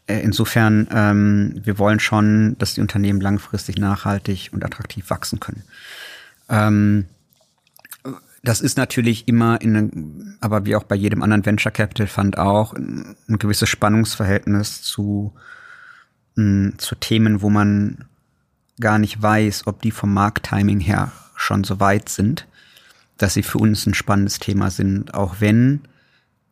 insofern 0.08 0.88
ähm, 0.92 1.62
wir 1.64 1.78
wollen 1.78 2.00
schon, 2.00 2.56
dass 2.58 2.74
die 2.74 2.82
Unternehmen 2.82 3.22
langfristig 3.22 3.78
nachhaltig 3.78 4.50
und 4.52 4.64
attraktiv 4.66 5.10
wachsen 5.10 5.40
können. 5.40 5.64
Ähm, 6.50 7.06
das 8.44 8.62
ist 8.62 8.78
natürlich 8.78 9.28
immer 9.28 9.62
in, 9.62 10.38
aber 10.42 10.66
wie 10.66 10.76
auch 10.76 10.84
bei 10.84 10.96
jedem 10.96 11.22
anderen 11.22 11.46
Venture 11.46 11.72
Capital 11.72 12.08
Fund 12.08 12.38
auch, 12.38 12.74
ein, 12.74 13.16
gewisses 13.28 13.70
Spannungsverhältnis 13.70 14.82
zu, 14.82 15.34
mh, 16.36 16.78
zu 16.78 16.96
Themen, 16.96 17.42
wo 17.42 17.50
man 17.50 18.06
gar 18.80 18.98
nicht 18.98 19.22
weiß, 19.22 19.68
ob 19.68 19.82
die 19.82 19.92
vom 19.92 20.14
Markttiming 20.14 20.80
her 20.80 21.12
schon 21.36 21.64
so 21.64 21.80
weit 21.80 22.10
sind, 22.10 22.48
dass 23.18 23.36
sie 23.36 23.44
für 23.44 23.60
uns 23.60 23.86
ein 23.86 23.94
spannendes 23.94 24.40
Thema 24.40 24.72
sind, 24.72 25.14
auch 25.14 25.36
wenn 25.40 25.82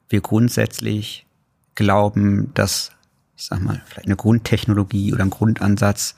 wir 0.09 0.21
grundsätzlich 0.21 1.26
glauben, 1.73 2.51
dass, 2.53 2.91
ich 3.39 3.45
sag 3.45 3.61
mal, 3.61 3.81
vielleicht 3.85 4.07
eine 4.07 4.17
Grundtechnologie 4.17 5.13
oder 5.13 5.23
ein 5.23 5.29
Grundansatz 5.29 6.15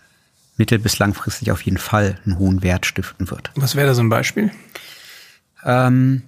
mittel- 0.58 0.80
bis 0.80 0.98
langfristig 0.98 1.52
auf 1.52 1.62
jeden 1.62 1.78
Fall 1.78 2.18
einen 2.26 2.40
hohen 2.40 2.64
Wert 2.64 2.88
stiften 2.88 3.30
wird. 3.30 3.52
Was 3.56 3.76
wäre 3.76 3.88
da 3.88 3.94
so 3.94 4.02
ein 4.02 4.10
Beispiel? 4.10 4.50
Ähm, 5.64 6.24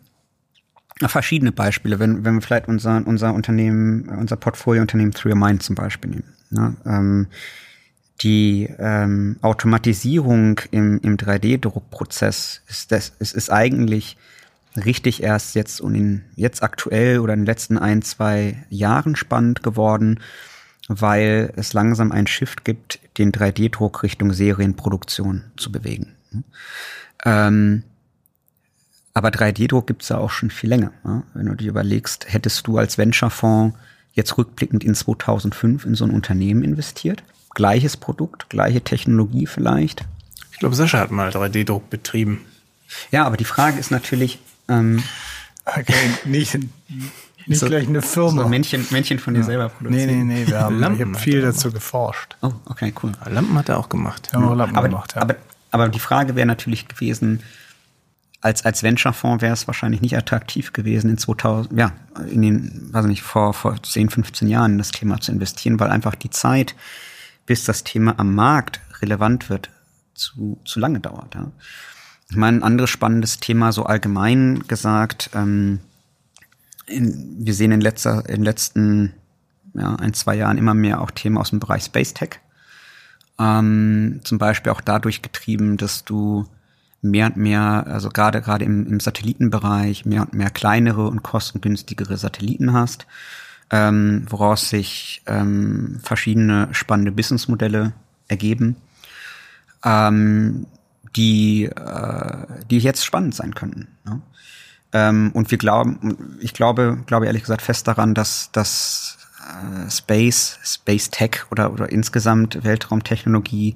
verschiedene 1.04 1.52
Beispiele, 1.52 1.98
wenn, 1.98 2.24
wenn 2.24 2.36
wir 2.36 2.42
vielleicht 2.42 2.68
unser, 2.68 3.02
unser 3.06 3.34
Unternehmen, 3.34 4.08
unser 4.08 4.36
Portfoliounternehmen 4.36 5.14
Through 5.14 5.32
Your 5.32 5.40
Mind 5.40 5.64
zum 5.64 5.76
Beispiel 5.76 6.12
nehmen. 6.12 6.34
Ne? 6.52 6.76
Ähm, 6.86 7.28
die 8.22 8.70
ähm, 8.78 9.38
Automatisierung 9.42 10.62
im, 10.70 11.00
im 11.02 11.18
3D-Druckprozess 11.18 12.62
ist, 12.68 12.92
das, 12.92 13.14
es 13.18 13.34
ist 13.34 13.52
eigentlich 13.52 14.16
richtig 14.76 15.24
erst 15.24 15.56
jetzt 15.56 15.82
und 15.82 15.96
in, 15.96 16.22
jetzt 16.36 16.62
aktuell 16.62 17.18
oder 17.18 17.34
in 17.34 17.42
den 17.42 17.46
letzten 17.48 17.80
ein, 17.80 18.04
zwei 18.04 18.64
Jahren 18.70 19.16
spannend 19.16 19.64
geworden, 19.64 20.20
weil 20.88 21.54
es 21.56 21.74
langsam 21.74 22.12
ein 22.12 22.28
Shift 22.28 22.66
gibt, 22.66 23.00
den 23.18 23.32
3D-Druck 23.32 24.04
Richtung 24.04 24.34
Serienproduktion 24.34 25.44
zu 25.56 25.72
bewegen. 25.72 26.16
Ähm, 27.26 27.84
aber 29.14 29.30
3D-Druck 29.30 29.88
gibt's 29.88 30.10
ja 30.10 30.18
auch 30.18 30.32
schon 30.32 30.50
viel 30.50 30.70
länger. 30.70 30.92
Ja? 31.06 31.24
Wenn 31.34 31.46
du 31.46 31.56
dir 31.56 31.70
überlegst, 31.70 32.26
hättest 32.32 32.68
du 32.68 32.78
als 32.78 32.98
Venture-Fonds 32.98 33.78
jetzt 34.14 34.38
rückblickend 34.38 34.84
in 34.84 34.96
2005 34.96 35.86
in 35.86 35.96
so 35.96 36.06
ein 36.06 36.12
Unternehmen 36.12 36.64
investiert? 36.64 37.24
gleiches 37.54 37.98
Produkt, 37.98 38.50
gleiche 38.50 38.82
Technologie 38.82 39.48
vielleicht. 39.48 40.06
Ich 40.52 40.60
glaube, 40.60 40.76
Sascha 40.76 41.00
hat 41.00 41.12
mal 41.12 41.30
3D-Druck 41.30 41.90
betrieben. 41.90 42.46
Ja, 43.12 43.26
aber 43.26 43.38
die 43.38 43.46
Frage 43.46 43.80
ist 43.80 43.92
natürlich, 43.92 44.40
ähm, 44.68 45.04
okay, 45.66 45.94
nicht, 46.26 46.58
nicht 47.48 47.60
so, 47.60 47.68
gleich 47.68 47.88
eine 47.88 48.02
Firma. 48.02 48.44
So 48.44 48.50
Männchen, 48.50 48.86
Männchen 48.92 49.20
von 49.20 49.34
dir 49.34 49.42
ja. 49.42 49.46
selber 49.46 49.70
produzieren. 49.70 50.08
Nee, 50.08 50.24
nee, 50.24 50.42
nee, 50.42 50.48
wir 50.48 50.60
haben, 50.60 50.94
ich 50.94 51.02
habe 51.02 51.16
viel 51.16 51.42
dazu 51.42 51.72
geforscht. 51.72 52.36
Oh, 52.42 52.54
okay, 52.66 52.94
cool. 53.04 53.12
Lampen 53.30 53.58
hat 53.58 53.70
er 53.70 53.80
auch 53.80 53.90
gemacht. 53.90 54.30
Ja, 54.34 54.40
ja. 54.40 54.54
Lampen 54.54 54.78
aber, 54.78 54.90
gemacht, 54.90 55.14
ja. 55.16 55.22
Aber, 55.22 55.36
aber 55.72 55.90
die 55.90 56.00
Frage 56.00 56.36
wäre 56.36 56.48
natürlich 56.48 56.88
gewesen, 56.88 57.42
als, 58.44 58.66
als 58.66 58.84
Venture-Fonds 58.84 59.42
wäre 59.42 59.54
es 59.54 59.68
wahrscheinlich 59.68 60.02
nicht 60.02 60.18
attraktiv 60.18 60.74
gewesen, 60.74 61.10
in 61.10 61.18
2000, 61.18 61.80
ja, 61.80 61.94
in 62.30 62.42
den, 62.42 62.90
weiß 62.94 63.06
nicht, 63.06 63.22
vor, 63.22 63.54
vor 63.54 63.82
10, 63.82 64.10
15 64.10 64.50
Jahren 64.50 64.74
in 64.74 64.78
das 64.78 64.92
Thema 64.92 65.20
zu 65.22 65.32
investieren, 65.32 65.80
weil 65.80 65.90
einfach 65.90 66.16
die 66.16 66.30
Zeit, 66.30 66.76
bis 67.46 67.64
das 67.64 67.86
Thema 67.86 68.20
am 68.20 68.36
Markt 68.36 68.82
relevant 69.02 69.50
wird, 69.50 69.70
zu, 70.14 70.60
zu 70.66 70.80
lange 70.80 71.00
dauert. 71.00 71.36
Ja. 71.36 71.52
Ich 72.30 72.36
meine, 72.36 72.58
ein 72.58 72.64
anderes 72.64 72.90
spannendes 72.90 73.40
Thema, 73.40 73.72
so 73.72 73.86
allgemein 73.86 74.64
gesagt, 74.68 75.30
ähm, 75.34 75.80
in, 76.86 77.38
wir 77.40 77.54
sehen 77.54 77.72
in, 77.72 77.82
letzter, 77.82 78.28
in 78.30 78.44
letzten 78.44 79.14
ja, 79.74 79.96
ein, 79.96 80.14
zwei 80.14 80.36
Jahren 80.36 80.58
immer 80.58 80.74
mehr 80.74 81.02
auch 81.02 81.12
Themen 81.12 81.38
aus 81.38 81.50
dem 81.50 81.60
Bereich 81.60 81.84
Space 81.84 82.14
Tech. 82.14 82.40
Ähm, 83.40 84.22
zum 84.24 84.38
Beispiel 84.38 84.72
auch 84.72 84.82
dadurch 84.82 85.22
getrieben, 85.22 85.78
dass 85.78 86.06
du 86.06 86.46
mehr 87.02 87.28
und 87.28 87.38
mehr, 87.38 87.86
also 87.88 88.10
gerade 88.10 88.42
gerade 88.42 88.66
im, 88.66 88.88
im 88.88 89.00
Satellitenbereich, 89.00 90.06
mehr 90.06 90.22
und 90.22 90.34
mehr 90.34 90.50
kleinere 90.50 91.08
und 91.08 91.24
kostengünstigere 91.24 92.18
Satelliten 92.18 92.74
hast 92.74 93.08
ähm, 93.74 94.26
woraus 94.30 94.70
sich 94.70 95.24
ähm, 95.26 96.00
verschiedene 96.04 96.70
spannende 96.74 97.12
Businessmodelle 97.12 97.94
ergeben, 98.28 98.76
ähm, 99.84 100.68
die, 101.16 101.66
äh, 101.66 102.46
die 102.70 102.78
jetzt 102.78 103.04
spannend 103.04 103.34
sein 103.34 103.56
könnten. 103.56 103.88
Ne? 104.06 104.22
Ähm, 104.94 105.32
und 105.34 105.52
wir 105.52 105.58
glauben, 105.58 106.38
ich 106.40 106.54
glaube, 106.54 107.00
glaube 107.06 107.26
ehrlich 107.26 107.42
gesagt 107.42 107.62
fest 107.62 107.88
daran, 107.88 108.14
dass, 108.14 108.52
dass 108.52 109.18
äh, 109.40 109.90
Space, 109.90 110.60
Space 110.64 111.10
Tech 111.10 111.46
oder, 111.52 111.74
oder 111.74 111.92
insgesamt 111.92 112.64
Weltraumtechnologie 112.64 113.76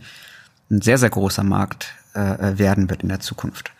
ein 0.69 0.81
sehr, 0.81 0.97
sehr 0.97 1.09
großer 1.09 1.43
Markt 1.43 1.93
äh, 2.13 2.57
werden 2.57 2.89
wird 2.89 3.03
in 3.03 3.09
der 3.09 3.19
Zukunft. 3.19 3.71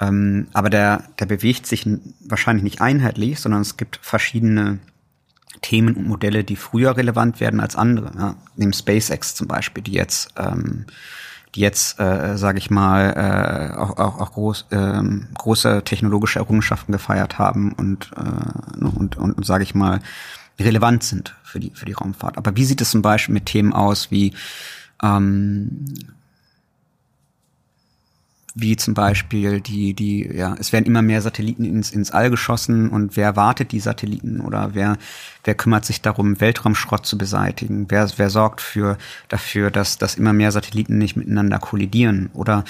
Ähm, 0.00 0.48
aber 0.52 0.70
der, 0.70 1.04
der 1.18 1.26
bewegt 1.26 1.66
sich 1.66 1.88
wahrscheinlich 2.20 2.64
nicht 2.64 2.80
einheitlich, 2.80 3.40
sondern 3.40 3.62
es 3.62 3.76
gibt 3.76 3.98
verschiedene 4.02 4.78
Themen 5.62 5.96
und 5.96 6.06
Modelle, 6.06 6.44
die 6.44 6.56
früher 6.56 6.96
relevant 6.96 7.40
werden 7.40 7.60
als 7.60 7.76
andere. 7.76 8.12
Ja. 8.16 8.36
Neben 8.56 8.72
SpaceX 8.72 9.34
zum 9.34 9.48
Beispiel, 9.48 9.82
die 9.82 9.92
jetzt, 9.92 10.34
ähm, 10.36 10.86
die 11.54 11.60
jetzt, 11.60 11.98
äh, 12.00 12.36
sage 12.36 12.58
ich 12.58 12.70
mal, 12.70 13.12
äh, 13.16 13.76
auch, 13.76 13.96
auch, 13.98 14.20
auch 14.20 14.32
groß, 14.32 14.66
ähm, 14.72 15.28
große 15.34 15.82
technologische 15.84 16.38
Errungenschaften 16.38 16.92
gefeiert 16.92 17.38
haben 17.38 17.72
und, 17.72 18.10
äh, 18.16 18.84
und, 18.84 19.16
und, 19.16 19.36
und 19.36 19.46
sage 19.46 19.64
ich 19.64 19.74
mal, 19.74 20.00
relevant 20.58 21.02
sind 21.02 21.34
für 21.42 21.60
die, 21.60 21.70
für 21.74 21.84
die 21.86 21.92
Raumfahrt. 21.92 22.38
Aber 22.38 22.56
wie 22.56 22.64
sieht 22.64 22.80
es 22.80 22.90
zum 22.90 23.02
Beispiel 23.02 23.32
mit 23.32 23.46
Themen 23.46 23.72
aus 23.72 24.10
wie 24.10 24.34
ähm, 25.02 25.84
wie 28.58 28.74
zum 28.76 28.94
Beispiel 28.94 29.60
die, 29.60 29.92
die, 29.92 30.26
ja, 30.34 30.56
es 30.58 30.72
werden 30.72 30.86
immer 30.86 31.02
mehr 31.02 31.20
Satelliten 31.20 31.66
ins, 31.66 31.90
ins 31.90 32.10
All 32.10 32.30
geschossen 32.30 32.88
und 32.88 33.14
wer 33.14 33.36
wartet 33.36 33.70
die 33.70 33.80
Satelliten 33.80 34.40
oder 34.40 34.70
wer, 34.72 34.96
wer 35.44 35.54
kümmert 35.54 35.84
sich 35.84 36.00
darum, 36.00 36.40
Weltraumschrott 36.40 37.04
zu 37.04 37.18
beseitigen? 37.18 37.84
Wer, 37.90 38.10
wer 38.16 38.30
sorgt 38.30 38.62
für, 38.62 38.96
dafür, 39.28 39.70
dass, 39.70 39.98
dass 39.98 40.14
immer 40.14 40.32
mehr 40.32 40.52
Satelliten 40.52 40.96
nicht 40.96 41.16
miteinander 41.16 41.58
kollidieren? 41.58 42.30
Oder 42.32 42.64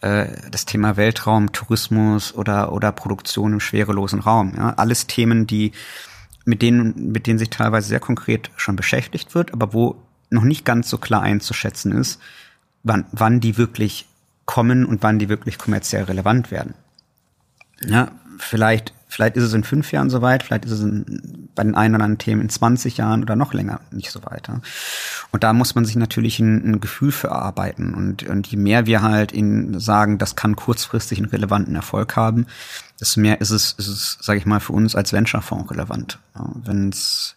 äh, 0.00 0.26
das 0.50 0.66
Thema 0.66 0.96
Weltraum, 0.96 1.52
Tourismus 1.52 2.34
oder, 2.34 2.72
oder 2.72 2.90
Produktion 2.90 3.52
im 3.52 3.60
schwerelosen 3.60 4.18
Raum. 4.18 4.54
Ja? 4.56 4.70
Alles 4.70 5.06
Themen, 5.06 5.46
die, 5.46 5.70
mit 6.44 6.62
denen, 6.62 7.12
mit 7.12 7.28
denen 7.28 7.38
sich 7.38 7.50
teilweise 7.50 7.86
sehr 7.86 8.00
konkret 8.00 8.50
schon 8.56 8.74
beschäftigt 8.74 9.36
wird, 9.36 9.52
aber 9.52 9.72
wo 9.72 10.02
noch 10.30 10.42
nicht 10.42 10.64
ganz 10.64 10.90
so 10.90 10.98
klar 10.98 11.22
einzuschätzen 11.22 11.92
ist, 11.92 12.20
wann, 12.82 13.04
wann 13.12 13.38
die 13.38 13.56
wirklich 13.56 14.06
kommen 14.48 14.86
und 14.86 15.02
wann 15.02 15.18
die 15.18 15.28
wirklich 15.28 15.58
kommerziell 15.58 16.04
relevant 16.04 16.50
werden. 16.50 16.74
Ja, 17.82 18.10
vielleicht, 18.38 18.94
vielleicht 19.06 19.36
ist 19.36 19.44
es 19.44 19.52
in 19.52 19.62
fünf 19.62 19.92
Jahren 19.92 20.08
soweit, 20.08 20.42
vielleicht 20.42 20.64
ist 20.64 20.72
es 20.72 20.80
in, 20.80 21.50
bei 21.54 21.62
den 21.62 21.74
einen 21.74 21.94
oder 21.94 22.04
anderen 22.04 22.18
Themen 22.18 22.40
in 22.40 22.48
20 22.48 22.96
Jahren 22.96 23.22
oder 23.22 23.36
noch 23.36 23.52
länger 23.52 23.80
nicht 23.90 24.10
so 24.10 24.24
weiter. 24.24 24.62
Und 25.32 25.44
da 25.44 25.52
muss 25.52 25.74
man 25.74 25.84
sich 25.84 25.96
natürlich 25.96 26.40
ein, 26.40 26.64
ein 26.64 26.80
Gefühl 26.80 27.12
für 27.12 27.28
erarbeiten. 27.28 27.92
Und, 27.92 28.26
und 28.26 28.46
je 28.46 28.56
mehr 28.56 28.86
wir 28.86 29.02
halt 29.02 29.32
ihnen 29.32 29.78
sagen, 29.80 30.16
das 30.16 30.34
kann 30.34 30.56
kurzfristig 30.56 31.18
einen 31.18 31.28
relevanten 31.28 31.74
Erfolg 31.74 32.16
haben, 32.16 32.46
desto 32.98 33.20
mehr 33.20 33.42
ist 33.42 33.50
es, 33.50 33.72
ist 33.72 33.86
es, 33.86 34.18
sage 34.22 34.38
ich 34.38 34.46
mal, 34.46 34.60
für 34.60 34.72
uns 34.72 34.96
als 34.96 35.12
Venture-Fonds 35.12 35.70
relevant. 35.70 36.18
Ja, 36.34 36.50
Wenn 36.64 36.88
es 36.88 37.36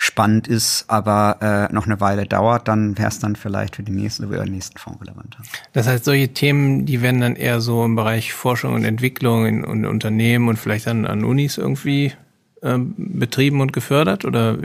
spannend 0.00 0.46
ist, 0.46 0.84
aber 0.86 1.68
äh, 1.70 1.74
noch 1.74 1.86
eine 1.86 2.00
Weile 2.00 2.24
dauert, 2.24 2.68
dann 2.68 2.96
wäre 2.96 3.08
es 3.08 3.18
dann 3.18 3.34
vielleicht 3.34 3.74
für 3.76 3.82
die 3.82 3.90
nächsten 3.90 4.26
oder 4.26 4.44
den 4.44 4.54
nächsten 4.54 4.78
Fonds 4.78 5.02
relevanter. 5.02 5.40
Das 5.72 5.88
heißt, 5.88 6.04
solche 6.04 6.28
Themen, 6.28 6.86
die 6.86 7.02
werden 7.02 7.20
dann 7.20 7.34
eher 7.34 7.60
so 7.60 7.84
im 7.84 7.96
Bereich 7.96 8.32
Forschung 8.32 8.74
und 8.74 8.84
Entwicklung 8.84 9.44
in, 9.44 9.64
in 9.64 9.84
Unternehmen 9.84 10.48
und 10.48 10.56
vielleicht 10.56 10.86
dann 10.86 11.04
an 11.04 11.24
Unis 11.24 11.58
irgendwie 11.58 12.12
ähm, 12.62 12.94
betrieben 12.96 13.60
und 13.60 13.72
gefördert 13.72 14.24
oder? 14.24 14.58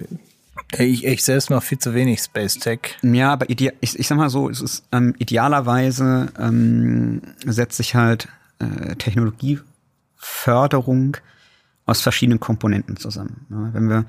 Ich, 0.77 1.03
ich 1.03 1.23
selbst 1.23 1.49
noch 1.49 1.64
viel 1.64 1.80
zu 1.80 1.95
wenig 1.95 2.19
Space 2.19 2.60
Tech. 2.60 2.95
Ja, 3.01 3.34
aber 3.34 3.49
ide 3.49 3.73
ich, 3.81 3.97
ich 3.97 4.07
sag 4.07 4.18
mal 4.18 4.30
so, 4.30 4.51
es 4.51 4.61
ist 4.61 4.85
ähm, 4.91 5.15
idealerweise 5.18 6.31
ähm, 6.39 7.23
setzt 7.43 7.77
sich 7.77 7.95
halt 7.95 8.27
äh, 8.60 8.95
Technologieförderung 8.97 11.18
aus 11.88 12.01
verschiedenen 12.01 12.39
Komponenten 12.39 12.97
zusammen. 12.97 13.47
Ja, 13.49 13.73
wenn 13.73 13.89
wir 13.89 14.05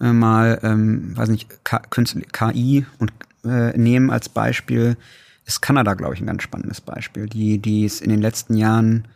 äh, 0.00 0.12
mal, 0.12 0.58
ähm, 0.62 1.16
weiß 1.16 1.28
nicht, 1.28 1.48
KI 1.64 2.86
und 2.98 3.12
äh, 3.44 3.76
nehmen 3.76 4.10
als 4.10 4.28
Beispiel, 4.28 4.96
ist 5.44 5.62
Kanada, 5.62 5.94
glaube 5.94 6.14
ich, 6.14 6.20
ein 6.20 6.26
ganz 6.26 6.42
spannendes 6.42 6.80
Beispiel, 6.80 7.26
die, 7.26 7.58
die 7.58 7.84
es 7.84 8.00
in 8.00 8.10
den 8.10 8.20
letzten 8.20 8.54
Jahren 8.54 9.08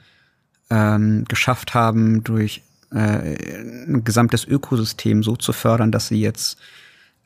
ähm, 0.70 1.24
geschafft 1.28 1.74
haben, 1.74 2.24
durch 2.24 2.62
äh, 2.90 3.84
ein 3.86 4.04
gesamtes 4.04 4.46
Ökosystem 4.46 5.22
so 5.22 5.36
zu 5.36 5.52
fördern, 5.52 5.92
dass 5.92 6.08
sie 6.08 6.20
jetzt 6.20 6.58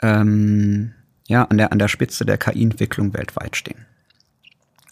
ähm, 0.03 0.93
ja 1.29 1.45
an 1.45 1.57
der 1.57 1.73
an 1.73 1.79
der 1.79 1.89
Spitze 1.89 2.25
der 2.25 2.39
KI-Entwicklung 2.39 3.15
weltweit 3.15 3.57
stehen, 3.57 3.87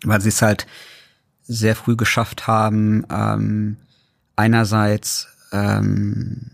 weil 0.05 0.20
sie 0.20 0.28
es 0.28 0.43
halt 0.43 0.66
sehr 1.43 1.77
früh 1.77 1.97
geschafft 1.97 2.47
haben, 2.47 3.05
ähm, 3.11 3.77
einerseits 4.36 5.28
ähm, 5.53 6.53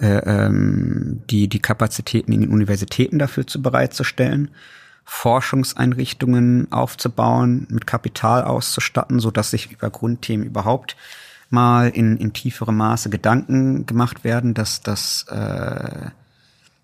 äh, 0.00 0.18
ähm, 0.46 1.22
die, 1.30 1.48
die 1.48 1.60
Kapazitäten 1.60 2.32
in 2.32 2.42
den 2.42 2.50
Universitäten 2.50 3.18
dafür 3.18 3.46
zu 3.46 3.62
bereitzustellen, 3.62 4.50
Forschungseinrichtungen 5.04 6.70
aufzubauen, 6.72 7.66
mit 7.70 7.86
Kapital 7.86 8.42
auszustatten, 8.42 9.20
so 9.20 9.30
dass 9.30 9.50
sich 9.50 9.70
über 9.70 9.88
Grundthemen 9.88 10.46
überhaupt 10.46 10.96
mal 11.48 11.88
in, 11.88 12.16
in 12.16 12.32
tieferem 12.32 12.76
Maße 12.76 13.08
Gedanken 13.08 13.86
gemacht 13.86 14.24
werden, 14.24 14.52
dass 14.52 14.80
das 14.80 15.26
äh, 15.30 16.10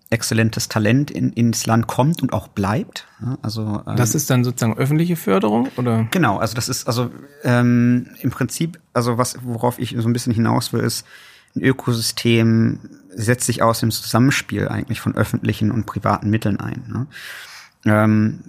exzellentes 0.09 0.69
Talent 0.69 1.11
in, 1.11 1.33
ins 1.33 1.65
Land 1.65 1.87
kommt 1.87 2.21
und 2.21 2.33
auch 2.33 2.47
bleibt. 2.47 3.07
Also 3.41 3.81
ähm, 3.85 3.95
das 3.95 4.15
ist 4.15 4.29
dann 4.29 4.43
sozusagen 4.43 4.77
öffentliche 4.77 5.15
Förderung 5.15 5.69
oder? 5.75 6.07
Genau, 6.11 6.37
also 6.37 6.55
das 6.55 6.69
ist 6.69 6.87
also 6.87 7.09
ähm, 7.43 8.07
im 8.21 8.29
Prinzip, 8.29 8.79
also 8.93 9.17
was 9.17 9.37
worauf 9.43 9.79
ich 9.79 9.95
so 9.97 10.07
ein 10.07 10.13
bisschen 10.13 10.33
hinaus 10.33 10.71
will, 10.71 10.81
ist 10.81 11.05
ein 11.55 11.61
Ökosystem 11.61 12.79
setzt 13.15 13.45
sich 13.45 13.61
aus 13.61 13.79
dem 13.79 13.91
Zusammenspiel 13.91 14.67
eigentlich 14.67 15.01
von 15.01 15.15
öffentlichen 15.15 15.71
und 15.71 15.85
privaten 15.85 16.29
Mitteln 16.29 16.59
ein. 16.59 16.83
Ne? 16.87 17.07
Ähm, 17.85 18.39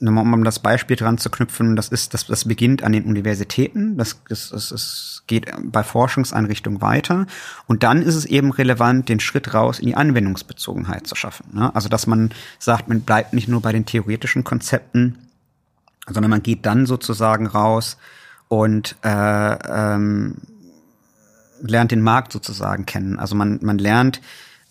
um 0.00 0.44
das 0.44 0.60
Beispiel 0.60 0.96
dran 0.96 1.18
zu 1.18 1.28
knüpfen, 1.28 1.76
das 1.76 1.88
ist, 1.88 2.14
das, 2.14 2.26
das 2.26 2.46
beginnt 2.46 2.82
an 2.82 2.92
den 2.92 3.04
Universitäten, 3.04 3.98
das, 3.98 4.22
das, 4.28 4.48
das, 4.48 4.70
das 4.70 5.24
geht 5.26 5.52
bei 5.62 5.84
Forschungseinrichtungen 5.84 6.80
weiter 6.80 7.26
und 7.66 7.82
dann 7.82 8.00
ist 8.00 8.14
es 8.14 8.24
eben 8.24 8.50
relevant, 8.50 9.10
den 9.10 9.20
Schritt 9.20 9.52
raus 9.52 9.78
in 9.78 9.86
die 9.86 9.96
Anwendungsbezogenheit 9.96 11.06
zu 11.06 11.16
schaffen. 11.16 11.46
Ne? 11.52 11.74
Also 11.74 11.90
dass 11.90 12.06
man 12.06 12.30
sagt, 12.58 12.88
man 12.88 13.02
bleibt 13.02 13.34
nicht 13.34 13.48
nur 13.48 13.60
bei 13.60 13.72
den 13.72 13.84
theoretischen 13.84 14.42
Konzepten, 14.42 15.18
sondern 16.06 16.30
man 16.30 16.42
geht 16.42 16.64
dann 16.64 16.86
sozusagen 16.86 17.46
raus 17.46 17.98
und 18.48 18.96
äh, 19.04 19.08
ähm, 19.08 20.36
lernt 21.60 21.90
den 21.90 22.02
Markt 22.02 22.32
sozusagen 22.32 22.86
kennen. 22.86 23.18
Also 23.18 23.34
man, 23.34 23.58
man 23.62 23.78
lernt, 23.78 24.20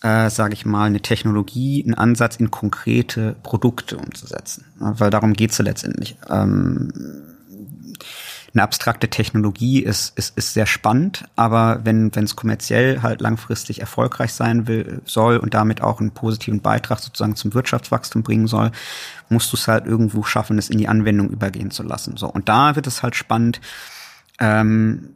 äh, 0.02 0.30
sage 0.30 0.54
ich 0.54 0.66
mal, 0.66 0.86
eine 0.86 1.02
Technologie, 1.02 1.84
einen 1.84 1.94
Ansatz 1.94 2.38
in 2.38 2.52
konkrete 2.52 3.36
Produkte 3.44 3.98
umzusetzen. 3.98 4.66
Weil 4.80 5.10
darum 5.10 5.34
geht's 5.34 5.58
ja 5.58 5.66
letztendlich. 5.66 6.18
Ähm, 6.30 6.92
eine 8.54 8.64
abstrakte 8.64 9.10
Technologie 9.10 9.80
ist, 9.82 10.18
ist, 10.18 10.36
ist 10.38 10.54
sehr 10.54 10.66
spannend, 10.66 11.26
aber 11.36 11.82
wenn 11.84 12.16
wenn 12.16 12.24
es 12.24 12.36
kommerziell 12.36 13.02
halt 13.02 13.22
langfristig 13.22 13.80
erfolgreich 13.80 14.34
sein 14.34 14.68
will, 14.68 15.02
soll 15.06 15.38
und 15.38 15.54
damit 15.54 15.82
auch 15.82 16.00
einen 16.00 16.12
positiven 16.12 16.62
Beitrag 16.62 17.00
sozusagen 17.00 17.36
zum 17.36 17.54
Wirtschaftswachstum 17.54 18.24
bringen 18.24 18.48
soll, 18.48 18.72
musst 19.30 19.52
du 19.52 19.58
es 19.58 19.68
halt 19.68 19.86
irgendwo 19.86 20.24
schaffen, 20.24 20.58
es 20.58 20.70
in 20.70 20.80
die 20.80 20.88
Anwendung 20.88 21.30
übergehen 21.30 21.72
zu 21.72 21.84
lassen. 21.84 22.18
So 22.18 22.28
und 22.28 22.50
da 22.50 22.76
wird 22.76 22.88
es 22.88 23.04
halt 23.04 23.16
spannend. 23.16 23.62
Ähm, 24.40 25.16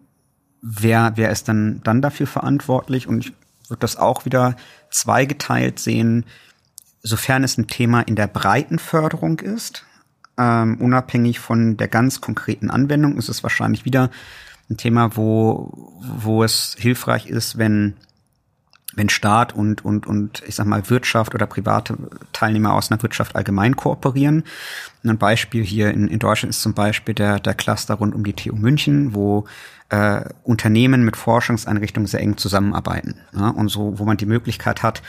wer, 0.64 1.12
wer 1.16 1.30
ist 1.30 1.48
dann, 1.48 1.82
dann 1.84 2.02
dafür 2.02 2.26
verantwortlich? 2.26 3.08
Und 3.08 3.26
ich 3.26 3.34
würde 3.70 3.82
das 3.82 3.98
auch 3.98 4.26
wieder 4.26 4.56
zweigeteilt 4.90 5.78
sehen, 5.78 6.26
sofern 7.04 7.44
es 7.44 7.58
ein 7.58 7.68
Thema 7.68 8.02
in 8.02 8.16
der 8.16 8.28
breiten 8.28 8.80
Förderung 8.80 9.40
ist, 9.40 9.86
ähm, 10.38 10.78
unabhängig 10.80 11.40
von 11.40 11.78
der 11.78 11.90
ganz 11.90 12.22
konkreten 12.22 12.72
Anwendung, 12.72 13.18
ist 13.18 13.30
es 13.30 13.44
wahrscheinlich 13.44 13.86
wieder 13.86 14.10
ein 14.70 14.78
Thema, 14.78 15.18
wo, 15.18 15.94
wo 16.02 16.44
es 16.44 16.76
hilfreich 16.80 17.28
ist, 17.28 17.58
wenn 17.58 17.96
wenn 18.96 19.10
Staat 19.10 19.54
und, 19.54 19.84
und, 19.84 20.06
und 20.06 20.44
ich 20.46 20.56
sag 20.56 20.68
mal 20.68 20.88
Wirtschaft 20.90 21.34
oder 21.34 21.48
private 21.48 21.98
Teilnehmer 22.32 22.74
aus 22.74 22.92
einer 22.92 23.02
Wirtschaft 23.02 23.36
allgemein 23.36 23.76
kooperieren. 23.76 24.44
ein 25.04 25.18
Beispiel 25.18 25.64
hier 25.64 25.92
in, 25.92 26.08
in 26.08 26.20
Deutschland 26.20 26.52
ist 26.52 26.62
zum 26.62 26.74
Beispiel 26.74 27.16
der, 27.16 27.40
der 27.40 27.56
Cluster 27.56 27.96
rund 27.96 28.14
um 28.14 28.24
die 28.24 28.34
TU 28.34 28.56
München, 28.56 29.16
wo 29.16 29.46
äh, 29.94 30.26
Unternehmen 30.42 31.06
mit 31.06 31.16
Forschungseinrichtungen 31.16 32.08
sehr 32.08 32.20
eng 32.20 32.38
zusammenarbeiten. 32.38 33.20
Ja? 33.38 33.50
Und 33.50 33.68
so, 33.68 34.00
wo 34.00 34.06
man 34.06 34.18
die 34.18 34.26
Möglichkeit 34.26 34.82
hat, 34.82 35.04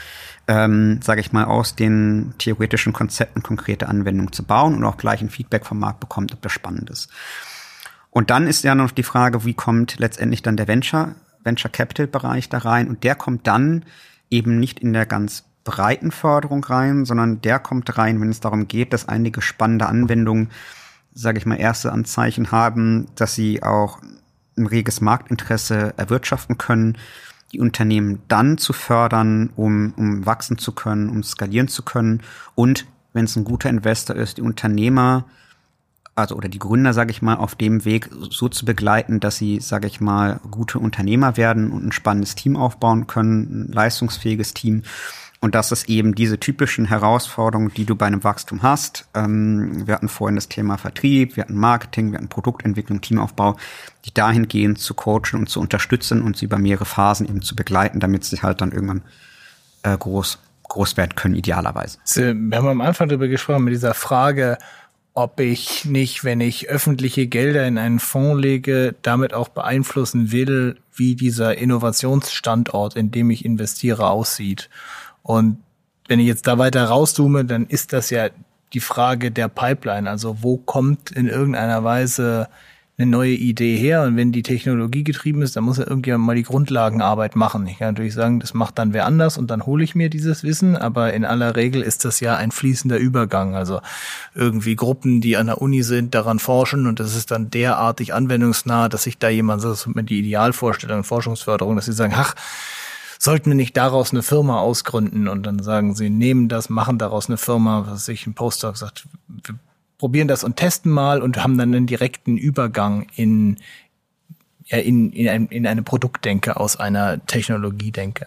ähm, 0.47 1.01
sage 1.03 1.23
ich 1.23 1.33
mal, 1.33 1.45
aus 1.45 1.75
den 1.75 2.35
theoretischen 2.37 2.93
Konzepten 2.93 3.43
konkrete 3.43 3.89
Anwendungen 3.89 4.33
zu 4.33 4.43
bauen 4.43 4.75
und 4.75 4.85
auch 4.85 4.99
gleich 4.99 5.23
ein 5.23 5.31
Feedback 5.31 5.65
vom 5.65 5.79
Markt 5.79 6.01
bekommt, 6.01 6.35
ob 6.35 6.43
das 6.43 6.53
spannend 6.53 6.91
ist. 6.91 7.09
Und 8.11 8.29
dann 8.29 8.47
ist 8.47 8.63
ja 8.63 8.75
noch 8.75 8.91
die 8.91 9.03
Frage, 9.03 9.47
wie 9.47 9.55
kommt 9.55 9.99
letztendlich 9.99 10.43
dann 10.43 10.59
der 10.59 10.69
Venture 10.69 11.15
Venture 11.43 11.71
Capital 11.71 12.07
Bereich 12.07 12.51
da 12.51 12.59
rein 12.59 12.89
und 12.89 13.05
der 13.05 13.15
kommt 13.15 13.47
dann 13.47 13.85
eben 14.31 14.59
nicht 14.61 14.81
in 14.81 14.93
der 14.93 15.07
ganz 15.07 15.45
breiten 15.65 16.11
Förderung 16.11 16.63
rein, 16.65 17.05
sondern 17.05 17.41
der 17.41 17.59
kommt 17.59 17.97
rein, 17.99 18.21
wenn 18.21 18.31
es 18.31 18.41
darum 18.41 18.69
geht, 18.69 18.93
dass 18.93 19.09
einige 19.09 19.41
spannende 19.41 19.87
Anwendungen 19.87 20.51
sage 21.15 21.39
ich 21.39 21.47
mal, 21.47 21.61
erste 21.61 21.93
Anzeichen 21.93 22.51
haben, 22.51 23.07
dass 23.15 23.35
sie 23.35 23.63
auch 23.63 23.99
ein 24.57 24.67
reges 24.67 25.01
Marktinteresse 25.01 25.95
erwirtschaften 25.97 26.59
können, 26.59 26.99
die 27.53 27.61
Unternehmen 27.61 28.23
dann 28.29 28.59
zu 28.59 28.73
fördern, 28.73 29.51
um, 29.57 29.95
um 29.97 30.27
wachsen 30.27 30.59
zu 30.59 30.73
können, 30.73 31.09
um 31.09 31.23
skalieren 31.23 31.69
zu 31.69 31.83
können 31.83 32.23
und 32.55 32.87
wenn 33.13 33.27
es 33.27 33.37
ein 33.37 33.45
guter 33.45 33.71
Investor 33.71 34.17
ist, 34.17 34.39
die 34.39 34.43
Unternehmer 34.43 35.25
also 36.17 36.37
oder 36.37 36.49
die 36.49 36.59
Gründer, 36.59 36.93
sage 36.93 37.11
ich 37.11 37.23
mal, 37.23 37.37
auf 37.37 37.55
dem 37.55 37.85
Weg 37.85 38.09
so 38.31 38.49
zu 38.49 38.65
begleiten, 38.65 39.21
dass 39.21 39.37
sie, 39.37 39.61
sage 39.61 39.87
ich 39.87 40.01
mal, 40.01 40.41
gute 40.51 40.79
Unternehmer 40.79 41.37
werden 41.37 41.73
und 41.73 41.87
ein 41.87 41.93
spannendes 41.93 42.35
Team 42.35 42.57
aufbauen 42.57 43.07
können, 43.07 43.69
ein 43.69 43.73
leistungsfähiges 43.73 44.55
Team. 44.55 44.83
Und 45.45 45.55
das 45.55 45.73
ist 45.73 45.91
eben 45.91 46.15
diese 46.15 46.41
typischen 46.41 46.87
Herausforderungen, 46.87 47.71
die 47.77 47.85
du 47.85 47.97
bei 47.97 48.07
einem 48.07 48.25
Wachstum 48.25 48.63
hast. 48.63 49.07
Ähm, 49.13 49.87
wir 49.87 49.93
hatten 49.93 50.09
vorhin 50.09 50.37
das 50.37 50.49
Thema 50.49 50.79
Vertrieb, 50.79 51.37
wir 51.37 51.43
hatten 51.43 51.59
Marketing, 51.59 52.13
wir 52.13 52.17
hatten 52.17 52.31
Produktentwicklung, 52.31 53.03
Teamaufbau, 53.03 53.59
die 54.07 54.15
dahingehend 54.15 54.79
zu 54.79 54.95
coachen 54.95 55.39
und 55.39 55.51
zu 55.51 55.61
unterstützen 55.61 56.23
und 56.23 56.39
sie 56.39 56.47
über 56.47 56.57
mehrere 56.57 56.87
Phasen 56.87 57.29
eben 57.29 57.43
zu 57.43 57.55
begleiten, 57.55 58.01
damit 58.01 58.25
sie 58.25 58.41
halt 58.41 58.63
dann 58.63 58.73
irgendwann 58.73 59.03
äh, 59.83 59.95
groß, 59.99 60.39
groß 60.63 60.97
werden 60.97 61.15
können, 61.15 61.35
idealerweise. 61.35 61.99
Wir 62.15 62.57
haben 62.57 62.69
am 62.69 62.81
Anfang 62.81 63.11
darüber 63.11 63.29
gesprochen, 63.29 63.65
mit 63.65 63.75
dieser 63.75 63.93
Frage, 63.93 64.57
ob 65.13 65.39
ich 65.41 65.85
nicht, 65.85 66.25
wenn 66.25 66.41
ich 66.41 66.71
öffentliche 66.71 67.27
Gelder 67.27 67.67
in 67.67 67.77
einen 67.77 67.99
Fonds 67.99 68.41
lege, 68.41 68.95
damit 69.03 69.35
auch 69.35 69.49
beeinflussen 69.49 70.33
will, 70.33 70.79
wie 70.95 71.17
dieser 71.17 71.59
Innovationsstandort, 71.59 72.97
in 72.97 73.11
dem 73.11 73.31
ich 73.31 73.45
investiere, 73.45 74.09
aussieht. 74.09 74.71
Und 75.25 75.59
wenn 76.07 76.21
ich 76.21 76.27
jetzt 76.27 76.47
da 76.47 76.59
weiter 76.59 76.85
rauszoome, 76.85 77.45
dann 77.45 77.67
ist 77.67 77.93
das 77.93 78.11
ja 78.11 78.29
die 78.75 78.81
Frage 78.81 79.31
der 79.31 79.49
Pipeline. 79.49 80.09
Also 80.09 80.43
wo 80.43 80.59
kommt 80.59 81.11
in 81.11 81.29
irgendeiner 81.29 81.83
Weise 81.83 82.49
eine 82.97 83.11
neue 83.11 83.33
Idee 83.33 83.77
her 83.77 84.03
und 84.03 84.17
wenn 84.17 84.31
die 84.31 84.45
Technologie 84.45 85.03
getrieben 85.03 85.43
ist, 85.43 85.57
dann 85.57 85.65
muss 85.65 85.79
ja 85.79 85.87
irgendjemand 85.87 86.27
mal 86.27 86.37
die 86.37 86.45
Grundlagenarbeit 86.45 87.35
machen. 87.35 87.67
Ich 87.67 87.79
kann 87.79 87.89
natürlich 87.89 88.15
sagen, 88.15 88.39
das 88.39 88.55
macht 88.55 88.79
dann 88.79 88.93
wer 88.93 89.05
anders 89.07 89.37
und 89.37 89.51
dann 89.51 89.67
hole 89.67 89.83
ich 89.83 89.97
mir 89.97 90.11
dieses 90.11 90.45
Wissen, 90.45 90.77
aber 90.77 91.13
in 91.13 91.25
aller 91.25 91.57
Regel 91.57 91.83
ist 91.83 92.05
das 92.05 92.21
ja 92.21 92.37
ein 92.37 92.53
fließender 92.53 92.99
Übergang. 92.99 93.57
Also 93.57 93.81
irgendwie 94.33 94.77
Gruppen, 94.77 95.21
die 95.21 95.37
an 95.37 95.47
der 95.47 95.61
Uni 95.61 95.83
sind, 95.83 96.15
daran 96.15 96.39
forschen 96.39 96.87
und 96.87 97.01
das 97.01 97.17
ist 97.17 97.33
dann 97.33 97.51
derartig 97.51 98.15
anwendungsnah, 98.15 98.89
dass 98.89 99.03
sich 99.05 99.19
da 99.19 99.29
jemand, 99.29 99.65
das 99.65 99.87
ist 99.87 99.89
die 100.09 100.21
Idealvorstellung, 100.21 101.03
Forschungsförderung, 101.03 101.75
dass 101.75 101.87
sie 101.87 101.93
sagen, 101.93 102.15
ach, 102.17 102.37
sollten 103.25 103.51
wir 103.51 103.55
nicht 103.55 103.77
daraus 103.77 104.13
eine 104.13 104.23
Firma 104.23 104.61
ausgründen 104.61 105.29
und 105.29 105.45
dann 105.45 105.63
sagen 105.63 105.95
sie, 105.95 106.11
nehmen 106.11 106.49
das, 106.49 106.69
machen 106.69 106.99
daraus 106.99 107.29
eine 107.29 107.39
Firma, 107.39 107.87
was 107.89 108.05
sich 108.05 108.27
ein 108.27 108.35
Postdoc 108.35 108.77
sagt, 108.77 109.07
wir 109.29 109.55
probieren 109.97 110.29
das 110.29 110.45
und 110.45 110.57
testen 110.57 110.93
mal 110.93 111.23
und 111.23 111.43
haben 111.43 111.57
dann 111.57 111.75
einen 111.75 111.87
direkten 111.87 112.37
Übergang 112.37 113.07
in, 113.17 113.57
ja, 114.67 114.77
in, 114.77 115.11
in, 115.13 115.29
ein, 115.29 115.47
in 115.47 115.67
eine 115.67 115.83
Produktdenke 115.83 116.59
aus 116.59 116.77
einer 116.77 117.25
Technologiedenke. 117.25 118.27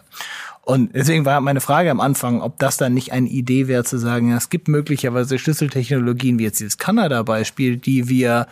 Und 0.64 0.96
deswegen 0.96 1.26
war 1.26 1.40
meine 1.42 1.62
Frage 1.62 1.92
am 1.92 2.02
Anfang, 2.02 2.42
ob 2.42 2.58
das 2.58 2.78
dann 2.78 2.96
nicht 2.96 3.14
eine 3.14 3.30
Idee 3.30 3.68
wäre 3.68 3.84
zu 3.84 4.00
sagen, 4.00 4.32
ja, 4.32 4.38
es 4.38 4.50
gibt 4.50 4.68
möglicherweise 4.68 5.38
Schlüsseltechnologien 5.38 6.40
wie 6.40 6.44
jetzt 6.44 6.60
dieses 6.60 6.80
Kanada-Beispiel, 6.80 7.78
die 7.78 8.10
wir 8.10 8.48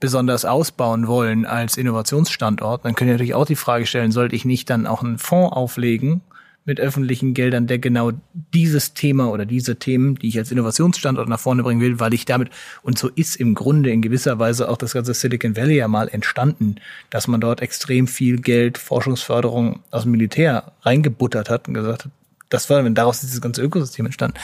besonders 0.00 0.44
ausbauen 0.44 1.06
wollen 1.06 1.44
als 1.46 1.76
Innovationsstandort. 1.76 2.84
Dann 2.84 2.94
können 2.94 3.08
wir 3.08 3.14
natürlich 3.14 3.34
auch 3.34 3.46
die 3.46 3.56
Frage 3.56 3.86
stellen, 3.86 4.12
sollte 4.12 4.34
ich 4.34 4.44
nicht 4.44 4.68
dann 4.70 4.86
auch 4.86 5.02
einen 5.02 5.18
Fonds 5.18 5.54
auflegen, 5.54 6.22
mit 6.64 6.78
öffentlichen 6.78 7.34
Geldern, 7.34 7.66
der 7.66 7.78
genau 7.78 8.12
dieses 8.54 8.92
Thema 8.92 9.30
oder 9.30 9.46
diese 9.46 9.76
Themen, 9.76 10.16
die 10.16 10.28
ich 10.28 10.38
als 10.38 10.52
Innovationsstandort 10.52 11.28
nach 11.28 11.40
vorne 11.40 11.62
bringen 11.62 11.80
will, 11.80 12.00
weil 12.00 12.14
ich 12.14 12.26
damit, 12.26 12.50
und 12.82 12.98
so 12.98 13.08
ist 13.08 13.36
im 13.36 13.54
Grunde 13.54 13.90
in 13.90 14.02
gewisser 14.02 14.38
Weise 14.38 14.68
auch 14.68 14.76
das 14.76 14.92
ganze 14.92 15.14
Silicon 15.14 15.56
Valley 15.56 15.76
ja 15.76 15.88
mal 15.88 16.08
entstanden, 16.08 16.76
dass 17.08 17.28
man 17.28 17.40
dort 17.40 17.60
extrem 17.60 18.06
viel 18.06 18.40
Geld, 18.40 18.78
Forschungsförderung 18.78 19.80
aus 19.90 20.02
dem 20.02 20.12
Militär 20.12 20.72
reingebuttert 20.82 21.48
hat 21.48 21.66
und 21.66 21.74
gesagt 21.74 22.04
hat, 22.04 22.10
das 22.50 22.68
war, 22.68 22.84
wenn 22.84 22.94
daraus 22.94 23.20
dieses 23.20 23.40
ganze 23.40 23.62
Ökosystem 23.62 24.06
entstand. 24.06 24.38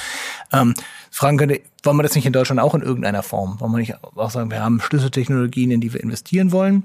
Ähm, 0.53 0.75
fragen 1.11 1.37
könnte, 1.37 1.61
wollen 1.83 1.99
wir 1.99 2.03
das 2.03 2.15
nicht 2.15 2.27
in 2.27 2.33
Deutschland 2.33 2.61
auch 2.61 2.75
in 2.75 2.83
irgendeiner 2.83 3.23
Form? 3.23 3.61
Wollen 3.61 3.73
wir 3.73 3.79
nicht 3.79 4.03
auch 4.03 4.31
sagen, 4.31 4.51
wir 4.51 4.63
haben 4.63 4.81
Schlüsseltechnologien, 4.81 5.71
in 5.71 5.81
die 5.81 5.93
wir 5.93 6.03
investieren 6.03 6.53
wollen? 6.53 6.85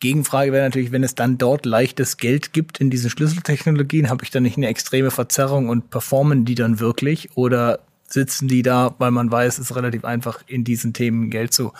Gegenfrage 0.00 0.52
wäre 0.52 0.64
natürlich, 0.64 0.92
wenn 0.92 1.02
es 1.02 1.14
dann 1.14 1.38
dort 1.38 1.66
leichtes 1.66 2.18
Geld 2.18 2.52
gibt 2.52 2.80
in 2.80 2.90
diesen 2.90 3.10
Schlüsseltechnologien, 3.10 4.10
habe 4.10 4.22
ich 4.22 4.30
dann 4.30 4.44
nicht 4.44 4.56
eine 4.56 4.68
extreme 4.68 5.10
Verzerrung 5.10 5.68
und 5.68 5.90
performen 5.90 6.44
die 6.44 6.54
dann 6.54 6.78
wirklich 6.78 7.30
oder 7.36 7.80
sitzen 8.06 8.48
die 8.48 8.62
da, 8.62 8.94
weil 8.98 9.10
man 9.10 9.30
weiß, 9.30 9.58
es 9.58 9.70
ist 9.70 9.76
relativ 9.76 10.04
einfach, 10.04 10.42
in 10.46 10.64
diesen 10.64 10.94
Themen 10.94 11.30
Geld 11.30 11.52
zu, 11.52 11.72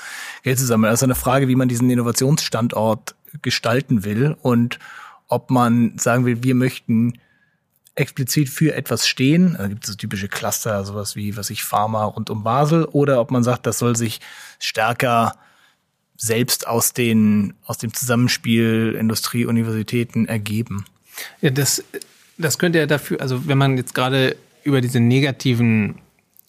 Geld 0.43 0.59
zu 0.59 0.66
sammeln. 0.66 0.90
Also 0.90 1.06
eine 1.06 1.15
Frage, 1.15 1.48
wie 1.48 1.55
man 1.55 1.69
diesen 1.69 1.89
Innovationsstandort 1.90 3.15
gestalten 3.40 4.05
will 4.05 4.36
und 4.43 4.78
ob 5.28 5.51
man 5.51 5.97
sagen 5.98 6.24
will, 6.24 6.43
wir 6.43 6.55
möchten 6.55 7.15
explizit 7.98 8.48
für 8.48 8.74
etwas 8.74 9.06
stehen. 9.06 9.56
Da 9.58 9.66
gibt 9.66 9.88
es 9.88 9.96
typische 9.96 10.28
Cluster, 10.28 10.84
sowas 10.84 11.16
wie, 11.16 11.36
was 11.36 11.50
ich 11.50 11.62
Pharma 11.62 12.04
rund 12.04 12.30
um 12.30 12.44
Basel, 12.44 12.84
oder 12.84 13.20
ob 13.20 13.30
man 13.30 13.42
sagt, 13.42 13.66
das 13.66 13.78
soll 13.78 13.96
sich 13.96 14.20
stärker 14.58 15.34
selbst 16.16 16.66
aus 16.66 16.92
den, 16.92 17.54
aus 17.64 17.78
dem 17.78 17.92
Zusammenspiel 17.92 18.96
Industrie, 18.98 19.44
Universitäten 19.44 20.26
ergeben. 20.26 20.84
Ja, 21.40 21.50
das, 21.50 21.84
das 22.38 22.58
könnte 22.58 22.78
ja 22.78 22.86
dafür, 22.86 23.20
also 23.20 23.46
wenn 23.46 23.58
man 23.58 23.76
jetzt 23.76 23.94
gerade 23.94 24.36
über 24.64 24.80
diese 24.80 25.00
negativen 25.00 25.96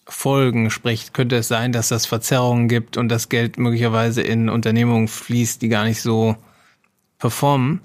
Folgen 0.06 0.70
spricht, 0.70 1.14
könnte 1.14 1.36
es 1.36 1.48
sein, 1.48 1.72
dass 1.72 1.88
das 1.88 2.06
Verzerrungen 2.06 2.68
gibt 2.68 2.96
und 2.96 3.08
das 3.08 3.28
Geld 3.28 3.58
möglicherweise 3.58 4.22
in 4.22 4.48
Unternehmungen 4.48 5.06
fließt, 5.06 5.62
die 5.62 5.68
gar 5.68 5.84
nicht 5.84 6.02
so 6.02 6.36
performen. 7.18 7.80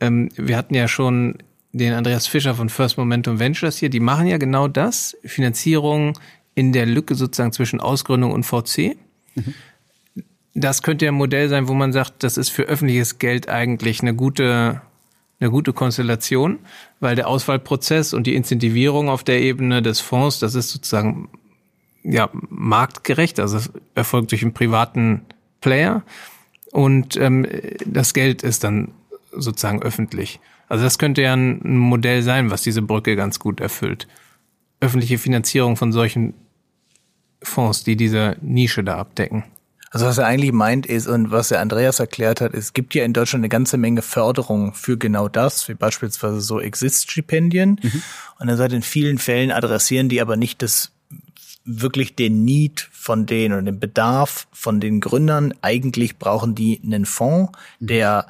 Ähm, 0.00 0.30
wir 0.36 0.56
hatten 0.56 0.74
ja 0.74 0.88
schon 0.88 1.36
den 1.72 1.94
Andreas 1.94 2.26
Fischer 2.26 2.54
von 2.54 2.68
First 2.68 2.98
Momentum 2.98 3.38
Ventures 3.38 3.78
hier, 3.78 3.88
die 3.88 4.00
machen 4.00 4.26
ja 4.26 4.38
genau 4.38 4.68
das, 4.68 5.16
Finanzierung 5.24 6.18
in 6.54 6.72
der 6.72 6.86
Lücke 6.86 7.14
sozusagen 7.14 7.52
zwischen 7.52 7.80
Ausgründung 7.80 8.32
und 8.32 8.44
VC. 8.44 8.96
Mhm 9.34 9.54
das 10.54 10.82
könnte 10.82 11.06
ja 11.06 11.12
ein 11.12 11.16
Modell 11.16 11.48
sein, 11.48 11.68
wo 11.68 11.74
man 11.74 11.92
sagt, 11.92 12.22
das 12.22 12.36
ist 12.36 12.50
für 12.50 12.64
öffentliches 12.64 13.18
Geld 13.18 13.48
eigentlich 13.48 14.00
eine 14.02 14.14
gute, 14.14 14.82
eine 15.40 15.50
gute 15.50 15.72
Konstellation, 15.72 16.58
weil 17.00 17.16
der 17.16 17.28
Auswahlprozess 17.28 18.12
und 18.12 18.26
die 18.26 18.34
Incentivierung 18.34 19.08
auf 19.08 19.24
der 19.24 19.40
Ebene 19.40 19.82
des 19.82 20.00
Fonds, 20.00 20.40
das 20.40 20.54
ist 20.54 20.70
sozusagen 20.70 21.30
ja 22.04 22.28
marktgerecht, 22.32 23.40
also 23.40 23.58
erfolgt 23.94 24.32
durch 24.32 24.42
einen 24.42 24.54
privaten 24.54 25.22
Player 25.60 26.02
und 26.70 27.16
ähm, 27.16 27.46
das 27.86 28.12
Geld 28.12 28.42
ist 28.42 28.64
dann 28.64 28.92
sozusagen 29.32 29.82
öffentlich. 29.82 30.40
Also 30.72 30.84
das 30.84 30.96
könnte 30.96 31.20
ja 31.20 31.34
ein 31.34 31.60
Modell 31.76 32.22
sein, 32.22 32.50
was 32.50 32.62
diese 32.62 32.80
Brücke 32.80 33.14
ganz 33.14 33.38
gut 33.38 33.60
erfüllt. 33.60 34.08
Öffentliche 34.80 35.18
Finanzierung 35.18 35.76
von 35.76 35.92
solchen 35.92 36.32
Fonds, 37.42 37.84
die 37.84 37.94
diese 37.94 38.38
Nische 38.40 38.82
da 38.82 38.96
abdecken. 38.96 39.44
Also 39.90 40.06
was 40.06 40.16
er 40.16 40.24
eigentlich 40.24 40.52
meint 40.52 40.86
ist 40.86 41.08
und 41.08 41.30
was 41.30 41.48
der 41.48 41.60
Andreas 41.60 42.00
erklärt 42.00 42.40
hat, 42.40 42.54
es 42.54 42.72
gibt 42.72 42.94
ja 42.94 43.04
in 43.04 43.12
Deutschland 43.12 43.42
eine 43.42 43.50
ganze 43.50 43.76
Menge 43.76 44.00
Förderung 44.00 44.72
für 44.72 44.96
genau 44.96 45.28
das, 45.28 45.68
wie 45.68 45.74
beispielsweise 45.74 46.40
so 46.40 46.58
Exist-Stipendien. 46.58 47.78
Mhm. 47.82 48.02
Und 48.38 48.48
er 48.48 48.56
sagt, 48.56 48.72
in 48.72 48.80
vielen 48.80 49.18
Fällen 49.18 49.50
adressieren 49.50 50.08
die 50.08 50.22
aber 50.22 50.38
nicht 50.38 50.62
das 50.62 50.92
wirklich 51.66 52.16
den 52.16 52.46
Need 52.46 52.88
von 52.92 53.26
denen 53.26 53.52
oder 53.52 53.62
den 53.64 53.78
Bedarf 53.78 54.46
von 54.52 54.80
den 54.80 55.02
Gründern. 55.02 55.52
Eigentlich 55.60 56.18
brauchen 56.18 56.54
die 56.54 56.80
einen 56.82 57.04
Fonds, 57.04 57.52
mhm. 57.78 57.88
der 57.88 58.26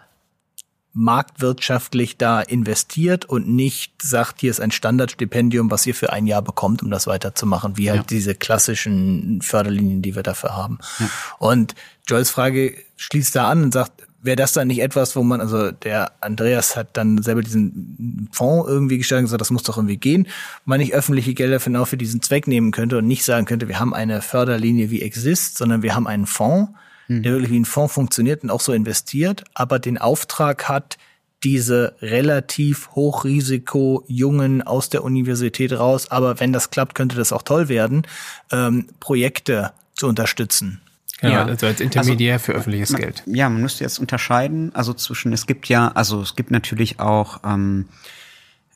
marktwirtschaftlich 0.94 2.18
da 2.18 2.40
investiert 2.40 3.24
und 3.24 3.48
nicht 3.48 4.02
sagt, 4.02 4.40
hier 4.40 4.50
ist 4.50 4.60
ein 4.60 4.70
Standardstipendium, 4.70 5.70
was 5.70 5.86
ihr 5.86 5.94
für 5.94 6.12
ein 6.12 6.26
Jahr 6.26 6.42
bekommt, 6.42 6.82
um 6.82 6.90
das 6.90 7.06
weiterzumachen, 7.06 7.76
wie 7.76 7.90
halt 7.90 8.00
ja. 8.00 8.06
diese 8.08 8.34
klassischen 8.34 9.40
Förderlinien, 9.42 10.02
die 10.02 10.14
wir 10.14 10.22
dafür 10.22 10.56
haben. 10.56 10.78
Ja. 10.98 11.08
Und 11.38 11.74
Joyce 12.06 12.30
Frage 12.30 12.76
schließt 12.96 13.34
da 13.34 13.48
an 13.48 13.64
und 13.64 13.72
sagt, 13.72 14.02
wäre 14.22 14.36
das 14.36 14.52
dann 14.52 14.68
nicht 14.68 14.80
etwas, 14.80 15.16
wo 15.16 15.22
man, 15.22 15.40
also 15.40 15.72
der 15.72 16.12
Andreas 16.20 16.76
hat 16.76 16.96
dann 16.96 17.22
selber 17.22 17.42
diesen 17.42 18.28
Fonds 18.32 18.68
irgendwie 18.68 18.98
gestaltet 18.98 19.22
und 19.22 19.26
gesagt, 19.26 19.40
das 19.40 19.50
muss 19.50 19.64
doch 19.64 19.76
irgendwie 19.76 19.96
gehen, 19.96 20.28
man 20.64 20.78
nicht 20.78 20.94
öffentliche 20.94 21.34
Gelder 21.34 21.58
genau 21.58 21.84
für 21.84 21.96
diesen 21.96 22.22
Zweck 22.22 22.46
nehmen 22.46 22.70
könnte 22.70 22.98
und 22.98 23.06
nicht 23.06 23.24
sagen 23.24 23.46
könnte, 23.46 23.68
wir 23.68 23.80
haben 23.80 23.94
eine 23.94 24.22
Förderlinie 24.22 24.90
wie 24.90 25.02
Exist, 25.02 25.58
sondern 25.58 25.82
wir 25.82 25.94
haben 25.94 26.06
einen 26.06 26.26
Fonds, 26.26 26.72
mhm. 27.16 27.22
der 27.22 27.32
wirklich 27.32 27.50
wie 27.50 27.60
ein 27.60 27.64
Fonds 27.64 27.94
funktioniert 27.94 28.42
und 28.42 28.50
auch 28.50 28.60
so 28.60 28.72
investiert, 28.72 29.44
aber 29.54 29.78
den 29.78 29.98
Auftrag 29.98 30.68
hat, 30.68 30.98
diese 31.44 31.96
relativ 32.00 32.90
Hochrisiko 32.94 34.04
Jungen 34.06 34.62
aus 34.62 34.90
der 34.90 35.02
Universität 35.02 35.72
raus, 35.72 36.10
aber 36.10 36.38
wenn 36.38 36.52
das 36.52 36.70
klappt, 36.70 36.94
könnte 36.94 37.16
das 37.16 37.32
auch 37.32 37.42
toll 37.42 37.68
werden, 37.68 38.06
ähm, 38.52 38.86
Projekte 39.00 39.72
zu 39.94 40.06
unterstützen. 40.06 40.80
Genau, 41.20 41.34
ja, 41.34 41.44
also 41.44 41.66
als 41.66 41.80
Intermediär 41.80 42.34
also, 42.34 42.46
für 42.46 42.52
öffentliches 42.52 42.90
man, 42.90 43.00
Geld. 43.00 43.22
Ja, 43.26 43.48
man 43.48 43.62
müsste 43.62 43.84
jetzt 43.84 43.98
unterscheiden, 43.98 44.74
also 44.74 44.92
zwischen, 44.94 45.32
es 45.32 45.46
gibt 45.46 45.68
ja, 45.68 45.88
also 45.88 46.20
es 46.20 46.36
gibt 46.36 46.50
natürlich 46.50 47.00
auch 47.00 47.40
ähm, 47.44 47.86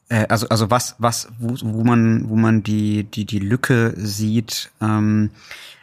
äh, 0.08 0.26
also 0.28 0.48
also 0.48 0.70
was 0.70 0.94
was 0.98 1.28
wo, 1.38 1.56
wo 1.62 1.84
man 1.84 2.28
wo 2.28 2.36
man 2.36 2.62
die 2.62 3.04
die 3.04 3.24
die 3.24 3.38
Lücke 3.38 3.94
sieht. 3.96 4.70
Ähm, 4.80 5.30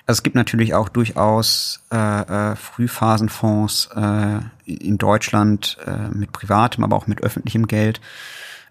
also 0.05 0.19
es 0.19 0.23
gibt 0.23 0.35
natürlich 0.35 0.73
auch 0.73 0.89
durchaus 0.89 1.81
äh, 1.91 1.95
äh, 2.51 2.55
Frühphasenfonds 2.55 3.89
äh, 3.95 4.39
in 4.65 4.97
Deutschland 4.97 5.77
äh, 5.85 6.09
mit 6.09 6.33
privatem, 6.33 6.83
aber 6.83 6.97
auch 6.97 7.07
mit 7.07 7.21
öffentlichem 7.21 7.67
Geld, 7.67 8.01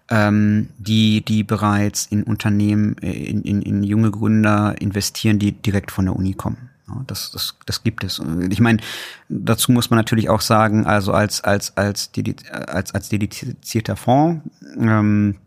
ähm, 0.09 0.69
die 0.77 1.21
die 1.25 1.43
bereits 1.43 2.05
in 2.05 2.23
Unternehmen, 2.23 2.97
äh, 3.01 3.11
in, 3.11 3.41
in, 3.41 3.63
in 3.63 3.83
junge 3.83 4.11
Gründer 4.11 4.75
investieren, 4.79 5.39
die 5.39 5.53
direkt 5.53 5.89
von 5.91 6.05
der 6.05 6.15
Uni 6.15 6.33
kommen. 6.33 6.69
Das, 7.07 7.31
das, 7.31 7.55
das 7.65 7.83
gibt 7.83 8.03
es. 8.03 8.21
Ich 8.49 8.59
meine, 8.59 8.79
dazu 9.29 9.71
muss 9.71 9.89
man 9.89 9.97
natürlich 9.97 10.29
auch 10.29 10.41
sagen, 10.41 10.85
also 10.85 11.13
als 11.13 11.41
als 11.43 11.75
als 11.77 12.11
als 12.67 12.93
als 12.93 13.09
dedizierter 13.09 13.95
Fonds, 13.95 14.43
ähm, 14.77 15.37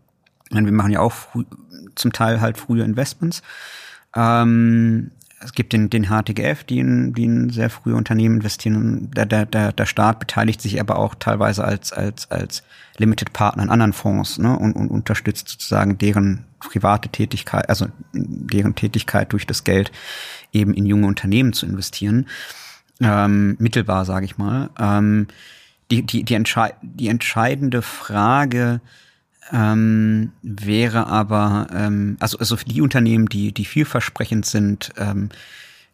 wir 0.49 0.71
machen 0.71 0.91
ja 0.91 0.99
auch 0.99 1.13
früh, 1.13 1.45
zum 1.95 2.11
Teil 2.11 2.41
halt 2.41 2.57
frühe 2.57 2.83
Investments. 2.83 3.43
Ähm, 4.15 5.11
es 5.39 5.53
gibt 5.53 5.73
den, 5.73 5.89
den 5.89 6.05
HTGF, 6.05 6.63
die 6.63 6.79
in, 6.79 7.13
die 7.13 7.25
in 7.25 7.49
sehr 7.49 7.69
frühe 7.69 7.95
Unternehmen 7.95 8.35
investieren. 8.35 9.11
Der, 9.11 9.25
der, 9.25 9.45
der, 9.45 9.71
der 9.71 9.85
Staat 9.85 10.19
beteiligt 10.19 10.61
sich 10.61 10.79
aber 10.79 10.97
auch 10.97 11.13
teilweise 11.15 11.63
als, 11.63 11.93
als, 11.93 12.31
als 12.31 12.63
Limited 12.97 13.33
Partner 13.33 13.63
in 13.63 13.69
anderen 13.69 13.93
Fonds 13.93 14.39
ne, 14.39 14.57
und, 14.57 14.73
und 14.73 14.89
unterstützt 14.89 15.49
sozusagen 15.49 15.97
deren 15.99 16.45
private 16.59 17.09
Tätigkeit, 17.09 17.69
also 17.69 17.87
deren 18.13 18.73
Tätigkeit 18.73 19.31
durch 19.31 19.45
das 19.45 19.63
Geld 19.63 19.91
eben 20.53 20.73
in 20.73 20.87
junge 20.87 21.05
Unternehmen 21.05 21.53
zu 21.53 21.67
investieren. 21.67 22.27
Ähm, 22.99 23.57
mittelbar, 23.59 24.05
sage 24.05 24.25
ich 24.25 24.39
mal. 24.39 24.71
Ähm, 24.79 25.27
die, 25.91 26.01
die, 26.01 26.23
die, 26.23 26.33
entschei 26.33 26.73
die 26.81 27.09
entscheidende 27.09 27.83
Frage 27.83 28.81
ähm, 29.51 30.31
wäre 30.41 31.07
aber, 31.07 31.67
ähm, 31.73 32.17
also, 32.19 32.37
also 32.37 32.57
für 32.57 32.65
die 32.65 32.81
Unternehmen, 32.81 33.27
die, 33.27 33.51
die 33.51 33.65
vielversprechend 33.65 34.45
sind, 34.45 34.91
ähm, 34.97 35.29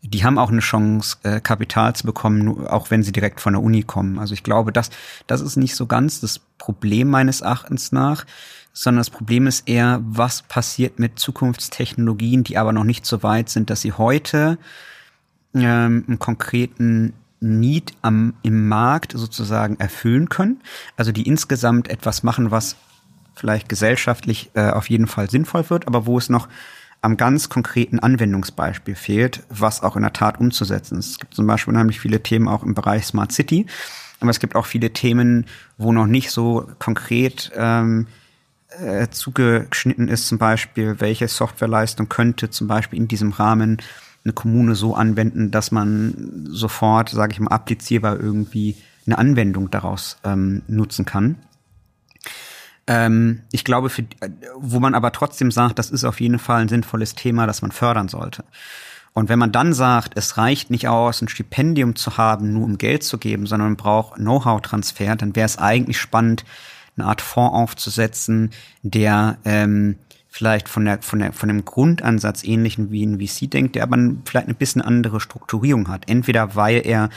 die 0.01 0.25
haben 0.25 0.37
auch 0.37 0.51
eine 0.51 0.59
Chance, 0.59 1.17
äh, 1.23 1.39
Kapital 1.39 1.95
zu 1.95 2.05
bekommen, 2.05 2.67
auch 2.67 2.91
wenn 2.91 3.03
sie 3.03 3.13
direkt 3.13 3.39
von 3.39 3.53
der 3.53 3.63
Uni 3.63 3.83
kommen. 3.83 4.19
Also 4.19 4.33
ich 4.33 4.43
glaube, 4.43 4.73
das, 4.73 4.89
das 5.27 5.39
ist 5.39 5.55
nicht 5.55 5.75
so 5.75 5.85
ganz 5.85 6.19
das 6.19 6.39
Problem 6.57 7.09
meines 7.09 7.41
Erachtens 7.41 7.93
nach, 7.93 8.25
sondern 8.73 8.99
das 8.99 9.09
Problem 9.09 9.47
ist 9.47 9.67
eher, 9.67 10.01
was 10.03 10.41
passiert 10.41 10.99
mit 10.99 11.19
Zukunftstechnologien, 11.19 12.43
die 12.43 12.57
aber 12.57 12.73
noch 12.73 12.83
nicht 12.83 13.05
so 13.05 13.23
weit 13.23 13.49
sind, 13.49 13.69
dass 13.69 13.81
sie 13.81 13.93
heute 13.93 14.57
ähm, 15.53 16.03
einen 16.07 16.19
konkreten 16.19 17.13
Need 17.39 17.93
am, 18.01 18.33
im 18.41 18.67
Markt 18.67 19.13
sozusagen 19.15 19.79
erfüllen 19.79 20.27
können. 20.27 20.61
Also 20.97 21.11
die 21.11 21.27
insgesamt 21.27 21.89
etwas 21.89 22.23
machen, 22.23 22.51
was 22.51 22.75
vielleicht 23.35 23.69
gesellschaftlich 23.69 24.51
äh, 24.53 24.69
auf 24.69 24.89
jeden 24.89 25.07
Fall 25.07 25.29
sinnvoll 25.29 25.69
wird, 25.69 25.87
aber 25.87 26.05
wo 26.05 26.17
es 26.17 26.29
noch 26.29 26.47
am 27.01 27.17
ganz 27.17 27.49
konkreten 27.49 27.99
Anwendungsbeispiel 27.99 28.95
fehlt, 28.95 29.43
was 29.49 29.83
auch 29.83 29.97
in 29.97 30.03
der 30.03 30.13
Tat 30.13 30.39
umzusetzen 30.39 30.97
ist. 30.99 31.11
Es 31.11 31.19
gibt 31.19 31.33
zum 31.33 31.45
Beispiel 31.45 31.73
unheimlich 31.73 31.99
viele 31.99 32.23
Themen 32.23 32.47
auch 32.47 32.63
im 32.63 32.75
Bereich 32.75 33.05
Smart 33.05 33.33
City, 33.33 33.65
aber 34.21 34.31
es 34.31 34.39
gibt 34.39 34.55
auch 34.55 34.65
viele 34.65 34.93
Themen, 34.93 35.45
wo 35.77 35.91
noch 35.91 36.07
nicht 36.07 36.31
so 36.31 36.65
konkret 36.79 37.51
ähm, 37.57 38.07
äh, 38.79 39.09
zugeschnitten 39.09 40.07
ist, 40.07 40.27
zum 40.27 40.37
Beispiel, 40.37 40.99
welche 40.99 41.27
Softwareleistung 41.27 42.07
könnte 42.07 42.49
zum 42.49 42.67
Beispiel 42.67 42.99
in 42.99 43.09
diesem 43.09 43.31
Rahmen 43.31 43.81
eine 44.23 44.33
Kommune 44.33 44.75
so 44.75 44.95
anwenden, 44.95 45.51
dass 45.51 45.71
man 45.71 46.47
sofort, 46.49 47.09
sage 47.09 47.33
ich 47.33 47.39
mal, 47.39 47.51
applizierbar 47.51 48.17
irgendwie 48.17 48.77
eine 49.05 49.17
Anwendung 49.17 49.69
daraus 49.69 50.17
ähm, 50.23 50.61
nutzen 50.67 51.03
kann. 51.05 51.35
Ähm, 52.87 53.43
ich 53.51 53.63
glaube, 53.63 53.89
für, 53.89 54.03
wo 54.57 54.79
man 54.79 54.95
aber 54.95 55.11
trotzdem 55.11 55.51
sagt, 55.51 55.79
das 55.79 55.89
ist 55.91 56.03
auf 56.03 56.19
jeden 56.19 56.39
Fall 56.39 56.61
ein 56.61 56.69
sinnvolles 56.69 57.15
Thema, 57.15 57.47
das 57.47 57.61
man 57.61 57.71
fördern 57.71 58.09
sollte. 58.09 58.43
Und 59.13 59.29
wenn 59.29 59.39
man 59.39 59.51
dann 59.51 59.73
sagt, 59.73 60.17
es 60.17 60.37
reicht 60.37 60.71
nicht 60.71 60.87
aus, 60.87 61.21
ein 61.21 61.27
Stipendium 61.27 61.95
zu 61.95 62.17
haben, 62.17 62.51
nur 62.53 62.65
um 62.65 62.77
Geld 62.79 63.03
zu 63.03 63.19
geben, 63.19 63.45
sondern 63.45 63.69
man 63.69 63.77
braucht 63.77 64.15
Know-how-Transfer, 64.15 65.15
dann 65.15 65.35
wäre 65.35 65.45
es 65.45 65.59
eigentlich 65.59 65.99
spannend, 65.99 66.45
eine 66.97 67.07
Art 67.07 67.21
Fonds 67.21 67.55
aufzusetzen, 67.55 68.51
der 68.81 69.37
ähm, 69.45 69.97
vielleicht 70.33 70.67
von 70.67 70.83
der 70.85 70.99
von 71.03 71.19
der 71.19 71.31
von 71.31 71.47
dem 71.47 71.63
Grundansatz 71.63 72.43
ähnlichen 72.43 72.89
wie 72.89 73.05
ein 73.05 73.19
VC 73.19 73.51
denkt, 73.51 73.75
der 73.75 73.83
aber 73.83 73.97
vielleicht 74.25 74.47
eine 74.47 74.55
bisschen 74.55 74.81
andere 74.81 75.19
Strukturierung 75.19 75.89
hat. 75.89 76.09
Entweder 76.09 76.55
weil 76.55 76.81
er 76.83 77.11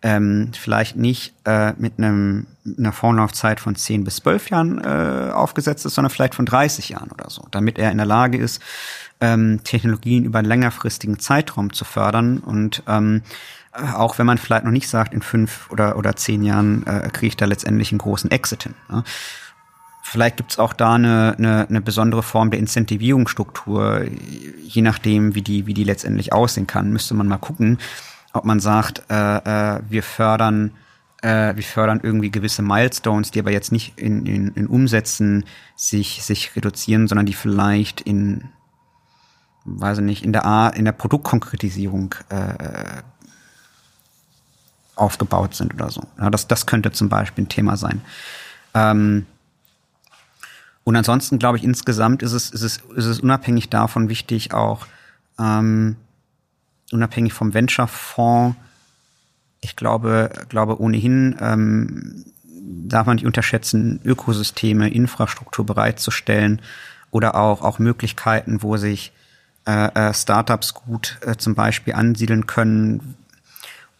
ähm, 0.00 0.52
vielleicht 0.58 0.96
nicht 0.96 1.34
äh, 1.44 1.74
mit 1.76 1.98
einem 1.98 2.46
einer 2.66 2.92
Vorlaufzeit 2.92 3.60
von 3.60 3.76
10 3.76 4.04
bis 4.04 4.16
12 4.16 4.48
Jahren 4.48 4.78
äh, 4.82 5.32
aufgesetzt 5.32 5.84
ist, 5.84 5.94
sondern 5.94 6.10
vielleicht 6.10 6.34
von 6.34 6.46
30 6.46 6.88
Jahren 6.88 7.10
oder 7.10 7.28
so, 7.28 7.46
damit 7.50 7.78
er 7.78 7.90
in 7.90 7.98
der 7.98 8.06
Lage 8.06 8.38
ist, 8.38 8.62
ähm, 9.20 9.60
Technologien 9.64 10.24
über 10.24 10.38
einen 10.38 10.48
längerfristigen 10.48 11.18
Zeitraum 11.18 11.74
zu 11.74 11.84
fördern 11.84 12.38
und 12.38 12.84
ähm, 12.88 13.20
auch 13.74 14.18
wenn 14.18 14.26
man 14.26 14.38
vielleicht 14.38 14.64
noch 14.64 14.72
nicht 14.72 14.88
sagt, 14.88 15.12
in 15.12 15.22
fünf 15.22 15.70
oder, 15.70 15.96
oder 15.96 16.16
zehn 16.16 16.42
Jahren 16.42 16.86
äh, 16.86 17.10
kriege 17.10 17.28
ich 17.28 17.36
da 17.36 17.44
letztendlich 17.44 17.92
einen 17.92 17.98
großen 17.98 18.30
Exit 18.30 18.62
hin. 18.64 18.74
Ja? 18.90 19.04
Vielleicht 20.02 20.36
gibt's 20.36 20.58
auch 20.58 20.72
da 20.72 20.94
eine, 20.94 21.36
eine, 21.38 21.66
eine 21.68 21.80
besondere 21.80 22.22
Form 22.22 22.50
der 22.50 22.58
Incentivierungsstruktur, 22.58 24.04
je 24.62 24.82
nachdem, 24.82 25.34
wie 25.34 25.42
die, 25.42 25.66
wie 25.66 25.74
die 25.74 25.84
letztendlich 25.84 26.32
aussehen 26.32 26.66
kann. 26.66 26.92
Müsste 26.92 27.14
man 27.14 27.28
mal 27.28 27.38
gucken, 27.38 27.78
ob 28.32 28.44
man 28.44 28.60
sagt, 28.60 29.04
äh, 29.08 29.76
äh, 29.76 29.80
wir 29.88 30.02
fördern 30.02 30.72
äh, 31.22 31.54
wir 31.54 31.62
fördern 31.62 32.00
irgendwie 32.02 32.30
gewisse 32.30 32.62
Milestones, 32.62 33.30
die 33.30 33.38
aber 33.38 33.52
jetzt 33.52 33.72
nicht 33.72 33.96
in, 33.96 34.26
in, 34.26 34.48
in 34.54 34.66
Umsätzen 34.66 35.44
sich, 35.76 36.22
sich 36.24 36.54
reduzieren, 36.56 37.08
sondern 37.08 37.26
die 37.26 37.32
vielleicht 37.32 38.00
in, 38.00 38.48
weiß 39.64 39.98
ich 39.98 40.04
nicht, 40.04 40.24
in 40.24 40.32
der 40.32 40.44
A, 40.44 40.68
in 40.68 40.84
der 40.84 40.92
Produktkonkretisierung 40.92 42.14
äh, 42.28 43.02
aufgebaut 44.96 45.54
sind 45.54 45.74
oder 45.74 45.90
so. 45.90 46.02
Ja, 46.18 46.28
das, 46.28 46.48
das 46.48 46.66
könnte 46.66 46.92
zum 46.92 47.08
Beispiel 47.08 47.44
ein 47.44 47.48
Thema 47.48 47.76
sein. 47.76 48.02
Ähm, 48.74 49.26
und 50.84 50.96
ansonsten 50.96 51.38
glaube 51.38 51.58
ich, 51.58 51.64
insgesamt 51.64 52.22
ist 52.22 52.32
es, 52.32 52.50
ist 52.50 52.62
es, 52.62 52.76
ist 52.96 53.04
es 53.06 53.20
unabhängig 53.20 53.68
davon 53.68 54.08
wichtig, 54.08 54.52
auch 54.52 54.86
ähm, 55.38 55.96
unabhängig 56.90 57.32
vom 57.32 57.54
Venture-Fonds, 57.54 58.56
ich 59.60 59.76
glaube, 59.76 60.30
glaube 60.48 60.80
ohnehin 60.80 61.36
ähm, 61.40 62.24
darf 62.44 63.06
man 63.06 63.16
nicht 63.16 63.26
unterschätzen, 63.26 64.00
Ökosysteme, 64.04 64.88
Infrastruktur 64.88 65.64
bereitzustellen 65.64 66.60
oder 67.10 67.36
auch, 67.36 67.62
auch 67.62 67.78
Möglichkeiten, 67.78 68.62
wo 68.62 68.76
sich 68.76 69.12
äh, 69.66 70.08
äh, 70.08 70.12
Startups 70.12 70.74
gut 70.74 71.18
äh, 71.20 71.36
zum 71.36 71.54
Beispiel 71.54 71.94
ansiedeln 71.94 72.46
können, 72.46 73.16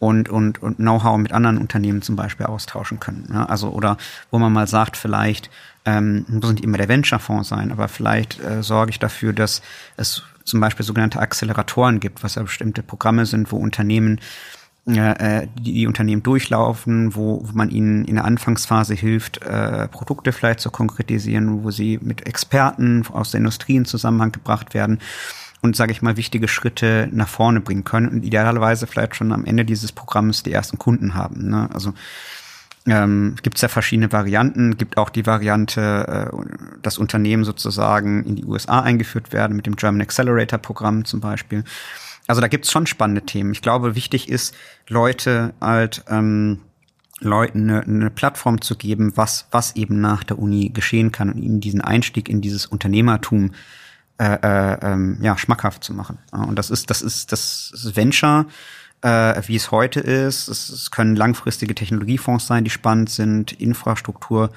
und, 0.03 0.27
und, 0.27 0.61
und 0.61 0.77
Know-how 0.77 1.17
mit 1.17 1.31
anderen 1.31 1.57
Unternehmen 1.57 2.01
zum 2.01 2.17
Beispiel 2.17 2.45
austauschen 2.45 2.99
können. 2.99 3.29
Ja, 3.31 3.45
also 3.45 3.69
oder 3.69 3.97
wo 4.31 4.37
man 4.37 4.51
mal 4.51 4.67
sagt, 4.67 4.97
vielleicht 4.97 5.49
ähm, 5.85 6.25
muss 6.27 6.51
nicht 6.51 6.63
immer 6.63 6.77
der 6.77 6.89
Venture-Fonds 6.89 7.49
sein, 7.49 7.71
aber 7.71 7.87
vielleicht 7.87 8.39
äh, 8.39 8.63
sorge 8.63 8.91
ich 8.91 8.99
dafür, 8.99 9.33
dass 9.33 9.61
es 9.97 10.23
zum 10.45 10.59
Beispiel 10.59 10.85
sogenannte 10.85 11.19
Acceleratoren 11.19 11.99
gibt, 11.99 12.23
was 12.23 12.35
ja 12.35 12.43
bestimmte 12.43 12.83
Programme 12.83 13.25
sind, 13.25 13.51
wo 13.51 13.57
Unternehmen 13.57 14.19
äh, 14.85 15.47
die, 15.59 15.73
die 15.73 15.87
Unternehmen 15.87 16.23
durchlaufen, 16.23 17.15
wo, 17.15 17.41
wo 17.45 17.51
man 17.53 17.69
ihnen 17.69 18.03
in 18.03 18.15
der 18.15 18.25
Anfangsphase 18.25 18.93
hilft, 18.93 19.41
äh, 19.41 19.87
Produkte 19.87 20.33
vielleicht 20.33 20.59
zu 20.59 20.71
konkretisieren, 20.71 21.63
wo 21.63 21.71
sie 21.71 21.99
mit 22.01 22.27
Experten 22.27 23.05
aus 23.07 23.31
der 23.31 23.39
Industrie 23.39 23.77
in 23.77 23.85
Zusammenhang 23.85 24.33
gebracht 24.33 24.73
werden 24.73 24.99
und, 25.61 25.77
sage 25.77 25.93
ich 25.93 26.01
mal, 26.01 26.17
wichtige 26.17 26.49
Schritte 26.49 27.07
nach 27.13 27.29
vorne 27.29 27.61
bringen 27.61 27.85
können 27.85 28.09
und 28.09 28.25
idealerweise 28.25 28.85
vielleicht 28.85 29.15
schon 29.15 29.31
am 29.31 29.45
Ende 29.45 29.63
dieses 29.63 29.93
Programms 29.93 30.43
die 30.43 30.51
ersten 30.51 30.77
Kunden 30.77 31.13
haben. 31.13 31.49
Ne? 31.49 31.69
Also 31.73 31.93
ähm, 32.85 33.35
gibt 33.41 33.57
es 33.57 33.61
ja 33.61 33.67
verschiedene 33.69 34.11
Varianten, 34.11 34.77
gibt 34.77 34.97
auch 34.97 35.09
die 35.09 35.25
Variante, 35.25 36.31
äh, 36.31 36.79
dass 36.81 36.97
Unternehmen 36.97 37.43
sozusagen 37.43 38.25
in 38.25 38.35
die 38.35 38.45
USA 38.45 38.81
eingeführt 38.81 39.31
werden 39.31 39.55
mit 39.55 39.65
dem 39.65 39.75
German 39.75 40.01
Accelerator 40.01 40.59
Programm 40.59 41.05
zum 41.05 41.21
Beispiel. 41.21 41.63
Also 42.27 42.41
da 42.41 42.47
gibt's 42.47 42.71
schon 42.71 42.85
spannende 42.85 43.25
Themen. 43.25 43.51
Ich 43.51 43.61
glaube, 43.61 43.95
wichtig 43.95 44.29
ist, 44.29 44.55
Leute 44.87 45.53
halt 45.61 46.03
ähm, 46.09 46.59
Leuten 47.19 47.69
eine, 47.69 47.81
eine 47.83 48.09
Plattform 48.09 48.61
zu 48.61 48.75
geben, 48.75 49.13
was 49.15 49.47
was 49.51 49.75
eben 49.75 50.01
nach 50.01 50.23
der 50.23 50.39
Uni 50.39 50.69
geschehen 50.69 51.11
kann 51.11 51.31
und 51.31 51.41
ihnen 51.41 51.61
diesen 51.61 51.81
Einstieg 51.81 52.27
in 52.27 52.41
dieses 52.41 52.65
Unternehmertum 52.65 53.51
äh, 54.19 54.37
äh, 54.43 54.77
ähm, 54.81 55.17
ja, 55.21 55.37
schmackhaft 55.37 55.83
zu 55.83 55.93
machen. 55.93 56.19
Und 56.31 56.59
das 56.59 56.69
ist, 56.69 56.89
das 56.91 57.01
ist, 57.01 57.31
das 57.31 57.71
ist 57.73 57.95
Venture, 57.95 58.45
äh, 59.03 59.41
wie 59.47 59.55
es 59.55 59.69
heute 59.71 59.99
ist. 59.99 60.47
Es, 60.47 60.69
es 60.69 60.89
können 60.89 61.15
langfristige 61.15 61.75
Technologiefonds 61.75 62.47
sein, 62.47 62.63
die 62.63 62.69
spannend 62.69 63.09
sind, 63.09 63.51
Infrastruktur. 63.51 64.51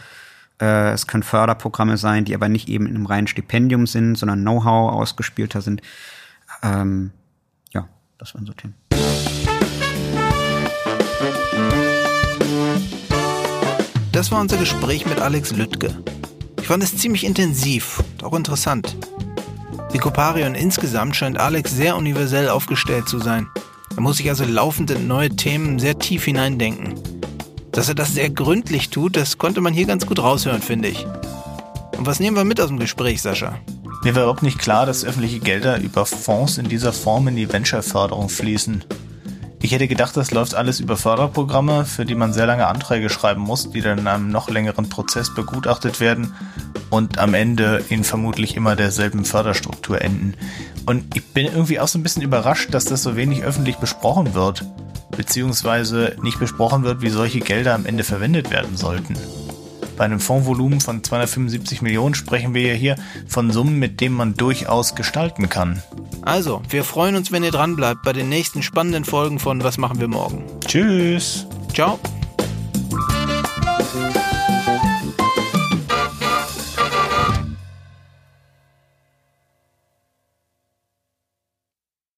Äh, 0.61 0.93
es 0.93 1.07
können 1.07 1.25
Förderprogramme 1.25 1.97
sein, 1.97 2.25
die 2.25 2.35
aber 2.35 2.49
nicht 2.49 2.69
eben 2.69 2.87
in 2.87 2.95
einem 2.95 3.07
reinen 3.07 3.27
Stipendium 3.27 3.87
sind, 3.87 4.17
sondern 4.17 4.41
Know-how 4.41 4.93
ausgespielter 4.93 5.61
sind. 5.61 5.83
Ähm, 6.63 7.11
ja, 7.75 7.89
das 8.19 8.35
waren 8.35 8.47
so 8.47 8.53
Themen. 8.53 8.75
Das 14.13 14.31
war 14.31 14.41
unser 14.41 14.57
Gespräch 14.57 15.05
mit 15.05 15.21
Alex 15.21 15.55
Lüttke. 15.55 15.95
Ich 16.59 16.69
fand 16.69 16.83
es 16.83 16.97
ziemlich 16.97 17.25
intensiv 17.25 18.03
und 18.13 18.25
auch 18.25 18.35
interessant. 18.35 18.97
Wie 19.93 19.99
Coparion 19.99 20.55
insgesamt 20.55 21.15
scheint 21.17 21.39
Alex 21.39 21.73
sehr 21.73 21.97
universell 21.97 22.49
aufgestellt 22.49 23.09
zu 23.09 23.19
sein. 23.19 23.47
Er 23.97 24.03
muss 24.03 24.19
sich 24.19 24.29
also 24.29 24.45
laufend 24.45 24.91
in 24.91 25.09
neue 25.09 25.31
Themen 25.31 25.79
sehr 25.79 25.99
tief 25.99 26.27
hineindenken. 26.27 26.95
Dass 27.73 27.89
er 27.89 27.95
das 27.95 28.13
sehr 28.13 28.29
gründlich 28.29 28.91
tut, 28.91 29.17
das 29.17 29.39
konnte 29.39 29.63
man 29.63 29.73
hier 29.73 29.87
ganz 29.87 30.05
gut 30.05 30.19
raushören, 30.19 30.61
finde 30.61 30.89
ich. 30.89 31.07
Und 31.97 32.05
was 32.05 32.21
nehmen 32.21 32.37
wir 32.37 32.45
mit 32.45 32.61
aus 32.61 32.69
dem 32.69 32.79
Gespräch, 32.79 33.23
Sascha? 33.23 33.59
Mir 34.05 34.15
war 34.15 34.25
überhaupt 34.25 34.43
nicht 34.43 34.59
klar, 34.59 34.85
dass 34.85 35.03
öffentliche 35.03 35.39
Gelder 35.39 35.81
über 35.81 36.05
Fonds 36.05 36.59
in 36.59 36.69
dieser 36.69 36.93
Form 36.93 37.27
in 37.29 37.37
die 37.37 37.51
Venture-Förderung 37.51 38.29
fließen. 38.29 38.85
Ich 39.67 39.73
hätte 39.73 39.89
gedacht, 39.89 40.17
das 40.17 40.31
läuft 40.31 40.55
alles 40.55 40.79
über 40.79 40.97
Förderprogramme, 40.97 41.85
für 41.87 42.05
die 42.05 42.15
man 42.15 42.33
sehr 42.33 42.47
lange 42.47 42.69
Anträge 42.69 43.11
schreiben 43.11 43.41
muss, 43.41 43.69
die 43.69 43.81
dann 43.81 43.99
in 43.99 44.07
einem 44.07 44.31
noch 44.31 44.49
längeren 44.49 44.89
Prozess 44.89 45.35
begutachtet 45.35 45.99
werden 45.99 46.35
und 46.89 47.19
am 47.19 47.35
Ende 47.35 47.83
in 47.89 48.05
vermutlich 48.05 48.55
immer 48.55 48.77
derselben 48.77 49.25
Förderstruktur 49.25 50.01
enden. 50.01 50.35
Und 50.87 51.17
ich 51.17 51.25
bin 51.33 51.47
irgendwie 51.47 51.81
auch 51.81 51.89
so 51.89 51.99
ein 51.99 52.05
bisschen 52.05 52.23
überrascht, 52.23 52.73
dass 52.75 52.85
das 52.85 53.03
so 53.03 53.17
wenig 53.17 53.43
öffentlich 53.43 53.79
besprochen 53.79 54.35
wird, 54.35 54.65
beziehungsweise 55.17 56.15
nicht 56.23 56.39
besprochen 56.39 56.85
wird, 56.85 57.03
wie 57.03 57.11
solche 57.11 57.41
Gelder 57.41 57.75
am 57.75 57.87
Ende 57.87 58.05
verwendet 58.05 58.53
werden 58.53 58.77
sollten. 58.77 59.17
Bei 59.97 60.05
einem 60.05 60.21
Fondsvolumen 60.21 60.81
von 60.81 61.03
275 61.03 61.83
Millionen 61.83 62.15
sprechen 62.15 62.55
wir 62.55 62.63
ja 62.63 62.75
hier 62.75 62.97
von 63.27 63.51
Summen, 63.51 63.79
mit 63.79 64.01
denen 64.01 64.15
man 64.15 64.35
durchaus 64.35 64.95
gestalten 64.95 65.49
kann. 65.49 65.83
Also, 66.23 66.63
wir 66.69 66.85
freuen 66.85 67.17
uns, 67.17 67.33
wenn 67.33 67.45
ihr 67.45 67.53
dran 67.53 67.77
bleibt 67.77 68.03
bei 68.03 68.13
den 68.13 68.29
nächsten 68.29 68.63
spannenden 68.63 69.05
Folgen 69.05 69.39
von 69.39 69.63
Was 69.65 69.79
machen 69.79 70.01
wir 70.01 70.09
morgen. 70.09 70.45
Tschüss. 70.67 71.47
Ciao. 71.73 71.99